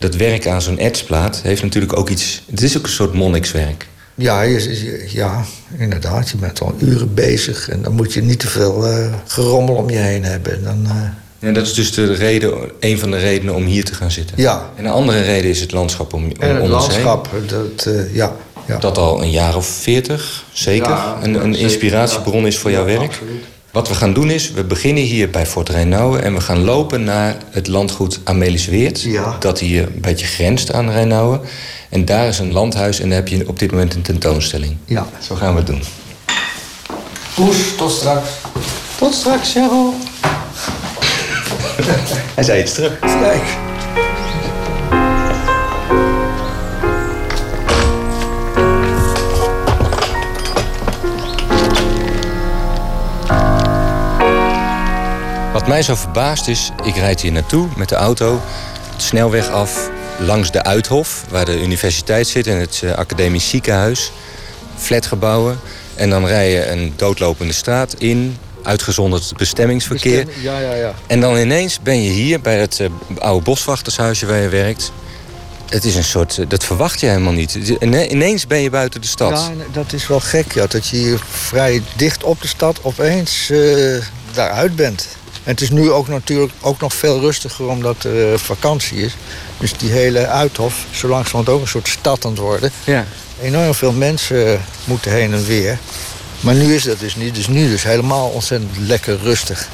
Dat 0.00 0.14
werk 0.16 0.46
aan 0.46 0.62
zo'n 0.62 0.78
etsplaat 0.78 1.40
heeft 1.42 1.62
natuurlijk 1.62 1.96
ook 1.98 2.08
iets... 2.08 2.42
Het 2.50 2.62
is 2.62 2.76
ook 2.76 2.82
een 2.84 2.90
soort 2.90 3.12
monnikswerk. 3.12 3.86
Ja, 4.14 4.42
je, 4.42 5.04
ja, 5.12 5.44
inderdaad. 5.78 6.28
Je 6.30 6.36
bent 6.36 6.60
al 6.60 6.74
uren 6.78 7.14
bezig. 7.14 7.68
En 7.68 7.82
dan 7.82 7.92
moet 7.92 8.12
je 8.12 8.22
niet 8.22 8.38
te 8.38 8.46
veel 8.48 8.86
eh, 8.86 9.12
gerommel 9.26 9.74
om 9.74 9.90
je 9.90 9.96
heen 9.96 10.24
hebben. 10.24 10.64
Dan, 10.64 10.86
eh, 10.86 11.48
En 11.48 11.54
dat 11.54 11.66
is 11.66 11.74
dus 11.74 11.92
de 11.92 12.12
reden, 12.14 12.70
een 12.80 12.98
van 12.98 13.10
de 13.10 13.16
redenen 13.18 13.54
om 13.54 13.64
hier 13.64 13.84
te 13.84 13.94
gaan 13.94 14.10
zitten. 14.10 14.36
Ja. 14.40 14.70
En 14.76 14.84
een 14.84 14.90
andere 14.90 15.20
reden 15.20 15.50
is 15.50 15.60
het 15.60 15.72
landschap 15.72 16.12
om, 16.12 16.24
om, 16.24 16.30
en 16.38 16.54
het 16.54 16.62
om 16.64 16.72
ons 16.72 16.94
heen. 16.94 17.04
landschap, 17.04 17.28
dat, 17.48 17.86
eh, 17.94 18.14
ja. 18.14 18.36
ja. 18.66 18.78
Dat 18.78 18.98
al 18.98 19.22
een 19.22 19.30
jaar 19.30 19.56
of 19.56 19.66
veertig, 19.66 20.44
zeker, 20.52 20.90
Ja, 20.90 21.18
een, 21.22 21.34
een 21.34 21.42
zeker, 21.54 21.58
inspiratiebron 21.70 22.46
is 22.46 22.58
voor 22.58 22.70
jouw 22.70 22.88
Ja, 22.88 22.98
werk. 22.98 23.10
absoluut. 23.10 23.44
Wat 23.72 23.88
we 23.88 23.94
gaan 23.94 24.12
doen 24.12 24.30
is, 24.30 24.50
we 24.50 24.64
beginnen 24.64 25.02
hier 25.02 25.30
bij 25.30 25.46
Fort 25.46 25.68
Rijnauwe... 25.68 26.18
en 26.18 26.34
we 26.34 26.40
gaan 26.40 26.64
lopen 26.64 27.04
naar 27.04 27.36
het 27.50 27.66
landgoed 27.66 28.20
Amelisweert... 28.24 29.02
Ja. 29.02 29.36
dat 29.38 29.58
hier 29.58 29.82
een 29.82 30.00
beetje 30.00 30.26
grenst 30.26 30.72
aan 30.72 30.90
Rijnauwe. 30.90 31.40
En 31.88 32.04
daar 32.04 32.28
is 32.28 32.38
een 32.38 32.52
landhuis 32.52 33.00
en 33.00 33.08
daar 33.08 33.18
heb 33.18 33.28
je 33.28 33.48
op 33.48 33.58
dit 33.58 33.70
moment 33.70 33.94
een 33.94 34.02
tentoonstelling. 34.02 34.76
Ja. 34.84 35.06
Zo 35.20 35.34
gaan 35.34 35.52
we 35.52 35.58
het 35.58 35.66
doen. 35.66 35.82
Poes, 37.34 37.56
tot 37.76 37.90
straks. 37.90 38.28
Tot 38.98 39.14
straks, 39.14 39.52
Cheryl. 39.52 39.94
Hij 42.34 42.44
zei 42.44 42.62
iets 42.62 42.74
terug. 42.74 42.98
Kijk. 42.98 43.69
Mij 55.70 55.82
zo 55.82 55.94
verbaast 55.94 56.48
is, 56.48 56.70
ik 56.84 56.96
rijd 56.96 57.20
hier 57.20 57.32
naartoe 57.32 57.68
met 57.76 57.88
de 57.88 57.94
auto, 57.94 58.40
de 58.96 59.02
snelweg 59.02 59.48
af, 59.48 59.90
langs 60.18 60.50
de 60.50 60.62
Uithof, 60.62 61.24
waar 61.28 61.44
de 61.44 61.62
universiteit 61.62 62.26
zit 62.28 62.46
en 62.46 62.56
het 62.56 62.80
eh, 62.84 62.92
academisch 62.92 63.48
ziekenhuis, 63.48 64.12
flatgebouwen. 64.76 65.58
En 65.94 66.10
dan 66.10 66.26
rij 66.26 66.50
je 66.50 66.66
een 66.70 66.92
doodlopende 66.96 67.52
straat 67.52 67.94
in, 67.98 68.36
uitgezonderd 68.62 69.32
bestemmingsverkeer. 69.36 70.26
Ja, 70.40 70.58
ja, 70.58 70.74
ja. 70.74 70.94
En 71.06 71.20
dan 71.20 71.36
ineens 71.36 71.80
ben 71.82 72.02
je 72.02 72.10
hier 72.10 72.40
bij 72.40 72.58
het 72.58 72.80
eh, 72.80 72.86
oude 73.18 73.44
boswachtershuisje 73.44 74.26
waar 74.26 74.40
je 74.40 74.48
werkt. 74.48 74.92
Het 75.68 75.84
is 75.84 75.94
een 75.96 76.04
soort, 76.04 76.38
eh, 76.38 76.44
dat 76.48 76.64
verwacht 76.64 77.00
je 77.00 77.06
helemaal 77.06 77.32
niet. 77.32 77.54
Ine- 77.80 78.08
Ineens 78.08 78.46
ben 78.46 78.58
je 78.60 78.70
buiten 78.70 79.00
de 79.00 79.06
stad. 79.06 79.30
Ja, 79.30 79.64
dat 79.72 79.92
is 79.92 80.06
wel 80.06 80.20
gek, 80.20 80.52
ja. 80.52 80.66
Dat 80.66 80.88
je 80.88 80.96
hier 80.96 81.20
vrij 81.30 81.82
dicht 81.96 82.24
op 82.24 82.40
de 82.40 82.48
stad 82.48 82.78
opeens 82.82 83.52
daaruit 84.32 84.76
bent. 84.76 85.06
En 85.50 85.56
het 85.56 85.64
is 85.64 85.70
nu 85.70 85.90
ook 85.90 86.08
natuurlijk 86.08 86.52
ook 86.60 86.80
nog 86.80 86.94
veel 86.94 87.20
rustiger 87.20 87.68
omdat 87.68 88.04
er 88.04 88.32
eh, 88.32 88.38
vakantie 88.38 88.98
is. 88.98 89.16
Dus 89.58 89.72
die 89.72 89.90
hele 89.90 90.26
Uithof, 90.26 90.84
zo 90.90 91.08
langzamerhand 91.08 91.48
ook 91.48 91.60
een 91.60 91.68
soort 91.68 91.88
stad 91.88 92.24
aan 92.24 92.30
het 92.30 92.40
worden. 92.40 92.70
Ja. 92.84 93.04
Enorm 93.42 93.74
veel 93.74 93.92
mensen 93.92 94.52
eh, 94.52 94.58
moeten 94.84 95.12
heen 95.12 95.32
en 95.32 95.44
weer. 95.44 95.78
Maar 96.40 96.54
nu 96.54 96.74
is 96.74 96.82
dat 96.82 97.00
dus 97.00 97.16
niet. 97.16 97.34
Dus 97.34 97.48
nu 97.48 97.72
is 97.72 97.82
helemaal 97.82 98.28
ontzettend 98.28 98.78
lekker 98.78 99.18
rustig. 99.18 99.68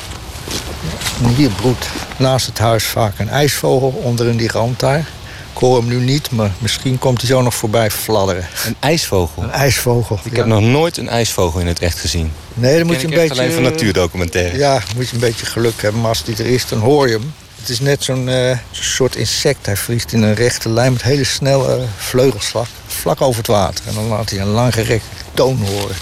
En 1.23 1.35
hier 1.35 1.51
broedt 1.51 1.87
naast 2.17 2.47
het 2.47 2.59
huis 2.59 2.85
vaak 2.85 3.19
een 3.19 3.29
ijsvogel 3.29 4.01
onder 4.03 4.27
in 4.27 4.37
die 4.37 4.51
rand 4.51 4.81
daar. 4.81 5.09
Ik 5.57 5.63
hoor 5.63 5.77
hem 5.79 5.89
nu 5.89 6.01
niet, 6.01 6.31
maar 6.31 6.51
misschien 6.59 6.99
komt 6.99 7.21
hij 7.21 7.31
zo 7.31 7.43
nog 7.43 7.55
voorbij 7.55 7.91
fladderen. 7.91 8.47
Een 8.67 8.77
ijsvogel? 8.81 9.43
Een 9.43 9.51
ijsvogel. 9.51 10.19
Ik 10.25 10.37
heb 10.37 10.47
nog 10.47 10.61
nooit 10.61 10.97
een 10.97 11.09
ijsvogel 11.09 11.61
in 11.61 11.67
het 11.67 11.79
echt 11.79 11.99
gezien. 11.99 12.33
Nee, 12.55 12.79
dan 12.79 12.87
moet 12.87 13.01
je 13.01 13.07
een 13.07 13.15
beetje... 13.15 13.31
alleen 13.41 13.53
van 13.53 13.63
natuurdocumentaires. 13.63 14.59
Ja, 14.59 14.83
moet 14.97 15.09
je 15.09 15.15
een 15.15 15.21
beetje 15.21 15.47
geluk 15.47 15.83
hebben. 15.83 16.01
Maar 16.01 16.09
als 16.11 16.25
die 16.25 16.37
er 16.37 16.47
is, 16.47 16.67
dan 16.69 16.79
hoor 16.79 17.07
je 17.09 17.13
hem. 17.13 17.33
Het 17.61 17.69
is 17.69 17.81
net 17.81 18.05
zo'n 18.05 18.29
eh, 18.29 18.59
soort 18.71 19.17
insect. 19.17 19.67
Hij 19.67 19.77
vliegt 19.77 20.13
in 20.13 20.23
een 20.23 20.35
rechte 20.35 20.69
lijn 20.69 20.93
met 20.93 21.03
hele 21.03 21.25
snelle 21.25 21.85
vleugelslag. 21.97 22.69
Vlak 22.87 23.21
over 23.21 23.39
het 23.39 23.47
water. 23.47 23.85
En 23.89 23.95
dan 23.95 24.07
laat 24.07 24.31
hij 24.31 24.39
een 24.41 24.47
langgerekte 24.47 25.07
toon 25.35 25.59
horen. 25.71 25.97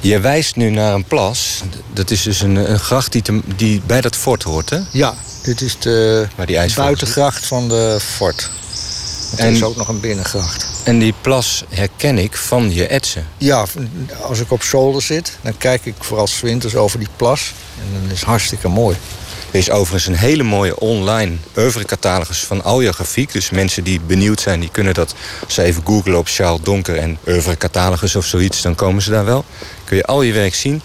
Je 0.00 0.20
wijst 0.20 0.56
nu 0.56 0.70
naar 0.70 0.94
een 0.94 1.04
plas. 1.04 1.62
Dat 1.92 2.10
is 2.10 2.22
dus 2.22 2.40
een, 2.40 2.56
een 2.70 2.78
gracht 2.78 3.12
die, 3.12 3.22
te- 3.22 3.40
die 3.56 3.82
bij 3.86 4.00
dat 4.00 4.16
fort 4.16 4.42
hoort, 4.42 4.70
hè? 4.70 4.78
Ja, 4.90 5.14
dit 5.46 5.60
is 5.60 5.78
de 5.78 6.26
buitengracht 6.76 7.46
van 7.46 7.68
de 7.68 7.98
fort. 8.16 8.50
Want 9.28 9.38
er 9.40 9.46
En- 9.46 9.52
is 9.52 9.62
ook 9.62 9.76
nog 9.76 9.88
een 9.88 10.00
binnengracht. 10.00 10.66
En 10.84 10.98
die 10.98 11.14
plas 11.20 11.64
herken 11.68 12.18
ik 12.18 12.36
van 12.36 12.74
je 12.74 12.86
etsen. 12.86 13.26
Ja, 13.38 13.64
als 14.22 14.40
ik 14.40 14.50
op 14.52 14.62
zolder 14.62 15.02
zit, 15.02 15.38
dan 15.42 15.58
kijk 15.58 15.84
ik 15.86 15.94
vooral 15.98 16.26
's 16.26 16.40
winters 16.40 16.74
over 16.74 16.98
die 16.98 17.08
plas. 17.16 17.52
En 17.78 18.02
dat 18.02 18.12
is 18.16 18.22
hartstikke 18.22 18.68
mooi. 18.68 18.96
Er 19.50 19.58
is 19.58 19.70
overigens 19.70 20.06
een 20.06 20.20
hele 20.28 20.42
mooie 20.42 20.78
online 20.78 21.36
oeuvrecatalogus 21.56 22.38
van 22.38 22.64
al 22.64 22.80
je 22.80 22.92
grafiek. 22.92 23.32
Dus 23.32 23.50
mensen 23.50 23.84
die 23.84 24.00
benieuwd 24.00 24.40
zijn, 24.40 24.60
die 24.60 24.70
kunnen 24.70 24.94
dat... 24.94 25.14
als 25.44 25.54
ze 25.54 25.62
even 25.62 25.82
googlen 25.86 26.18
op 26.18 26.26
Charles 26.28 26.60
Donker 26.62 26.96
en 26.96 27.18
oeuvrecatalogus 27.26 28.16
of 28.16 28.26
zoiets... 28.26 28.62
dan 28.62 28.74
komen 28.74 29.02
ze 29.02 29.10
daar 29.10 29.24
wel. 29.24 29.44
Kun 29.84 29.96
je 29.96 30.04
al 30.04 30.22
je 30.22 30.32
werk 30.32 30.54
zien. 30.54 30.82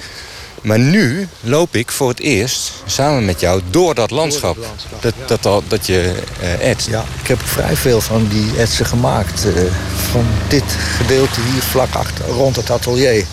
Maar 0.61 0.79
nu 0.79 1.27
loop 1.41 1.75
ik 1.75 1.91
voor 1.91 2.09
het 2.09 2.19
eerst 2.19 2.71
samen 2.85 3.25
met 3.25 3.39
jou 3.39 3.61
door 3.69 3.95
dat 3.95 4.11
landschap. 4.11 4.57
Dat, 4.99 5.41
dat, 5.43 5.63
dat 5.67 5.85
je 5.85 6.13
eh 6.41 6.69
etst. 6.69 6.87
Ja, 6.87 7.03
ik 7.21 7.27
heb 7.27 7.39
vrij 7.43 7.75
veel 7.75 8.01
van 8.01 8.27
die 8.27 8.57
etsen 8.57 8.85
gemaakt. 8.85 9.45
eh, 9.45 9.63
van 10.11 10.25
dit 10.47 10.63
gedeelte 10.97 11.39
hier 11.51 11.61
vlak 11.61 11.95
achter, 11.95 12.25
rond 12.25 12.55
het 12.55 12.69
atelier. 12.69 13.25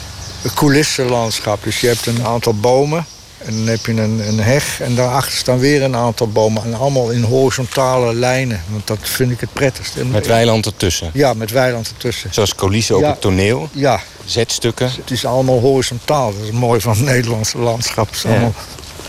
Een 0.43 0.55
coulissenlandschap. 0.55 1.65
Dus 1.65 1.81
je 1.81 1.87
hebt 1.87 2.07
een 2.07 2.27
aantal 2.27 2.55
bomen. 2.55 3.07
En 3.49 3.57
dan 3.57 3.67
heb 3.67 3.87
je 3.87 3.93
een, 3.93 4.29
een 4.29 4.41
heg. 4.41 4.81
En 4.81 4.95
daarachter 4.95 5.33
staan 5.39 5.59
weer 5.59 5.83
een 5.83 5.97
aantal 5.97 6.29
bomen. 6.29 6.63
En 6.65 6.75
allemaal 6.75 7.11
in 7.11 7.23
horizontale 7.23 8.15
lijnen. 8.15 8.63
Want 8.69 8.87
dat 8.87 8.99
vind 9.03 9.31
ik 9.31 9.41
het 9.41 9.53
prettigste. 9.53 10.05
Met 10.05 10.27
weiland 10.27 10.67
ertussen. 10.67 11.11
Ja, 11.13 11.35
met 11.35 11.51
weiland 11.51 11.89
ertussen. 11.89 12.35
Zoals 12.35 12.55
coulissen 12.55 12.97
op 12.97 13.03
Ja. 13.03 13.09
het 13.11 13.21
toneel. 13.21 13.69
Ja. 13.73 14.01
Zetstukken. 14.25 14.91
Het 14.97 15.11
is 15.11 15.25
allemaal 15.25 15.61
horizontaal. 15.61 16.33
Dat 16.33 16.43
is 16.43 16.51
mooi 16.51 16.81
van 16.81 16.93
het 16.97 17.01
Nederlandse 17.05 17.59
landschap. 17.59 18.09
Allemaal- 18.27 18.55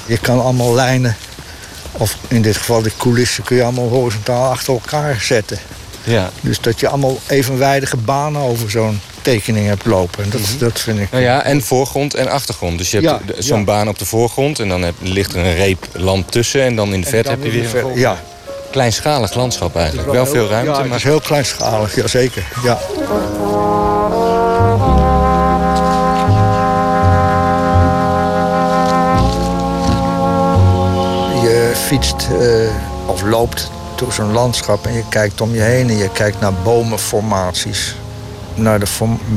je 0.06 0.18
kan 0.18 0.42
allemaal 0.42 0.74
lijnen, 0.74 1.16
of 1.92 2.18
in 2.28 2.42
dit 2.42 2.58
geval 2.58 2.82
de 2.82 2.92
coulissen, 2.98 3.44
kun 3.44 3.56
je 3.56 3.64
allemaal 3.64 3.90
horizontaal 3.90 4.52
achter 4.52 4.74
elkaar 4.74 5.22
zetten. 5.22 5.60
Ja. 6.04 6.30
Dus 6.42 6.62
dat 6.62 6.80
je 6.80 6.88
allemaal 6.88 7.18
evenwijdige 7.28 7.98
banen 7.98 8.42
over 8.42 8.70
zo'n 8.72 9.02
tekening 9.32 9.68
hebt 9.68 9.86
lopen. 9.86 10.24
En 10.24 10.30
dat, 10.30 10.42
dat 10.60 10.80
vind 10.80 11.00
ik... 11.00 11.12
Nou 11.12 11.24
ja, 11.24 11.44
en 11.44 11.62
voorgrond 11.62 12.14
en 12.14 12.30
achtergrond. 12.30 12.78
Dus 12.78 12.92
je 12.92 12.98
hebt 13.00 13.10
Ja, 13.36 13.42
zo'n 13.42 13.58
ja. 13.58 13.64
baan 13.64 13.88
op 13.88 14.00
de 14.00 14.06
voorgrond... 14.06 14.60
en 14.60 14.70
dan 14.70 14.82
heb, 14.82 14.94
ligt 15.02 15.34
er 15.34 15.46
een 15.46 15.56
reep 15.56 15.88
land 15.94 16.32
tussen... 16.32 16.62
en 16.62 16.76
dan 16.76 16.94
in 16.94 17.00
de 17.00 17.06
En 17.06 17.12
verte 17.12 17.30
heb 17.30 17.44
je 17.44 17.52
weer 17.52 17.70
ver- 17.70 17.98
ja. 17.98 18.18
Kleinschalig 18.72 19.34
landschap 19.36 19.76
eigenlijk. 19.76 20.12
Wel, 20.12 20.24
heel- 20.24 20.34
veel 20.34 20.48
ruimte, 20.48 20.72
Ja, 20.72 20.78
het 20.78 20.88
maar 20.88 20.98
is 20.98 21.04
heel 21.04 21.22
kleinschalig, 21.22 21.96
ja 21.96 22.08
zeker. 22.08 22.44
Ja. 22.64 22.78
Je 31.42 31.72
fietst, 31.88 32.28
eh, 32.40 32.70
of 33.06 33.22
loopt 33.22 33.72
door 33.96 34.14
zo'n 34.14 34.32
landschap 34.32 34.86
en 34.86 34.94
je 34.94 35.04
kijkt 35.10 35.42
om 35.42 35.54
je 35.54 35.62
heen 35.62 35.90
en 35.90 35.98
je 35.98 36.10
kijkt 36.12 36.40
naar 36.40 36.54
bomenformaties. 36.54 37.96
Naar 38.62 38.80
de 38.80 38.88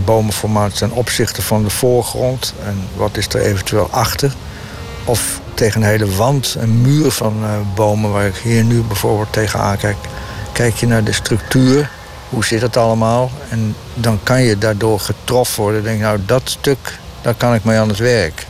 bomenformaties 0.04 0.78
ten 0.78 0.90
opzichte 0.90 1.42
van 1.42 1.62
de 1.62 1.70
voorgrond 1.70 2.54
en 2.64 2.88
wat 2.96 3.16
is 3.16 3.28
er 3.28 3.40
eventueel 3.40 3.88
achter. 3.90 4.34
Of 5.04 5.40
tegen 5.54 5.82
een 5.82 5.88
hele 5.88 6.14
wand, 6.14 6.56
een 6.58 6.80
muur 6.80 7.10
van 7.10 7.36
eh, 7.42 7.50
bomen 7.74 8.12
waar 8.12 8.26
ik 8.26 8.36
hier 8.36 8.64
nu 8.64 8.80
bijvoorbeeld 8.82 9.32
tegenaan 9.32 9.76
kijk. 9.76 9.96
Kijk 10.52 10.74
je 10.74 10.86
naar 10.86 11.04
de 11.04 11.12
structuur, 11.12 11.90
hoe 12.28 12.44
zit 12.44 12.62
het 12.62 12.76
allemaal? 12.76 13.30
En 13.48 13.76
dan 13.94 14.20
kan 14.22 14.42
je 14.42 14.58
daardoor 14.58 15.00
getroffen 15.00 15.62
worden. 15.62 15.82
Denk, 15.82 16.00
nou, 16.00 16.18
dat 16.26 16.42
stuk, 16.44 16.98
daar 17.20 17.34
kan 17.34 17.54
ik 17.54 17.64
mee 17.64 17.78
aan 17.78 17.88
het 17.88 17.98
werk. 17.98 18.46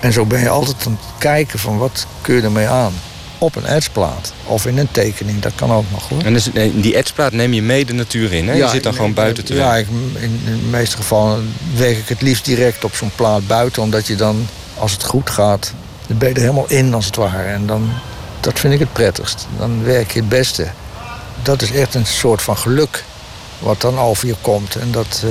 En 0.00 0.12
zo 0.12 0.24
ben 0.24 0.40
je 0.40 0.48
altijd 0.48 0.86
aan 0.86 0.98
het 1.00 1.18
kijken 1.18 1.58
van 1.58 1.78
wat 1.78 2.06
kun 2.20 2.34
je 2.34 2.42
ermee 2.42 2.68
aan. 2.68 2.92
Op 3.38 3.56
een 3.56 3.66
etsplaat 3.66 4.32
of 4.44 4.66
in 4.66 4.78
een 4.78 4.90
tekening, 4.90 5.40
dat 5.40 5.52
kan 5.54 5.72
ook 5.72 5.84
nog 5.90 6.08
hoor. 6.08 6.22
En 6.22 6.32
dus, 6.32 6.50
die 6.74 6.96
etsplaat 6.96 7.32
neem 7.32 7.52
je 7.52 7.62
mee 7.62 7.84
de 7.84 7.92
natuur 7.92 8.32
in, 8.32 8.48
hè? 8.48 8.54
je 8.54 8.68
zit 8.68 8.82
dan 8.82 8.94
gewoon 8.94 9.14
buiten 9.14 9.44
te 9.44 9.54
Ja, 9.54 9.76
ik, 9.76 9.86
in, 10.14 10.40
de 10.44 10.50
meeste 10.50 10.96
gevallen 10.96 11.54
werk 11.74 11.96
ik 11.96 12.08
het 12.08 12.22
liefst 12.22 12.44
direct 12.44 12.84
op 12.84 12.94
zo'n 12.94 13.10
plaat 13.14 13.46
buiten. 13.46 13.82
Omdat 13.82 14.06
je 14.06 14.16
dan, 14.16 14.48
als 14.78 14.92
het 14.92 15.04
goed 15.04 15.30
gaat, 15.30 15.72
dan 16.06 16.18
ben 16.18 16.28
je 16.28 16.34
er 16.34 16.40
helemaal 16.40 16.68
in 16.68 16.94
als 16.94 17.06
het 17.06 17.16
ware. 17.16 17.42
En 17.42 17.66
dan, 17.66 17.90
dat 18.40 18.58
vind 18.58 18.72
ik 18.72 18.78
het 18.78 18.92
prettigst. 18.92 19.46
Dan 19.58 19.84
werk 19.84 20.10
je 20.10 20.20
het 20.20 20.28
beste. 20.28 20.66
Dat 21.42 21.62
is 21.62 21.70
echt 21.70 21.94
een 21.94 22.06
soort 22.06 22.42
van 22.42 22.56
geluk 22.56 23.04
wat 23.58 23.80
dan 23.80 23.98
over 23.98 24.26
je 24.26 24.34
komt. 24.40 24.76
En 24.76 24.90
dat, 24.90 25.22
eh, 25.24 25.30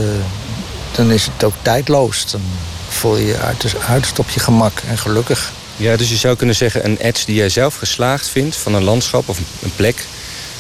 dan 0.92 1.12
is 1.12 1.26
het 1.26 1.44
ook 1.44 1.54
tijdloos. 1.62 2.32
Dan 2.32 2.42
voel 2.90 3.18
je 3.18 3.26
je 3.26 3.38
uiterst, 3.38 3.76
uiterst 3.88 4.20
op 4.20 4.30
je 4.30 4.40
gemak 4.40 4.82
en 4.88 4.98
gelukkig. 4.98 5.52
Ja, 5.78 5.96
dus 5.96 6.10
je 6.10 6.16
zou 6.16 6.36
kunnen 6.36 6.56
zeggen, 6.56 6.86
een 6.86 7.00
ets 7.00 7.26
die 7.26 7.36
jij 7.36 7.50
zelf 7.50 7.76
geslaagd 7.76 8.30
vindt 8.30 8.56
van 8.56 8.74
een 8.74 8.84
landschap 8.84 9.30
of 9.30 9.38
een 9.38 9.76
plek, 9.76 10.06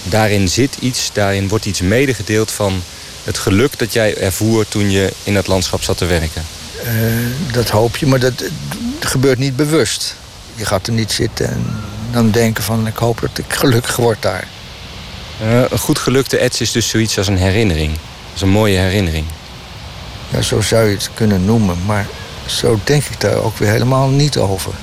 daarin 0.03 0.49
zit 0.49 0.75
iets, 0.79 1.09
daarin 1.13 1.47
wordt 1.47 1.65
iets 1.65 1.81
medegedeeld 1.81 2.51
van 2.51 2.81
het 3.23 3.37
geluk 3.37 3.79
dat 3.79 3.93
jij 3.93 4.17
ervoer 4.17 4.67
toen 4.67 4.91
je 4.91 5.13
in 5.23 5.33
dat 5.33 5.47
landschap 5.47 5.83
zat 5.83 5.97
te 5.97 6.05
werken. 6.05 6.45
Eh, 6.83 6.93
dat 7.51 7.69
hoop 7.69 7.97
je, 7.97 8.05
maar 8.05 8.19
dat 8.19 8.43
gebeurt 8.99 9.37
niet 9.37 9.55
bewust. 9.55 10.15
Je 10.55 10.65
gaat 10.65 10.87
er 10.87 10.93
niet 10.93 11.11
zitten 11.11 11.49
en 11.49 11.65
dan 12.11 12.31
denken 12.31 12.63
van 12.63 12.87
ik 12.87 12.97
hoop 12.97 13.21
dat 13.21 13.37
ik 13.37 13.53
gelukkig 13.53 13.95
word 13.95 14.21
daar. 14.21 14.47
Eh, 15.41 15.61
een 15.69 15.79
goed 15.79 15.99
gelukte 15.99 16.37
ets 16.37 16.61
is 16.61 16.71
dus 16.71 16.89
zoiets 16.89 17.17
als 17.17 17.27
een 17.27 17.37
herinnering. 17.37 17.91
Dat 17.91 18.35
is 18.35 18.41
een 18.41 18.49
mooie 18.49 18.77
herinnering. 18.77 19.25
Ja, 20.29 20.41
zo 20.41 20.61
zou 20.61 20.87
je 20.87 20.95
het 20.95 21.09
kunnen 21.13 21.45
noemen, 21.45 21.77
maar 21.85 22.07
zo 22.45 22.79
denk 22.83 23.03
ik 23.03 23.21
daar 23.21 23.35
ook 23.35 23.57
weer 23.57 23.69
helemaal 23.69 24.07
niet 24.07 24.37
over. 24.37 24.73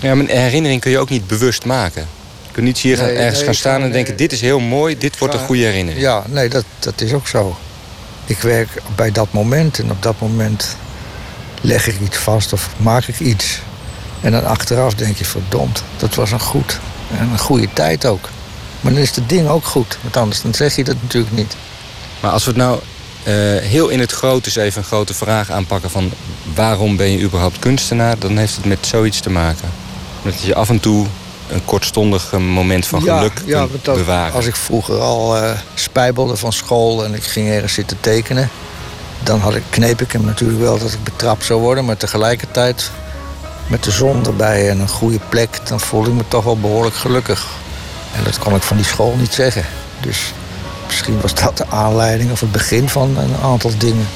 Ja, 0.00 0.14
maar 0.14 0.24
een 0.28 0.38
herinnering 0.38 0.80
kun 0.80 0.90
je 0.90 0.98
ook 0.98 1.08
niet 1.08 1.26
bewust 1.26 1.64
maken. 1.64 2.06
Je 2.46 2.52
kunt 2.52 2.66
niet 2.66 2.78
hier 2.78 2.96
Nee, 2.96 3.16
ergens 3.16 3.36
nee, 3.36 3.44
gaan 3.44 3.54
staan 3.54 3.74
en 3.74 3.80
nee. 3.80 3.90
denken, 3.90 4.16
dit 4.16 4.32
is 4.32 4.40
heel 4.40 4.60
mooi, 4.60 4.98
dit 4.98 5.18
wordt 5.18 5.34
een 5.34 5.40
goede 5.40 5.62
herinnering. 5.62 6.02
Ja, 6.02 6.22
nee, 6.28 6.48
dat, 6.48 6.64
dat 6.78 7.00
is 7.00 7.12
ook 7.12 7.28
zo. 7.28 7.56
Ik 8.24 8.38
werk 8.38 8.68
bij 8.94 9.12
dat 9.12 9.32
moment 9.32 9.78
en 9.78 9.90
op 9.90 10.02
dat 10.02 10.20
moment 10.20 10.76
leg 11.60 11.86
ik 11.86 12.00
iets 12.00 12.16
vast 12.16 12.52
of 12.52 12.70
maak 12.76 13.06
ik 13.06 13.20
iets. 13.20 13.60
En 14.20 14.32
dan 14.32 14.44
achteraf 14.44 14.94
denk 14.94 15.16
je, 15.16 15.24
verdomd, 15.24 15.82
dat 15.96 16.14
was 16.14 16.32
een 16.32 16.40
goed. 16.40 16.78
En 17.18 17.28
een 17.28 17.38
goede 17.38 17.68
tijd 17.72 18.06
ook. 18.06 18.28
Maar 18.80 18.92
dan 18.92 19.02
is 19.02 19.16
het 19.16 19.28
ding 19.28 19.48
ook 19.48 19.64
goed, 19.64 19.98
want 20.02 20.16
anders 20.16 20.42
dan 20.42 20.54
zeg 20.54 20.76
je 20.76 20.84
dat 20.84 20.96
natuurlijk 21.02 21.34
niet. 21.34 21.56
Maar 22.20 22.30
als 22.30 22.44
we 22.44 22.50
het 22.50 22.58
nou 22.58 22.80
eh, 23.22 23.34
heel 23.68 23.88
in 23.88 24.00
het 24.00 24.12
groot 24.12 24.46
eens 24.46 24.56
even 24.56 24.78
een 24.78 24.88
grote 24.88 25.14
vraag 25.14 25.50
aanpakken 25.50 25.90
van 25.90 26.12
waarom 26.54 26.96
ben 26.96 27.10
je 27.10 27.20
überhaupt 27.20 27.58
kunstenaar, 27.58 28.18
dan 28.18 28.36
heeft 28.36 28.56
het 28.56 28.64
met 28.64 28.86
zoiets 28.86 29.20
te 29.20 29.30
maken. 29.30 29.68
Dat 30.22 30.42
je 30.42 30.54
af 30.54 30.68
en 30.68 30.80
toe 30.80 31.06
een 31.48 31.64
kortstondig 31.64 32.32
eh, 32.32 32.40
moment 32.40 32.86
van 32.86 33.02
geluk 33.02 33.42
ja, 33.44 33.66
dat- 33.82 33.94
bewaren. 33.94 34.34
Als 34.34 34.46
ik 34.46 34.56
vroeger 34.56 35.00
al 35.00 35.36
eh 35.36 35.50
spijbelde 35.74 36.36
van 36.36 36.52
school 36.52 37.04
en 37.04 37.14
ik 37.14 37.22
ging 37.22 37.48
ergens 37.48 37.72
zitten 37.74 37.96
tekenen... 38.00 38.50
dan 39.22 39.40
had 39.40 39.54
ik, 39.54 39.62
kneep 39.70 40.00
ik 40.00 40.12
hem 40.12 40.24
natuurlijk 40.24 40.60
wel 40.60 40.78
dat 40.78 40.92
ik 40.92 41.04
betrapt 41.04 41.44
zou 41.44 41.60
worden... 41.60 41.84
maar 41.84 41.96
tegelijkertijd 41.96 42.90
met 43.66 43.84
de 43.84 43.90
zon 43.90 44.26
erbij 44.26 44.70
en 44.70 44.80
een 44.80 44.88
goede 44.88 45.20
plek... 45.28 45.58
dan 45.68 45.80
voelde 45.80 46.10
ik 46.10 46.16
me 46.16 46.24
toch 46.28 46.44
wel 46.44 46.58
behoorlijk 46.60 46.96
gelukkig. 46.96 47.46
En 48.16 48.24
dat 48.24 48.38
kon 48.38 48.54
ik 48.54 48.62
van 48.62 48.76
die 48.76 48.86
school 48.86 49.14
niet 49.18 49.32
zeggen. 49.32 49.64
Dus 50.00 50.32
misschien 50.86 51.20
was 51.20 51.34
dat 51.34 51.56
de 51.56 51.66
aanleiding 51.68 52.30
of 52.30 52.40
het 52.40 52.52
begin 52.52 52.88
van 52.88 53.16
een 53.16 53.36
aantal 53.42 53.70
dingen. 53.78 54.08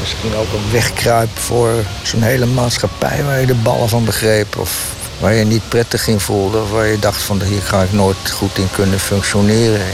Misschien 0.00 0.34
ook 0.36 0.52
een 0.52 0.72
wegkruip 0.72 1.38
voor 1.38 1.70
zo'n 2.02 2.22
hele 2.22 2.46
maatschappij 2.46 3.24
waar 3.24 3.40
je 3.40 3.46
de 3.46 3.54
ballen 3.54 3.88
van 3.88 4.04
begreep. 4.04 4.58
Of 4.58 4.93
waar 5.24 5.34
je 5.34 5.44
niet 5.44 5.68
prettig 5.68 6.08
in 6.08 6.20
voelde. 6.20 6.60
Of 6.62 6.70
waar 6.70 6.86
je 6.86 6.98
dacht 6.98 7.22
van 7.22 7.42
hier 7.42 7.62
ga 7.62 7.82
ik 7.82 7.92
nooit 7.92 8.30
goed 8.30 8.58
in 8.58 8.68
kunnen 8.70 8.98
functioneren. 8.98 9.86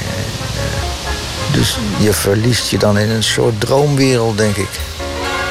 Dus 1.52 1.78
je 1.98 2.12
verliest 2.12 2.70
je 2.70 2.78
dan 2.78 2.98
in 2.98 3.10
een 3.10 3.22
soort 3.22 3.60
droomwereld, 3.60 4.38
denk 4.38 4.56
ik. 4.56 4.68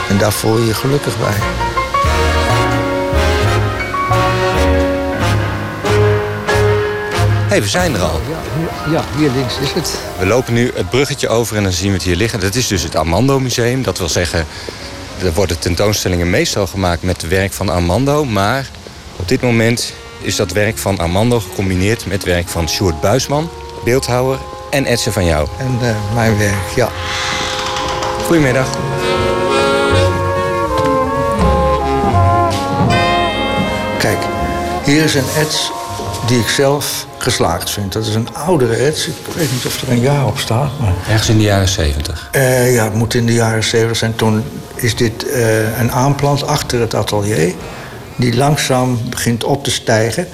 En 0.09 0.17
daar 0.17 0.31
voel 0.31 0.57
je 0.57 0.65
je 0.65 0.73
gelukkig 0.73 1.19
bij. 1.19 1.33
Hé, 7.47 7.47
hey, 7.47 7.61
we 7.61 7.67
zijn 7.67 7.93
er 7.93 8.01
al. 8.01 8.21
Ja, 8.91 9.03
hier 9.17 9.31
links 9.31 9.57
is 9.57 9.71
het. 9.71 9.99
We 10.17 10.25
lopen 10.25 10.53
nu 10.53 10.71
het 10.75 10.89
bruggetje 10.89 11.27
over 11.27 11.57
en 11.57 11.63
dan 11.63 11.71
zien 11.71 11.87
we 11.87 11.93
het 11.93 12.03
hier 12.03 12.15
liggen. 12.15 12.39
Dat 12.39 12.55
is 12.55 12.67
dus 12.67 12.83
het 12.83 12.95
Armando 12.95 13.39
Museum. 13.39 13.83
Dat 13.83 13.97
wil 13.97 14.09
zeggen, 14.09 14.45
er 15.23 15.33
worden 15.33 15.59
tentoonstellingen 15.59 16.29
meestal 16.29 16.67
gemaakt 16.67 17.03
met 17.03 17.21
het 17.21 17.31
werk 17.31 17.53
van 17.53 17.69
Armando. 17.69 18.25
Maar 18.25 18.69
op 19.19 19.27
dit 19.27 19.41
moment 19.41 19.93
is 20.21 20.35
dat 20.35 20.51
werk 20.51 20.77
van 20.77 20.97
Armando 20.97 21.39
gecombineerd 21.39 22.05
met 22.05 22.23
werk 22.23 22.47
van 22.47 22.69
Sjoerd 22.69 23.01
Buisman, 23.01 23.49
beeldhouwer 23.83 24.39
en 24.69 24.85
etsen 24.85 25.13
van 25.13 25.25
jou. 25.25 25.47
En 25.57 25.77
eh, 25.81 25.95
mijn 26.13 26.37
werk, 26.37 26.69
ja. 26.75 26.89
Goedemiddag. 28.25 28.69
Kijk, 33.97 34.19
hier 34.85 35.03
is 35.03 35.15
een 35.15 35.29
ets 35.37 35.71
die 36.27 36.39
ik 36.39 36.47
zelf 36.47 37.05
geslaagd 37.17 37.69
vind. 37.69 37.93
Dat 37.93 38.05
is 38.05 38.15
een 38.15 38.35
oudere 38.35 38.75
ets. 38.75 39.07
Ik 39.07 39.33
weet 39.35 39.51
niet 39.51 39.65
of 39.65 39.81
er 39.81 39.91
een 39.91 39.99
jaar 39.99 40.25
op 40.25 40.37
staat. 40.37 40.71
Maar... 40.79 40.93
Ergens 41.09 41.29
in 41.29 41.37
de 41.37 41.43
jaren 41.43 41.67
zeventig. 41.67 42.29
Eh, 42.31 42.73
ja, 42.73 42.83
het 42.83 42.93
moet 42.93 43.13
in 43.13 43.25
de 43.25 43.33
jaren 43.33 43.63
70 43.63 43.97
zijn. 43.97 44.15
Toen 44.15 44.43
is 44.75 44.95
dit 44.95 45.29
eh, 45.29 45.79
een 45.79 45.91
aanplant 45.91 46.47
achter 46.47 46.79
het 46.79 46.93
atelier. 46.93 47.53
Die 48.19 48.35
langzaam 48.35 48.99
begint 49.09 49.43
op 49.43 49.63
te 49.63 49.71
stijgen. 49.71 50.27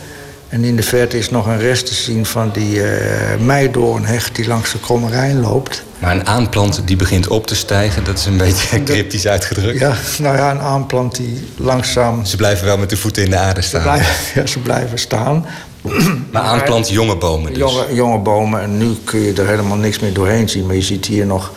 En 0.49 0.63
in 0.63 0.75
de 0.75 0.83
verte 0.83 1.17
is 1.17 1.29
nog 1.29 1.47
een 1.47 1.59
rest 1.59 1.85
te 1.85 1.93
zien 1.93 2.25
van 2.25 2.51
die 2.53 2.83
eh 2.83 3.39
meidoornhecht 3.39 4.35
die 4.35 4.47
langs 4.47 4.71
de 4.71 4.79
Kromme 4.79 5.09
Rijn 5.09 5.39
loopt. 5.39 5.83
Maar 5.99 6.15
een 6.15 6.27
aanplant 6.27 6.81
die 6.85 6.95
begint 6.95 7.27
op 7.27 7.47
te 7.47 7.55
stijgen, 7.55 8.03
dat 8.03 8.17
is 8.17 8.25
een 8.25 8.37
beetje 8.37 8.83
cryptisch 8.83 9.27
uitgedrukt. 9.27 9.79
Ja, 9.79 9.95
nou 10.17 10.37
ja, 10.37 10.51
een 10.51 10.59
aanplant 10.59 11.15
die 11.15 11.47
langzaam... 11.57 12.25
Ze 12.25 12.35
blijven 12.35 12.65
wel 12.65 12.77
met 12.77 12.89
de 12.89 12.97
voeten 12.97 13.23
in 13.23 13.29
de 13.29 13.37
aarde 13.37 13.61
Ze 13.61 13.67
staan. 13.67 13.81
blijven, 13.81 14.15
ja, 14.41 14.47
ze 14.47 14.59
blijven 14.59 14.99
staan. 14.99 15.45
Maar 16.31 16.41
aanplant 16.41 16.89
jonge 16.89 17.15
bomen 17.15 17.49
dus. 17.49 17.57
Jonge, 17.57 17.93
jonge 17.93 18.17
bomen. 18.17 18.61
En 18.61 18.77
nu 18.77 18.95
kun 19.03 19.19
je 19.19 19.33
er 19.33 19.47
helemaal 19.47 19.77
niks 19.77 19.99
meer 19.99 20.13
doorheen 20.13 20.49
zien. 20.49 20.65
Maar 20.65 20.75
je 20.75 20.81
ziet 20.81 21.05
hier 21.05 21.25
nog 21.25 21.51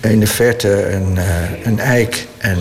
in 0.00 0.20
de 0.20 0.26
verte 0.26 0.92
een, 0.92 1.18
eh, 1.18 1.24
een 1.64 1.78
eik 1.78 2.26
en 2.38 2.58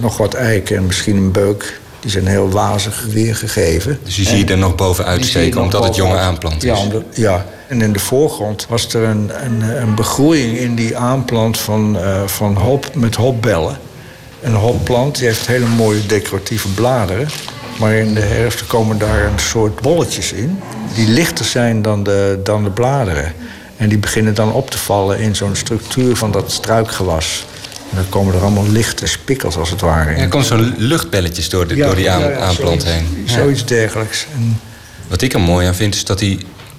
nog 0.00 0.16
wat 0.16 0.34
eiken 0.34 0.76
en 0.76 0.86
misschien 0.86 1.16
een 1.16 1.32
beuk. 1.32 1.80
Die 2.00 2.10
zijn 2.10 2.26
heel 2.26 2.50
wazig 2.50 3.04
weergegeven. 3.12 3.98
Dus 4.04 4.14
die 4.14 4.26
zie 4.26 4.38
je 4.38 4.44
er 4.52 4.58
nog 4.58 4.74
bovenuit 4.74 5.24
steken, 5.24 5.60
omdat 5.60 5.84
het 5.84 5.96
jonge 5.96 6.18
aanplant 6.18 6.62
Ja, 6.62 6.74
is. 6.74 6.80
omdat- 6.80 7.02
ja, 7.14 7.46
en 7.68 7.82
in 7.82 7.92
de 7.92 7.98
voorgrond 7.98 8.66
was 8.68 8.94
er 8.94 9.02
een, 9.02 9.30
een, 9.44 9.62
een 9.82 9.94
begroeiing 9.94 10.58
in 10.58 10.74
die 10.74 10.96
aanplant 10.96 11.58
van, 11.58 11.98
eh, 11.98 12.22
van 12.26 12.56
hop 12.56 12.94
met 12.94 13.14
hopbellen. 13.14 13.78
Een 14.42 14.54
hopplant 14.54 15.16
die 15.18 15.26
heeft 15.26 15.46
hele 15.46 15.66
mooie 15.66 16.06
decoratieve 16.06 16.68
bladeren. 16.68 17.28
Maar 17.78 17.92
in 17.94 18.14
de 18.14 18.20
herfst 18.20 18.66
komen 18.66 18.98
daar 18.98 19.24
een 19.24 19.38
soort 19.38 19.80
bolletjes 19.80 20.32
in. 20.32 20.60
Die 20.94 21.08
lichter 21.08 21.44
zijn 21.44 21.82
dan 21.82 22.02
de, 22.02 22.40
dan 22.44 22.64
de 22.64 22.70
bladeren. 22.70 23.32
En 23.76 23.88
die 23.88 23.98
beginnen 23.98 24.34
dan 24.34 24.52
op 24.52 24.70
te 24.70 24.78
vallen 24.78 25.18
in 25.18 25.36
zo'n 25.36 25.56
structuur 25.56 26.16
van 26.16 26.30
dat 26.30 26.50
struikgewas. 26.52 27.46
En 27.90 27.96
dan 27.96 28.08
komen 28.08 28.34
er 28.34 28.40
allemaal 28.40 28.68
lichte 28.68 29.06
spikkels 29.06 29.56
als 29.56 29.70
het 29.70 29.80
ware 29.80 30.14
in. 30.14 30.20
Er 30.22 30.28
komt 30.28 30.46
zo'n 30.46 30.74
luchtbelletjes 30.76 31.48
door, 31.48 31.66
de, 31.66 31.76
Ja, 31.76 31.86
door 31.86 31.94
die 31.94 32.10
aan, 32.10 32.20
ja, 32.20 32.28
ja, 32.28 32.36
aanplant 32.38 32.82
zoiets- 32.82 32.84
heen. 32.84 33.24
Zoiets 33.28 33.64
dergelijks. 33.64 34.26
En 34.34 34.60
Wat 35.08 35.22
ik 35.22 35.32
er 35.32 35.40
mooi 35.40 35.66
aan 35.66 35.74
vind, 35.74 35.94
is 35.94 36.04
dat 36.04 36.20
hij... 36.20 36.38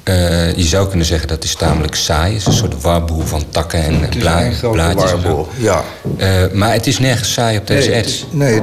eh, 0.10 0.56
je 0.56 0.64
zou 0.64 0.88
kunnen 0.88 1.06
zeggen 1.06 1.28
dat 1.28 1.44
hij 1.44 1.54
tamelijk 1.58 1.96
saai 1.96 2.36
is. 2.36 2.46
Een 2.46 2.54
soort 2.54 2.82
warboel 2.82 3.22
van 3.22 3.44
takken 3.50 3.84
en 3.84 4.02
het 4.02 4.16
is 4.16 4.22
bla- 4.22 4.46
een 4.46 4.72
blaadjes. 4.72 5.12
warboel, 5.12 5.48
Ja. 5.58 5.84
Eh, 6.18 6.30
maar 6.54 6.74
het 6.74 6.88
is 6.88 7.00
nergens 7.00 7.34
saai 7.34 7.58
op 7.58 7.68
deze 7.68 7.88
nee, 7.90 7.98
het 7.98 8.06
is- 8.06 8.26
nee, 8.32 8.62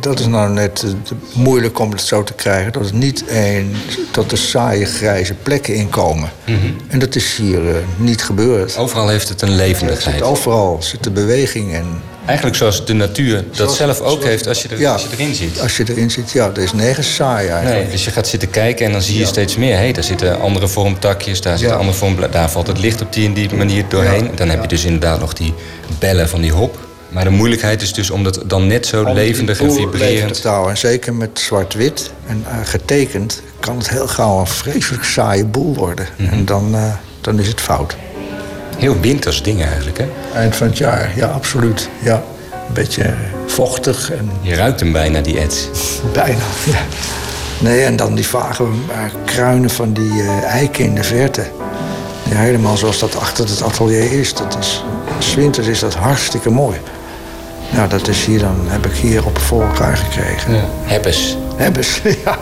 dat, 0.00 0.20
is 0.20 0.26
nou 0.26 0.50
net 0.50 0.82
eh, 0.86 0.90
moeilijk 1.34 1.78
om 1.78 1.90
het 1.90 2.00
zo 2.00 2.22
te 2.22 2.32
krijgen. 2.32 2.72
Dat 2.72 2.84
het 2.84 2.92
niet 2.92 3.24
een, 3.28 3.76
dat 4.10 4.32
er 4.32 4.38
saaie 4.38 4.84
grijze 4.84 5.34
plekken 5.34 5.74
in 5.74 5.88
komen. 5.88 6.30
Mhm. 6.46 6.56
En 6.88 6.98
dat 6.98 7.14
is 7.14 7.36
hier 7.36 7.60
niet 7.96 8.22
gebeurd. 8.22 8.76
Overal 8.76 9.08
heeft 9.08 9.28
het 9.28 9.42
een 9.42 9.48
Het 9.48 9.56
levendigheid. 9.56 10.14
zit 10.16 10.24
overal 10.24 10.76
zit 10.82 11.04
de 11.04 11.10
beweging 11.10 11.74
en 11.74 11.86
Eigenlijk 12.26 12.56
zoals 12.56 12.84
de 12.86 12.92
natuur 12.92 13.34
dat 13.36 13.56
Zoals- 13.56 13.76
zelf 13.76 14.00
ook 14.00 14.06
zoals- 14.08 14.24
heeft 14.24 14.46
als 14.46 14.62
je, 14.62 14.68
er, 14.68 14.78
Ja. 14.80 14.92
als 14.92 15.02
je 15.02 15.08
erin 15.12 15.34
zit. 15.34 15.60
Als 15.60 15.76
je 15.76 15.84
erin 15.88 16.10
zit, 16.10 16.30
ja, 16.32 16.50
er 16.54 16.62
is 16.62 16.72
nergens 16.72 17.14
saai 17.14 17.48
eigenlijk. 17.48 17.82
Nee, 17.82 17.90
dus 17.90 18.04
je 18.04 18.10
gaat 18.10 18.28
zitten 18.28 18.50
kijken 18.50 18.86
en 18.86 18.92
dan 18.92 19.02
zie 19.02 19.14
je 19.14 19.20
Ja. 19.20 19.26
steeds 19.26 19.56
meer. 19.56 19.76
Hé, 19.76 19.92
daar 19.92 20.04
zitten 20.04 20.40
andere 20.40 20.68
vormtakjes, 20.68 21.40
daar 21.40 21.58
zitten 21.58 21.76
Ja. 21.76 21.80
andere 21.82 21.98
vorm, 21.98 22.16
daar 22.30 22.50
valt 22.50 22.66
het 22.66 22.78
licht 22.78 23.00
op 23.02 23.12
die 23.12 23.26
en 23.26 23.34
die 23.34 23.54
manier 23.54 23.84
doorheen. 23.88 24.30
Dan 24.34 24.48
heb 24.48 24.62
je 24.62 24.68
dus 24.68 24.84
inderdaad 24.84 25.20
nog 25.20 25.32
die 25.32 25.54
bellen 25.98 26.28
van 26.28 26.40
die 26.40 26.52
hop. 26.52 26.78
Maar 27.08 27.24
de 27.24 27.30
moeilijkheid 27.30 27.82
is 27.82 27.92
dus 27.92 28.10
om 28.10 28.24
dat 28.24 28.42
dan 28.46 28.66
net 28.66 28.86
zo 28.86 29.12
levendig 29.12 29.60
en 29.60 29.72
vibrerend... 29.72 30.42
houden. 30.42 30.70
En 30.70 30.76
zeker 30.78 31.14
met 31.14 31.30
zwart-wit 31.38 32.10
en 32.26 32.44
eh, 32.48 32.56
getekend 32.64 33.42
kan 33.60 33.78
het 33.78 33.88
heel 33.90 34.06
gauw 34.06 34.38
een 34.40 34.46
vreselijk 34.46 35.04
saaie 35.04 35.44
boel 35.44 35.74
worden. 35.74 36.06
En 36.16 36.44
dan, 36.44 36.74
eh, 36.74 36.92
dan 37.20 37.38
is 37.40 37.48
het 37.48 37.60
fout. 37.60 37.96
Heel 38.76 39.00
winters 39.00 39.42
dingen 39.42 39.66
eigenlijk, 39.66 39.98
hè? 39.98 40.06
Eind 40.34 40.56
van 40.56 40.66
het 40.66 40.78
jaar, 40.78 41.12
ja, 41.16 41.26
absoluut. 41.26 41.88
Ja. 42.02 42.22
Een 42.68 42.74
beetje 42.74 43.14
vochtig 43.46 44.12
en 44.12 44.30
Je 44.40 44.54
ruikt 44.54 44.80
hem 44.80 44.92
bijna, 44.92 45.20
die 45.20 45.38
ets. 45.38 45.68
bijna. 46.12 46.38
Ja. 46.72 46.78
Nee, 47.58 47.84
en 47.84 47.96
dan 47.96 48.14
die 48.14 48.26
vage 48.26 48.62
eh, 48.62 48.98
kruinen 49.24 49.70
van 49.70 49.92
die 49.92 50.22
eh, 50.22 50.42
eiken 50.44 50.84
in 50.84 50.94
de 50.94 51.02
verte. 51.04 51.44
Ja, 52.30 52.36
helemaal 52.36 52.76
zoals 52.76 52.98
dat 52.98 53.16
achter 53.18 53.48
het 53.48 53.62
atelier 53.62 54.12
is. 54.12 54.34
Dat 54.34 54.56
is 54.60 54.84
's 55.18 55.34
winters 55.34 55.66
is 55.66 55.78
dat 55.78 55.94
hartstikke 55.94 56.50
mooi. 56.50 56.76
Nou, 57.70 57.88
dat 57.88 58.08
is 58.08 58.24
hier 58.24 58.38
dan, 58.38 58.56
heb 58.66 58.86
ik 58.86 58.92
hier 58.92 59.26
op 59.26 59.38
voor 59.38 59.62
elkaar 59.62 59.96
gekregen. 59.96 60.60
Hebbes. 60.84 61.36
Hebbes, 61.56 62.00
ja. 62.24 62.38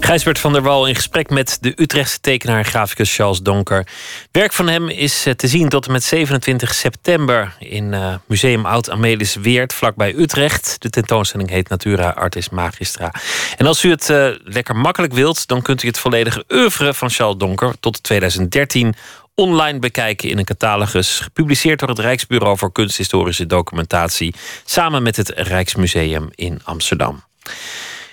Gijsbert 0.00 0.38
van 0.38 0.52
der 0.52 0.62
Wal 0.62 0.86
in 0.86 0.94
gesprek 0.94 1.30
met 1.30 1.58
de 1.60 1.72
Utrechtse 1.76 2.20
tekenaar 2.20 2.58
en 2.58 2.64
graficus 2.64 3.14
Charles 3.14 3.40
Donker. 3.40 3.86
Werk 4.30 4.52
van 4.52 4.68
hem 4.68 4.88
is 4.88 5.26
eh, 5.26 5.32
te 5.32 5.48
zien 5.48 5.68
tot 5.68 5.86
en 5.86 5.92
met 5.92 6.04
27 6.04 6.74
september 6.74 7.56
in 7.58 7.94
eh, 7.94 8.14
Museum 8.26 8.66
Oud 8.66 8.90
Amelis 8.90 9.34
Weert, 9.34 9.72
vlakbij 9.72 10.14
Utrecht. 10.14 10.76
De 10.78 10.90
tentoonstelling 10.90 11.50
heet 11.50 11.68
Natura 11.68 12.08
Artis 12.08 12.48
Magistra. 12.48 13.12
En 13.56 13.66
als 13.66 13.84
u 13.84 13.90
het 13.90 14.10
eh, 14.10 14.28
lekker 14.44 14.76
makkelijk 14.76 15.12
wilt, 15.12 15.46
dan 15.46 15.62
kunt 15.62 15.82
u 15.82 15.86
het 15.86 15.98
volledige 15.98 16.44
oeuvre 16.48 16.94
van 16.94 17.10
Charles 17.10 17.36
Donker 17.36 17.74
tot 17.80 18.02
2013 18.02 18.94
online 19.34 19.78
bekijken 19.78 20.28
in 20.28 20.38
een 20.38 20.44
catalogus, 20.44 21.20
gepubliceerd 21.20 21.78
door 21.78 21.88
het 21.88 21.98
Rijksbureau 21.98 22.58
voor 22.58 22.72
Kunsthistorische 22.72 23.46
Documentatie, 23.46 24.34
samen 24.64 25.02
met 25.02 25.16
het 25.16 25.28
Rijksmuseum 25.28 26.28
in 26.34 26.60
Amsterdam. 26.64 27.24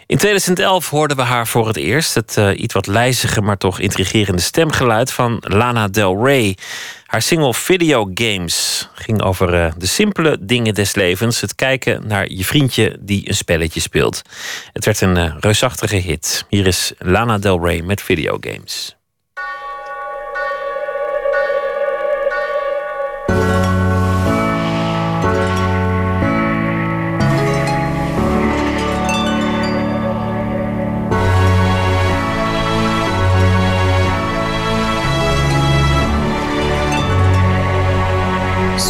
In 0.06 0.18
2011 0.18 0.90
hoorden 0.90 1.18
we 1.18 1.24
haar 1.24 1.48
voor 1.48 1.68
het 1.68 1.78
eerst. 1.78 2.16
Het 2.16 2.38
eh, 2.38 2.60
iets 2.60 2.74
wat 2.74 2.88
lijzige, 2.88 3.42
maar 3.42 3.58
toch 3.58 3.80
intrigerende 3.80 4.42
stemgeluid 4.42 5.12
van 5.12 5.38
Lana 5.40 5.88
Del 5.88 6.26
Rey. 6.26 6.58
Haar 7.06 7.22
single 7.22 7.54
Video 7.54 8.12
Games 8.14 8.90
ging 8.94 9.22
over 9.22 9.54
eh, 9.54 9.72
de 9.78 9.86
simpele 9.86 10.38
dingen 10.42 10.74
des 10.74 10.96
levens. 10.96 11.42
Het 11.42 11.56
kijken 11.56 12.08
naar 12.08 12.32
je 12.32 12.46
vriendje 12.46 12.98
die 13.00 13.30
een 13.30 13.36
spelletje 13.36 13.80
speelt. 13.80 14.22
Het 14.74 14.86
werd 14.86 15.02
een 15.02 15.18
eh, 15.18 15.36
reusachtige 15.40 15.96
hit. 15.96 16.46
Hier 16.50 16.68
is 16.68 16.94
Lana 16.98 17.38
Del 17.38 17.66
Rey 17.66 17.82
met 17.82 18.02
Video 18.02 18.38
Games. 18.40 18.96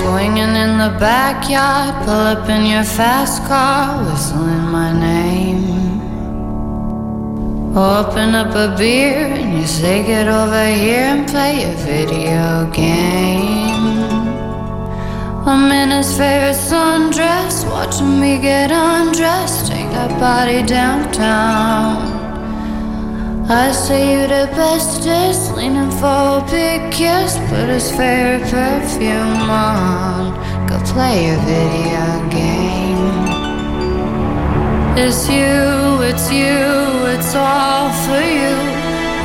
Swinging 0.03 0.55
in 0.65 0.77
the 0.79 0.93
backyard, 0.99 1.95
pull 2.03 2.25
up 2.35 2.49
in 2.49 2.65
your 2.65 2.83
fast 2.83 3.41
car, 3.45 4.03
whistling 4.03 4.67
my 4.69 4.91
name. 4.91 5.63
Open 7.73 8.35
up 8.35 8.53
a 8.53 8.75
beer 8.77 9.27
and 9.39 9.57
you 9.57 9.65
say, 9.65 10.05
Get 10.05 10.27
over 10.27 10.65
here 10.65 11.07
and 11.13 11.25
play 11.25 11.63
a 11.71 11.73
video 11.87 12.69
game. 12.73 14.03
I'm 15.47 15.71
in 15.71 15.91
his 15.91 16.11
favorite 16.17 16.57
sundress, 16.57 17.65
watching 17.71 18.19
me 18.19 18.39
get 18.39 18.71
undressed, 18.71 19.67
take 19.71 19.89
that 19.91 20.19
body 20.19 20.63
downtown. 20.63 22.22
I 23.49 23.73
say 23.73 24.13
you're 24.13 24.27
the 24.27 24.47
bestest, 24.55 25.53
leaning 25.55 25.91
for 25.91 26.39
a 26.39 26.45
big 26.49 26.93
kiss, 26.93 27.35
put 27.49 27.67
his 27.67 27.91
favorite 27.91 28.49
perfume 28.49 29.49
on, 29.51 30.31
go 30.65 30.79
play 30.87 31.29
a 31.29 31.37
video 31.43 32.29
game. 32.31 33.03
It's 34.95 35.27
you, 35.27 35.99
it's 36.07 36.31
you, 36.31 36.55
it's 37.11 37.35
all 37.35 37.91
for 38.07 38.23
you. 38.23 38.55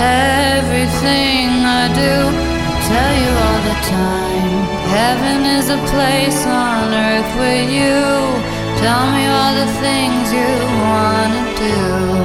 Everything 0.03 1.63
I 1.63 1.87
do, 1.95 2.15
I 2.19 2.81
tell 2.91 3.15
you 3.23 3.33
all 3.47 3.61
the 3.71 3.79
time. 3.87 4.67
Heaven 4.99 5.47
is 5.47 5.71
a 5.71 5.79
place 5.95 6.45
on 6.45 6.93
earth 6.93 7.33
with 7.39 7.71
you. 7.71 8.03
Tell 8.83 9.07
me 9.15 9.27
all 9.31 9.55
the 9.55 9.71
things 9.79 10.33
you 10.33 10.51
wanna 10.83 11.45
do. 11.57 12.18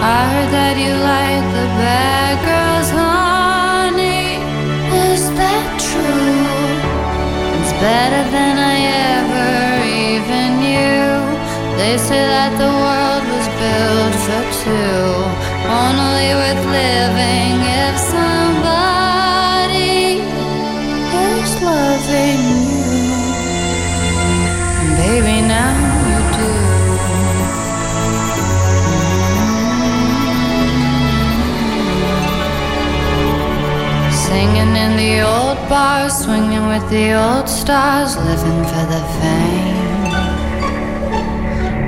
I 0.00 0.30
heard 0.30 0.50
that 0.54 0.78
you 0.78 0.94
like 0.94 1.42
the 1.58 1.66
bad 1.74 2.38
girls, 2.46 2.88
honey. 2.94 4.38
Is 5.10 5.26
that 5.34 5.66
true? 5.74 6.46
It's 7.58 7.74
better 7.82 8.22
than 8.30 8.54
I 8.62 8.78
ever 9.18 9.82
even 9.82 10.62
knew. 10.62 11.18
They 11.82 11.98
say 11.98 12.22
that 12.30 12.54
the 12.62 12.70
world 12.70 13.24
was 13.26 13.46
built 13.58 14.14
for 14.22 14.42
two, 14.62 15.02
only 15.66 16.30
worth 16.30 16.62
living 16.70 17.58
if 17.66 17.97
bars, 35.68 36.24
swinging 36.24 36.66
with 36.66 36.88
the 36.88 37.12
old 37.12 37.48
stars, 37.48 38.16
living 38.16 38.64
for 38.70 38.84
the 38.94 39.02
fame. 39.20 39.78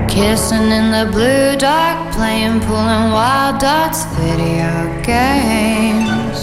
Kissing 0.08 0.70
in 0.70 0.90
the 0.90 1.08
blue 1.10 1.56
dark, 1.56 2.12
playing 2.12 2.60
and 2.60 3.12
wild 3.12 3.58
dots, 3.58 4.04
video 4.16 5.02
games. 5.02 6.38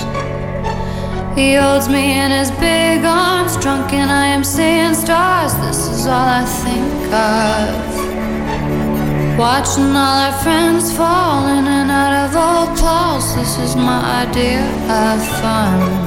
He 1.38 1.54
holds 1.54 1.88
me 1.88 2.20
in 2.20 2.32
his 2.32 2.50
big 2.52 3.06
arms, 3.06 3.58
drunk 3.58 3.94
and 3.94 4.10
I 4.10 4.28
am 4.28 4.44
seeing 4.44 4.96
stars. 4.96 5.54
This 5.66 5.88
is 5.88 6.08
all 6.08 6.28
I 6.42 6.46
think 6.64 7.14
of. 7.14 7.98
Watching 9.38 9.96
all 9.96 10.18
our 10.26 10.34
friends 10.42 10.92
fall 10.98 11.46
in 11.48 11.68
and 11.68 11.92
out 11.92 12.14
of 12.26 12.36
old 12.36 12.78
clothes. 12.78 13.36
This 13.36 13.60
is 13.60 13.76
my 13.76 14.26
idea 14.26 14.66
of 14.90 15.22
fun. 15.40 16.07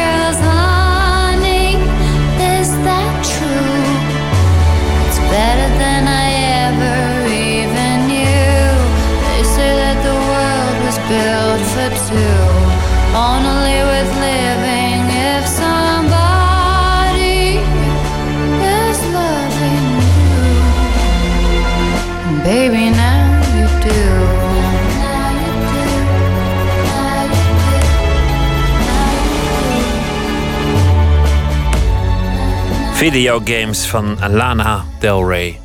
Games 33.45 33.89
van 33.89 34.17
Lana 34.29 34.85
Del 34.99 35.27
Rey. 35.27 35.59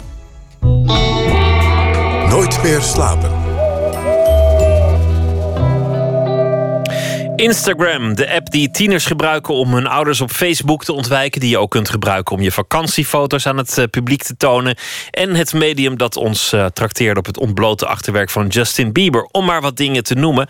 Nooit 2.29 2.63
meer 2.63 2.83
slapen. 2.83 3.36
Instagram, 7.37 8.15
de 8.15 8.35
app 8.35 8.51
die 8.51 8.71
tieners 8.71 9.07
gebruiken 9.07 9.55
om 9.55 9.75
hun 9.75 9.87
ouders 9.87 10.21
op 10.21 10.31
Facebook 10.31 10.85
te 10.85 10.93
ontwijken. 10.93 11.41
Die 11.41 11.51
je 11.51 11.59
ook 11.59 11.71
kunt 11.71 11.89
gebruiken 11.89 12.37
om 12.37 12.43
je 12.43 12.53
vakantiefoto's 12.53 13.47
aan 13.47 13.57
het 13.57 13.79
eh, 13.79 13.85
publiek 13.91 14.23
te 14.23 14.37
tonen. 14.37 14.77
En 15.11 15.35
het 15.35 15.53
medium 15.53 15.97
dat 15.97 16.17
ons 16.17 16.53
uh, 16.53 16.67
trakteert 16.67 17.17
op 17.17 17.27
het 17.27 17.39
ontblote 17.39 17.87
achterwerk 17.87 18.31
van 18.31 18.47
Justin 18.47 18.93
Bieber. 18.93 19.23
Om 19.23 19.45
maar 19.45 19.61
wat 19.61 19.77
dingen 19.77 20.03
te 20.03 20.15
noemen. 20.15 20.49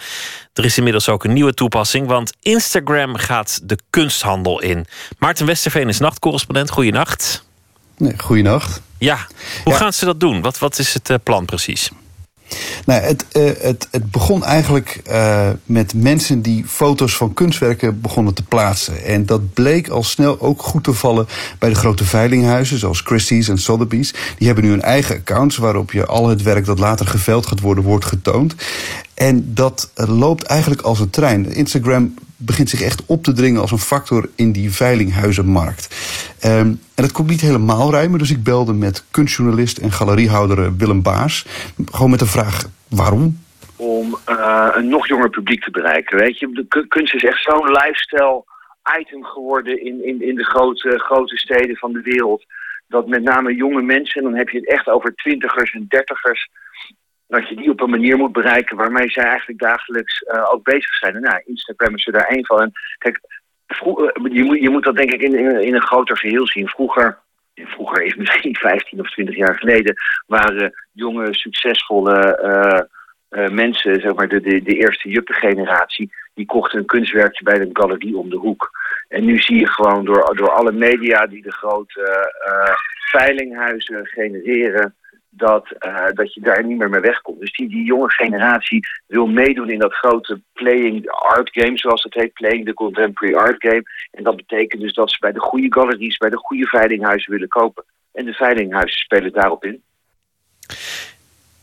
Er 0.52 0.64
is 0.64 0.76
inmiddels 0.76 1.08
ook 1.08 1.24
een 1.24 1.32
nieuwe 1.32 1.54
toepassing, 1.54 2.06
want 2.06 2.32
Instagram 2.40 3.16
gaat 3.16 3.60
de 3.62 3.78
kunsthandel 3.90 4.60
in. 4.60 4.86
Maarten 5.18 5.46
Westerveen 5.46 5.88
is 5.88 5.98
nachtcorrespondent. 5.98 6.70
Goeienacht. 6.70 7.44
Nee, 7.96 8.14
goeienacht. 8.18 8.82
Ja, 8.98 9.26
hoe 9.64 9.74
gaan 9.74 9.92
ze 9.92 10.04
dat 10.04 10.20
doen? 10.20 10.42
Wat, 10.42 10.58
wat 10.58 10.78
is 10.78 10.94
het 10.94 11.10
uh, 11.10 11.16
plan 11.22 11.44
precies? 11.44 11.90
Nou, 12.86 13.02
het, 13.02 13.24
uh, 13.32 13.50
het, 13.58 13.88
het 13.90 14.10
begon 14.10 14.44
eigenlijk 14.44 15.02
uh, 15.10 15.48
met 15.64 15.94
mensen 15.94 16.42
die 16.42 16.64
foto's 16.66 17.16
van 17.16 17.34
kunstwerken 17.34 18.00
begonnen 18.00 18.34
te 18.34 18.42
plaatsen. 18.42 19.04
En 19.04 19.26
dat 19.26 19.52
bleek 19.52 19.88
al 19.88 20.02
snel 20.02 20.40
ook 20.40 20.62
goed 20.62 20.84
te 20.84 20.92
vallen 20.92 21.26
bij 21.58 21.68
de 21.68 21.74
grote 21.74 22.04
veilinghuizen, 22.04 22.78
zoals 22.78 23.00
Christie's 23.00 23.48
en 23.48 23.58
Sotheby's. 23.58 24.14
Die 24.38 24.46
hebben 24.46 24.64
nu 24.64 24.72
een 24.72 24.82
eigen 24.82 25.16
accounts 25.16 25.56
waarop 25.56 25.92
je 25.92 26.06
al 26.06 26.28
het 26.28 26.42
werk 26.42 26.64
dat 26.64 26.78
later 26.78 27.06
geveld 27.06 27.46
gaat 27.46 27.60
worden, 27.60 27.84
wordt 27.84 28.04
getoond. 28.04 28.54
En 29.14 29.54
dat 29.54 29.90
loopt 29.94 30.42
eigenlijk 30.42 30.80
als 30.80 31.00
een 31.00 31.10
trein. 31.10 31.52
Instagram 31.52 32.14
begint 32.36 32.70
zich 32.70 32.82
echt 32.82 33.06
op 33.06 33.22
te 33.22 33.32
dringen 33.32 33.60
als 33.60 33.70
een 33.70 33.78
factor 33.78 34.28
in 34.34 34.52
die 34.52 34.72
veilinghuizenmarkt. 34.72 35.96
Um, 36.44 36.50
en 36.50 36.80
dat 36.94 37.12
komt 37.12 37.28
niet 37.28 37.40
helemaal 37.40 37.90
rijmen, 37.90 38.18
dus 38.18 38.30
ik 38.30 38.42
belde 38.42 38.72
met 38.72 39.04
kunstjournalist 39.10 39.78
en 39.78 39.92
galeriehouder 39.92 40.76
Willem 40.76 41.02
Baars. 41.02 41.46
Gewoon 41.84 42.10
met 42.10 42.18
de 42.18 42.26
vraag, 42.26 42.64
waarom? 42.88 43.44
Om 43.76 44.16
uh, 44.28 44.68
een 44.74 44.88
nog 44.88 45.08
jonger 45.08 45.30
publiek 45.30 45.62
te 45.64 45.70
bereiken. 45.70 46.18
Weet 46.18 46.38
je, 46.38 46.66
de 46.68 46.86
kunst 46.88 47.14
is 47.14 47.24
echt 47.24 47.42
zo'n 47.42 47.70
lifestyle 47.70 48.44
item 49.00 49.24
geworden 49.24 49.84
in, 49.84 50.06
in, 50.06 50.22
in 50.22 50.34
de 50.34 50.44
grote, 50.44 50.98
grote 50.98 51.36
steden 51.36 51.76
van 51.76 51.92
de 51.92 52.00
wereld. 52.00 52.44
Dat 52.88 53.06
met 53.06 53.22
name 53.22 53.54
jonge 53.54 53.82
mensen, 53.82 54.22
en 54.22 54.30
dan 54.30 54.38
heb 54.38 54.48
je 54.48 54.58
het 54.58 54.68
echt 54.68 54.88
over 54.88 55.14
twintigers 55.14 55.72
en 55.72 55.86
dertigers 55.88 56.50
dat 57.28 57.48
je 57.48 57.56
die 57.56 57.70
op 57.70 57.80
een 57.80 57.90
manier 57.90 58.16
moet 58.16 58.32
bereiken 58.32 58.76
waarmee 58.76 59.10
zij 59.10 59.24
eigenlijk 59.24 59.58
dagelijks 59.58 60.22
uh, 60.22 60.52
ook 60.52 60.62
bezig 60.62 60.94
zijn. 60.94 61.14
En 61.14 61.20
nou, 61.20 61.42
Instagram 61.44 61.94
is 61.94 62.06
er 62.06 62.12
daar 62.12 62.28
één 62.28 62.46
van. 62.46 62.72
Kijk, 62.98 63.20
vroeger, 63.66 64.32
je, 64.32 64.44
moet, 64.44 64.60
je 64.60 64.70
moet 64.70 64.84
dat 64.84 64.96
denk 64.96 65.12
ik 65.12 65.20
in, 65.20 65.60
in, 65.60 65.74
een 65.74 65.86
groter 65.86 66.18
geheel 66.18 66.46
zien. 66.46 66.68
Vroeger, 66.68 67.18
vroeger 67.54 68.02
is 68.02 68.14
misschien 68.22 68.56
15 68.56 69.00
of 69.00 69.10
20 69.10 69.36
jaar 69.36 69.54
geleden, 69.58 69.94
waren 70.26 70.72
jonge, 70.92 71.34
succesvolle 71.34 72.38
uh, 72.42 73.48
mensen, 73.48 74.00
zeg 74.00 74.14
maar 74.14 74.28
de, 74.28 74.40
de, 74.40 74.62
de 74.62 74.74
eerste 74.74 75.08
die 76.34 76.46
kochten 76.46 76.78
een 76.78 76.86
kunstwerkje 76.86 77.44
bij 77.44 77.60
een 77.60 77.70
galerie 77.72 78.16
om 78.16 78.30
de 78.30 78.36
hoek. 78.36 78.70
En 79.08 79.24
nu 79.24 79.38
zie 79.38 79.58
je 79.58 79.70
gewoon 79.70 80.04
door, 80.04 80.36
door 80.36 80.50
alle 80.50 80.72
media 80.72 81.26
die 81.26 81.42
de 81.42 81.52
grote 81.52 82.32
veilinghuizen 83.10 84.06
genereren 84.06 84.94
dat, 85.36 85.66
uh, 85.86 86.06
dat 86.12 86.34
je 86.34 86.40
daar 86.40 86.64
niet 86.64 86.78
meer 86.78 86.90
mee 86.90 87.00
wegkomt. 87.00 87.40
Dus 87.40 87.52
die, 87.52 87.68
die 87.68 87.84
jonge 87.84 88.10
generatie 88.10 88.86
wil 89.06 89.26
meedoen 89.26 89.70
in 89.70 89.78
dat 89.78 89.94
grote 89.94 90.40
playing 90.52 91.10
art 91.10 91.50
game, 91.52 91.78
zoals 91.78 92.02
het 92.02 92.14
heet, 92.14 92.32
playing 92.32 92.64
the 92.64 92.74
contemporary 92.74 93.36
art 93.36 93.56
game. 93.58 93.82
En 94.10 94.22
dat 94.22 94.36
betekent 94.36 94.82
dus 94.82 94.94
dat 94.94 95.10
ze 95.10 95.18
bij 95.20 95.32
de 95.32 95.40
goede 95.40 95.72
galeries, 95.72 96.16
bij 96.16 96.30
de 96.30 96.38
goede 96.38 96.66
veilinghuizen 96.66 97.32
willen 97.32 97.48
kopen. 97.48 97.84
En 98.12 98.24
de 98.24 98.32
veilinghuizen 98.32 98.98
spelen 98.98 99.32
daarop 99.32 99.64
in. 99.64 99.82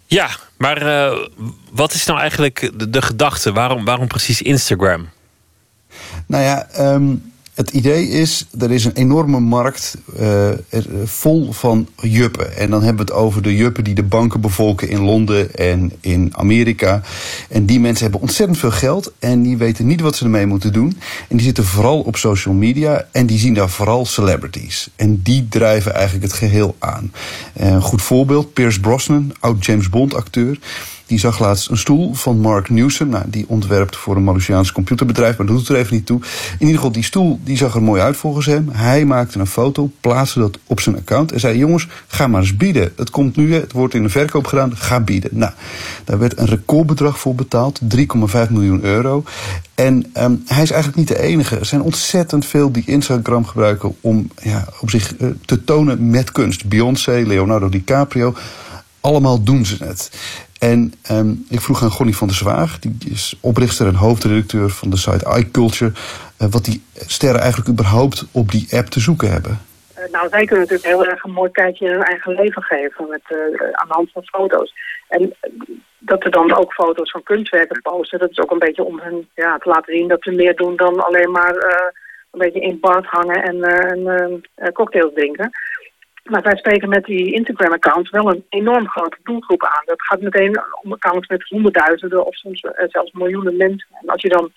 Ja, 0.05 0.27
maar 0.57 0.81
uh, 0.81 1.25
wat 1.71 1.93
is 1.93 2.05
nou 2.05 2.19
eigenlijk 2.19 2.71
de, 2.79 2.89
de 2.89 3.01
gedachte? 3.01 3.53
Waarom, 3.53 3.85
waarom 3.85 4.07
precies 4.07 4.41
Instagram? 4.41 5.09
Nou 6.27 6.43
ja, 6.43 6.67
um 6.77 7.32
het 7.53 7.69
idee 7.69 8.07
is, 8.07 8.47
er 8.59 8.71
is 8.71 8.85
een 8.85 8.93
enorme 8.93 9.39
markt 9.39 9.97
uh, 10.19 10.49
vol 11.03 11.51
van 11.51 11.87
juppen. 11.95 12.57
En 12.57 12.69
dan 12.69 12.83
hebben 12.83 13.05
we 13.05 13.11
het 13.11 13.21
over 13.21 13.41
de 13.41 13.55
juppen 13.55 13.83
die 13.83 13.93
de 13.93 14.03
banken 14.03 14.41
bevolken 14.41 14.89
in 14.89 15.01
Londen 15.01 15.55
en 15.55 15.91
in 16.01 16.29
Amerika. 16.35 17.01
En 17.49 17.65
die 17.65 17.79
mensen 17.79 18.03
hebben 18.03 18.21
ontzettend 18.21 18.57
veel 18.57 18.71
geld 18.71 19.11
en 19.19 19.41
die 19.41 19.57
weten 19.57 19.85
niet 19.85 20.01
wat 20.01 20.15
ze 20.15 20.23
ermee 20.23 20.45
moeten 20.45 20.73
doen. 20.73 20.97
En 21.29 21.37
die 21.37 21.45
zitten 21.45 21.65
vooral 21.65 21.99
op 21.99 22.17
social 22.17 22.53
media 22.53 23.07
en 23.11 23.25
die 23.25 23.39
zien 23.39 23.53
daar 23.53 23.69
vooral 23.69 24.05
celebrities. 24.05 24.89
En 24.95 25.21
die 25.21 25.47
drijven 25.49 25.93
eigenlijk 25.93 26.25
het 26.25 26.33
geheel 26.33 26.75
aan. 26.79 27.11
Uh, 27.61 27.67
een 27.67 27.81
goed 27.81 28.01
voorbeeld, 28.01 28.53
Pierce 28.53 28.79
Brosnan, 28.79 29.31
oud 29.39 29.65
James 29.65 29.89
Bond 29.89 30.13
acteur. 30.13 30.57
Die 31.13 31.21
zag 31.21 31.39
laatst 31.39 31.69
een 31.69 31.77
stoel 31.77 32.13
van 32.13 32.39
Mark 32.39 32.69
Newsom. 32.69 33.09
Nou, 33.09 33.23
die 33.27 33.45
ontwerpt 33.47 33.95
voor 33.95 34.15
een 34.15 34.23
Malaysiaans 34.23 34.71
computerbedrijf, 34.71 35.37
maar 35.37 35.47
dat 35.47 35.55
doet 35.55 35.69
er 35.69 35.75
even 35.75 35.93
niet 35.93 36.05
toe. 36.05 36.19
In 36.19 36.59
ieder 36.59 36.75
geval, 36.75 36.91
die 36.91 37.03
stoel 37.03 37.39
die 37.43 37.57
zag 37.57 37.75
er 37.75 37.83
mooi 37.83 38.01
uit 38.01 38.17
volgens 38.17 38.45
hem. 38.45 38.69
Hij 38.71 39.05
maakte 39.05 39.39
een 39.39 39.47
foto, 39.47 39.91
plaatste 39.99 40.39
dat 40.39 40.59
op 40.67 40.79
zijn 40.79 40.97
account 40.97 41.31
en 41.31 41.39
zei: 41.39 41.57
Jongens, 41.57 41.87
ga 42.07 42.27
maar 42.27 42.41
eens 42.41 42.57
bieden. 42.57 42.93
Het 42.95 43.09
komt 43.09 43.35
nu, 43.35 43.53
het 43.53 43.71
wordt 43.71 43.93
in 43.93 44.03
de 44.03 44.09
verkoop 44.09 44.47
gedaan, 44.47 44.77
ga 44.77 44.99
bieden. 44.99 45.29
Nou, 45.33 45.51
daar 46.03 46.19
werd 46.19 46.37
een 46.37 46.45
recordbedrag 46.45 47.19
voor 47.19 47.35
betaald, 47.35 47.79
3,5 47.95 48.49
miljoen 48.49 48.83
euro. 48.83 49.23
En 49.75 49.95
um, 50.17 50.43
hij 50.45 50.63
is 50.63 50.71
eigenlijk 50.71 50.95
niet 50.95 51.07
de 51.07 51.19
enige. 51.19 51.59
Er 51.59 51.65
zijn 51.65 51.81
ontzettend 51.81 52.45
veel 52.45 52.71
die 52.71 52.83
Instagram 52.85 53.45
gebruiken 53.45 53.95
om 54.01 54.27
ja, 54.41 54.67
op 54.79 54.89
zich 54.89 55.19
uh, 55.19 55.29
te 55.45 55.63
tonen 55.63 56.09
met 56.09 56.31
kunst. 56.31 56.65
Beyoncé, 56.65 57.23
Leonardo 57.25 57.69
DiCaprio, 57.69 58.33
allemaal 58.99 59.43
doen 59.43 59.65
ze 59.65 59.75
het. 59.83 60.11
En 60.71 60.93
um, 61.11 61.45
ik 61.49 61.61
vroeg 61.61 61.83
aan 61.83 61.91
Gonnie 61.91 62.17
van 62.17 62.27
der 62.27 62.35
Zwaag, 62.35 62.79
die 62.79 62.97
is 63.09 63.37
oprichter 63.41 63.87
en 63.87 63.95
hoofdredacteur 63.95 64.69
van 64.69 64.89
de 64.89 64.97
site 64.97 65.37
iCulture, 65.39 65.91
uh, 65.91 66.47
wat 66.51 66.65
die 66.65 66.83
sterren 66.95 67.41
eigenlijk 67.41 67.69
überhaupt 67.69 68.25
op 68.31 68.51
die 68.51 68.67
app 68.71 68.87
te 68.87 68.99
zoeken 68.99 69.31
hebben. 69.31 69.59
Uh, 69.99 70.11
nou, 70.11 70.29
zij 70.29 70.45
kunnen 70.45 70.67
natuurlijk 70.67 70.89
heel 70.89 71.05
erg 71.05 71.23
een 71.23 71.31
mooi 71.31 71.51
kijkje 71.51 71.85
in 71.85 71.91
hun 71.91 72.03
eigen 72.03 72.33
leven 72.33 72.61
geven 72.61 73.07
met, 73.09 73.21
uh, 73.29 73.37
aan 73.71 73.87
de 73.87 73.93
hand 73.93 74.11
van 74.11 74.23
foto's. 74.23 74.73
En 75.07 75.33
dat 75.97 76.23
er 76.23 76.31
dan 76.31 76.55
ook 76.57 76.73
foto's 76.73 77.11
van 77.11 77.23
kunstwerken 77.23 77.81
posten, 77.81 78.19
dat 78.19 78.31
is 78.31 78.39
ook 78.39 78.51
een 78.51 78.65
beetje 78.67 78.83
om 78.83 78.99
hun 78.99 79.27
ja, 79.35 79.57
te 79.57 79.69
laten 79.69 79.93
zien 79.93 80.07
dat 80.07 80.23
ze 80.23 80.31
meer 80.31 80.55
doen 80.55 80.75
dan 80.75 81.05
alleen 81.05 81.31
maar 81.31 81.55
een 82.31 82.39
beetje 82.39 82.61
in 82.61 82.79
bad 82.79 83.05
hangen 83.05 83.43
en, 83.43 83.63
en 84.55 84.73
cocktails 84.73 85.13
drinken. 85.13 85.51
Maar 86.23 86.41
wij 86.41 86.55
spreken 86.55 86.89
met 86.89 87.05
die 87.05 87.33
Instagram-accounts 87.33 88.09
wel 88.09 88.29
een 88.29 88.45
enorm 88.49 88.87
grote 88.87 89.17
doelgroep 89.23 89.63
aan. 89.65 89.83
Dat 89.85 90.01
gaat 90.01 90.21
meteen 90.21 90.61
om 90.81 90.93
accounts 90.93 91.27
met 91.27 91.49
honderdduizenden 91.49 92.25
of 92.25 92.35
soms 92.35 92.61
eh, 92.61 92.85
zelfs 92.89 93.11
miljoenen 93.11 93.57
mensen. 93.57 93.87
En 94.01 94.07
als 94.09 94.21
je 94.21 94.29
dan 94.29 94.51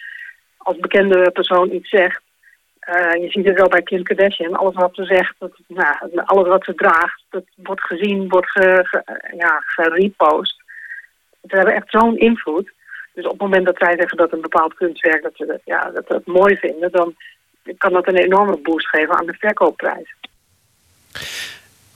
als 0.57 0.77
bekende 0.77 1.31
persoon 1.31 1.73
iets 1.73 1.89
zegt... 1.89 2.25
Uh, 2.89 3.23
je 3.23 3.31
ziet 3.31 3.47
het 3.47 3.59
wel 3.59 3.69
bij 3.69 3.83
Kim 3.83 4.03
Kardashian. 4.03 4.57
Alles 4.57 4.75
wat 4.75 4.95
ze 4.95 5.05
zegt, 5.05 5.35
dat, 5.39 5.53
nou, 5.67 6.23
alles 6.25 6.49
wat 6.49 6.65
ze 6.65 6.75
draagt... 6.75 7.23
dat 7.31 7.45
wordt 7.57 7.81
gezien, 7.81 8.29
wordt 8.29 8.51
ge, 8.51 8.81
ge, 8.83 9.03
ja, 9.37 9.63
gerepost. 9.67 10.63
Ze 11.49 11.57
hebben 11.57 11.75
echt 11.75 11.91
zo'n 11.91 12.19
invloed. 12.19 12.73
Dus 13.15 13.25
op 13.25 13.31
het 13.31 13.41
moment 13.41 13.67
dat 13.67 13.77
zij 13.79 13.97
zeggen 13.97 14.17
dat 14.17 14.33
een 14.33 14.41
bepaald 14.41 14.75
kunstwerk... 14.75 15.23
dat 15.23 15.37
ze 15.37 15.47
dat, 15.47 15.61
ja, 15.65 15.91
dat, 15.91 16.09
dat 16.09 16.27
mooi 16.27 16.57
vinden... 16.57 16.93
dan 16.93 17.15
kan 17.79 17.93
dat 17.93 18.09
een 18.09 18.17
enorme 18.17 18.57
boost 18.57 18.89
geven 18.89 19.15
aan 19.19 19.27
de 19.27 19.35
verkoopprijs. 19.35 20.15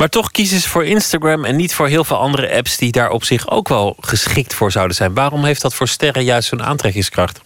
Maar 0.01 0.09
toch 0.09 0.31
kiezen 0.31 0.61
ze 0.61 0.69
voor 0.69 0.85
Instagram 0.85 1.45
en 1.45 1.57
niet 1.57 1.75
voor 1.75 1.89
heel 1.89 2.05
veel 2.05 2.17
andere 2.17 2.57
apps 2.57 2.77
die 2.77 2.93
daar 2.93 3.11
op 3.11 3.25
zich 3.25 3.51
ook 3.51 3.69
wel 3.69 3.97
geschikt 4.01 4.55
voor 4.55 4.73
zouden 4.73 4.97
zijn. 4.97 5.15
Waarom 5.15 5.45
heeft 5.45 5.63
dat 5.63 5.75
voor 5.75 5.89
sterren 5.89 6.25
juist 6.25 6.49
zo'n 6.49 6.63
aantrekkingskracht? 6.63 7.41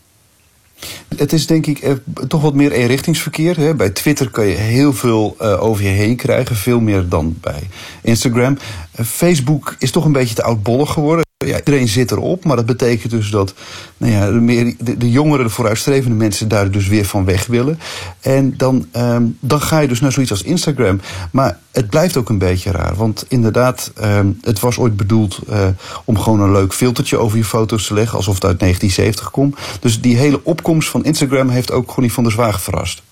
Het 1.16 1.32
is 1.32 1.46
denk 1.46 1.66
ik 1.66 1.78
eh, 1.78 1.92
toch 2.28 2.42
wat 2.42 2.54
meer 2.54 2.72
eenrichtingsverkeer. 2.72 3.56
Hè. 3.56 3.74
Bij 3.74 3.90
Twitter 3.90 4.30
kan 4.30 4.46
je 4.46 4.54
heel 4.54 4.92
veel 4.92 5.36
uh, 5.40 5.62
over 5.62 5.82
je 5.82 5.88
heen 5.88 6.16
krijgen, 6.16 6.56
veel 6.56 6.80
meer 6.80 7.08
dan 7.08 7.36
bij 7.40 7.68
Instagram. 8.02 8.58
Uh, 9.00 9.06
Facebook 9.06 9.76
is 9.78 9.90
toch 9.90 10.04
een 10.04 10.12
beetje 10.12 10.34
te 10.34 10.42
oudbollig 10.42 10.92
geworden. 10.92 11.23
Ja, 11.46 11.58
iedereen 11.58 11.88
zit 11.88 12.10
erop, 12.10 12.44
maar 12.44 12.56
dat 12.56 12.66
betekent 12.66 13.10
dus 13.10 13.30
dat 13.30 13.54
nou 13.96 14.12
ja, 14.12 14.26
de, 14.26 14.32
meer, 14.32 14.74
de, 14.78 14.96
de 14.96 15.10
jongere, 15.10 15.42
de 15.42 15.48
vooruitstrevende 15.48 16.16
mensen 16.16 16.48
daar 16.48 16.70
dus 16.70 16.86
weer 16.86 17.04
van 17.04 17.24
weg 17.24 17.46
willen. 17.46 17.78
En 18.20 18.54
dan, 18.56 18.86
um, 18.96 19.36
dan 19.40 19.60
ga 19.60 19.78
je 19.78 19.88
dus 19.88 20.00
naar 20.00 20.12
zoiets 20.12 20.30
als 20.30 20.42
Instagram. 20.42 21.00
Maar 21.30 21.58
het 21.72 21.88
blijft 21.88 22.16
ook 22.16 22.28
een 22.28 22.38
beetje 22.38 22.70
raar. 22.70 22.94
Want 22.94 23.24
inderdaad, 23.28 23.92
um, 24.04 24.38
het 24.42 24.60
was 24.60 24.78
ooit 24.78 24.96
bedoeld 24.96 25.38
uh, 25.50 25.66
om 26.04 26.18
gewoon 26.18 26.40
een 26.40 26.52
leuk 26.52 26.72
filtertje 26.72 27.18
over 27.18 27.38
je 27.38 27.44
foto's 27.44 27.86
te 27.86 27.94
leggen, 27.94 28.16
alsof 28.16 28.34
het 28.34 28.44
uit 28.44 28.60
1970 28.60 29.30
komt. 29.30 29.58
Dus 29.80 30.00
die 30.00 30.16
hele 30.16 30.40
opkomst 30.44 30.88
van 30.88 31.04
Instagram 31.04 31.48
heeft 31.48 31.72
ook 31.72 31.86
Connie 31.86 32.12
van 32.12 32.22
der 32.22 32.32
Zwaag 32.32 32.62
verrast. 32.62 33.02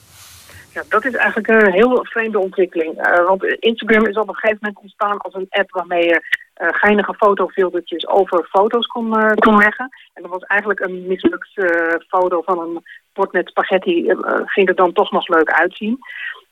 Ja, 0.74 0.82
dat 0.88 1.04
is 1.04 1.14
eigenlijk 1.14 1.48
een 1.48 1.72
heel 1.72 2.04
vreemde 2.04 2.38
ontwikkeling. 2.38 3.06
Uh, 3.06 3.26
want 3.26 3.44
Instagram 3.44 4.06
is 4.06 4.16
op 4.16 4.28
een 4.28 4.34
gegeven 4.34 4.58
moment 4.60 4.80
ontstaan 4.82 5.18
als 5.18 5.34
een 5.34 5.46
app 5.50 5.70
waarmee 5.70 6.04
je 6.04 6.22
uh, 6.62 6.68
geinige 6.70 7.14
fotofiltertjes 7.14 8.08
over 8.08 8.46
foto's 8.50 8.86
kon, 8.86 9.06
uh, 9.06 9.32
kon 9.34 9.56
leggen. 9.56 9.88
En 10.14 10.22
dat 10.22 10.30
was 10.30 10.42
eigenlijk 10.42 10.80
een 10.80 11.06
mislukte 11.06 12.00
foto 12.08 12.42
van 12.42 12.58
een 12.58 12.82
bord 13.12 13.32
met 13.32 13.48
spaghetti. 13.48 14.14
ging 14.44 14.68
er 14.68 14.74
dan 14.74 14.92
toch 14.92 15.10
nog 15.10 15.28
leuk 15.28 15.50
uitzien. 15.50 15.98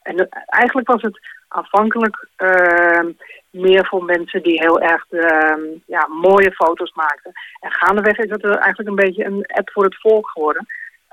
En 0.02 0.28
eigenlijk 0.46 0.88
was 0.88 1.02
het 1.02 1.20
aanvankelijk 1.48 2.28
ehm, 2.36 3.12
meer 3.50 3.86
voor 3.86 4.04
mensen 4.04 4.42
die 4.42 4.60
heel 4.60 4.80
erg 4.80 5.06
ehm, 5.10 5.60
ja, 5.86 6.06
mooie 6.06 6.52
foto's 6.52 6.92
maakten. 6.94 7.32
En 7.60 7.70
gaandeweg 7.70 8.18
is 8.18 8.30
het 8.30 8.44
eigenlijk 8.44 8.88
een 8.88 9.04
beetje 9.06 9.24
een 9.24 9.44
app 9.46 9.70
voor 9.70 9.84
het 9.84 10.00
volk 10.00 10.28
geworden 10.28 10.66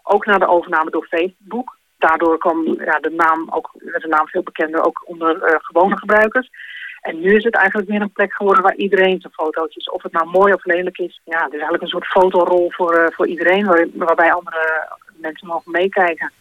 Ook 0.04 0.26
na 0.26 0.38
de 0.38 0.48
overname 0.48 0.90
door 0.90 1.08
Facebook. 1.10 1.77
Daardoor 1.98 2.38
kwam 2.38 2.66
ja, 2.66 3.00
de 3.00 3.14
naam 3.16 3.48
ook, 3.50 3.72
werd 3.74 4.02
de 4.02 4.08
naam 4.08 4.28
veel 4.28 4.44
bekender 4.44 4.86
ook 4.86 5.04
onder 5.06 5.44
eh, 5.44 5.56
gewone 5.60 5.98
gebruikers. 5.98 6.50
En 7.02 7.20
nu 7.20 7.36
is 7.36 7.44
het 7.44 7.56
eigenlijk 7.56 7.90
weer 7.90 8.02
een 8.02 8.12
plek 8.12 8.34
geworden 8.34 8.64
waar 8.64 8.76
iedereen 8.76 9.22
zijn 9.22 9.34
fotootjes, 9.34 9.90
of 9.90 10.04
het 10.04 10.12
nou 10.12 10.30
mooi 10.30 10.54
of 10.54 10.66
lelijk 10.66 10.98
is. 10.98 11.22
Ja, 11.24 11.38
het 11.38 11.54
is 11.54 11.60
eigenlijk 11.60 11.84
een 11.84 11.90
soort 11.90 12.06
fotorol 12.06 12.72
voor, 12.72 12.94
eh, 12.94 13.16
voor 13.16 13.28
iedereen, 13.28 13.66
waar, 13.66 13.88
waarbij 13.94 14.32
andere 14.32 14.88
mensen 15.16 15.48
mogen 15.48 15.72
meekijken. 15.72 16.32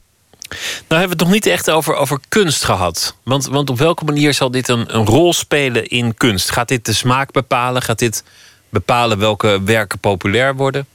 Nou 0.88 1.00
hebben 1.00 1.18
we 1.18 1.24
het 1.24 1.32
nog 1.32 1.32
niet 1.32 1.46
echt 1.46 1.70
over, 1.70 1.94
over 1.94 2.18
kunst 2.28 2.64
gehad. 2.64 3.16
Want, 3.22 3.46
want 3.46 3.70
op 3.70 3.78
welke 3.78 4.04
manier 4.04 4.34
zal 4.34 4.50
dit 4.50 4.68
een, 4.68 4.96
een 4.96 5.06
rol 5.06 5.32
spelen 5.32 5.86
in 5.86 6.14
kunst? 6.14 6.50
Gaat 6.50 6.68
dit 6.68 6.84
de 6.84 6.92
smaak 6.92 7.32
bepalen? 7.32 7.82
Gaat 7.82 7.98
dit 7.98 8.24
bepalen 8.68 9.18
welke 9.18 9.62
werken 9.64 9.98
populair 9.98 10.54
worden? 10.56 10.86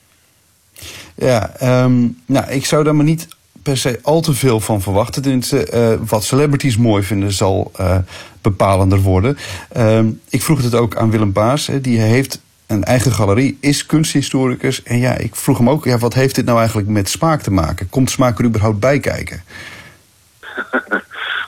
Ja, 1.16 1.50
ehm, 1.58 2.08
nou, 2.26 2.52
ik 2.52 2.66
zou 2.66 2.84
daar 2.84 2.96
maar 2.96 3.06
niet 3.06 3.28
per 3.64 3.78
se 3.78 4.00
al 4.04 4.22
te 4.22 4.34
veel 4.34 4.60
van 4.60 4.82
verwachten. 4.82 5.22
Tenminste, 5.22 5.72
uh, 5.74 6.08
wat 6.10 6.24
celebrities 6.24 6.78
mooi 6.78 7.04
vinden 7.04 7.32
zal 7.32 7.72
uh, 7.80 7.98
bepalender 8.42 9.00
worden. 9.00 9.38
Ehm, 9.70 10.10
ik 10.30 10.42
vroeg 10.42 10.64
het 10.64 10.76
ook 10.76 10.96
aan 10.96 11.12
Willem 11.12 11.34
Baas. 11.34 11.68
Hè, 11.68 11.82
die 11.82 12.00
heeft 12.00 12.42
een 12.68 12.84
eigen 12.84 13.12
galerie, 13.12 13.58
is 13.62 13.86
kunsthistoricus. 13.86 14.84
En 14.84 14.98
ja, 14.98 15.18
ik 15.18 15.36
vroeg 15.36 15.58
hem 15.58 15.70
ook, 15.70 15.86
ja, 15.86 15.98
wat 15.98 16.14
heeft 16.14 16.36
dit 16.36 16.46
nou 16.46 16.58
eigenlijk 16.58 16.88
met 16.88 17.10
smaak 17.10 17.42
te 17.42 17.52
maken? 17.52 17.90
Komt 17.90 18.10
smaak 18.10 18.40
er 18.40 18.46
überhaupt 18.46 18.80
bij 18.80 19.00
kijken? 19.00 19.44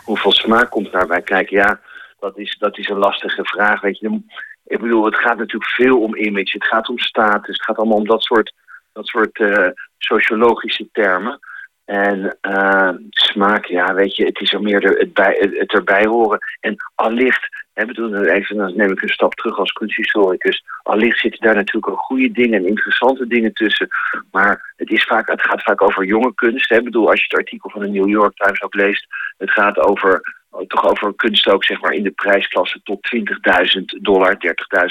Hoeveel 0.06 0.32
smaak 0.32 0.70
komt 0.70 0.92
daarbij 0.92 1.22
kijken? 1.22 1.58
Ja, 1.58 1.80
dat 2.20 2.38
is, 2.38 2.56
dat 2.60 2.78
is 2.78 2.90
een 2.90 2.98
lastige 2.98 3.46
vraag. 3.46 3.82
Weet 3.82 4.00
je, 4.00 4.22
ik 4.66 4.80
bedoel, 4.80 5.06
het 5.06 5.16
gaat 5.16 5.38
natuurlijk 5.38 5.72
veel 5.72 6.02
om 6.02 6.16
image. 6.16 6.52
Het 6.52 6.68
gaat 6.68 6.90
om 6.90 7.00
status. 7.00 7.56
Het 7.56 7.64
gaat 7.64 7.78
allemaal 7.78 7.98
om 7.98 8.08
dat 8.08 8.22
soort, 8.22 8.54
dat 8.94 9.08
soort 9.08 9.40
uh, 9.40 9.68
sociologische 9.98 10.88
termen. 10.92 11.40
En 11.86 12.38
uh, 12.42 12.90
smaak, 13.10 13.66
ja, 13.66 13.94
weet 13.94 14.16
je, 14.16 14.26
het 14.26 14.40
is 14.40 14.54
er 14.54 14.62
meer 14.62 14.80
de, 14.80 14.96
het, 15.00 15.14
bij, 15.14 15.38
het, 15.60 15.74
erbij 15.74 16.06
horen. 16.06 16.40
En 16.60 16.76
allicht, 16.96 17.48
hè, 17.74 17.86
bedoel, 17.86 18.26
even, 18.26 18.58
dan 18.58 18.76
neem 18.76 18.92
ik 18.92 19.02
een 19.02 19.10
stap 19.10 19.34
terug 19.34 19.58
als 19.58 19.72
kunsthistoricus. 19.72 20.64
Allicht 20.84 21.20
zitten 21.20 21.42
daar 21.42 21.56
natuurlijk 21.56 21.94
ook 21.94 22.00
goede 22.00 22.32
dingen 22.32 22.60
en 22.60 22.68
interessante 22.68 23.28
dingen 23.28 23.54
tussen. 23.54 23.88
Maar 24.32 24.74
het, 24.76 24.90
is 24.92 25.04
vaak, 25.04 25.30
het 25.30 25.42
gaat 25.42 25.64
vaak 25.64 25.82
over 25.82 26.06
jonge 26.06 26.34
kunst. 26.36 26.70
Hè. 26.70 26.78
Ik 26.78 26.84
bedoel, 26.84 27.10
als 27.10 27.20
je 27.20 27.26
het 27.28 27.38
artikel 27.38 27.70
van 27.70 27.82
de 27.82 27.90
New 27.90 28.10
York 28.10 28.36
Times 28.36 28.62
ook 28.62 28.74
leest, 28.74 29.08
het 29.38 29.52
gaat 29.52 29.80
over 29.80 30.42
toch 30.68 30.90
over 30.90 31.14
kunst 31.16 31.50
ook 31.50 31.64
zeg 31.64 31.82
maar 31.82 31.94
in 31.94 32.04
de 32.04 32.12
prijsklasse 32.12 32.80
tot 32.84 33.16
20.000 33.16 33.84
dollar, 34.02 34.36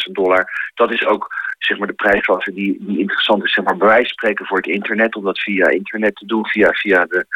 30.000 0.06 0.12
dollar. 0.12 0.70
Dat 0.74 0.92
is 0.92 1.06
ook 1.06 1.34
zeg 1.64 1.78
maar 1.78 1.86
de 1.86 1.92
prijsklasse 1.92 2.52
die, 2.52 2.76
die 2.80 2.98
interessant 2.98 3.44
is, 3.44 3.52
zeg 3.52 3.64
maar 3.64 3.76
bij 3.76 4.04
spreken 4.04 4.46
voor 4.46 4.56
het 4.56 4.66
internet, 4.66 5.14
om 5.14 5.24
dat 5.24 5.40
via 5.40 5.68
internet 5.68 6.16
te 6.16 6.26
doen, 6.26 6.46
via, 6.46 6.72
via 6.72 7.04
de, 7.04 7.26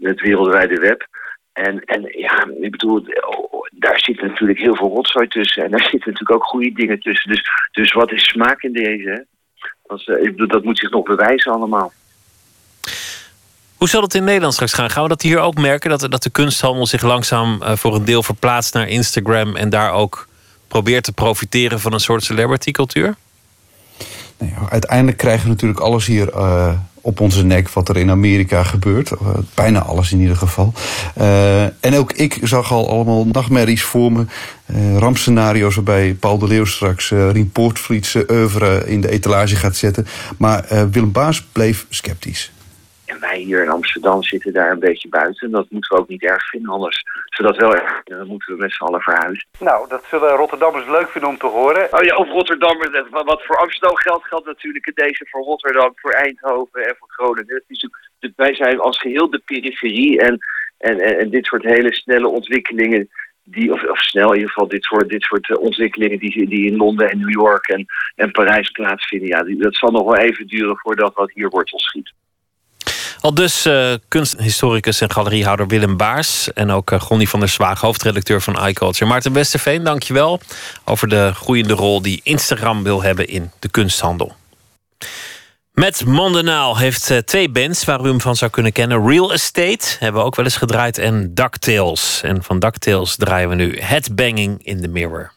het 0.00 0.20
wereldwijde 0.20 0.80
web. 0.80 1.06
En, 1.52 1.84
en 1.84 2.02
ja, 2.18 2.46
ik 2.60 2.70
bedoel, 2.70 3.04
daar 3.70 4.00
zit 4.00 4.22
natuurlijk 4.22 4.58
heel 4.58 4.76
veel 4.76 4.88
rotzooi 4.88 5.28
tussen. 5.28 5.64
En 5.64 5.70
daar 5.70 5.88
zitten 5.90 6.12
natuurlijk 6.12 6.32
ook 6.32 6.44
goede 6.44 6.72
dingen 6.72 7.00
tussen. 7.00 7.30
Dus, 7.30 7.42
dus 7.70 7.92
wat 7.92 8.12
is 8.12 8.24
smaak 8.24 8.62
in 8.62 8.72
deze? 8.72 9.26
Dat, 9.82 10.04
bedoel, 10.04 10.48
dat 10.48 10.64
moet 10.64 10.78
zich 10.78 10.90
nog 10.90 11.04
bewijzen 11.04 11.52
allemaal. 11.52 11.92
Hoe 13.76 13.88
zal 13.88 14.02
het 14.02 14.14
in 14.14 14.24
Nederland 14.24 14.52
straks 14.52 14.72
gaan? 14.72 14.90
Gaan 14.90 15.02
we 15.02 15.08
dat 15.08 15.22
hier 15.22 15.38
ook 15.38 15.54
merken? 15.54 15.90
Dat, 15.90 16.10
dat 16.10 16.22
de 16.22 16.30
kunsthandel 16.30 16.86
zich 16.86 17.02
langzaam 17.02 17.58
uh, 17.62 17.76
voor 17.76 17.94
een 17.94 18.04
deel 18.04 18.22
verplaatst 18.22 18.74
naar 18.74 18.88
Instagram... 18.88 19.56
en 19.56 19.70
daar 19.70 19.92
ook 19.92 20.28
probeert 20.68 21.04
te 21.04 21.12
profiteren 21.12 21.80
van 21.80 21.92
een 21.92 22.00
soort 22.00 22.22
celebrity 22.22 22.70
cultuur? 22.70 23.16
Uiteindelijk 24.68 25.16
krijgen 25.16 25.42
we 25.42 25.48
natuurlijk 25.48 25.80
alles 25.80 26.06
hier 26.06 26.34
uh, 26.34 26.72
op 27.00 27.20
onze 27.20 27.44
nek 27.44 27.68
wat 27.68 27.88
er 27.88 27.96
in 27.96 28.10
Amerika 28.10 28.62
gebeurt. 28.62 29.10
Uh, 29.10 29.28
bijna 29.54 29.82
alles 29.82 30.12
in 30.12 30.20
ieder 30.20 30.36
geval. 30.36 30.72
Uh, 31.18 31.62
en 31.62 31.94
ook 31.94 32.12
ik 32.12 32.38
zag 32.42 32.72
al 32.72 32.90
allemaal 32.90 33.24
nachtmerries 33.24 33.82
voor 33.82 34.12
me. 34.12 34.24
rampscenario's 34.98 35.74
waarbij 35.74 36.14
Paul 36.14 36.38
de 36.38 36.46
Leeuw 36.46 36.64
straks 36.64 37.10
Rien 37.10 37.50
Poortvliet's 37.50 38.14
oeuvre 38.30 38.82
in 38.86 39.00
de 39.00 39.10
etalage 39.10 39.56
gaat 39.56 39.76
zetten. 39.76 40.06
Maar 40.36 40.64
Willem 40.90 41.12
Baas 41.12 41.42
bleef 41.52 41.86
sceptisch. 41.88 42.52
En 43.08 43.20
wij 43.20 43.38
hier 43.38 43.62
in 43.62 43.68
Amsterdam 43.68 44.22
zitten 44.22 44.52
daar 44.52 44.70
een 44.70 44.78
beetje 44.78 45.08
buiten. 45.08 45.50
Dat 45.50 45.70
moeten 45.70 45.96
we 45.96 46.02
ook 46.02 46.08
niet 46.08 46.22
erg 46.22 46.48
vinden. 46.48 46.72
Anders, 46.72 47.02
zodat 47.24 47.56
wel 47.56 47.74
erg 47.74 48.02
dan 48.04 48.26
moeten 48.26 48.54
we 48.54 48.60
met 48.60 48.72
z'n 48.72 48.82
allen 48.82 49.00
verhuizen. 49.00 49.46
Nou, 49.58 49.88
dat 49.88 50.04
zullen 50.04 50.30
Rotterdammers 50.30 50.86
leuk 50.86 51.08
vinden 51.08 51.30
om 51.30 51.38
te 51.38 51.46
horen. 51.46 51.88
Oh 51.92 52.04
ja, 52.04 52.16
of 52.16 52.28
Rotterdammers. 52.28 53.08
Wat 53.10 53.44
voor 53.44 53.56
Amsterdam 53.56 53.96
geldt, 53.96 54.26
geldt 54.26 54.46
natuurlijk 54.46 54.86
in 54.86 54.92
deze 54.94 55.26
voor 55.30 55.42
Rotterdam, 55.42 55.92
voor 55.94 56.12
Eindhoven 56.12 56.88
en 56.88 56.96
voor 56.98 57.08
Groningen. 57.10 57.62
Wij 58.36 58.54
zijn 58.54 58.80
als 58.80 58.98
geheel 58.98 59.30
de 59.30 59.42
periferie. 59.44 60.20
En, 60.20 60.38
en, 60.78 61.00
en, 61.00 61.18
en 61.18 61.30
dit 61.30 61.46
soort 61.46 61.62
hele 61.62 61.94
snelle 61.94 62.28
ontwikkelingen 62.28 63.08
die, 63.50 63.72
of, 63.72 63.82
of, 63.82 63.98
snel 63.98 64.28
in 64.28 64.34
ieder 64.34 64.50
geval, 64.50 64.68
dit 64.68 64.84
soort, 64.84 65.08
dit 65.08 65.22
soort 65.22 65.48
uh, 65.48 65.58
ontwikkelingen 65.60 66.18
die, 66.18 66.48
die 66.48 66.66
in 66.66 66.76
Londen 66.76 67.10
en 67.10 67.18
New 67.18 67.30
York 67.30 67.68
en, 67.68 67.86
en 68.16 68.30
Parijs 68.30 68.70
plaatsvinden. 68.70 69.28
Ja, 69.28 69.42
die, 69.42 69.56
dat 69.56 69.76
zal 69.76 69.90
nog 69.90 70.04
wel 70.04 70.16
even 70.16 70.46
duren 70.46 70.76
voordat 70.78 71.14
dat 71.14 71.32
hier 71.32 71.48
wortel 71.48 71.78
schiet. 71.78 72.12
Al 73.20 73.34
dus 73.34 73.66
uh, 73.66 73.94
kunsthistoricus 74.08 75.00
en 75.00 75.10
galeriehouder 75.10 75.66
Willem 75.66 75.96
Baars. 75.96 76.52
En 76.52 76.70
ook 76.70 76.90
uh, 76.90 77.00
van 77.26 77.40
der 77.40 77.48
Zwaag, 77.48 77.80
hoofdredacteur 77.80 78.42
van 78.42 78.66
iCulture. 78.66 79.10
Maarten 79.10 79.32
Westerveen, 79.32 79.84
dankjewel 79.84 80.40
over 80.84 81.08
de 81.08 81.32
groeiende 81.34 81.74
rol 81.74 82.02
die 82.02 82.20
Instagram 82.22 82.82
wil 82.82 83.02
hebben 83.02 83.28
in 83.28 83.50
de 83.58 83.68
kunsthandel. 83.68 84.36
Met 85.72 86.04
Mondenaal 86.04 86.78
heeft 86.78 87.10
uh, 87.10 87.18
twee 87.18 87.48
bands 87.48 87.84
waar 87.84 88.00
u 88.00 88.08
hem 88.08 88.20
van 88.20 88.36
zou 88.36 88.50
kunnen 88.50 88.72
kennen. 88.72 89.08
Real 89.08 89.32
Estate 89.32 89.86
hebben 89.98 90.20
we 90.20 90.26
ook 90.26 90.36
wel 90.36 90.44
eens 90.44 90.56
gedraaid. 90.56 90.98
En 90.98 91.34
DuckTales. 91.34 92.20
En 92.22 92.42
van 92.42 92.58
DuckTales 92.58 93.16
draaien 93.16 93.48
we 93.48 93.54
nu 93.54 93.78
Headbanging 93.80 94.64
in 94.64 94.80
the 94.80 94.88
Mirror. 94.88 95.32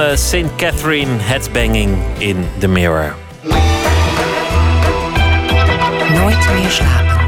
Eh, 0.00 0.16
St. 0.16 0.56
Catherine 0.56 1.18
Headbanging 1.18 1.98
in 2.18 2.48
the 2.58 2.68
Mirror. 2.68 3.14
Nooit 6.14 6.48
meer 6.54 6.70
slapen. 6.70 7.18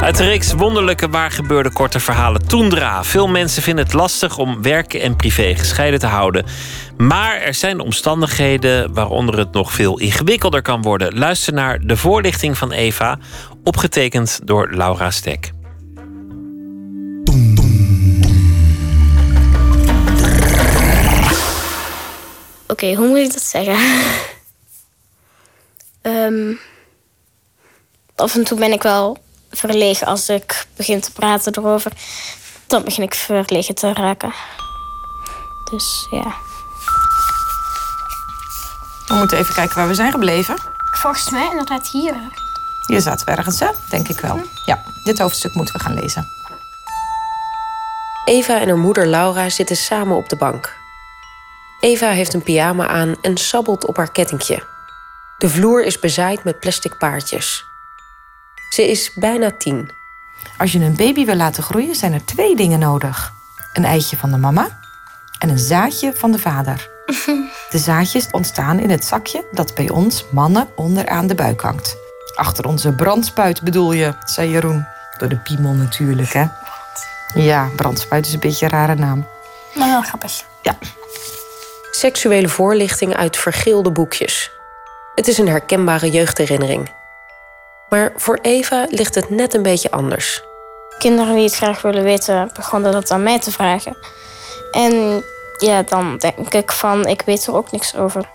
Uit 0.00 0.16
de 0.16 0.24
reeks 0.24 0.52
wonderlijke 0.52 1.08
waar 1.08 1.30
gebeurde 1.30 1.72
korte 1.72 2.00
verhalen 2.00 2.48
Toendra. 2.48 3.04
Veel 3.04 3.28
mensen 3.28 3.62
vinden 3.62 3.84
het 3.84 3.94
lastig 3.94 4.38
om 4.38 4.62
werken 4.62 5.00
en 5.00 5.16
privé 5.16 5.54
gescheiden 5.56 6.00
te 6.00 6.06
houden. 6.06 6.44
Maar 6.96 7.36
er 7.36 7.54
zijn 7.54 7.80
omstandigheden 7.80 8.94
waaronder 8.94 9.38
het 9.38 9.52
nog 9.52 9.72
veel 9.72 9.98
ingewikkelder 9.98 10.62
kan 10.62 10.82
worden. 10.82 11.18
Luister 11.18 11.52
naar 11.52 11.78
de 11.80 11.96
voorlichting 11.96 12.58
van 12.58 12.72
Eva, 12.72 13.18
opgetekend 13.64 14.40
door 14.44 14.68
Laura 14.70 15.10
Stek. 15.10 15.49
Oké, 22.82 22.94
hoe 22.94 23.08
moet 23.08 23.18
ik 23.18 23.32
dat 23.32 23.42
zeggen? 23.42 23.78
Ehm, 26.02 26.54
af 28.16 28.34
en 28.34 28.44
toe 28.44 28.58
ben 28.58 28.72
ik 28.72 28.82
wel 28.82 29.18
verlegen 29.50 30.06
als 30.06 30.28
ik 30.28 30.66
begin 30.76 31.00
te 31.00 31.12
praten 31.12 31.56
erover. 31.56 31.92
Dan 32.66 32.84
begin 32.84 33.02
ik 33.02 33.14
verlegen 33.14 33.74
te 33.74 33.92
raken. 33.92 34.32
Dus 35.70 36.06
ja. 36.10 36.34
We 39.06 39.14
moeten 39.14 39.38
even 39.38 39.54
kijken 39.54 39.76
waar 39.76 39.88
we 39.88 39.94
zijn 39.94 40.12
gebleven. 40.12 40.56
Volgens 40.90 41.30
mij 41.30 41.48
inderdaad 41.50 41.88
hier. 41.88 42.14
Hier 42.86 43.00
zaten 43.00 43.26
we 43.26 43.32
ergens, 43.32 43.60
hè? 43.60 43.68
Denk 43.90 44.08
ik 44.08 44.20
wel. 44.20 44.40
Ja, 44.66 44.82
dit 45.04 45.18
hoofdstuk 45.18 45.54
moeten 45.54 45.74
we 45.74 45.80
gaan 45.80 45.94
lezen. 45.94 46.26
Eva 48.24 48.60
en 48.60 48.68
haar 48.68 48.78
moeder 48.78 49.06
Laura 49.06 49.48
zitten 49.48 49.76
samen 49.76 50.16
op 50.16 50.28
de 50.28 50.36
bank. 50.36 50.69
Eva 51.80 52.10
heeft 52.10 52.34
een 52.34 52.42
pyjama 52.42 52.86
aan 52.86 53.16
en 53.20 53.36
sabbelt 53.36 53.86
op 53.86 53.96
haar 53.96 54.12
kettingje. 54.12 54.62
De 55.38 55.48
vloer 55.48 55.84
is 55.84 55.98
bezaaid 55.98 56.44
met 56.44 56.60
plastic 56.60 56.98
paardjes. 56.98 57.64
Ze 58.70 58.90
is 58.90 59.12
bijna 59.14 59.50
tien. 59.50 59.90
Als 60.58 60.72
je 60.72 60.78
een 60.78 60.96
baby 60.96 61.24
wil 61.24 61.34
laten 61.34 61.62
groeien, 61.62 61.94
zijn 61.94 62.12
er 62.12 62.24
twee 62.24 62.56
dingen 62.56 62.78
nodig: 62.78 63.32
een 63.72 63.84
eitje 63.84 64.16
van 64.16 64.30
de 64.30 64.36
mama 64.36 64.78
en 65.38 65.48
een 65.48 65.58
zaadje 65.58 66.12
van 66.16 66.32
de 66.32 66.38
vader. 66.38 66.88
De 67.70 67.78
zaadjes 67.78 68.28
ontstaan 68.30 68.78
in 68.78 68.90
het 68.90 69.04
zakje 69.04 69.44
dat 69.52 69.74
bij 69.74 69.88
ons 69.88 70.24
mannen 70.30 70.68
onderaan 70.76 71.26
de 71.26 71.34
buik 71.34 71.60
hangt. 71.60 71.96
Achter 72.34 72.66
onze 72.66 72.92
brandspuit 72.92 73.62
bedoel 73.62 73.92
je, 73.92 74.14
zei 74.24 74.50
Jeroen. 74.50 74.86
Door 75.18 75.28
de 75.28 75.36
piemel 75.36 75.72
natuurlijk, 75.72 76.32
hè? 76.32 76.46
Ja, 77.34 77.68
brandspuit 77.76 78.26
is 78.26 78.32
een 78.32 78.40
beetje 78.40 78.64
een 78.64 78.70
rare 78.70 78.94
naam. 78.94 79.26
Maar 79.74 79.88
wel 79.88 80.02
grappig. 80.02 80.44
Ja. 80.62 80.78
Seksuele 81.90 82.48
voorlichting 82.48 83.16
uit 83.16 83.36
vergeelde 83.36 83.90
boekjes. 83.90 84.50
Het 85.14 85.28
is 85.28 85.38
een 85.38 85.48
herkenbare 85.48 86.10
jeugdherinnering. 86.10 86.92
Maar 87.88 88.12
voor 88.16 88.38
Eva 88.42 88.86
ligt 88.90 89.14
het 89.14 89.30
net 89.30 89.54
een 89.54 89.62
beetje 89.62 89.90
anders. 89.90 90.42
Kinderen 90.98 91.34
die 91.34 91.44
het 91.44 91.54
graag 91.54 91.82
willen 91.82 92.02
weten, 92.02 92.50
begonnen 92.54 92.92
dat 92.92 93.10
aan 93.10 93.22
mij 93.22 93.40
te 93.40 93.52
vragen. 93.52 93.96
En 94.70 95.24
ja, 95.58 95.82
dan 95.82 96.16
denk 96.16 96.54
ik 96.54 96.72
van, 96.72 97.06
ik 97.06 97.22
weet 97.22 97.46
er 97.46 97.54
ook 97.54 97.70
niks 97.70 97.96
over. 97.96 98.28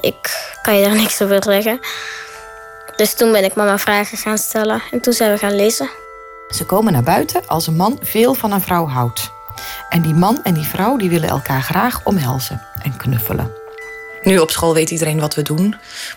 Ik 0.00 0.54
kan 0.62 0.76
je 0.76 0.84
daar 0.84 0.96
niks 1.02 1.22
over 1.22 1.42
zeggen. 1.42 1.80
Dus 2.96 3.14
toen 3.14 3.32
ben 3.32 3.44
ik 3.44 3.54
mama 3.54 3.78
vragen 3.78 4.18
gaan 4.18 4.38
stellen 4.38 4.82
en 4.90 5.00
toen 5.00 5.12
zijn 5.12 5.32
we 5.32 5.38
gaan 5.38 5.54
lezen. 5.54 5.90
Ze 6.48 6.64
komen 6.64 6.92
naar 6.92 7.02
buiten 7.02 7.46
als 7.46 7.66
een 7.66 7.76
man 7.76 7.98
veel 8.02 8.34
van 8.34 8.52
een 8.52 8.60
vrouw 8.60 8.86
houdt. 8.86 9.30
En 9.88 10.02
die 10.02 10.14
man 10.14 10.40
en 10.42 10.54
die 10.54 10.66
vrouw 10.66 10.96
die 10.96 11.10
willen 11.10 11.28
elkaar 11.28 11.62
graag 11.62 12.00
omhelzen 12.04 12.62
en 12.82 12.96
knuffelen. 12.96 13.50
Nu 14.22 14.38
op 14.38 14.50
school 14.50 14.74
weet 14.74 14.90
iedereen 14.90 15.20
wat 15.20 15.34
we 15.34 15.42
doen. 15.42 15.68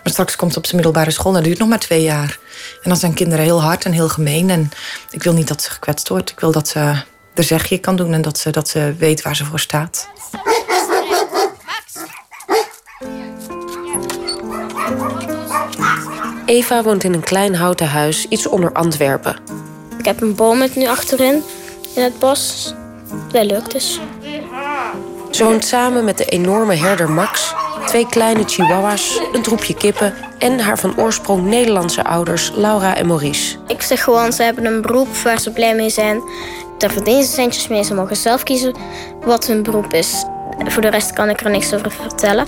Maar 0.03 0.11
straks 0.11 0.35
komt 0.35 0.49
het 0.49 0.57
op 0.57 0.65
zijn 0.65 0.75
middelbare 0.75 1.11
school 1.11 1.31
en 1.31 1.37
dat 1.37 1.43
duurt 1.43 1.59
nog 1.59 1.69
maar 1.69 1.79
twee 1.79 2.03
jaar. 2.03 2.39
En 2.83 2.89
dan 2.89 2.97
zijn 2.97 3.13
kinderen 3.13 3.45
heel 3.45 3.61
hard 3.61 3.85
en 3.85 3.91
heel 3.91 4.09
gemeen. 4.09 4.49
En 4.49 4.71
ik 5.09 5.23
wil 5.23 5.33
niet 5.33 5.47
dat 5.47 5.61
ze 5.61 5.71
gekwetst 5.71 6.07
wordt. 6.07 6.29
Ik 6.29 6.39
wil 6.39 6.51
dat 6.51 6.67
ze 6.67 6.93
er 7.33 7.43
zegje 7.43 7.77
kan 7.77 7.95
doen 7.95 8.13
en 8.13 8.21
dat 8.21 8.37
ze, 8.37 8.49
dat 8.49 8.69
ze 8.69 8.95
weet 8.97 9.21
waar 9.21 9.35
ze 9.35 9.45
voor 9.45 9.59
staat. 9.59 10.09
Eva 16.45 16.83
woont 16.83 17.03
in 17.03 17.13
een 17.13 17.23
klein 17.23 17.55
houten 17.55 17.87
huis 17.87 18.25
iets 18.25 18.47
onder 18.47 18.71
Antwerpen. 18.71 19.39
Ik 19.97 20.05
heb 20.05 20.21
een 20.21 20.35
boom 20.35 20.57
met 20.57 20.75
nu 20.75 20.87
achterin 20.87 21.43
in 21.95 22.03
het 22.03 22.19
bos. 22.19 22.73
Wel 23.31 23.43
leuk 23.43 23.71
dus. 23.71 23.99
Ze 25.31 25.43
woont 25.43 25.65
samen 25.65 26.05
met 26.05 26.17
de 26.17 26.25
enorme 26.25 26.75
herder 26.75 27.11
Max, 27.11 27.53
twee 27.85 28.07
kleine 28.09 28.43
chihuahuas, 28.45 29.19
een 29.33 29.41
troepje 29.41 29.73
kippen 29.73 30.13
en 30.37 30.59
haar 30.59 30.79
van 30.79 30.97
oorsprong 30.97 31.43
Nederlandse 31.43 32.03
ouders 32.03 32.51
Laura 32.55 32.95
en 32.95 33.07
Maurice. 33.07 33.57
Ik 33.67 33.81
zeg 33.81 34.03
gewoon, 34.03 34.33
ze 34.33 34.43
hebben 34.43 34.65
een 34.65 34.81
beroep 34.81 35.15
waar 35.23 35.39
ze 35.39 35.51
blij 35.51 35.75
mee 35.75 35.89
zijn. 35.89 36.21
Daar 36.77 36.91
verdienen 36.91 37.23
ze 37.23 37.31
centjes 37.31 37.67
mee. 37.67 37.83
Ze 37.83 37.93
mogen 37.93 38.15
zelf 38.15 38.43
kiezen 38.43 38.75
wat 39.25 39.47
hun 39.47 39.63
beroep 39.63 39.93
is. 39.93 40.25
Voor 40.67 40.81
de 40.81 40.89
rest 40.89 41.13
kan 41.13 41.29
ik 41.29 41.41
er 41.41 41.49
niks 41.49 41.73
over 41.73 41.91
vertellen. 41.91 42.47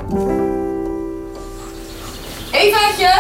Evaatje, 2.52 3.14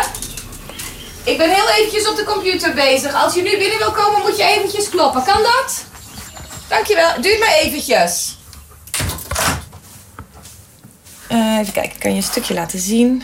ik 1.23 1.37
ben 1.37 1.49
heel 1.49 1.69
eventjes 1.77 2.09
op 2.09 2.15
de 2.15 2.23
computer 2.23 2.73
bezig. 2.73 3.23
Als 3.23 3.33
je 3.33 3.41
nu 3.41 3.57
binnen 3.57 3.77
wil 3.77 3.91
komen, 3.91 4.21
moet 4.21 4.37
je 4.37 4.43
eventjes 4.43 4.89
kloppen. 4.89 5.23
Kan 5.23 5.41
dat? 5.43 5.85
Dankjewel. 6.73 7.21
Duurt 7.21 7.39
maar 7.39 7.55
eventjes. 7.61 8.37
Eh, 11.27 11.57
even 11.59 11.73
kijken, 11.73 11.99
kan 11.99 12.11
je 12.11 12.17
een 12.17 12.23
stukje 12.23 12.53
laten 12.53 12.79
zien. 12.79 13.23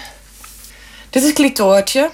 Dit 1.10 1.24
is 1.24 1.34
Clitoortje. 1.34 2.10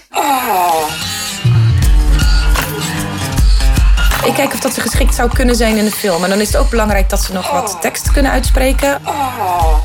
Ik 4.26 4.34
kijk 4.34 4.54
of 4.54 4.60
dat 4.60 4.74
ze 4.74 4.82
geschikt 4.82 5.16
zou 5.16 5.30
kunnen 5.34 5.56
zijn 5.56 5.78
in 5.78 5.86
de 5.86 5.92
film. 5.92 6.24
En 6.24 6.30
dan 6.30 6.40
is 6.40 6.48
het 6.48 6.58
ook 6.58 6.70
belangrijk 6.70 7.10
dat 7.10 7.24
ze 7.24 7.34
nog 7.34 7.52
wat 7.52 7.78
tekst 7.82 8.12
kunnen 8.12 8.32
uitspreken. 8.32 9.02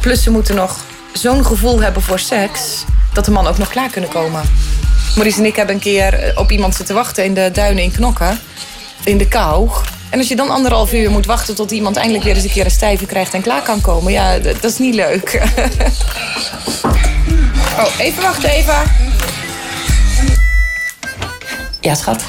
Plus 0.00 0.22
ze 0.22 0.30
moeten 0.30 0.54
nog 0.54 0.76
zo'n 1.12 1.44
gevoel 1.44 1.80
hebben 1.82 2.02
voor 2.02 2.18
seks... 2.18 2.84
dat 3.12 3.24
de 3.24 3.30
man 3.30 3.46
ook 3.46 3.58
nog 3.58 3.68
klaar 3.68 3.90
kunnen 3.90 4.10
komen. 4.10 4.42
Maurice 5.14 5.38
en 5.38 5.44
ik 5.44 5.56
hebben 5.56 5.74
een 5.74 5.80
keer 5.80 6.32
op 6.34 6.50
iemand 6.50 6.74
zitten 6.74 6.94
wachten 6.94 7.24
in 7.24 7.34
de 7.34 7.50
duinen 7.52 7.82
in 7.82 7.92
Knokken. 7.92 8.40
In 9.04 9.18
de 9.18 9.28
kou. 9.28 9.70
En 10.10 10.18
als 10.18 10.28
je 10.28 10.36
dan 10.36 10.50
anderhalf 10.50 10.92
uur 10.92 11.10
moet 11.10 11.26
wachten 11.26 11.54
tot 11.54 11.70
iemand 11.70 11.96
eindelijk 11.96 12.24
weer 12.24 12.34
eens 12.34 12.44
een 12.44 12.50
keer 12.50 12.64
een 12.64 12.70
stijve 12.70 13.06
krijgt 13.06 13.34
en 13.34 13.42
klaar 13.42 13.62
kan 13.62 13.80
komen, 13.80 14.12
ja, 14.12 14.38
dat 14.38 14.64
is 14.64 14.78
niet 14.78 14.94
leuk. 14.94 15.34
oh, 17.78 17.98
even 17.98 18.22
wachten, 18.22 18.50
Eva. 18.50 18.82
Ja, 21.80 21.94
schat. 21.94 22.24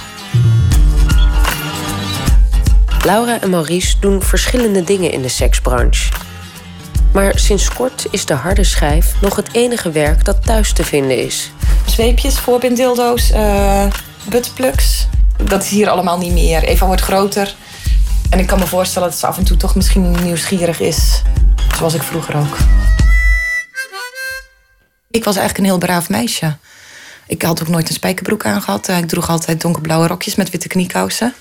Laura 3.06 3.41
en 3.41 3.49
Maurice 3.49 3.95
doen 3.99 4.22
verschillende 4.22 4.84
dingen 4.84 5.12
in 5.12 5.22
de 5.22 5.30
seksbranche. 5.30 6.12
Maar 7.14 7.40
sinds 7.40 7.74
kort 7.74 8.06
is 8.12 8.26
de 8.26 8.34
harde 8.34 8.64
schijf 8.64 9.14
nog 9.22 9.36
het 9.36 9.49
enige 9.52 9.91
werk 9.91 10.26
dat 10.26 10.45
thuis 10.45 10.74
te 10.74 10.84
vinden 10.84 11.24
is. 11.24 11.52
Zweepjes, 11.86 12.40
voorbinddildo's, 12.40 13.32
eh 13.32 13.86
buttplugs. 14.30 15.08
Dat 15.44 15.64
is 15.64 15.70
hier 15.70 15.90
allemaal 15.90 16.18
niet 16.18 16.34
meer. 16.34 16.64
Eva 16.64 16.86
wordt 16.86 17.02
groter. 17.02 17.56
En 18.32 18.40
ik 18.40 18.48
kan 18.48 18.60
me 18.60 18.68
voorstellen 18.68 19.10
dat 19.10 19.18
ze 19.18 19.28
af 19.28 19.38
en 19.38 19.44
toe 19.44 19.58
toch 19.58 19.76
misschien 19.76 20.24
nieuwsgierig 20.24 20.80
is. 20.80 21.22
Zoals 21.78 21.94
ik 21.94 22.02
vroeger 22.03 22.36
ook. 22.36 22.58
Ik 25.12 25.24
was 25.24 25.36
eigenlijk 25.36 25.58
een 25.58 25.72
heel 25.72 25.88
braaf 25.88 26.10
meisje. 26.10 26.58
Ik 27.28 27.41
had 27.41 27.62
ook 27.62 27.68
nooit 27.68 27.88
een 27.90 27.94
spijkerbroek 27.95 28.45
aangehad. 28.45 28.88
Ik 28.88 29.08
droeg 29.08 29.30
altijd 29.30 29.62
donkerblauwe 29.62 30.08
rokjes 30.08 30.36
met 30.36 30.49
witte 30.49 30.68
kniekousen. 30.68 31.34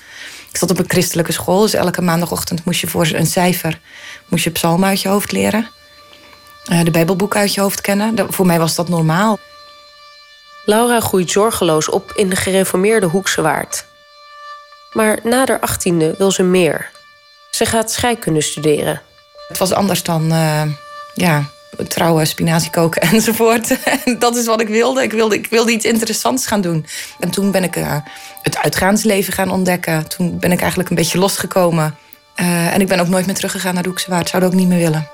Ik 0.51 0.57
zat 0.57 0.71
op 0.71 0.79
een 0.79 0.85
christelijke 0.89 1.31
school, 1.31 1.61
dus 1.61 1.73
elke 1.73 2.01
maandagochtend 2.01 2.65
moest 2.65 2.79
je 2.79 2.87
voor 2.87 3.07
een 3.13 3.25
cijfer 3.25 3.79
moest 4.27 4.43
je 4.43 4.49
psalmen 4.49 4.89
uit 4.89 5.01
je 5.01 5.09
hoofd 5.09 5.31
leren. 5.31 5.69
Eh, 6.65 6.83
de 6.83 6.91
Bijbelboeken 6.91 7.39
uit 7.39 7.53
je 7.53 7.61
hoofd 7.61 7.81
kennen. 7.81 8.15
Dat- 8.15 8.35
Voor 8.35 8.45
mij 8.45 8.59
was 8.59 8.75
dat 8.75 8.89
normaal. 8.89 9.39
Laura 10.65 10.99
groeit 10.99 11.31
zorgeloos 11.31 11.89
op 11.89 12.11
in 12.15 12.29
de 12.29 12.35
gereformeerde 12.35 13.05
Hoekse 13.05 13.41
Waard. 13.41 13.85
Maar 14.91 15.19
na 15.23 15.45
haar 15.45 15.59
achttiende 15.59 16.15
wil 16.17 16.31
ze 16.31 16.43
meer. 16.43 16.89
Ze 17.51 17.65
gaat 17.65 17.91
scheikunde 17.91 18.41
studeren. 18.41 19.01
Het 19.47 19.57
was 19.57 19.73
anders 19.73 20.03
dan 20.03 20.31
eh, 20.31 20.63
ja, 21.13 21.45
trouwen, 21.87 22.27
spinazie 22.27 22.71
koken 22.71 23.01
enzovoort. 23.11 23.83
En 23.83 24.19
dat 24.19 24.35
is 24.35 24.45
wat 24.45 24.61
ik 24.61 24.67
wilde. 24.67 25.03
Ik 25.03 25.11
wilde, 25.11 25.35
ik 25.35 25.47
wilde 25.47 25.71
iets 25.71 25.85
interessants 25.85 26.47
gaan 26.47 26.61
doen. 26.61 26.85
En 27.19 27.29
toen 27.29 27.51
ben 27.51 27.63
ik 27.63 27.75
eh, 27.75 27.97
het 28.41 28.57
uitgaansleven 28.57 29.33
gaan 29.33 29.51
ontdekken. 29.51 30.07
Toen 30.07 30.39
ben 30.39 30.51
ik 30.51 30.59
eigenlijk 30.59 30.89
een 30.89 30.95
beetje 30.95 31.19
losgekomen. 31.19 31.97
Eh, 32.35 32.73
en 32.73 32.81
ik 32.81 32.87
ben 32.87 32.99
ook 32.99 33.07
nooit 33.07 33.25
meer 33.25 33.35
teruggegaan 33.35 33.73
naar 33.73 33.83
de 33.83 33.89
Hoekse 33.89 34.09
Waard. 34.09 34.29
Zou 34.29 34.43
dat 34.43 34.51
ook 34.51 34.57
niet 34.57 34.67
meer 34.67 34.79
willen. 34.79 35.09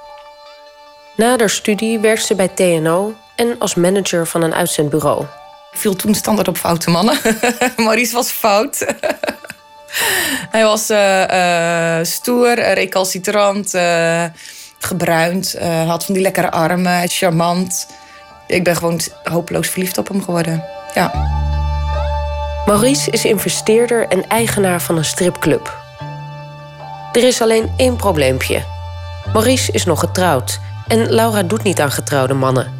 Na 1.15 1.37
haar 1.37 1.49
studie 1.49 1.99
werkt 1.99 2.25
ze 2.25 2.35
bij 2.35 2.47
TNO 2.47 3.15
en 3.35 3.55
als 3.59 3.75
manager 3.75 4.27
van 4.27 4.41
een 4.41 4.53
uitzendbureau. 4.53 5.21
Ik 5.71 5.79
viel 5.79 5.95
toen 5.95 6.15
standaard 6.15 6.47
op 6.47 6.57
foute 6.57 6.89
mannen. 6.89 7.19
Maurice 7.77 8.13
was 8.13 8.31
fout. 8.31 8.85
Hij 10.55 10.63
was 10.63 10.89
eh, 10.89 11.99
eh, 11.99 12.05
stoer, 12.05 12.53
recalcitrant. 12.73 13.73
eh, 13.73 14.23
gebruind, 14.79 15.55
had 15.87 16.05
van 16.05 16.13
die 16.13 16.23
lekkere 16.23 16.51
armen, 16.51 17.09
charmant. 17.09 17.87
Ik 18.47 18.63
ben 18.63 18.75
gewoon 18.75 18.99
hopeloos 19.23 19.67
verliefd 19.67 19.97
op 19.97 20.07
hem 20.07 20.23
geworden. 20.23 20.63
Ja. 20.93 21.11
Maurice 22.65 23.11
is 23.11 23.25
investeerder 23.25 24.07
en 24.07 24.27
eigenaar 24.27 24.81
van 24.81 24.97
een 24.97 25.05
stripclub. 25.05 25.77
Er 27.11 27.23
is 27.23 27.41
alleen 27.41 27.71
één 27.77 27.95
probleempje. 27.95 28.63
Maurice 29.33 29.71
is 29.71 29.85
nog 29.85 29.99
getrouwd 29.99 30.59
en 30.87 31.09
Laura 31.09 31.43
doet 31.43 31.63
niet 31.63 31.81
aan 31.81 31.91
getrouwde 31.91 32.33
mannen. 32.33 32.73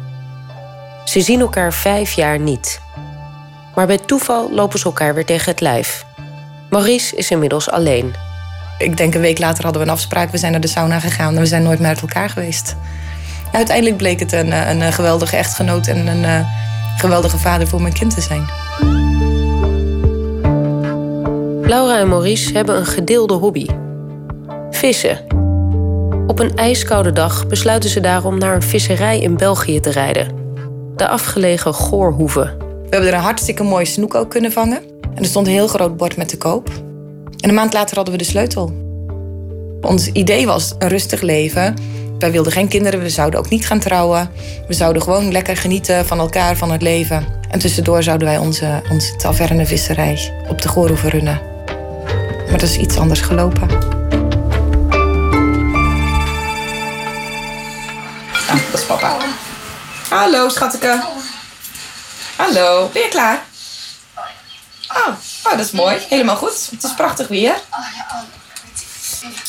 Ze 1.04 1.20
zien 1.20 1.40
elkaar 1.40 1.72
vijf 1.72 2.12
jaar 2.12 2.38
niet. 2.38 2.80
Maar 3.74 3.86
bij 3.86 3.98
toeval 3.98 4.52
lopen 4.52 4.78
ze 4.78 4.84
elkaar 4.84 5.14
weer 5.14 5.26
tegen 5.26 5.50
het 5.50 5.60
lijf. 5.60 6.06
Maurice 6.70 7.16
is 7.16 7.30
inmiddels 7.30 7.70
alleen. 7.70 8.14
Ik 8.78 8.96
denk 8.96 9.14
een 9.14 9.20
week 9.20 9.38
later 9.38 9.64
hadden 9.64 9.82
we 9.82 9.88
een 9.88 9.94
afspraak. 9.94 10.30
We 10.30 10.38
zijn 10.38 10.52
naar 10.52 10.60
de 10.60 10.66
sauna 10.66 11.00
gegaan 11.00 11.34
en 11.34 11.40
we 11.40 11.46
zijn 11.46 11.62
nooit 11.62 11.78
meer 11.78 11.88
uit 11.88 12.00
elkaar 12.00 12.30
geweest. 12.30 12.76
Uiteindelijk 13.52 13.96
bleek 13.96 14.20
het 14.20 14.32
een, 14.32 14.52
een, 14.52 14.80
een 14.80 14.92
geweldige 14.92 15.36
echtgenoot 15.36 15.86
en 15.86 16.06
een 16.06 16.22
uh, 16.22 16.48
geweldige 16.96 17.38
vader 17.38 17.66
voor 17.66 17.82
mijn 17.82 17.94
kind 17.94 18.14
te 18.14 18.20
zijn. 18.20 18.46
Laura 21.68 21.98
en 21.98 22.08
Maurice 22.08 22.52
hebben 22.52 22.76
een 22.76 22.86
gedeelde 22.86 23.34
hobby: 23.34 23.66
vissen. 24.70 25.18
Op 26.26 26.38
een 26.38 26.56
ijskoude 26.56 27.12
dag 27.12 27.46
besluiten 27.46 27.90
ze 27.90 28.00
daarom 28.00 28.38
naar 28.38 28.54
een 28.54 28.62
visserij 28.62 29.20
in 29.20 29.36
België 29.36 29.80
te 29.80 29.90
rijden. 29.90 30.28
De 30.96 31.08
afgelegen 31.08 31.74
Goorhoeve. 31.74 32.56
We 32.58 32.88
hebben 32.90 33.08
er 33.08 33.14
een 33.14 33.22
hartstikke 33.22 33.62
mooie 33.62 33.84
snoek 33.84 34.14
ook 34.14 34.30
kunnen 34.30 34.52
vangen. 34.52 34.97
En 35.18 35.24
er 35.24 35.30
stond 35.30 35.46
een 35.46 35.52
heel 35.52 35.68
groot 35.68 35.96
bord 35.96 36.16
met 36.16 36.28
te 36.28 36.36
koop. 36.36 36.68
En 37.40 37.48
een 37.48 37.54
maand 37.54 37.72
later 37.72 37.96
hadden 37.96 38.14
we 38.14 38.20
de 38.20 38.28
sleutel. 38.28 38.72
Ons 39.80 40.06
idee 40.06 40.46
was 40.46 40.74
een 40.78 40.88
rustig 40.88 41.20
leven. 41.20 41.74
Wij 42.18 42.30
wilden 42.30 42.52
geen 42.52 42.68
kinderen, 42.68 43.00
we 43.00 43.08
zouden 43.08 43.40
ook 43.40 43.48
niet 43.48 43.66
gaan 43.66 43.78
trouwen. 43.78 44.30
We 44.68 44.74
zouden 44.74 45.02
gewoon 45.02 45.32
lekker 45.32 45.56
genieten 45.56 46.06
van 46.06 46.18
elkaar, 46.18 46.56
van 46.56 46.70
het 46.70 46.82
leven. 46.82 47.26
En 47.50 47.58
tussendoor 47.58 48.02
zouden 48.02 48.28
wij 48.28 48.38
onze, 48.38 48.82
onze 48.90 49.16
tavernevisserij 49.16 50.32
op 50.48 50.62
de 50.62 50.68
Goorhoeve 50.68 51.08
runnen. 51.08 51.40
Maar 52.48 52.58
dat 52.58 52.62
is 52.62 52.76
iets 52.76 52.96
anders 52.96 53.20
gelopen. 53.20 53.68
Ah, 58.48 58.60
dat 58.70 58.80
is 58.80 58.86
papa. 58.86 59.16
Hallo, 60.08 60.48
schatteke. 60.48 61.02
Hallo, 62.36 62.88
ben 62.92 63.02
je 63.02 63.08
klaar? 63.08 63.47
Oh, 65.06 65.50
dat 65.50 65.58
is 65.58 65.70
mooi. 65.70 65.96
Helemaal 66.08 66.36
goed. 66.36 66.68
Het 66.70 66.84
is 66.84 66.94
prachtig 66.94 67.28
weer. 67.28 67.54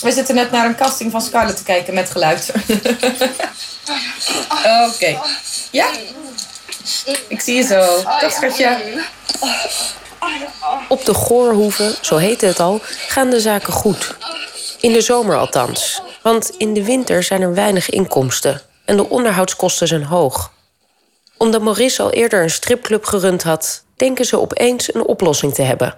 We 0.02 0.12
zitten 0.12 0.36
net 0.36 0.52
naar 0.52 0.66
een 0.66 0.76
casting 0.76 1.12
van 1.12 1.22
Scarlett 1.22 1.58
te 1.58 1.64
kijken 1.64 1.94
met 1.94 2.10
geluid. 2.10 2.52
Oké. 4.94 5.20
Ja? 5.72 5.88
Ik 7.28 7.42
zie 7.42 7.56
je 7.56 7.64
zo. 7.64 8.04
Dag. 8.04 8.40
Op 10.88 11.06
de 11.06 11.14
Goorhoeve, 11.14 11.96
zo 12.02 12.18
heette 12.18 12.46
het 12.46 12.60
al, 12.60 12.82
gaan 13.08 13.30
de 13.30 13.40
zaken 13.40 13.74
goed. 13.74 14.16
In 14.80 14.94
de 14.94 15.02
zomer 15.02 15.38
althans. 15.38 16.02
Want 16.22 16.50
in 16.58 16.74
de 16.74 16.84
winter 16.84 17.24
zijn 17.24 17.42
er 17.42 17.54
weinig 17.54 17.90
inkomsten 17.90 18.62
en 18.86 18.98
de 18.98 19.10
onderhoudskosten 19.10 19.88
zijn 19.88 20.04
hoog. 20.04 20.52
Omdat 21.38 21.62
Maurice 21.62 22.02
al 22.02 22.12
eerder 22.12 22.44
een 22.44 22.50
stripclub 22.50 23.06
gerund 23.06 23.44
had, 23.44 23.84
denken 24.00 24.26
ze 24.26 24.40
opeens 24.40 24.94
een 24.94 25.06
oplossing 25.06 25.54
te 25.54 25.62
hebben. 25.62 25.96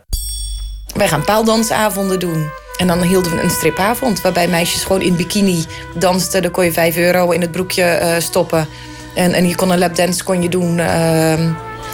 Wij 0.93 1.07
gaan 1.07 1.23
paaldansavonden 1.23 2.19
doen. 2.19 2.49
En 2.77 2.87
dan 2.87 3.01
hielden 3.01 3.35
we 3.35 3.41
een 3.41 3.49
stripavond 3.49 4.21
waarbij 4.21 4.47
meisjes 4.47 4.83
gewoon 4.83 5.01
in 5.01 5.15
bikini 5.15 5.65
dansten. 5.97 6.41
Dan 6.41 6.51
kon 6.51 6.65
je 6.65 6.71
5 6.71 6.97
euro 6.97 7.29
in 7.29 7.41
het 7.41 7.51
broekje 7.51 7.99
uh, 8.01 8.19
stoppen. 8.19 8.67
En, 9.15 9.33
en 9.33 9.47
je 9.47 9.55
kon 9.55 9.69
een 9.69 9.79
lapdance 9.79 10.23
kon 10.23 10.41
je 10.41 10.49
doen. 10.49 10.77
Uh, 10.77 11.33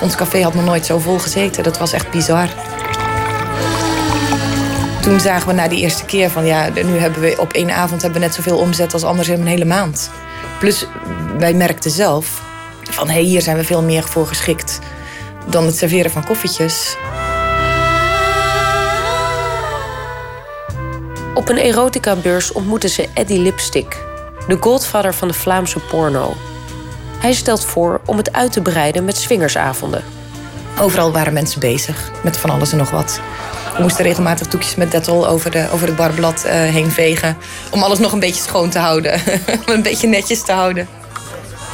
ons 0.01 0.15
café 0.15 0.41
had 0.41 0.53
nog 0.53 0.65
nooit 0.65 0.85
zo 0.85 0.99
vol 0.99 1.19
gezeten. 1.19 1.63
Dat 1.63 1.77
was 1.77 1.93
echt 1.93 2.11
bizar. 2.11 2.49
Toen 5.01 5.19
zagen 5.19 5.47
we 5.47 5.53
na 5.53 5.67
die 5.67 5.79
eerste 5.79 6.05
keer 6.05 6.29
van 6.29 6.45
ja, 6.45 6.69
nu 6.69 6.97
hebben 6.97 7.21
we 7.21 7.35
op 7.39 7.53
één 7.53 7.71
avond 7.71 8.01
hebben 8.01 8.19
we 8.21 8.25
net 8.25 8.35
zoveel 8.35 8.57
omzet 8.57 8.93
als 8.93 9.03
anders 9.03 9.27
in 9.27 9.41
een 9.41 9.47
hele 9.47 9.65
maand. 9.65 10.09
Plus, 10.59 10.85
wij 11.37 11.53
merkten 11.53 11.91
zelf 11.91 12.41
van 12.81 13.07
hé, 13.07 13.13
hey, 13.13 13.23
hier 13.23 13.41
zijn 13.41 13.57
we 13.57 13.63
veel 13.63 13.81
meer 13.81 14.03
voor 14.03 14.27
geschikt 14.27 14.79
dan 15.49 15.65
het 15.65 15.77
serveren 15.77 16.11
van 16.11 16.25
koffietjes. 16.25 16.95
Op 21.33 21.49
een 21.49 21.57
erotica-beurs 21.57 22.51
ontmoeten 22.51 22.89
ze 22.89 23.07
Eddie 23.13 23.39
Lipstick, 23.39 24.03
de 24.47 24.57
godvader 24.59 25.13
van 25.13 25.27
de 25.27 25.33
Vlaamse 25.33 25.79
porno. 25.79 26.33
Hij 27.19 27.33
stelt 27.33 27.65
voor 27.65 28.01
om 28.05 28.17
het 28.17 28.33
uit 28.33 28.51
te 28.51 28.61
breiden 28.61 29.05
met 29.05 29.17
swingersavonden. 29.17 30.03
Overal 30.79 31.11
waren 31.11 31.33
mensen 31.33 31.59
bezig 31.59 32.11
met 32.23 32.37
van 32.37 32.49
alles 32.49 32.71
en 32.71 32.77
nog 32.77 32.89
wat. 32.89 33.19
We 33.75 33.81
moesten 33.81 34.03
regelmatig 34.03 34.47
doekjes 34.47 34.75
met 34.75 34.91
Dettol 34.91 35.27
over, 35.27 35.51
de, 35.51 35.67
over 35.71 35.87
het 35.87 35.95
barblad 35.95 36.43
uh, 36.45 36.51
heen 36.51 36.91
vegen. 36.91 37.37
Om 37.71 37.83
alles 37.83 37.99
nog 37.99 38.11
een 38.11 38.19
beetje 38.19 38.41
schoon 38.41 38.69
te 38.69 38.79
houden. 38.79 39.13
om 39.67 39.73
een 39.73 39.81
beetje 39.81 40.07
netjes 40.07 40.43
te 40.43 40.51
houden. 40.51 40.87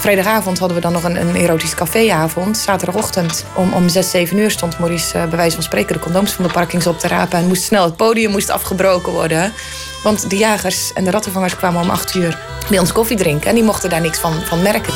Vrijdagavond 0.03 0.59
hadden 0.59 0.77
we 0.77 0.83
dan 0.83 0.91
nog 0.93 1.03
een, 1.03 1.21
een 1.21 1.35
erotisch 1.35 1.75
caféavond. 1.75 2.57
Zaterdagochtend 2.57 3.45
om, 3.55 3.73
om 3.73 3.89
6, 3.89 4.09
7 4.09 4.37
uur 4.37 4.51
stond 4.51 4.79
Maurice 4.79 5.17
uh, 5.17 5.23
bij 5.23 5.37
wijze 5.37 5.55
van 5.55 5.63
spreken 5.63 5.93
de 5.93 5.99
condooms 5.99 6.31
van 6.31 6.45
de 6.45 6.51
parkings 6.51 6.87
op 6.87 6.99
te 6.99 7.07
rapen. 7.07 7.39
En 7.39 7.47
moest 7.47 7.63
snel, 7.63 7.83
het 7.83 7.95
podium 7.95 8.31
moest 8.31 8.49
afgebroken 8.49 9.11
worden. 9.11 9.53
Want 10.03 10.29
de 10.29 10.37
jagers 10.37 10.93
en 10.93 11.03
de 11.03 11.11
rattenvangers 11.11 11.55
kwamen 11.55 11.81
om 11.81 11.89
8 11.89 12.15
uur 12.15 12.39
bij 12.69 12.79
ons 12.79 12.91
koffie 12.91 13.17
drinken. 13.17 13.49
En 13.49 13.55
die 13.55 13.63
mochten 13.63 13.89
daar 13.89 14.01
niks 14.01 14.19
van, 14.19 14.33
van 14.33 14.61
merken. 14.61 14.93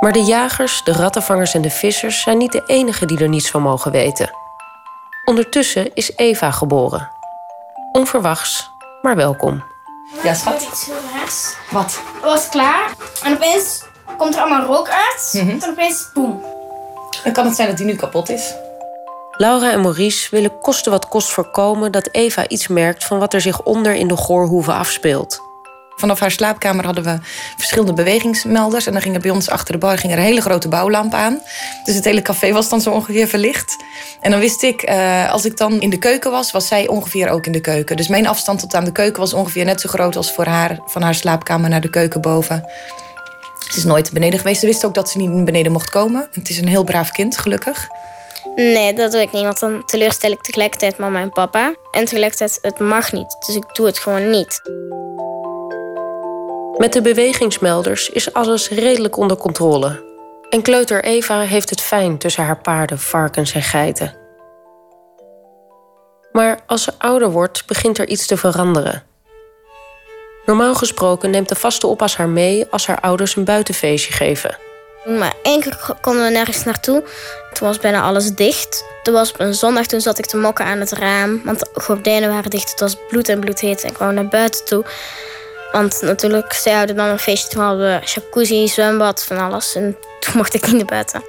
Maar 0.00 0.12
de 0.12 0.24
jagers, 0.24 0.82
de 0.84 0.92
rattenvangers 0.92 1.54
en 1.54 1.62
de 1.62 1.70
vissers 1.70 2.22
zijn 2.22 2.38
niet 2.38 2.52
de 2.52 2.62
enigen 2.66 3.06
die 3.06 3.18
er 3.18 3.28
niets 3.28 3.50
van 3.50 3.62
mogen 3.62 3.92
weten. 3.92 4.41
Ondertussen 5.24 5.94
is 5.94 6.16
Eva 6.16 6.50
geboren. 6.50 7.10
Onverwachts, 7.92 8.70
maar 9.02 9.16
welkom. 9.16 9.64
Ja, 10.22 10.34
schat. 10.34 10.90
Wat? 11.70 12.00
Het 12.14 12.22
was 12.22 12.48
klaar 12.48 12.94
en 13.22 13.34
opeens 13.34 13.84
komt 14.18 14.34
er 14.34 14.40
allemaal 14.40 14.66
rook 14.66 14.88
uit. 14.88 15.30
Mm 15.32 15.40
-hmm. 15.40 15.60
En 15.62 15.70
opeens 15.70 16.10
boem. 16.14 16.42
Dan 17.24 17.32
kan 17.32 17.46
het 17.46 17.56
zijn 17.56 17.68
dat 17.68 17.76
die 17.76 17.86
nu 17.86 17.96
kapot 17.96 18.28
is. 18.28 18.54
Laura 19.36 19.70
en 19.70 19.80
Maurice 19.80 20.30
willen 20.30 20.60
kosten 20.60 20.92
wat 20.92 21.08
kost 21.08 21.30
voorkomen 21.30 21.92
dat 21.92 22.08
Eva 22.12 22.48
iets 22.48 22.68
merkt 22.68 23.04
van 23.04 23.18
wat 23.18 23.34
er 23.34 23.40
zich 23.40 23.62
onder 23.62 23.94
in 23.94 24.08
de 24.08 24.16
goorhoeve 24.16 24.72
afspeelt. 24.72 25.42
Vanaf 25.96 26.20
haar 26.20 26.30
slaapkamer 26.30 26.84
hadden 26.84 27.04
we 27.04 27.18
verschillende 27.56 27.92
bewegingsmelders. 27.92 28.86
En 28.86 28.92
dan 28.92 29.02
ging 29.02 29.14
er 29.14 29.20
bij 29.20 29.30
ons 29.30 29.50
achter 29.50 29.72
de 29.72 29.78
bar 29.78 29.98
ging 29.98 30.12
er 30.12 30.18
een 30.18 30.24
hele 30.24 30.40
grote 30.40 30.68
bouwlamp 30.68 31.14
aan. 31.14 31.40
Dus 31.84 31.94
het 31.94 32.04
hele 32.04 32.22
café 32.22 32.52
was 32.52 32.68
dan 32.68 32.80
zo 32.80 32.90
ongeveer 32.90 33.28
verlicht. 33.28 33.76
En 34.20 34.30
dan 34.30 34.40
wist 34.40 34.62
ik, 34.62 34.90
uh, 34.90 35.32
als 35.32 35.44
ik 35.44 35.56
dan 35.56 35.80
in 35.80 35.90
de 35.90 35.98
keuken 35.98 36.30
was, 36.30 36.50
was 36.50 36.66
zij 36.66 36.88
ongeveer 36.88 37.28
ook 37.28 37.46
in 37.46 37.52
de 37.52 37.60
keuken. 37.60 37.96
Dus 37.96 38.08
mijn 38.08 38.26
afstand 38.26 38.58
tot 38.58 38.74
aan 38.74 38.84
de 38.84 38.92
keuken 38.92 39.20
was 39.20 39.32
ongeveer 39.32 39.64
net 39.64 39.80
zo 39.80 39.88
groot 39.88 40.16
als 40.16 40.32
voor 40.32 40.46
haar 40.46 40.78
van 40.86 41.02
haar 41.02 41.14
slaapkamer 41.14 41.70
naar 41.70 41.80
de 41.80 41.90
keuken 41.90 42.20
boven. 42.20 42.64
Ze 43.70 43.78
is 43.78 43.84
nooit 43.84 44.12
beneden 44.12 44.38
geweest. 44.38 44.60
Ze 44.60 44.66
wist 44.66 44.84
ook 44.84 44.94
dat 44.94 45.10
ze 45.10 45.18
niet 45.18 45.44
beneden 45.44 45.72
mocht 45.72 45.90
komen. 45.90 46.28
Het 46.32 46.48
is 46.48 46.58
een 46.58 46.68
heel 46.68 46.84
braaf 46.84 47.10
kind, 47.10 47.38
gelukkig. 47.38 47.88
Nee, 48.56 48.94
dat 48.94 49.12
doe 49.12 49.20
ik 49.20 49.32
niet. 49.32 49.42
Want 49.42 49.60
dan 49.60 49.84
teleurstel 49.86 50.30
ik 50.30 50.40
tegelijkertijd 50.40 50.98
mama 50.98 51.20
en 51.20 51.30
papa. 51.30 51.74
En 51.90 52.04
tegelijkertijd, 52.04 52.58
het 52.62 52.78
mag 52.78 53.12
niet. 53.12 53.36
Dus 53.46 53.56
ik 53.56 53.64
doe 53.72 53.86
het 53.86 53.98
gewoon 53.98 54.30
niet. 54.30 54.60
Met 56.76 56.92
de 56.92 57.02
bewegingsmelders 57.02 58.10
is 58.10 58.32
alles 58.32 58.68
redelijk 58.68 59.16
onder 59.16 59.36
controle. 59.36 60.02
En 60.50 60.62
kleuter 60.62 61.04
Eva 61.04 61.40
heeft 61.40 61.70
het 61.70 61.80
fijn 61.80 62.18
tussen 62.18 62.44
haar 62.44 62.60
paarden, 62.60 62.98
varkens 62.98 63.52
en 63.52 63.62
geiten. 63.62 64.14
Maar 66.32 66.60
als 66.66 66.82
ze 66.82 66.92
ouder 66.98 67.30
wordt, 67.30 67.66
begint 67.66 67.98
er 67.98 68.08
iets 68.08 68.26
te 68.26 68.36
veranderen. 68.36 69.02
Normaal 70.46 70.74
gesproken 70.74 71.30
neemt 71.30 71.48
de 71.48 71.54
vaste 71.54 71.86
oppas 71.86 72.16
haar 72.16 72.28
mee 72.28 72.66
als 72.70 72.86
haar 72.86 73.00
ouders 73.00 73.36
een 73.36 73.44
buitenfeestje 73.44 74.12
geven. 74.12 74.56
Maar 75.04 75.34
één 75.42 75.60
keer 75.60 75.96
konden 76.00 76.24
we 76.24 76.30
nergens 76.30 76.64
naartoe. 76.64 77.02
Toen 77.52 77.68
was 77.68 77.78
bijna 77.78 78.02
alles 78.02 78.34
dicht. 78.34 78.84
Toen 79.02 79.14
was 79.14 79.32
op 79.32 79.40
een 79.40 79.54
zondag, 79.54 79.86
toen 79.86 80.00
zat 80.00 80.18
ik 80.18 80.26
te 80.26 80.36
mokken 80.36 80.64
aan 80.64 80.78
het 80.78 80.92
raam. 80.92 81.40
Want 81.44 81.58
de 81.58 81.80
gordijnen 81.80 82.28
waren 82.30 82.50
dicht. 82.50 82.70
Het 82.70 82.80
was 82.80 82.96
bloed 83.08 83.28
en 83.28 83.40
bloedheet. 83.40 83.82
En 83.82 83.88
ik 83.88 83.94
kwam 83.94 84.14
naar 84.14 84.28
buiten 84.28 84.64
toe. 84.64 84.84
Want 85.72 86.00
natuurlijk, 86.00 86.52
zij 86.52 86.72
hadden 86.72 86.96
dan 86.96 87.08
een 87.08 87.18
feestje. 87.18 87.48
Toen 87.48 87.62
hadden 87.62 87.86
we 87.86 88.06
jacuzzi, 88.06 88.68
zwembad, 88.68 89.24
van 89.24 89.38
alles. 89.38 89.74
En 89.74 89.96
toen 90.20 90.36
mocht 90.36 90.54
ik 90.54 90.66
niet 90.66 90.76
naar 90.76 90.84
buiten. 90.84 91.22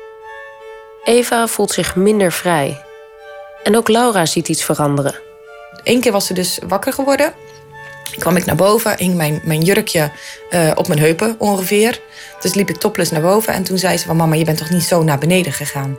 Eva 1.03 1.47
voelt 1.47 1.71
zich 1.71 1.95
minder 1.95 2.31
vrij. 2.31 2.83
En 3.63 3.77
ook 3.77 3.87
Laura 3.87 4.25
ziet 4.25 4.49
iets 4.49 4.63
veranderen. 4.63 5.15
Eén 5.83 6.01
keer 6.01 6.11
was 6.11 6.25
ze 6.25 6.33
dus 6.33 6.59
wakker 6.67 6.93
geworden. 6.93 7.33
kwam 8.19 8.35
ik 8.35 8.45
naar 8.45 8.55
boven, 8.55 8.97
hing 8.97 9.15
mijn, 9.15 9.41
mijn 9.43 9.61
jurkje 9.61 10.11
eh, 10.49 10.71
op 10.75 10.87
mijn 10.87 10.99
heupen 10.99 11.35
ongeveer. 11.37 12.01
Dus 12.41 12.53
liep 12.53 12.69
ik 12.69 12.77
topless 12.77 13.11
naar 13.11 13.21
boven 13.21 13.53
en 13.53 13.63
toen 13.63 13.77
zei 13.77 13.97
ze 13.97 14.05
van... 14.05 14.15
mama, 14.15 14.35
je 14.35 14.45
bent 14.45 14.57
toch 14.57 14.69
niet 14.69 14.83
zo 14.83 15.03
naar 15.03 15.17
beneden 15.17 15.53
gegaan? 15.53 15.97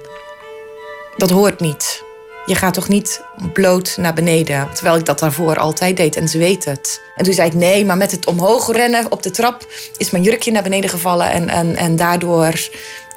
Dat 1.16 1.30
hoort 1.30 1.60
niet. 1.60 2.02
Je 2.46 2.54
gaat 2.54 2.74
toch 2.74 2.88
niet 2.88 3.22
bloot 3.52 3.96
naar 3.96 4.14
beneden? 4.14 4.68
Terwijl 4.74 4.96
ik 4.96 5.04
dat 5.04 5.18
daarvoor 5.18 5.56
altijd 5.56 5.96
deed 5.96 6.16
en 6.16 6.28
ze 6.28 6.38
weet 6.38 6.64
het. 6.64 7.02
En 7.16 7.24
toen 7.24 7.34
zei 7.34 7.48
ik 7.48 7.54
nee, 7.54 7.84
maar 7.84 7.96
met 7.96 8.10
het 8.10 8.26
omhoog 8.26 8.72
rennen 8.72 9.12
op 9.12 9.22
de 9.22 9.30
trap... 9.30 9.66
is 9.96 10.10
mijn 10.10 10.22
jurkje 10.22 10.50
naar 10.52 10.62
beneden 10.62 10.90
gevallen 10.90 11.30
en, 11.30 11.48
en, 11.48 11.76
en 11.76 11.96
daardoor 11.96 12.68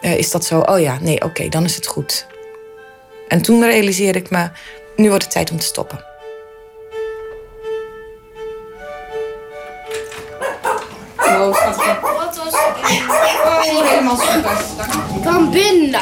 eh, 0.02 0.18
is 0.18 0.32
dat 0.32 0.46
zo... 0.46 0.60
oh 0.60 0.80
ja, 0.80 0.98
nee, 1.02 1.22
oké, 1.22 1.50
dan 1.50 1.64
is 1.64 1.76
het 1.76 1.88
goed. 1.88 2.26
En 3.28 3.42
toen 3.42 3.64
realiseerde 3.64 4.20
ik 4.20 4.30
me, 4.30 4.50
nu 4.96 5.08
wordt 5.08 5.24
het 5.24 5.34
tijd 5.34 5.52
om 5.52 5.60
te 5.60 5.66
stoppen. 5.66 6.06
Oh, 11.18 11.58
helemaal 13.90 14.18
super. 14.18 15.07
Kom 15.24 15.52
binnen. 15.52 16.02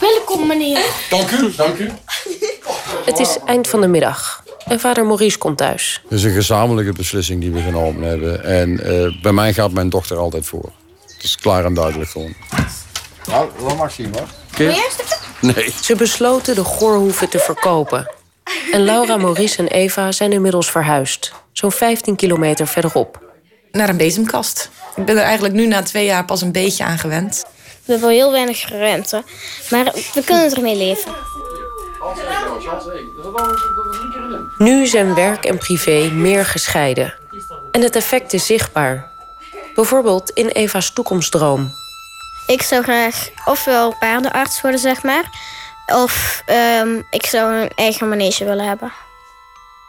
Welkom, 0.00 0.46
meneer. 0.46 0.84
Dank 1.10 1.30
u, 1.30 1.54
dank 1.56 1.78
u. 1.78 1.90
Het 3.04 3.18
is 3.18 3.38
eind 3.46 3.68
van 3.68 3.80
de 3.80 3.86
middag 3.86 4.44
en 4.66 4.80
vader 4.80 5.06
Maurice 5.06 5.38
komt 5.38 5.58
thuis. 5.58 6.00
Het 6.02 6.18
is 6.18 6.24
een 6.24 6.32
gezamenlijke 6.32 6.92
beslissing 6.92 7.40
die 7.40 7.50
we 7.50 7.60
genomen 7.60 8.08
hebben. 8.08 8.44
En 8.44 8.84
eh, 8.84 9.22
bij 9.22 9.32
mij 9.32 9.52
gaat 9.52 9.72
mijn 9.72 9.88
dochter 9.88 10.16
altijd 10.16 10.46
voor. 10.46 10.72
Het 11.06 11.22
is 11.22 11.36
klaar 11.36 11.64
en 11.64 11.74
duidelijk 11.74 12.10
gewoon. 12.10 12.34
Nou, 13.26 13.48
dat 13.62 13.76
mag 13.76 13.92
zien 13.92 14.14
hoor. 14.14 14.28
Nee. 15.40 15.72
Ze 15.82 15.96
besloten 15.96 16.54
de 16.54 16.64
goorhoeven 16.64 17.28
te 17.28 17.38
verkopen. 17.38 18.10
En 18.72 18.84
Laura, 18.84 19.16
Maurice 19.16 19.58
en 19.58 19.66
Eva 19.68 20.12
zijn 20.12 20.32
inmiddels 20.32 20.70
verhuisd. 20.70 21.32
Zo'n 21.52 21.72
15 21.72 22.16
kilometer 22.16 22.66
verderop. 22.66 23.22
Naar 23.72 23.88
een 23.88 23.96
bezemkast. 23.96 24.70
Ik 24.96 25.04
ben 25.04 25.16
er 25.16 25.22
eigenlijk 25.22 25.54
nu 25.54 25.66
na 25.66 25.82
twee 25.82 26.04
jaar 26.04 26.24
pas 26.24 26.42
een 26.42 26.52
beetje 26.52 26.84
aan 26.84 26.98
gewend. 26.98 27.44
We 27.90 27.96
hebben 27.96 28.14
heel 28.14 28.32
weinig 28.32 28.68
rente, 28.68 29.22
maar 29.70 29.84
we 30.14 30.22
kunnen 30.24 30.54
ermee 30.54 30.76
leven. 30.76 31.12
Nu 34.58 34.86
zijn 34.86 35.14
werk 35.14 35.44
en 35.44 35.58
privé 35.58 36.10
meer 36.10 36.44
gescheiden. 36.44 37.14
En 37.70 37.80
het 37.80 37.96
effect 37.96 38.32
is 38.32 38.46
zichtbaar. 38.46 39.10
Bijvoorbeeld 39.74 40.30
in 40.30 40.48
Eva's 40.48 40.92
toekomstdroom. 40.92 41.70
Ik 42.46 42.62
zou 42.62 42.82
graag 42.82 43.28
ofwel 43.44 43.94
paardenarts 43.98 44.60
worden, 44.60 44.80
zeg 44.80 45.02
maar. 45.02 45.24
Of 45.86 46.42
ehm, 46.46 47.02
ik 47.10 47.26
zou 47.26 47.54
een 47.54 47.70
eigen 47.74 48.08
manege 48.08 48.44
willen 48.44 48.66
hebben. 48.66 48.92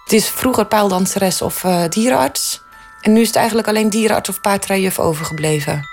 Het 0.03 0.13
is 0.13 0.29
vroeger 0.29 0.65
paaldanseres 0.65 1.41
of 1.41 1.63
eh, 1.63 1.83
dierenarts. 1.89 2.61
En 3.01 3.13
nu 3.13 3.21
is 3.21 3.27
het 3.27 3.35
eigenlijk 3.35 3.67
alleen 3.67 3.89
dierenarts 3.89 4.29
of 4.29 4.41
paardrijjuf 4.41 4.99
overgebleven. 4.99 5.89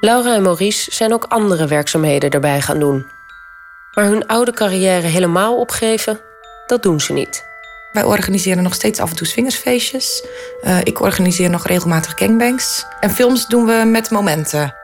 Laura 0.00 0.34
en 0.34 0.42
Maurice 0.42 0.94
zijn 0.94 1.12
ook 1.12 1.24
andere 1.28 1.66
werkzaamheden 1.66 2.30
erbij 2.30 2.60
gaan 2.60 2.78
doen. 2.78 3.06
Maar 3.94 4.04
hun 4.04 4.26
oude 4.26 4.52
carrière 4.52 5.06
helemaal 5.06 5.56
opgeven, 5.56 6.20
dat 6.66 6.82
doen 6.82 7.00
ze 7.00 7.12
niet. 7.12 7.44
Wij 7.92 8.02
organiseren 8.02 8.62
nog 8.62 8.74
steeds 8.74 9.00
af 9.00 9.10
en 9.10 9.16
toe 9.16 9.26
swingersfeestjes. 9.26 10.24
Eh, 10.60 10.78
ik 10.82 11.00
organiseer 11.00 11.50
nog 11.50 11.66
regelmatig 11.66 12.12
gangbangs. 12.16 12.86
En 13.00 13.10
films 13.10 13.46
doen 13.46 13.66
we 13.66 13.84
met 13.86 14.10
momenten. 14.10 14.74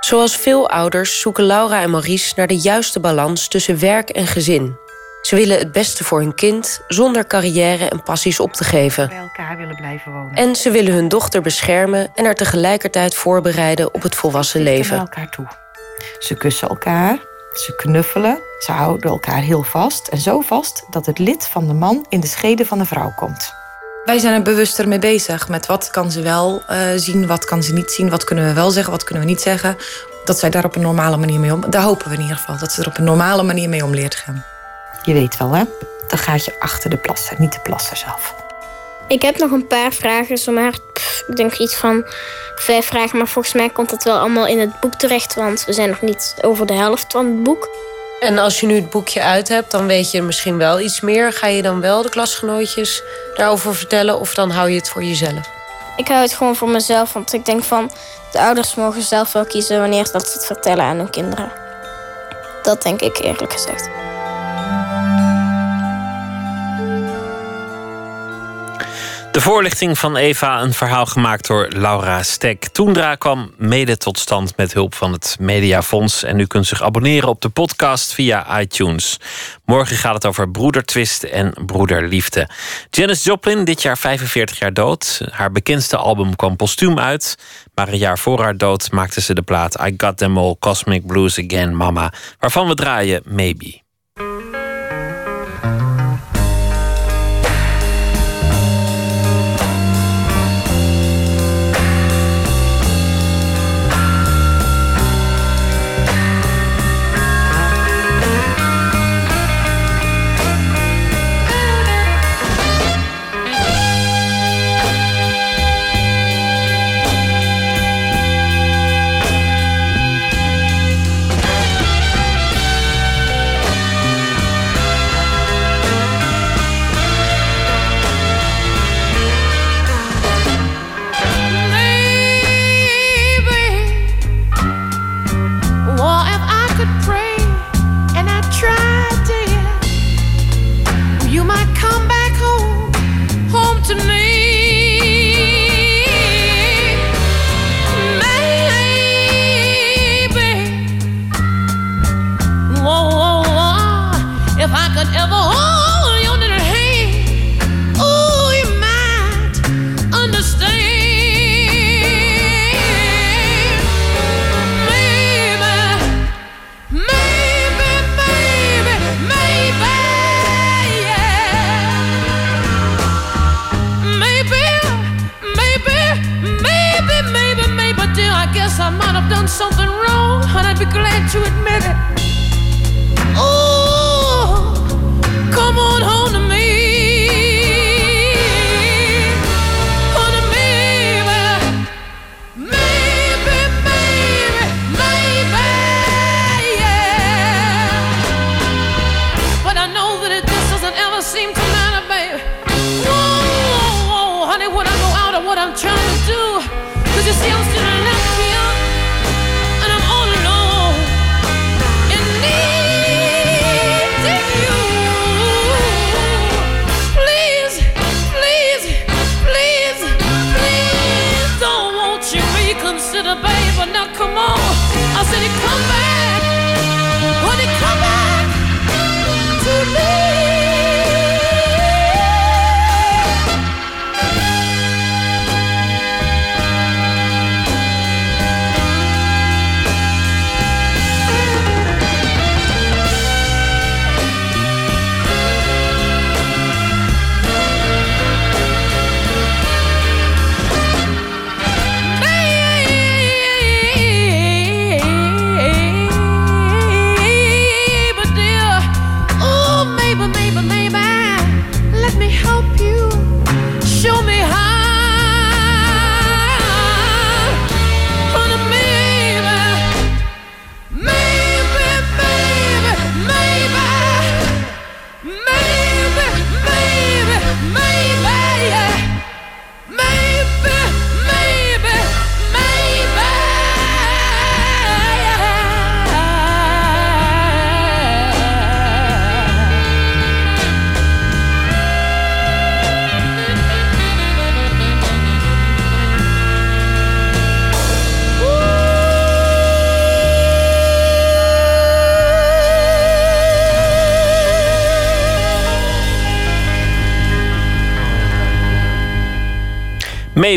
Zoals 0.00 0.36
veel 0.36 0.70
ouders 0.70 1.20
zoeken 1.20 1.44
Laura 1.44 1.80
en 1.80 1.90
Maurice 1.90 2.32
naar 2.36 2.46
de 2.46 2.58
juiste 2.58 3.00
balans 3.00 3.48
tussen 3.48 3.78
werk 3.78 4.10
en 4.10 4.26
gezin. 4.26 4.78
Ze 5.24 5.36
willen 5.36 5.58
het 5.58 5.72
beste 5.72 6.04
voor 6.04 6.20
hun 6.20 6.34
kind 6.34 6.80
zonder 6.88 7.26
carrière 7.26 7.88
en 7.88 8.02
passies 8.02 8.40
op 8.40 8.52
te 8.52 8.64
geven. 8.64 9.08
Bij 9.08 9.18
elkaar 9.18 9.56
willen 9.56 9.76
blijven 9.76 10.12
wonen. 10.12 10.34
En 10.34 10.56
ze 10.56 10.70
willen 10.70 10.92
hun 10.92 11.08
dochter 11.08 11.42
beschermen 11.42 12.10
en 12.14 12.24
haar 12.24 12.34
tegelijkertijd 12.34 13.14
voorbereiden 13.14 13.94
op 13.94 14.02
het 14.02 14.14
volwassen 14.14 14.62
leven. 14.62 14.98
elkaar 14.98 15.30
toe. 15.30 15.46
Ze 16.18 16.34
kussen 16.34 16.68
elkaar, 16.68 17.18
ze 17.52 17.74
knuffelen, 17.74 18.38
ze 18.58 18.72
houden 18.72 19.10
elkaar 19.10 19.40
heel 19.40 19.62
vast. 19.62 20.08
En 20.08 20.18
zo 20.18 20.40
vast 20.40 20.84
dat 20.90 21.06
het 21.06 21.18
lid 21.18 21.46
van 21.46 21.66
de 21.66 21.74
man 21.74 22.06
in 22.08 22.20
de 22.20 22.26
schede 22.26 22.66
van 22.66 22.78
de 22.78 22.84
vrouw 22.84 23.12
komt. 23.16 23.52
Wij 24.04 24.18
zijn 24.18 24.34
er 24.34 24.42
bewuster 24.42 24.88
mee 24.88 24.98
bezig. 24.98 25.48
Met 25.48 25.66
wat 25.66 25.90
kan 25.90 26.10
ze 26.10 26.22
wel 26.22 26.62
eh, 26.66 26.78
zien, 26.96 27.26
wat 27.26 27.44
kan 27.44 27.62
ze 27.62 27.72
niet 27.72 27.90
zien. 27.90 28.10
Wat 28.10 28.24
kunnen 28.24 28.44
we 28.46 28.52
wel 28.52 28.70
zeggen, 28.70 28.92
wat 28.92 29.04
kunnen 29.04 29.24
we 29.24 29.30
niet 29.30 29.40
zeggen. 29.40 29.76
Dat 30.24 30.38
zij 30.38 30.50
daar 30.50 30.64
op 30.64 30.76
een 30.76 30.82
normale 30.82 31.16
manier 31.16 31.40
mee 31.40 31.52
om... 31.52 31.70
Daar 31.70 31.82
hopen 31.82 32.08
we 32.08 32.14
in 32.14 32.20
ieder 32.20 32.36
geval. 32.36 32.58
Dat 32.58 32.72
ze 32.72 32.80
er 32.80 32.88
op 32.88 32.98
een 32.98 33.04
normale 33.04 33.42
manier 33.42 33.68
mee 33.68 33.84
om 33.84 33.94
leert 33.94 34.14
gaan. 34.14 34.44
Je 35.04 35.12
weet 35.12 35.36
wel, 35.36 35.50
hè? 35.52 35.64
Dan 36.08 36.18
gaat 36.18 36.44
je 36.44 36.60
achter 36.60 36.90
de 36.90 36.96
plasser, 36.96 37.36
niet 37.40 37.52
de 37.52 37.60
plasser 37.60 37.96
zelf. 37.96 38.34
Ik 39.08 39.22
heb 39.22 39.38
nog 39.38 39.50
een 39.50 39.66
paar 39.66 39.92
vragen, 39.92 40.38
zomaar. 40.38 40.72
pff, 40.92 41.24
ik 41.26 41.36
denk 41.36 41.54
iets 41.54 41.76
van 41.76 42.04
vijf 42.54 42.86
vragen, 42.86 43.18
maar 43.18 43.28
volgens 43.28 43.54
mij 43.54 43.68
komt 43.68 43.90
het 43.90 44.04
wel 44.04 44.18
allemaal 44.18 44.46
in 44.46 44.58
het 44.58 44.80
boek 44.80 44.94
terecht, 44.94 45.34
want 45.34 45.64
we 45.64 45.72
zijn 45.72 45.88
nog 45.88 46.00
niet 46.00 46.34
over 46.40 46.66
de 46.66 46.72
helft 46.72 47.12
van 47.12 47.26
het 47.26 47.42
boek. 47.42 47.68
En 48.20 48.38
als 48.38 48.60
je 48.60 48.66
nu 48.66 48.74
het 48.74 48.90
boekje 48.90 49.22
uit 49.22 49.48
hebt, 49.48 49.70
dan 49.70 49.86
weet 49.86 50.10
je 50.10 50.22
misschien 50.22 50.58
wel 50.58 50.80
iets 50.80 51.00
meer. 51.00 51.32
Ga 51.32 51.46
je 51.46 51.62
dan 51.62 51.80
wel 51.80 52.02
de 52.02 52.08
klasgenootjes 52.08 53.02
daarover 53.34 53.74
vertellen 53.74 54.20
of 54.20 54.34
dan 54.34 54.50
hou 54.50 54.70
je 54.70 54.76
het 54.76 54.88
voor 54.88 55.04
jezelf? 55.04 55.50
Ik 55.96 56.08
hou 56.08 56.20
het 56.20 56.34
gewoon 56.34 56.56
voor 56.56 56.68
mezelf, 56.68 57.12
want 57.12 57.32
ik 57.32 57.44
denk 57.44 57.64
van 57.64 57.90
de 58.32 58.40
ouders 58.40 58.74
mogen 58.74 59.02
zelf 59.02 59.32
wel 59.32 59.44
kiezen 59.44 59.80
wanneer 59.80 60.08
dat 60.12 60.28
ze 60.28 60.32
het 60.32 60.46
vertellen 60.46 60.84
aan 60.84 60.96
hun 60.96 61.10
kinderen. 61.10 61.52
Dat 62.62 62.82
denk 62.82 63.00
ik 63.00 63.18
eerlijk 63.18 63.52
gezegd. 63.52 64.03
De 69.34 69.40
voorlichting 69.40 69.98
van 69.98 70.16
Eva, 70.16 70.62
een 70.62 70.72
verhaal 70.72 71.06
gemaakt 71.06 71.46
door 71.46 71.68
Laura 71.68 72.22
Stek. 72.22 72.68
Toendra 72.68 73.14
kwam 73.14 73.52
mede 73.56 73.96
tot 73.96 74.18
stand 74.18 74.56
met 74.56 74.72
hulp 74.72 74.94
van 74.94 75.12
het 75.12 75.36
Mediafonds. 75.40 76.22
En 76.22 76.38
u 76.38 76.46
kunt 76.46 76.66
zich 76.66 76.82
abonneren 76.82 77.28
op 77.28 77.40
de 77.40 77.48
podcast 77.48 78.12
via 78.12 78.60
iTunes. 78.60 79.16
Morgen 79.64 79.96
gaat 79.96 80.14
het 80.14 80.26
over 80.26 80.50
broedertwist 80.50 81.22
en 81.22 81.54
broederliefde. 81.66 82.48
Janis 82.90 83.24
Joplin, 83.24 83.64
dit 83.64 83.82
jaar 83.82 83.98
45 83.98 84.58
jaar 84.58 84.72
dood. 84.72 85.20
Haar 85.30 85.52
bekendste 85.52 85.96
album 85.96 86.36
kwam 86.36 86.56
postuum 86.56 86.98
uit. 86.98 87.38
Maar 87.74 87.88
een 87.88 87.98
jaar 87.98 88.18
voor 88.18 88.40
haar 88.40 88.56
dood 88.56 88.90
maakte 88.90 89.20
ze 89.20 89.34
de 89.34 89.42
plaat 89.42 89.80
I 89.86 89.94
Got 89.96 90.16
Them 90.16 90.38
All 90.38 90.56
Cosmic 90.58 91.06
Blues 91.06 91.38
Again, 91.38 91.76
Mama. 91.76 92.12
Waarvan 92.38 92.68
we 92.68 92.74
draaien 92.74 93.22
Maybe. 93.24 93.83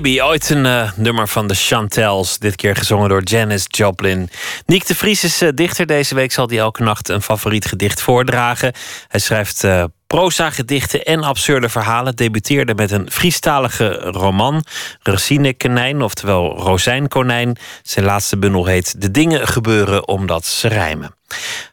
Maybe, 0.02 0.24
ooit 0.24 0.50
een 0.50 0.66
eh, 0.66 0.92
nummer 0.96 1.28
van 1.28 1.48
de 1.48 1.54
Chantels. 1.56 2.38
Dit 2.38 2.56
keer 2.56 2.76
gezongen 2.76 3.10
door 3.10 3.24
Janis 3.24 3.66
Joplin. 3.68 4.30
Niek 4.66 4.88
de 4.88 4.96
Vries 4.96 5.24
is 5.24 5.42
eh, 5.42 5.50
dichter. 5.54 5.86
Deze 5.86 6.16
week 6.16 6.32
zal 6.32 6.48
hij 6.48 6.58
elke 6.58 6.84
nacht 6.84 7.10
een 7.10 7.22
favoriet 7.22 7.66
gedicht 7.66 8.02
voordragen. 8.02 8.74
Hij 9.08 9.20
schrijft 9.20 9.64
eh 9.64 9.84
proza 10.08 10.50
gedichten 10.50 11.04
en 11.04 11.24
absurde 11.24 11.70
verhalen. 11.70 12.16
Debuteerde 12.16 12.76
met 12.76 12.92
een 12.92 13.12
Friestalige 13.12 13.94
roman. 13.96 14.64
Rosine 15.04 15.54
Konijn, 15.54 16.02
oftewel 16.02 16.58
Rozijnkonijn. 16.58 17.58
Zijn 17.82 18.06
laatste 18.06 18.38
bundel 18.38 18.66
heet 18.66 19.02
De 19.02 19.12
dingen 19.12 19.48
gebeuren 19.48 20.08
omdat 20.08 20.46
ze 20.46 20.68
rijmen. 20.68 21.16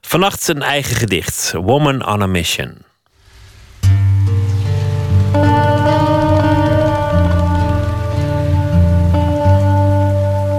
Vannacht 0.00 0.48
een 0.48 0.62
eigen 0.62 0.96
gedicht. 0.96 1.52
Woman 1.52 2.06
on 2.06 2.22
a 2.22 2.26
Mission. 2.26 2.84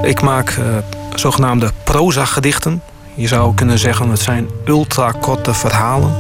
Ik 0.06 0.22
maak 0.22 0.50
eh, 0.50 0.66
zogenaamde 1.16 1.72
proza-gedichten. 1.84 2.82
Je 3.14 3.28
zou 3.28 3.56
kunnen 3.56 3.80
zeggen, 3.80 4.10
het 4.10 4.20
zijn 4.20 4.50
ultra-korte 4.66 5.54
verhalen. 5.54 6.14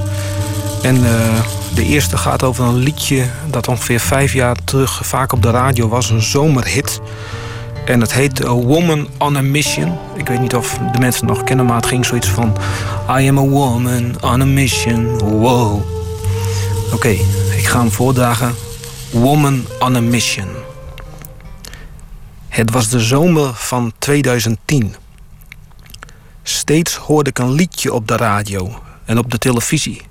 En 0.82 0.96
eh, 0.96 1.40
de 1.76 1.84
eerste 1.84 2.18
gaat 2.18 2.44
over 2.44 2.66
een 2.66 2.76
liedje 2.76 3.26
dat 3.50 3.68
ongeveer 3.68 4.00
vijf 4.00 4.34
jaar 4.34 4.56
terug 4.64 5.00
vaak 5.04 5.32
op 5.34 5.42
de 5.42 5.50
radio 5.50 5.88
was. 5.88 6.10
Een 6.10 6.22
zomerhit. 6.22 7.02
En 7.86 8.02
het 8.02 8.14
heet 8.14 8.46
A 8.46 8.54
Woman 8.54 9.08
on 9.18 9.38
a 9.38 9.42
Mission. 9.42 9.98
Ik 10.16 10.28
weet 10.28 10.40
niet 10.40 10.56
of 10.56 10.78
de 10.92 11.00
mensen 11.00 11.28
het 11.28 11.36
nog 11.36 11.44
kennen, 11.44 11.66
maar 11.66 11.76
het 11.76 11.86
ging 11.86 12.06
zoiets 12.06 12.28
van... 12.28 12.58
I 13.20 13.28
am 13.28 13.38
a 13.38 13.48
woman 13.48 14.16
on 14.22 14.42
a 14.42 14.46
mission, 14.46 15.18
wow. 15.18 15.82
Oké, 16.94 17.10
ik 17.58 17.66
ga 17.66 17.80
hem 17.80 17.92
voordragen. 17.92 18.56
Woman 19.10 19.66
on 19.80 19.96
a 19.96 20.02
Mission. 20.02 20.65
Het 22.56 22.72
was 22.72 22.90
de 22.90 23.00
zomer 23.00 23.54
van 23.54 23.94
2010. 23.98 24.96
Steeds 26.44 26.96
hoorde 26.96 27.30
ik 27.30 27.40
een 27.40 27.52
liedje 27.52 27.94
op 27.94 28.08
de 28.08 28.16
radio 28.16 28.82
en 29.06 29.18
op 29.18 29.32
de 29.32 29.38
televisie. 29.38 30.02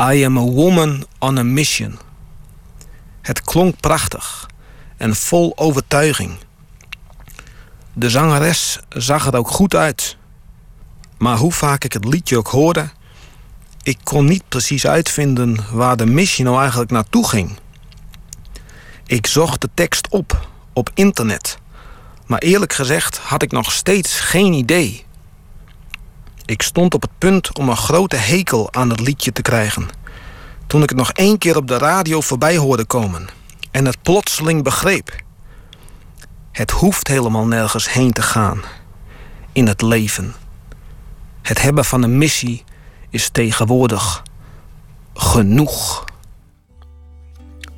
I 0.00 0.24
am 0.24 0.38
a 0.38 0.40
woman 0.40 1.06
on 1.18 1.38
a 1.38 1.42
mission. 1.42 1.98
Het 3.22 3.42
klonk 3.42 3.80
prachtig 3.80 4.50
en 4.96 5.16
vol 5.16 5.52
overtuiging. 5.56 6.36
De 7.92 8.10
zangeres 8.10 8.80
zag 8.88 9.26
er 9.26 9.36
ook 9.36 9.48
goed 9.48 9.74
uit. 9.74 10.16
Maar 11.18 11.36
hoe 11.36 11.52
vaak 11.52 11.84
ik 11.84 11.92
het 11.92 12.04
liedje 12.04 12.36
ook 12.36 12.48
hoorde, 12.48 12.90
ik 13.82 13.98
kon 14.02 14.24
niet 14.24 14.48
precies 14.48 14.86
uitvinden 14.86 15.58
waar 15.72 15.96
de 15.96 16.06
missie 16.06 16.44
nou 16.44 16.60
eigenlijk 16.60 16.90
naartoe 16.90 17.28
ging. 17.28 17.58
Ik 19.06 19.26
zocht 19.26 19.60
de 19.60 19.70
tekst 19.74 20.08
op 20.08 20.52
op 20.74 20.90
internet. 20.94 21.58
Maar 22.26 22.38
eerlijk 22.38 22.72
gezegd 22.72 23.18
had 23.18 23.42
ik 23.42 23.52
nog 23.52 23.72
steeds 23.72 24.20
geen 24.20 24.52
idee. 24.52 25.04
Ik 26.44 26.62
stond 26.62 26.94
op 26.94 27.02
het 27.02 27.18
punt 27.18 27.58
om 27.58 27.68
een 27.68 27.76
grote 27.76 28.16
hekel 28.16 28.72
aan 28.72 28.90
het 28.90 29.00
liedje 29.00 29.32
te 29.32 29.42
krijgen. 29.42 29.88
Toen 30.66 30.82
ik 30.82 30.88
het 30.88 30.98
nog 30.98 31.12
één 31.12 31.38
keer 31.38 31.56
op 31.56 31.68
de 31.68 31.78
radio 31.78 32.20
voorbij 32.20 32.56
hoorde 32.56 32.84
komen 32.84 33.28
en 33.70 33.84
het 33.84 34.02
plotseling 34.02 34.62
begreep. 34.62 35.22
Het 36.52 36.70
hoeft 36.70 37.08
helemaal 37.08 37.46
nergens 37.46 37.92
heen 37.92 38.12
te 38.12 38.22
gaan 38.22 38.62
in 39.52 39.66
het 39.66 39.82
leven. 39.82 40.34
Het 41.42 41.62
hebben 41.62 41.84
van 41.84 42.02
een 42.02 42.18
missie 42.18 42.64
is 43.10 43.28
tegenwoordig 43.28 44.22
genoeg. 45.14 46.04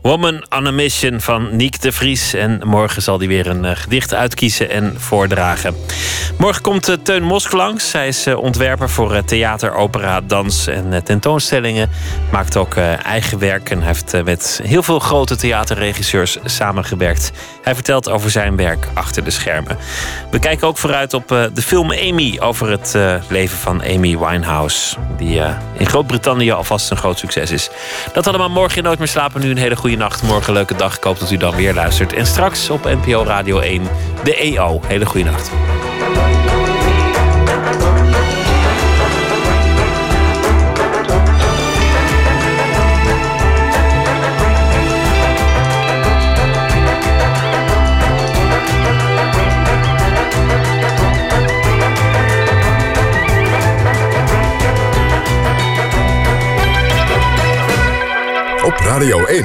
Woman 0.06 0.44
on 0.56 0.66
a 0.66 0.70
Mission 0.70 1.20
van 1.20 1.56
Niek 1.56 1.80
de 1.80 1.92
Vries. 1.92 2.34
En 2.34 2.60
morgen 2.64 3.02
zal 3.02 3.18
hij 3.18 3.28
weer 3.28 3.46
een 3.46 3.64
eh, 3.64 3.76
gedicht 3.76 4.14
uitkiezen 4.14 4.70
en 4.70 4.94
voordragen. 5.00 5.74
Morgen 6.38 6.62
komt 6.62 6.88
eh, 6.88 6.96
Teun 7.02 7.22
Mosk 7.22 7.52
langs. 7.52 7.92
Hij 7.92 8.08
is 8.08 8.26
eh, 8.26 8.38
ontwerper 8.38 8.90
voor 8.90 9.24
theater, 9.24 9.74
opera, 9.74 10.20
dans 10.20 10.66
en 10.66 11.04
tentoonstellingen. 11.04 11.90
Maakt 12.32 12.56
ook 12.56 12.76
eigen 13.02 13.38
werk 13.38 13.70
en 13.70 13.82
heeft 13.82 14.24
met 14.24 14.60
heel 14.64 14.82
veel 14.82 14.98
grote 14.98 15.36
theaterregisseurs 15.36 16.38
samengewerkt. 16.44 17.32
Hij 17.62 17.74
vertelt 17.74 18.10
over 18.10 18.30
zijn 18.30 18.56
werk 18.56 18.88
achter 18.94 19.24
de 19.24 19.30
schermen. 19.30 19.78
We 20.30 20.38
kijken 20.38 20.68
ook 20.68 20.78
vooruit 20.78 21.14
op 21.14 21.28
de 21.28 21.62
film 21.62 21.92
Amy 21.92 22.36
over 22.40 22.70
het 22.70 22.94
leven 23.28 23.58
van 23.58 23.82
Amy 23.82 24.18
Winehouse. 24.18 24.96
Die 25.16 25.40
in 25.76 25.86
Groot-Brittannië 25.86 26.50
alvast 26.50 26.90
een 26.90 26.96
groot 26.96 27.18
succes 27.18 27.50
is. 27.50 27.70
Dat 28.12 28.26
allemaal 28.26 28.50
morgen 28.50 28.76
in 28.76 28.84
Nooit 28.84 28.98
meer 28.98 29.08
slapen. 29.08 29.40
Nu 29.40 29.50
een 29.50 29.56
hele 29.56 29.76
goede 29.76 29.95
nacht. 29.97 30.23
Morgen 30.23 30.52
leuke 30.52 30.74
dag. 30.74 30.97
Ik 30.97 31.05
hoop 31.05 31.18
dat 31.18 31.31
u 31.31 31.36
dan 31.36 31.56
weer 31.56 31.74
luistert. 31.74 32.12
En 32.12 32.27
straks 32.27 32.70
op 32.70 32.85
NPO 32.85 33.24
Radio 33.24 33.59
1 33.59 33.82
de 34.24 34.35
EO. 34.36 34.81
Hele 34.86 35.06
goede 35.06 35.31
nacht. 35.31 35.51
Radio 58.97 59.24
1, 59.24 59.44